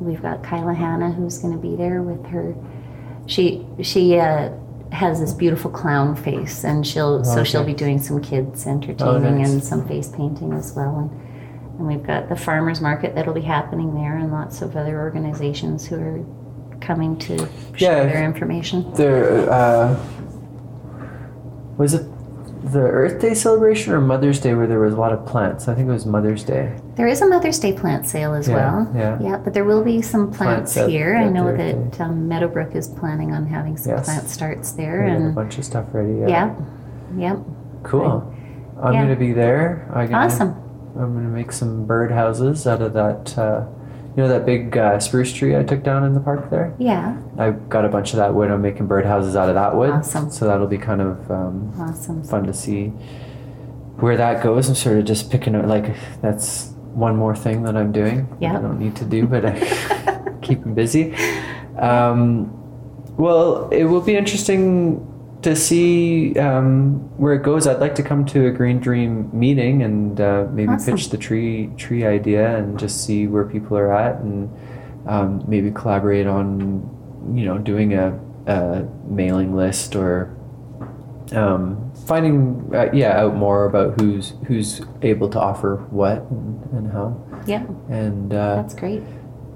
we've 0.00 0.22
got 0.22 0.44
Kyla 0.44 0.72
Hanna 0.72 1.10
who's 1.10 1.38
going 1.38 1.52
to 1.52 1.60
be 1.60 1.74
there 1.74 2.00
with 2.00 2.24
her. 2.26 2.54
She 3.26 3.66
she 3.82 4.18
uh, 4.18 4.50
has 4.92 5.18
this 5.20 5.34
beautiful 5.34 5.70
clown 5.70 6.14
face, 6.14 6.64
and 6.64 6.86
she'll 6.86 7.24
so 7.24 7.42
she'll 7.42 7.64
be 7.64 7.74
doing 7.74 8.00
some 8.00 8.22
kids 8.22 8.66
entertaining 8.68 9.38
nice. 9.38 9.50
and 9.50 9.64
some 9.64 9.86
face 9.88 10.08
painting 10.08 10.52
as 10.52 10.72
well, 10.74 10.96
and. 10.96 11.23
And 11.78 11.86
we've 11.88 12.02
got 12.02 12.28
the 12.28 12.36
farmers 12.36 12.80
market 12.80 13.14
that'll 13.14 13.34
be 13.34 13.40
happening 13.40 13.94
there, 13.94 14.16
and 14.16 14.30
lots 14.32 14.62
of 14.62 14.76
other 14.76 15.00
organizations 15.00 15.86
who 15.86 15.96
are 15.96 16.24
coming 16.80 17.16
to 17.18 17.36
share 17.74 18.06
Yeah. 18.06 18.12
their 18.12 18.24
information. 18.24 18.92
There, 18.94 19.50
uh, 19.50 19.96
was 21.76 21.94
it 21.94 22.06
the 22.62 22.78
Earth 22.80 23.20
Day 23.20 23.34
celebration 23.34 23.92
or 23.92 24.00
Mother's 24.00 24.40
Day 24.40 24.54
where 24.54 24.66
there 24.66 24.78
was 24.78 24.94
a 24.94 24.96
lot 25.00 25.12
of 25.12 25.26
plants? 25.26 25.66
I 25.68 25.74
think 25.74 25.88
it 25.88 25.92
was 25.92 26.06
Mother's 26.06 26.44
Day. 26.44 26.72
There 26.94 27.06
is 27.08 27.20
a 27.20 27.26
Mother's 27.26 27.58
Day 27.58 27.72
plant 27.72 28.06
sale 28.06 28.34
as 28.34 28.48
Yeah, 28.48 28.54
well. 28.54 28.92
yeah. 28.94 29.18
Yeah, 29.20 29.36
but 29.38 29.52
there 29.54 29.64
will 29.64 29.82
be 29.82 30.00
some 30.00 30.30
plants, 30.30 30.74
Plants 30.74 30.76
at- 30.76 30.88
here. 30.90 31.16
I 31.16 31.28
know 31.28 31.54
that 31.56 32.00
um, 32.00 32.28
Meadowbrook 32.28 32.74
is 32.76 32.86
planning 32.88 33.32
on 33.32 33.46
having 33.46 33.76
some 33.76 33.92
Yes. 33.96 34.04
plant 34.06 34.28
starts 34.28 34.72
there, 34.72 35.02
We 35.04 35.10
have 35.10 35.22
a 35.22 35.32
bunch 35.32 35.58
of 35.58 35.64
stuff 35.64 35.86
ready. 35.92 36.14
Yeah. 36.20 36.28
yeah, 36.28 36.50
yep, 37.16 37.38
Cool. 37.82 38.32
I'm 38.80 38.92
Yeah. 38.94 39.02
gonna 39.02 39.16
be 39.16 39.32
there. 39.32 39.86
I'm 39.92 40.08
gonna, 40.10 40.24
awesome. 40.26 40.54
I'm 40.96 41.14
gonna 41.14 41.28
make 41.28 41.52
some 41.52 41.86
bird 41.86 42.12
houses 42.12 42.66
out 42.66 42.82
of 42.82 42.92
that. 42.94 43.36
Uh, 43.36 43.66
you 44.16 44.22
know 44.22 44.28
that 44.28 44.46
big 44.46 44.76
uh, 44.76 45.00
spruce 45.00 45.32
tree 45.32 45.56
I 45.56 45.64
took 45.64 45.82
down 45.82 46.04
in 46.04 46.14
the 46.14 46.20
park 46.20 46.48
there. 46.50 46.74
Yeah, 46.78 47.20
I 47.36 47.50
got 47.50 47.84
a 47.84 47.88
bunch 47.88 48.12
of 48.12 48.18
that 48.18 48.32
wood. 48.32 48.50
I'm 48.50 48.62
making 48.62 48.86
bird 48.86 49.04
houses 49.04 49.34
out 49.34 49.48
of 49.48 49.56
that 49.56 49.74
wood. 49.74 49.90
Awesome. 49.90 50.30
So 50.30 50.46
that'll 50.46 50.68
be 50.68 50.78
kind 50.78 51.00
of 51.00 51.30
um, 51.30 51.72
awesome. 51.80 52.22
fun 52.22 52.44
to 52.44 52.54
see 52.54 52.86
where 53.96 54.16
that 54.16 54.42
goes. 54.42 54.68
I'm 54.68 54.76
sort 54.76 54.98
of 54.98 55.04
just 55.04 55.30
picking 55.30 55.56
out 55.56 55.66
like 55.66 55.96
that's 56.22 56.74
one 56.94 57.16
more 57.16 57.34
thing 57.34 57.64
that 57.64 57.76
I'm 57.76 57.90
doing. 57.90 58.28
Yeah. 58.40 58.56
I 58.56 58.62
don't 58.62 58.78
need 58.78 58.94
to 58.96 59.04
do, 59.04 59.26
but 59.26 59.44
I 59.44 60.38
keep 60.42 60.62
them 60.62 60.74
busy. 60.74 61.12
Um, 61.76 62.52
well, 63.16 63.68
it 63.70 63.84
will 63.84 64.00
be 64.00 64.16
interesting 64.16 65.10
to 65.44 65.54
see 65.54 66.36
um, 66.38 66.94
where 67.18 67.34
it 67.34 67.42
goes. 67.42 67.66
I'd 67.66 67.78
like 67.80 67.94
to 67.96 68.02
come 68.02 68.24
to 68.26 68.46
a 68.46 68.50
Green 68.50 68.80
Dream 68.80 69.30
meeting 69.32 69.82
and 69.82 70.20
uh, 70.20 70.46
maybe 70.50 70.72
Awesome. 70.72 70.94
pitch 70.96 71.10
the 71.10 71.16
tree 71.18 71.70
tree 71.76 72.04
idea 72.04 72.56
and 72.56 72.78
just 72.78 73.04
see 73.04 73.26
where 73.26 73.44
people 73.44 73.76
are 73.78 73.92
at 73.92 74.20
and 74.20 74.50
um, 75.06 75.44
maybe 75.46 75.70
collaborate 75.70 76.26
on 76.26 76.82
you 77.34 77.44
know 77.44 77.58
doing 77.58 77.94
a, 77.94 78.18
a 78.46 78.82
mailing 79.08 79.54
list 79.54 79.94
or 79.96 80.34
um, 81.32 81.92
finding 82.06 82.70
uh, 82.74 82.90
yeah 82.92 83.20
out 83.20 83.34
more 83.34 83.64
about 83.66 83.98
who's 84.00 84.34
who's 84.46 84.80
able 85.02 85.28
to 85.30 85.40
offer 85.40 85.76
what 85.90 86.18
and, 86.30 86.62
and 86.72 86.92
how 86.92 87.16
Yeah, 87.46 87.64
and 87.88 88.32
uh, 88.32 88.56
that's 88.56 88.74
great. 88.74 89.02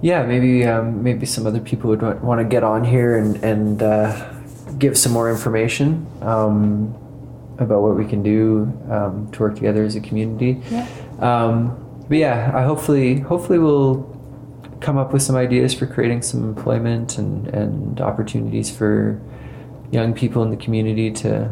yeah 0.02 0.24
maybe 0.24 0.64
um, 0.64 1.02
maybe 1.02 1.26
some 1.26 1.46
other 1.46 1.60
people 1.60 1.90
would 1.90 2.02
want 2.22 2.40
to 2.40 2.44
get 2.44 2.62
on 2.64 2.84
here 2.84 3.16
and 3.18 3.36
and 3.44 3.82
uh, 3.82 4.32
give 4.78 4.96
some 4.96 5.12
more 5.12 5.30
information 5.30 6.06
um, 6.22 6.94
about 7.58 7.82
what 7.82 7.96
we 7.96 8.04
can 8.04 8.22
do 8.22 8.72
um, 8.90 9.28
to 9.32 9.40
work 9.40 9.54
together 9.54 9.82
as 9.84 9.96
a 9.96 10.00
community 10.00 10.60
Yeah. 10.70 10.86
um, 11.20 11.76
but 12.08 12.18
yeah 12.18 12.52
I 12.54 12.62
hopefully 12.62 13.20
hopefully 13.20 13.58
we'll 13.58 14.06
come 14.80 14.96
up 14.96 15.12
with 15.12 15.22
some 15.22 15.34
ideas 15.36 15.74
for 15.74 15.86
creating 15.86 16.22
some 16.22 16.44
employment 16.44 17.18
and, 17.18 17.48
and 17.48 18.00
opportunities 18.00 18.70
for 18.70 19.20
young 19.90 20.14
people 20.14 20.42
in 20.44 20.50
the 20.50 20.56
community 20.56 21.10
to 21.10 21.50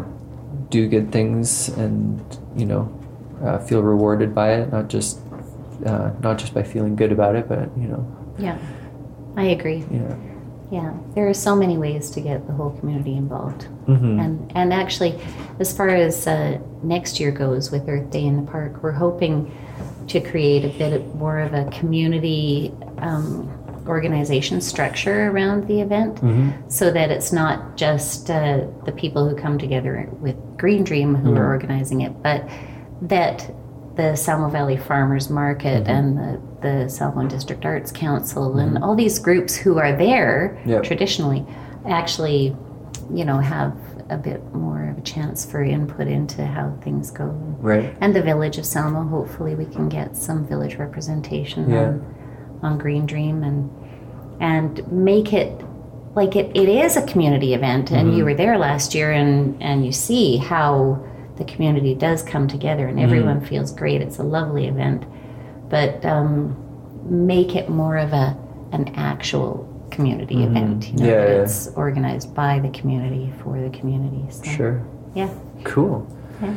do 0.71 0.89
good 0.89 1.11
things 1.11 1.69
and 1.71 2.21
you 2.57 2.67
know 2.67 2.93
uh, 3.45 3.59
feel 3.59 3.83
rewarded 3.83 4.35
by 4.35 4.53
it 4.55 4.71
not 4.73 4.89
just 4.89 5.19
uh, 5.85 6.11
not 6.21 6.39
just 6.39 6.55
by 6.55 6.63
feeling 6.63 6.95
good 6.97 7.11
about 7.13 7.35
it 7.37 7.49
but 7.49 7.69
you 7.77 7.89
know 7.89 8.07
Yeah, 8.39 8.57
I 9.37 9.45
agree. 9.45 9.81
know 9.91 10.17
Yeah, 10.71 10.93
there 11.15 11.29
are 11.29 11.35
so 11.35 11.55
many 11.55 11.79
ways 11.79 12.11
to 12.11 12.21
get 12.21 12.47
the 12.47 12.53
whole 12.53 12.71
community 12.71 13.15
involved. 13.17 13.69
Mhm. 13.87 14.21
And 14.25 14.53
and 14.55 14.73
actually, 14.73 15.15
as 15.61 15.73
far 15.77 15.89
as 15.89 16.27
uh, 16.27 16.59
next 16.83 17.21
year 17.21 17.31
goes 17.31 17.71
with 17.71 17.89
Earth 17.89 18.11
Day 18.11 18.25
in 18.25 18.37
the 18.37 18.51
park, 18.51 18.83
we're 18.83 18.91
hoping 18.93 19.51
to 20.09 20.21
create 20.21 20.65
a 20.65 20.69
bit 20.79 21.15
more 21.17 21.39
of 21.39 21.53
a 21.55 21.65
community 21.67 22.73
um, 22.99 23.49
organization 23.87 24.61
structure 24.61 25.31
around 25.31 25.69
the 25.69 25.81
event, 25.81 26.17
Mhm. 26.17 26.53
so 26.69 26.91
that 26.91 27.11
it's 27.13 27.33
not 27.33 27.77
just 27.77 28.29
uh, 28.31 28.61
the 28.85 28.93
people 28.93 29.29
who 29.29 29.37
come 29.37 29.59
together 29.59 30.09
with 30.21 30.35
Green 30.57 30.83
Dream 30.83 31.15
who 31.15 31.29
Mm-hmm. 31.31 31.39
are 31.39 31.47
organizing 31.47 32.01
it, 32.01 32.13
but 32.23 32.43
that 33.03 33.49
the 33.97 34.15
Salmo 34.15 34.49
Valley 34.51 34.77
Farmers 34.77 35.31
Market 35.31 35.85
Mm-hmm. 35.85 35.91
and 35.91 36.19
the, 36.19 36.41
the 36.85 36.89
Salmo 36.89 37.27
District 37.27 37.65
Arts 37.65 37.91
Council 37.93 38.59
and 38.59 38.79
all 38.83 38.95
these 38.95 39.19
groups 39.19 39.57
who 39.57 39.79
are 39.79 39.97
there 39.97 40.61
Yep. 40.67 40.83
traditionally 40.85 41.45
actually, 41.89 42.55
you 43.13 43.25
know, 43.25 43.39
have 43.39 43.77
a 44.11 44.17
bit 44.17 44.43
more 44.55 44.89
of 44.91 44.99
a 44.99 45.01
chance 45.01 45.45
for 45.45 45.63
input 45.63 46.07
into 46.09 46.45
how 46.45 46.77
things 46.83 47.11
go. 47.11 47.27
right 47.61 47.97
And 48.01 48.15
the 48.15 48.23
village 48.23 48.59
of 48.59 48.67
Salmo, 48.67 49.03
hopefully 49.05 49.55
we 49.55 49.65
can 49.67 49.89
get 49.89 50.17
some 50.17 50.47
village 50.47 50.77
representation 50.77 51.71
Yeah. 51.71 51.87
on, 51.89 52.15
on 52.63 52.79
Green 52.79 53.07
Dream 53.07 53.43
and 53.43 53.71
and 54.41 54.87
make 54.93 55.33
it 55.33 55.51
like 56.15 56.37
it, 56.37 56.55
it 56.57 56.69
is 56.69 56.97
a 56.97 57.07
community 57.07 57.55
event 57.55 57.91
and 57.91 58.09
mm-hmm. 58.09 58.19
you 58.19 58.25
were 58.25 58.35
there 58.35 58.59
last 58.59 58.95
year 58.95 59.11
and 59.13 59.61
and 59.63 59.85
you 59.87 59.93
see 59.93 60.37
how 60.37 61.03
the 61.37 61.45
community 61.45 61.95
does 61.95 62.23
come 62.23 62.49
together 62.49 62.87
and 62.87 62.99
everyone 62.99 63.37
mm-hmm. 63.37 63.47
feels 63.47 63.73
great 63.73 64.01
it's 64.01 64.19
a 64.19 64.23
lovely 64.23 64.67
event 64.67 65.05
but 65.69 66.05
um, 66.05 66.57
make 67.09 67.55
it 67.55 67.69
more 67.69 67.97
of 67.97 68.13
a 68.13 68.37
an 68.73 68.89
actual 68.95 69.73
community 69.91 70.37
mm-hmm. 70.37 70.57
event 70.57 70.89
you 70.89 70.97
know 70.97 71.05
yeah, 71.05 71.13
yeah. 71.13 71.43
it's 71.43 71.69
organized 71.69 72.35
by 72.35 72.59
the 72.59 72.71
community 72.71 73.33
for 73.43 73.61
the 73.61 73.71
community 73.71 74.25
so, 74.31 74.45
sure 74.51 74.87
yeah 75.15 75.33
cool 75.65 76.07
yeah. 76.43 76.55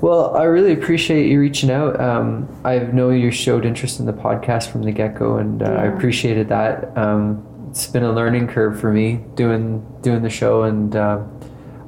Well, 0.00 0.36
I 0.36 0.44
really 0.44 0.72
appreciate 0.72 1.28
you 1.28 1.40
reaching 1.40 1.70
out. 1.70 1.98
Um, 2.00 2.48
I 2.64 2.78
know 2.78 3.10
you 3.10 3.30
showed 3.30 3.64
interest 3.64 3.98
in 3.98 4.06
the 4.06 4.12
podcast 4.12 4.70
from 4.70 4.82
the 4.82 4.92
get 4.92 5.16
go, 5.16 5.38
and 5.38 5.62
uh, 5.62 5.70
yeah. 5.70 5.82
I 5.82 5.84
appreciated 5.86 6.48
that. 6.48 6.96
Um, 6.96 7.44
it's 7.70 7.86
been 7.86 8.04
a 8.04 8.12
learning 8.12 8.48
curve 8.48 8.80
for 8.80 8.92
me 8.92 9.24
doing 9.34 9.84
doing 10.00 10.22
the 10.22 10.30
show, 10.30 10.62
and 10.62 10.94
uh, 10.94 11.22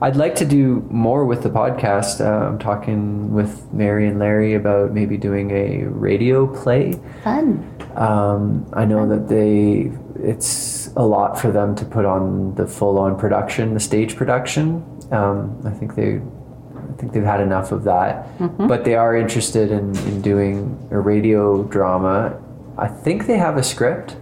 I'd 0.01 0.17
like 0.17 0.37
to 0.37 0.45
do 0.45 0.87
more 0.91 1.25
with 1.25 1.43
the 1.43 1.51
podcast. 1.51 2.21
Uh, 2.21 2.49
I'm 2.49 2.59
talking 2.59 3.33
with 3.33 3.73
Mary 3.73 4.07
and 4.07 4.19
Larry 4.21 4.55
about 4.55 4.93
maybe 4.93 5.17
doing 5.17 5.51
a 5.51 5.87
radio 5.89 6.47
play. 6.47 7.01
Fun. 7.25 7.65
Um, 7.97 8.69
I 8.75 8.85
know 8.85 9.09
that 9.09 9.29
they 9.29 9.91
it's 10.23 10.93
a 10.97 11.05
lot 11.05 11.39
for 11.39 11.51
them 11.51 11.75
to 11.77 11.85
put 11.85 12.05
on 12.05 12.55
the 12.55 12.67
full 12.67 12.99
on 12.99 13.19
production, 13.19 13.75
the 13.75 13.81
stage 13.81 14.15
production. 14.15 14.85
Um, 15.11 15.61
I 15.65 15.71
think 15.71 15.97
they 15.97 16.21
I 16.21 17.01
think 17.01 17.13
they've 17.13 17.25
had 17.25 17.41
enough 17.41 17.73
of 17.73 17.83
that, 17.85 18.27
mm-hmm. 18.39 18.69
but 18.69 18.85
they 18.85 18.95
are 18.95 19.17
interested 19.17 19.73
in, 19.73 19.97
in 19.99 20.23
doing 20.23 20.89
a 20.93 20.99
radio 20.99 21.65
drama. 21.65 22.41
I 22.77 22.87
think 22.87 23.27
they 23.27 23.37
have 23.39 23.57
a 23.57 23.65
script. 23.65 24.17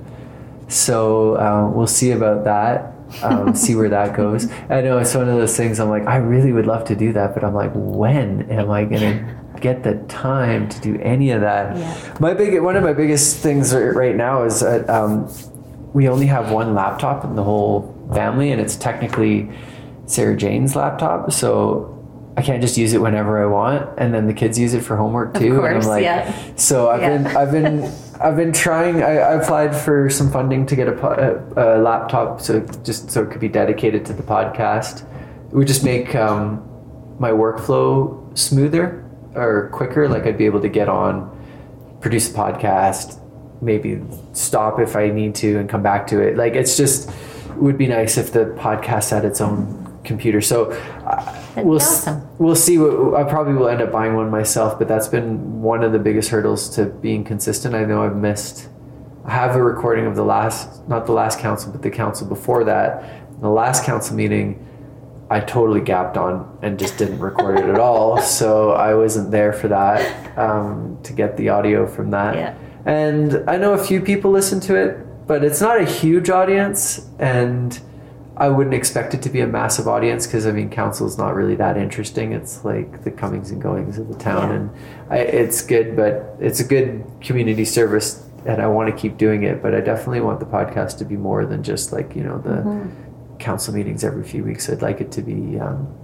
So 0.68 1.36
uh, 1.36 1.70
we'll 1.70 1.86
see 1.86 2.12
about 2.12 2.44
that. 2.44 2.95
Um, 3.22 3.54
see 3.54 3.74
where 3.74 3.88
that 3.88 4.16
goes. 4.16 4.50
I 4.68 4.80
know 4.80 4.98
it's 4.98 5.14
one 5.14 5.28
of 5.28 5.36
those 5.36 5.56
things. 5.56 5.80
I'm 5.80 5.88
like, 5.88 6.06
I 6.06 6.16
really 6.16 6.52
would 6.52 6.66
love 6.66 6.84
to 6.86 6.96
do 6.96 7.12
that, 7.12 7.34
but 7.34 7.44
I'm 7.44 7.54
like, 7.54 7.70
when 7.74 8.50
am 8.50 8.70
I 8.70 8.84
gonna 8.84 9.42
get 9.60 9.82
the 9.82 9.94
time 10.08 10.68
to 10.68 10.80
do 10.80 10.98
any 11.00 11.30
of 11.30 11.40
that? 11.40 11.76
Yeah. 11.76 12.16
My 12.20 12.34
big, 12.34 12.60
one 12.60 12.76
of 12.76 12.82
my 12.82 12.92
biggest 12.92 13.38
things 13.38 13.74
right 13.74 14.14
now 14.16 14.42
is 14.42 14.60
that 14.60 14.88
um, 14.90 15.30
we 15.92 16.08
only 16.08 16.26
have 16.26 16.52
one 16.52 16.74
laptop 16.74 17.24
in 17.24 17.36
the 17.36 17.44
whole 17.44 17.94
family, 18.12 18.52
and 18.52 18.60
it's 18.60 18.76
technically 18.76 19.50
Sarah 20.06 20.36
Jane's 20.36 20.76
laptop. 20.76 21.32
So 21.32 21.95
I 22.36 22.42
can't 22.42 22.60
just 22.60 22.76
use 22.76 22.92
it 22.92 23.00
whenever 23.00 23.42
I 23.42 23.46
want, 23.46 23.98
and 23.98 24.12
then 24.12 24.26
the 24.26 24.34
kids 24.34 24.58
use 24.58 24.74
it 24.74 24.82
for 24.82 24.96
homework 24.96 25.32
too. 25.34 25.54
Of 25.54 25.60
course, 25.60 25.74
and 25.74 25.82
I'm 25.82 25.88
like, 25.88 26.02
yeah. 26.02 26.54
so 26.56 26.90
I've 26.90 27.00
yeah. 27.00 27.18
been, 27.18 27.36
I've 27.36 27.52
been. 27.52 27.92
I've 28.18 28.34
been 28.34 28.54
trying. 28.54 29.02
I, 29.02 29.18
I, 29.18 29.34
applied 29.34 29.76
for 29.76 30.08
some 30.08 30.30
funding 30.30 30.64
to 30.66 30.74
get 30.74 30.88
a, 30.88 31.06
a, 31.58 31.76
a, 31.76 31.82
laptop, 31.82 32.40
so 32.40 32.60
just 32.82 33.10
so 33.10 33.22
it 33.22 33.30
could 33.30 33.42
be 33.42 33.48
dedicated 33.48 34.06
to 34.06 34.14
the 34.14 34.22
podcast. 34.22 35.02
It 35.50 35.52
would 35.52 35.66
just 35.66 35.84
make 35.84 36.14
um, 36.14 36.66
my 37.18 37.30
workflow 37.30 38.36
smoother 38.36 39.04
or 39.34 39.68
quicker. 39.70 40.08
Like 40.08 40.24
I'd 40.24 40.38
be 40.38 40.46
able 40.46 40.62
to 40.62 40.68
get 40.70 40.88
on, 40.88 41.30
produce 42.00 42.30
a 42.30 42.32
podcast, 42.32 43.20
maybe 43.60 44.02
stop 44.32 44.80
if 44.80 44.96
I 44.96 45.10
need 45.10 45.34
to, 45.36 45.58
and 45.58 45.68
come 45.68 45.82
back 45.82 46.06
to 46.06 46.20
it. 46.20 46.38
Like 46.38 46.54
it's 46.54 46.74
just 46.74 47.10
it 47.10 47.56
would 47.56 47.76
be 47.76 47.86
nice 47.86 48.16
if 48.16 48.32
the 48.32 48.46
podcast 48.58 49.10
had 49.10 49.26
its 49.26 49.42
own 49.42 50.00
computer. 50.04 50.40
So 50.40 50.70
uh, 51.04 51.45
we'll 51.64 51.76
awesome. 51.76 52.28
we'll 52.38 52.54
see. 52.56 52.78
What, 52.78 53.20
I 53.20 53.28
probably 53.28 53.54
will 53.54 53.68
end 53.68 53.80
up 53.80 53.92
buying 53.92 54.14
one 54.14 54.30
myself, 54.30 54.78
but 54.78 54.88
that's 54.88 55.08
been 55.08 55.62
one 55.62 55.82
of 55.82 55.92
the 55.92 55.98
biggest 55.98 56.30
hurdles 56.30 56.68
to 56.76 56.86
being 56.86 57.24
consistent. 57.24 57.74
I 57.74 57.84
know 57.84 58.04
I've 58.04 58.16
missed. 58.16 58.68
I 59.24 59.32
have 59.32 59.56
a 59.56 59.62
recording 59.62 60.06
of 60.06 60.14
the 60.14 60.24
last, 60.24 60.86
not 60.88 61.06
the 61.06 61.12
last 61.12 61.40
council, 61.40 61.72
but 61.72 61.82
the 61.82 61.90
council 61.90 62.26
before 62.26 62.64
that. 62.64 63.40
The 63.40 63.50
last 63.50 63.84
council 63.84 64.16
meeting, 64.16 64.64
I 65.28 65.40
totally 65.40 65.80
gapped 65.80 66.16
on 66.16 66.58
and 66.62 66.78
just 66.78 66.96
didn't 66.96 67.18
record 67.18 67.58
it 67.58 67.66
at 67.66 67.78
all. 67.78 68.20
So 68.22 68.72
I 68.72 68.94
wasn't 68.94 69.30
there 69.30 69.52
for 69.52 69.68
that 69.68 70.38
um, 70.38 70.98
to 71.02 71.12
get 71.12 71.36
the 71.36 71.48
audio 71.48 71.86
from 71.86 72.10
that. 72.10 72.34
Yeah. 72.34 72.58
And 72.84 73.48
I 73.48 73.56
know 73.56 73.72
a 73.72 73.84
few 73.84 74.00
people 74.00 74.30
listen 74.30 74.60
to 74.60 74.76
it, 74.76 75.26
but 75.26 75.42
it's 75.42 75.60
not 75.60 75.80
a 75.80 75.84
huge 75.84 76.30
audience 76.30 77.08
and 77.18 77.80
I 78.38 78.48
wouldn't 78.48 78.74
expect 78.74 79.14
it 79.14 79.22
to 79.22 79.30
be 79.30 79.40
a 79.40 79.46
massive 79.46 79.88
audience 79.88 80.26
because 80.26 80.46
I 80.46 80.52
mean, 80.52 80.68
council 80.68 81.06
is 81.06 81.16
not 81.16 81.34
really 81.34 81.54
that 81.56 81.78
interesting. 81.78 82.32
It's 82.32 82.64
like 82.64 83.02
the 83.02 83.10
comings 83.10 83.50
and 83.50 83.62
goings 83.62 83.98
of 83.98 84.08
the 84.08 84.14
town, 84.14 84.50
yeah. 84.50 84.56
and 84.56 84.70
I, 85.10 85.18
it's 85.18 85.64
good, 85.64 85.96
but 85.96 86.36
it's 86.38 86.60
a 86.60 86.64
good 86.64 87.04
community 87.22 87.64
service, 87.64 88.28
and 88.44 88.60
I 88.60 88.66
want 88.66 88.94
to 88.94 89.00
keep 89.00 89.16
doing 89.16 89.44
it. 89.44 89.62
But 89.62 89.74
I 89.74 89.80
definitely 89.80 90.20
want 90.20 90.40
the 90.40 90.46
podcast 90.46 90.98
to 90.98 91.06
be 91.06 91.16
more 91.16 91.46
than 91.46 91.62
just 91.62 91.92
like 91.92 92.14
you 92.14 92.24
know 92.24 92.38
the 92.38 92.60
mm-hmm. 92.62 93.36
council 93.38 93.72
meetings 93.72 94.04
every 94.04 94.24
few 94.24 94.44
weeks. 94.44 94.68
I'd 94.68 94.82
like 94.82 95.00
it 95.00 95.10
to 95.12 95.22
be, 95.22 95.58
um, 95.58 95.94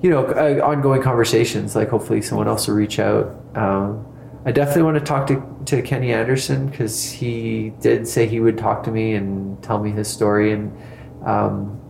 you 0.00 0.08
know, 0.08 0.24
uh, 0.24 0.66
ongoing 0.66 1.02
conversations. 1.02 1.76
Like 1.76 1.90
hopefully 1.90 2.22
someone 2.22 2.48
else 2.48 2.66
will 2.66 2.76
reach 2.76 2.98
out. 2.98 3.38
Um, 3.54 4.06
I 4.46 4.52
definitely 4.52 4.84
want 4.84 4.96
to 4.96 5.04
talk 5.04 5.26
to, 5.26 5.42
to 5.66 5.82
Kenny 5.82 6.12
Anderson 6.12 6.68
because 6.68 7.10
he 7.10 7.74
did 7.80 8.06
say 8.06 8.26
he 8.26 8.38
would 8.38 8.56
talk 8.56 8.84
to 8.84 8.92
me 8.92 9.14
and 9.14 9.60
tell 9.62 9.82
me 9.82 9.90
his 9.90 10.06
story 10.08 10.52
and 10.52 10.72
um, 11.26 11.80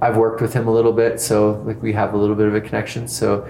I've 0.00 0.16
worked 0.16 0.40
with 0.40 0.54
him 0.54 0.66
a 0.68 0.72
little 0.72 0.92
bit, 0.92 1.20
so 1.20 1.62
like 1.66 1.82
we 1.82 1.92
have 1.92 2.14
a 2.14 2.16
little 2.16 2.36
bit 2.36 2.46
of 2.46 2.54
a 2.54 2.60
connection. 2.60 3.06
So, 3.06 3.46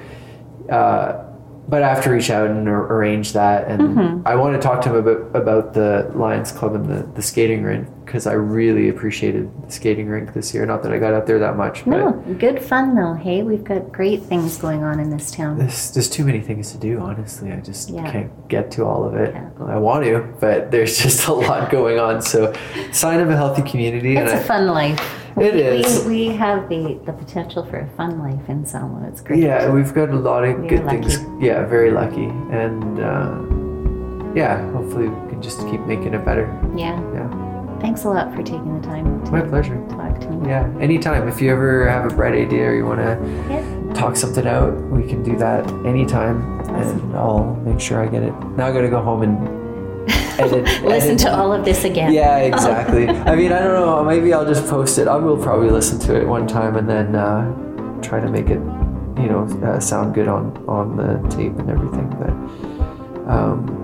uh, 0.68 1.30
but 1.70 1.84
I 1.84 1.88
have 1.88 2.02
to 2.05 2.10
reach 2.10 2.30
out 2.30 2.51
and 2.51 2.68
ar- 2.68 2.92
arrange 2.92 3.32
that, 3.32 3.68
and 3.68 3.80
mm-hmm. 3.80 4.26
I 4.26 4.34
want 4.34 4.60
to 4.60 4.60
talk 4.60 4.82
to 4.82 4.88
him 4.90 4.97
about 4.97 5.36
about 5.36 5.72
the 5.72 6.10
Lions 6.16 6.51
Club 6.51 6.74
and 6.74 6.84
the, 6.86 7.06
the 7.14 7.22
skating 7.22 7.62
rink 7.62 7.88
because 8.05 8.26
I 8.26 8.32
really 8.32 8.88
appreciated 8.88 9.48
the 9.64 9.70
skating 9.70 10.09
rink 10.09 10.34
this 10.34 10.52
year. 10.52 10.66
Not 10.66 10.82
that 10.82 10.92
I 10.92 10.98
got 10.98 11.14
out 11.14 11.28
there 11.28 11.38
that 11.38 11.56
much, 11.56 11.84
but 11.84 11.90
no, 11.90 12.34
good 12.38 12.60
fun 12.60 12.97
though. 12.97 13.14
Hey, 13.14 13.44
we've 13.44 13.62
got 13.62 13.92
great 13.92 14.22
things 14.22 14.59
going 14.59 14.82
on 14.82 14.98
in 14.98 15.10
this 15.10 15.30
town. 15.30 15.59
There's, 15.59 15.92
there's 15.92 16.10
too 16.10 16.24
many 16.24 16.40
things 16.40 16.72
to 16.72 16.78
do. 16.78 16.98
Honestly, 16.98 17.52
I 17.52 17.60
just 17.60 17.90
yeah. 17.90 18.10
can't 18.10 18.48
get 18.48 18.72
to 18.72 18.84
all 18.84 19.05
of 19.05 19.14
it. 19.14 19.32
Yeah. 19.32 19.51
I 19.64 19.76
want 19.78 20.05
to, 20.05 20.26
but 20.40 20.72
there's 20.72 20.98
just 21.02 21.28
a 21.28 21.32
lot 21.32 21.70
going 21.70 22.01
on. 22.01 22.20
So, 22.20 22.52
sign 22.90 23.20
of 23.20 23.30
a 23.30 23.36
healthy 23.36 23.62
community. 23.62 24.16
It's 24.16 24.32
a 24.32 24.40
I, 24.40 24.42
fun 24.42 24.66
life. 24.66 25.19
It 25.36 25.55
we, 25.55 25.61
is. 25.61 26.05
We, 26.05 26.28
we, 26.28 26.36
have 26.36 26.69
the, 26.69 27.01
the 27.05 27.12
potential 27.12 27.65
for 27.65 27.78
a 27.78 27.89
fun 27.97 28.19
life 28.19 28.48
in 28.48 28.66
Salmo. 28.66 29.07
It's 29.09 29.20
great. 29.20 29.40
Yeah, 29.40 29.70
we've 29.70 29.93
got 29.94 30.11
a 30.11 30.16
lot 30.16 30.44
of 30.44 30.66
good 30.69 30.85
things. 30.89 31.19
Yeah, 31.40 31.65
very 31.66 31.90
lucky, 31.90 32.27
and 32.51 32.98
uh, 32.98 34.35
yeah, 34.35 34.70
hopefully 34.73 35.09
we 35.09 35.31
can 35.31 35.43
just 35.43 35.61
keep 35.69 35.81
making 35.82 36.15
it 36.15 36.24
better. 36.24 36.47
Yeah. 36.77 37.01
Yeah. 37.15 37.51
Thanks 37.81 38.05
a 38.05 38.11
lot 38.11 38.35
for 38.35 38.43
taking 38.43 38.78
the 38.78 38.86
time. 38.86 39.23
My 39.31 39.40
pleasure. 39.40 39.77
Talk 39.89 40.20
to 40.20 40.31
me. 40.31 40.48
Yeah, 40.48 40.70
anytime. 40.81 41.27
If 41.28 41.40
you 41.40 41.51
ever 41.51 41.89
have 41.89 42.11
a 42.11 42.15
bright 42.15 42.35
idea 42.35 42.69
or 42.69 42.74
you 42.74 42.85
want 42.85 43.01
to 43.01 43.19
yeah. 43.48 43.94
talk 43.94 44.16
something 44.16 44.47
out, 44.47 44.78
we 44.90 45.09
can 45.09 45.23
do 45.23 45.36
that 45.39 45.66
anytime, 45.86 46.61
awesome. 46.61 47.01
and 47.01 47.16
I'll 47.16 47.55
make 47.57 47.81
sure 47.81 48.02
I 48.02 48.07
get 48.07 48.23
it. 48.23 48.32
Now 48.57 48.66
I 48.66 48.73
got 48.73 48.82
to 48.82 48.90
go 48.90 49.01
home 49.01 49.23
and 49.23 49.59
edit. 50.40 50.64
listen 50.82 51.10
edit. 51.10 51.18
to 51.20 51.36
all 51.36 51.52
of 51.52 51.64
this 51.64 51.84
again. 51.84 52.12
Yeah, 52.12 52.38
exactly. 52.38 53.08
I 53.08 53.34
mean, 53.36 53.52
I 53.52 53.60
don't 53.60 53.74
know. 53.74 54.04
Maybe 54.04 54.32
I'll 54.32 54.46
just 54.46 54.66
post 54.68 54.98
it. 54.98 55.08
I 55.08 55.16
will 55.16 55.36
probably 55.36 55.70
listen 55.70 55.98
to 56.00 56.20
it 56.20 56.26
one 56.26 56.46
time 56.46 56.76
and 56.76 56.88
then 56.88 57.14
uh, 57.14 58.00
try 58.02 58.20
to 58.20 58.28
make 58.28 58.46
it, 58.46 58.60
you 59.20 59.28
know, 59.28 59.48
uh, 59.64 59.80
sound 59.80 60.14
good 60.14 60.28
on 60.28 60.56
on 60.66 60.96
the 60.96 61.18
tape 61.28 61.58
and 61.58 61.70
everything. 61.70 62.08
But. 62.18 62.30
Um, 63.30 63.80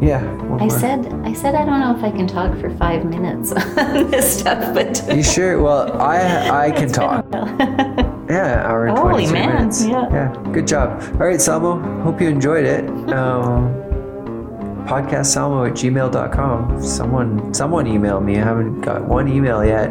yeah. 0.00 0.22
I 0.60 0.68
said, 0.68 1.12
I 1.24 1.32
said, 1.32 1.54
I 1.54 1.64
don't 1.64 1.80
know 1.80 1.96
if 1.96 2.04
I 2.04 2.10
can 2.10 2.26
talk 2.26 2.56
for 2.60 2.70
five 2.76 3.04
minutes 3.04 3.52
on 3.76 4.10
this 4.10 4.38
stuff, 4.40 4.72
but 4.72 5.02
you 5.14 5.22
sure? 5.22 5.60
Well, 5.60 6.00
I 6.00 6.66
I 6.66 6.70
can 6.78 6.88
talk. 6.88 7.26
yeah, 7.32 8.62
hour 8.64 8.86
and 8.86 8.98
Holy 8.98 9.26
man, 9.26 9.56
minutes. 9.56 9.84
Yeah. 9.84 10.08
yeah, 10.10 10.52
good 10.52 10.66
job. 10.66 11.02
All 11.14 11.26
right, 11.26 11.40
Salmo. 11.40 11.80
Hope 12.02 12.20
you 12.20 12.28
enjoyed 12.28 12.64
it. 12.64 12.88
Um, 13.12 13.87
podcastsalmo 14.88 15.68
at 15.68 15.74
gmail.com. 15.74 16.82
Someone 16.82 17.52
someone 17.52 17.86
email 17.86 18.20
me. 18.20 18.36
I 18.36 18.44
haven't 18.44 18.80
got 18.80 19.04
one 19.04 19.28
email 19.28 19.64
yet. 19.64 19.90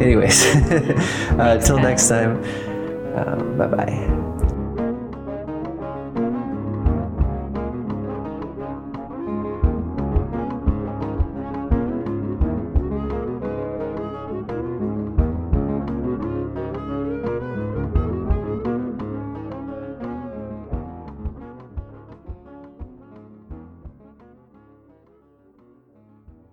Anyways, 0.00 0.46
uh, 1.38 1.60
till 1.64 1.78
next 1.78 2.08
time. 2.08 2.42
Uh, 3.14 3.36
bye 3.58 3.66
bye. 3.66 4.19